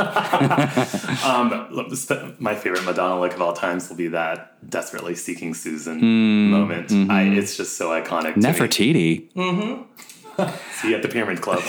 um, 1.23 1.67
my 2.39 2.55
favorite 2.55 2.83
Madonna 2.83 3.19
look 3.19 3.33
of 3.33 3.41
all 3.41 3.53
times 3.53 3.89
will 3.89 3.95
be 3.95 4.07
that 4.07 4.69
desperately 4.69 5.13
seeking 5.13 5.53
Susan 5.53 5.99
hmm, 5.99 6.49
moment. 6.49 6.91
I, 6.91 6.93
mm-hmm. 6.93 7.37
it's 7.37 7.55
just 7.55 7.77
so 7.77 7.89
iconic. 7.89 8.33
to 8.33 8.39
me. 8.39 8.43
Nefertiti. 8.43 9.31
Mm-hmm. 9.33 9.83
See 10.81 10.89
you 10.89 10.95
at 10.95 11.03
the 11.03 11.09
Pyramid 11.09 11.41
Club. 11.41 11.61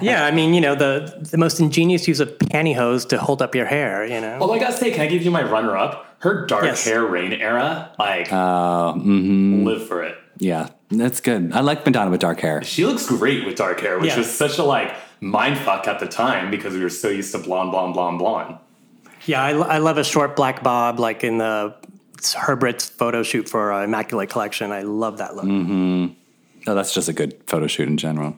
Yeah, 0.00 0.24
I 0.24 0.30
mean, 0.30 0.54
you 0.54 0.62
know, 0.62 0.74
the 0.74 1.28
the 1.30 1.36
most 1.36 1.60
ingenious 1.60 2.08
use 2.08 2.20
of 2.20 2.30
pantyhose 2.38 3.06
to 3.10 3.18
hold 3.18 3.42
up 3.42 3.54
your 3.54 3.66
hair, 3.66 4.06
you 4.06 4.18
know. 4.18 4.38
Although 4.40 4.54
I 4.54 4.58
gotta 4.58 4.78
say, 4.78 4.90
can 4.90 5.02
I 5.02 5.06
give 5.06 5.22
you 5.22 5.30
my 5.30 5.42
runner-up? 5.42 6.09
Her 6.20 6.46
dark 6.46 6.64
Yes. 6.64 6.84
hair 6.84 7.04
rain 7.04 7.32
era, 7.32 7.90
like 7.98 8.30
Uh, 8.32 8.92
mhm. 8.94 9.64
live 9.64 9.86
for 9.86 10.02
it. 10.02 10.16
Yeah, 10.38 10.68
that's 10.90 11.20
good. 11.20 11.50
I 11.52 11.60
like 11.60 11.84
Madonna 11.84 12.10
with 12.10 12.20
dark 12.20 12.40
hair. 12.40 12.62
She 12.64 12.84
looks 12.86 13.06
great 13.06 13.44
with 13.44 13.56
dark 13.56 13.80
hair, 13.80 13.98
which 13.98 14.10
Yeah. 14.10 14.18
was 14.18 14.30
such 14.30 14.58
a 14.58 14.62
like 14.62 14.92
mind 15.20 15.58
fuck 15.58 15.86
at 15.88 15.98
the 16.00 16.06
time 16.06 16.50
because 16.50 16.74
we 16.74 16.80
were 16.82 16.88
so 16.90 17.08
used 17.08 17.32
to 17.32 17.38
blonde, 17.38 17.72
blonde, 17.72 17.94
blonde, 17.94 18.18
blonde. 18.18 18.56
Yeah, 19.26 19.42
I, 19.42 19.50
I 19.50 19.78
love 19.78 19.98
a 19.98 20.04
short 20.04 20.36
black 20.36 20.62
bob 20.62 20.98
like 20.98 21.24
in 21.24 21.38
the 21.38 21.74
Herb 22.36 22.62
Ritts 22.62 22.88
photo 22.88 23.22
shoot 23.22 23.48
for 23.48 23.72
uh, 23.72 23.84
Immaculate 23.84 24.30
Collection. 24.30 24.72
I 24.72 24.82
love 24.82 25.18
that 25.18 25.36
look. 25.36 25.46
Oh, 26.66 26.74
that's 26.74 26.92
just 26.94 27.08
a 27.08 27.12
good 27.14 27.34
photo 27.46 27.66
shoot 27.66 27.88
in 27.88 27.96
general. 27.96 28.36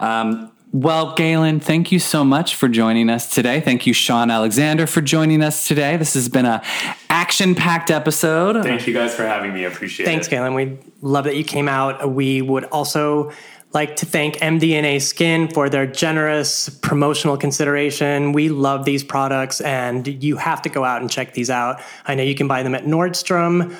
Um, 0.00 0.50
well, 0.74 1.14
Galen, 1.14 1.60
thank 1.60 1.92
you 1.92 2.00
so 2.00 2.24
much 2.24 2.56
for 2.56 2.68
joining 2.68 3.08
us 3.08 3.32
today. 3.32 3.60
Thank 3.60 3.86
you, 3.86 3.92
Sean 3.92 4.28
Alexander, 4.28 4.88
for 4.88 5.00
joining 5.00 5.40
us 5.40 5.68
today. 5.68 5.96
This 5.96 6.14
has 6.14 6.28
been 6.28 6.46
a 6.46 6.64
action-packed 7.08 7.92
episode. 7.92 8.60
Thank 8.64 8.88
you 8.88 8.92
guys 8.92 9.14
for 9.14 9.24
having 9.24 9.54
me. 9.54 9.64
I 9.64 9.68
appreciate 9.68 10.04
Thanks, 10.04 10.26
it. 10.26 10.30
Thanks, 10.30 10.42
Galen. 10.42 10.54
We 10.54 10.76
love 11.00 11.26
that 11.26 11.36
you 11.36 11.44
came 11.44 11.68
out. 11.68 12.10
We 12.10 12.42
would 12.42 12.64
also 12.64 13.30
like 13.72 13.94
to 13.96 14.06
thank 14.06 14.38
MDNA 14.38 15.00
Skin 15.00 15.46
for 15.46 15.68
their 15.68 15.86
generous 15.86 16.68
promotional 16.68 17.36
consideration. 17.36 18.32
We 18.32 18.48
love 18.48 18.84
these 18.84 19.04
products, 19.04 19.60
and 19.60 20.04
you 20.24 20.38
have 20.38 20.60
to 20.62 20.68
go 20.68 20.84
out 20.84 21.02
and 21.02 21.08
check 21.08 21.34
these 21.34 21.50
out. 21.50 21.80
I 22.04 22.16
know 22.16 22.24
you 22.24 22.34
can 22.34 22.48
buy 22.48 22.64
them 22.64 22.74
at 22.74 22.84
Nordstrom. 22.84 23.76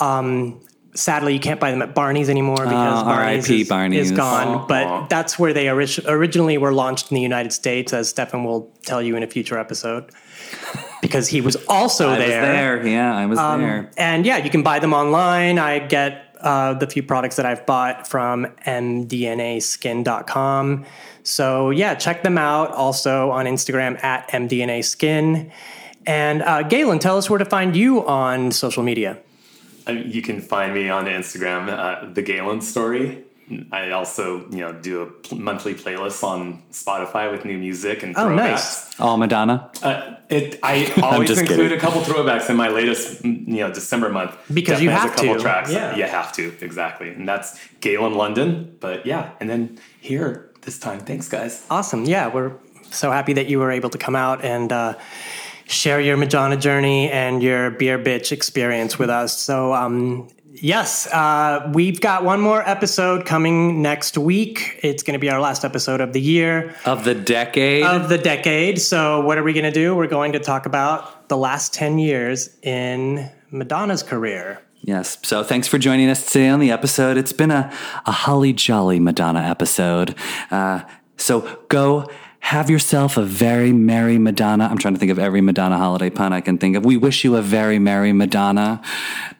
Um, 0.00 0.60
sadly, 0.94 1.32
you 1.34 1.40
can't 1.40 1.58
buy 1.60 1.70
them 1.70 1.82
at 1.82 1.94
Barney's 1.94 2.28
anymore 2.28 2.56
because 2.64 3.02
Oh, 3.02 3.04
Barney's, 3.04 3.48
is, 3.50 3.68
Barney's. 3.68 4.10
is 4.10 4.16
gone. 4.16 4.48
Aw. 4.48 4.66
But 4.66 5.08
that's 5.08 5.38
where 5.38 5.52
they 5.52 5.68
orig- 5.68 6.04
originally 6.06 6.58
were 6.58 6.72
launched 6.72 7.10
in 7.10 7.14
the 7.14 7.20
United 7.22 7.52
States, 7.52 7.92
as 7.92 8.08
Stefan 8.08 8.44
will 8.44 8.70
tell 8.84 9.00
you 9.02 9.16
in 9.16 9.22
a 9.22 9.26
future 9.26 9.58
episode. 9.58 10.10
Because 11.00 11.28
he 11.28 11.40
was 11.40 11.56
also 11.68 12.08
I 12.10 12.18
was 12.18 12.26
there. 12.26 12.42
there. 12.42 12.86
Yeah, 12.86 13.16
I 13.16 13.26
was 13.26 13.38
there. 13.38 13.90
And 13.96 14.26
yeah, 14.26 14.38
you 14.38 14.50
can 14.50 14.62
buy 14.62 14.78
them 14.80 14.92
online. 14.92 15.58
I 15.58 15.78
get 15.78 16.36
uh, 16.40 16.74
the 16.74 16.86
few 16.86 17.02
products 17.02 17.36
that 17.36 17.46
I've 17.46 17.64
bought 17.66 18.06
from 18.08 18.46
mdnaskin.com. 19.62 20.84
So 21.22 21.70
yeah, 21.70 21.94
check 21.94 22.22
them 22.22 22.36
out. 22.38 22.70
Also 22.72 23.30
on 23.30 23.46
Instagram 23.46 24.02
at 24.02 24.28
mdnaskin. 24.30 25.50
And 26.06 26.42
uh, 26.42 26.62
Galen, 26.64 26.98
tell 26.98 27.16
us 27.16 27.30
where 27.30 27.38
to 27.38 27.44
find 27.44 27.76
you 27.76 28.04
on 28.06 28.50
social 28.50 28.82
media. 28.82 29.18
I 29.86 29.92
mean, 29.94 30.10
you 30.10 30.22
can 30.22 30.40
find 30.40 30.74
me 30.74 30.88
on 30.88 31.06
Instagram, 31.06 31.68
uh, 31.68 32.12
the 32.12 32.22
Galen 32.22 32.60
Story. 32.60 33.24
I 33.70 33.90
also, 33.90 34.48
you 34.50 34.58
know, 34.60 34.72
do 34.72 35.02
a 35.02 35.06
pl- 35.06 35.36
monthly 35.38 35.74
playlist 35.74 36.22
on 36.24 36.62
Spotify 36.70 37.30
with 37.30 37.44
new 37.44 37.58
music 37.58 38.02
and 38.02 38.16
Oh, 38.16 38.28
nice. 38.34 38.98
Oh, 38.98 39.16
Madonna. 39.16 39.70
Uh, 39.82 40.14
it, 40.30 40.58
I 40.62 40.90
always 41.02 41.28
just 41.28 41.40
include 41.42 41.58
kidding. 41.70 41.76
a 41.78 41.80
couple 41.80 42.00
throwbacks 42.00 42.48
in 42.48 42.56
my 42.56 42.68
latest, 42.68 43.22
you 43.24 43.58
know, 43.62 43.70
December 43.70 44.08
month. 44.08 44.34
Because 44.54 44.80
you 44.80 44.88
Definitely 44.88 44.92
has 44.92 45.02
have 45.02 45.12
a 45.12 45.16
couple 45.16 45.34
to. 45.34 45.40
tracks. 45.42 45.70
Yeah. 45.72 45.96
you 45.96 46.04
have 46.04 46.32
to 46.34 46.54
exactly, 46.64 47.08
and 47.10 47.28
that's 47.28 47.58
Galen 47.80 48.14
London. 48.14 48.74
But 48.80 49.04
yeah, 49.04 49.32
and 49.40 49.50
then 49.50 49.78
here 50.00 50.50
this 50.62 50.78
time. 50.78 51.00
Thanks, 51.00 51.28
guys. 51.28 51.66
Awesome. 51.68 52.04
Yeah, 52.06 52.28
we're 52.28 52.52
so 52.90 53.10
happy 53.10 53.34
that 53.34 53.48
you 53.48 53.58
were 53.58 53.70
able 53.72 53.90
to 53.90 53.98
come 53.98 54.16
out 54.16 54.42
and 54.44 54.72
uh, 54.72 54.94
share 55.66 56.00
your 56.00 56.16
Madonna 56.16 56.56
journey 56.56 57.10
and 57.10 57.42
your 57.42 57.70
beer 57.70 57.98
bitch 57.98 58.32
experience 58.32 58.98
with 58.98 59.10
us. 59.10 59.38
So, 59.38 59.72
um, 59.74 60.28
yes, 60.52 61.06
uh, 61.08 61.70
we've 61.74 62.00
got 62.00 62.24
one 62.24 62.40
more 62.40 62.66
episode 62.68 63.24
coming 63.26 63.82
next 63.82 64.18
week. 64.18 64.78
It's 64.82 65.02
going 65.02 65.14
to 65.14 65.18
be 65.18 65.30
our 65.30 65.40
last 65.40 65.64
episode 65.64 66.00
of 66.00 66.12
the 66.12 66.20
year, 66.20 66.74
Of 66.84 67.04
the 67.04 67.14
decade. 67.14 67.84
of 67.84 68.08
the 68.08 68.18
decade. 68.18 68.80
So, 68.80 69.20
what 69.20 69.38
are 69.38 69.42
we 69.42 69.52
going 69.52 69.64
to 69.64 69.70
do? 69.72 69.94
We're 69.94 70.06
going 70.06 70.32
to 70.32 70.38
talk 70.40 70.66
about 70.66 71.28
the 71.28 71.36
last 71.36 71.72
10 71.74 71.98
years 71.98 72.50
in 72.62 73.30
Madonna's 73.50 74.02
career. 74.02 74.60
Yes. 74.84 75.16
So 75.22 75.44
thanks 75.44 75.68
for 75.68 75.78
joining 75.78 76.08
us 76.10 76.26
today 76.32 76.48
on 76.48 76.58
the 76.58 76.72
episode. 76.72 77.16
It's 77.16 77.32
been 77.32 77.52
a, 77.52 77.72
a 78.04 78.10
holly 78.10 78.52
jolly 78.52 78.98
Madonna 78.98 79.38
episode. 79.40 80.16
Uh, 80.50 80.80
so 81.16 81.60
go 81.68 82.10
have 82.42 82.68
yourself 82.68 83.16
a 83.16 83.22
very 83.22 83.72
merry 83.72 84.18
Madonna. 84.18 84.64
I'm 84.64 84.76
trying 84.76 84.94
to 84.94 85.00
think 85.00 85.12
of 85.12 85.18
every 85.18 85.40
Madonna 85.40 85.78
holiday 85.78 86.10
pun 86.10 86.32
I 86.32 86.40
can 86.40 86.58
think 86.58 86.76
of. 86.76 86.84
We 86.84 86.96
wish 86.96 87.22
you 87.22 87.36
a 87.36 87.40
very 87.40 87.78
merry 87.78 88.12
Madonna. 88.12 88.82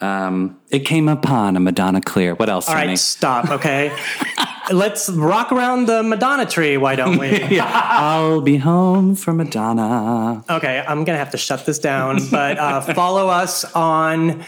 Um, 0.00 0.56
it 0.70 0.86
came 0.86 1.08
upon 1.08 1.56
a 1.56 1.60
Madonna 1.60 2.00
clear. 2.00 2.36
What 2.36 2.48
else, 2.48 2.68
All 2.68 2.76
right, 2.76 2.96
stop, 2.96 3.50
okay? 3.50 3.94
Let's 4.70 5.10
rock 5.10 5.50
around 5.50 5.88
the 5.88 6.04
Madonna 6.04 6.46
tree, 6.46 6.76
why 6.76 6.94
don't 6.94 7.18
we? 7.18 7.58
I'll 7.60 8.40
be 8.40 8.56
home 8.56 9.16
for 9.16 9.34
Madonna. 9.34 10.44
Okay, 10.48 10.82
I'm 10.86 11.02
gonna 11.02 11.18
have 11.18 11.32
to 11.32 11.38
shut 11.38 11.66
this 11.66 11.80
down, 11.80 12.20
but 12.30 12.56
uh, 12.56 12.80
follow 12.94 13.26
us 13.28 13.64
on 13.74 14.44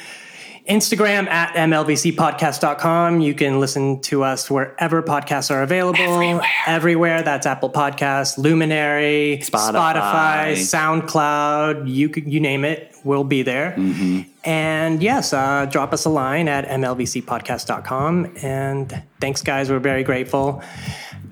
Instagram 0.68 1.28
at 1.28 1.54
mlvcpodcast.com. 1.54 3.20
You 3.20 3.34
can 3.34 3.60
listen 3.60 4.00
to 4.02 4.22
us 4.22 4.50
wherever 4.50 5.02
podcasts 5.02 5.50
are 5.50 5.62
available. 5.62 6.00
Everywhere. 6.00 6.48
Everywhere. 6.66 7.22
That's 7.22 7.46
Apple 7.46 7.70
Podcasts, 7.70 8.38
Luminary, 8.38 9.40
Spotify. 9.42 10.54
SoundCloud, 10.54 11.88
you, 11.88 12.10
you 12.14 12.40
name 12.40 12.64
it, 12.64 12.94
we'll 13.04 13.24
be 13.24 13.42
there. 13.42 13.72
Mm-hmm. 13.72 14.22
And 14.44 15.02
yes, 15.02 15.32
uh, 15.32 15.66
drop 15.66 15.92
us 15.92 16.06
a 16.06 16.10
line 16.10 16.48
at 16.48 16.66
mlvcpodcast.com. 16.66 18.36
And 18.42 19.02
thanks, 19.20 19.42
guys. 19.42 19.70
We're 19.70 19.78
very 19.78 20.02
grateful. 20.02 20.62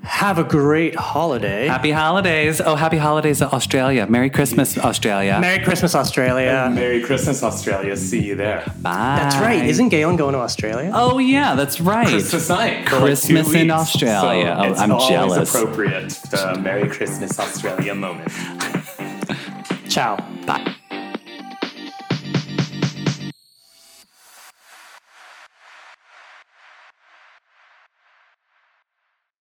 Have 0.05 0.39
a 0.39 0.45
great 0.45 0.95
holiday. 0.97 1.69
Happy 1.69 1.91
holidays. 1.93 2.61
Oh, 2.61 2.75
happy 2.75 2.97
holidays, 2.97 3.41
Australia. 3.41 4.07
Merry 4.09 4.31
Christmas, 4.31 4.77
Australia. 4.77 5.39
Merry 5.41 5.63
Christmas, 5.65 5.95
Australia. 5.95 6.71
Merry 6.73 7.03
Christmas, 7.03 7.43
Australia. 7.43 7.97
See 7.97 8.21
you 8.23 8.35
there. 8.35 8.65
Bye. 8.81 9.19
That's 9.21 9.37
right. 9.37 9.65
Isn't 9.65 9.91
Galen 9.91 10.17
going 10.17 10.33
to 10.35 10.41
Australia? 10.41 10.91
Oh, 10.93 11.19
yeah, 11.19 11.55
that's 11.55 11.81
right. 11.81 12.07
Christmas 12.09 12.49
night. 12.49 12.89
for 12.89 12.97
like 12.97 13.05
Christmas 13.05 13.47
in 13.55 13.61
weeks. 13.63 13.73
Australia. 13.73 14.57
So 14.59 14.65
Oh, 14.67 14.71
it's 14.73 14.81
I'm 14.81 14.93
always 14.93 15.09
jealous. 15.09 15.55
appropriate. 15.55 16.09
The 16.31 16.59
Merry 16.61 16.89
Christmas 16.89 17.39
Australia 17.39 17.95
moment. 17.95 18.29
Ciao. 19.89 20.17
Bye. 20.47 20.72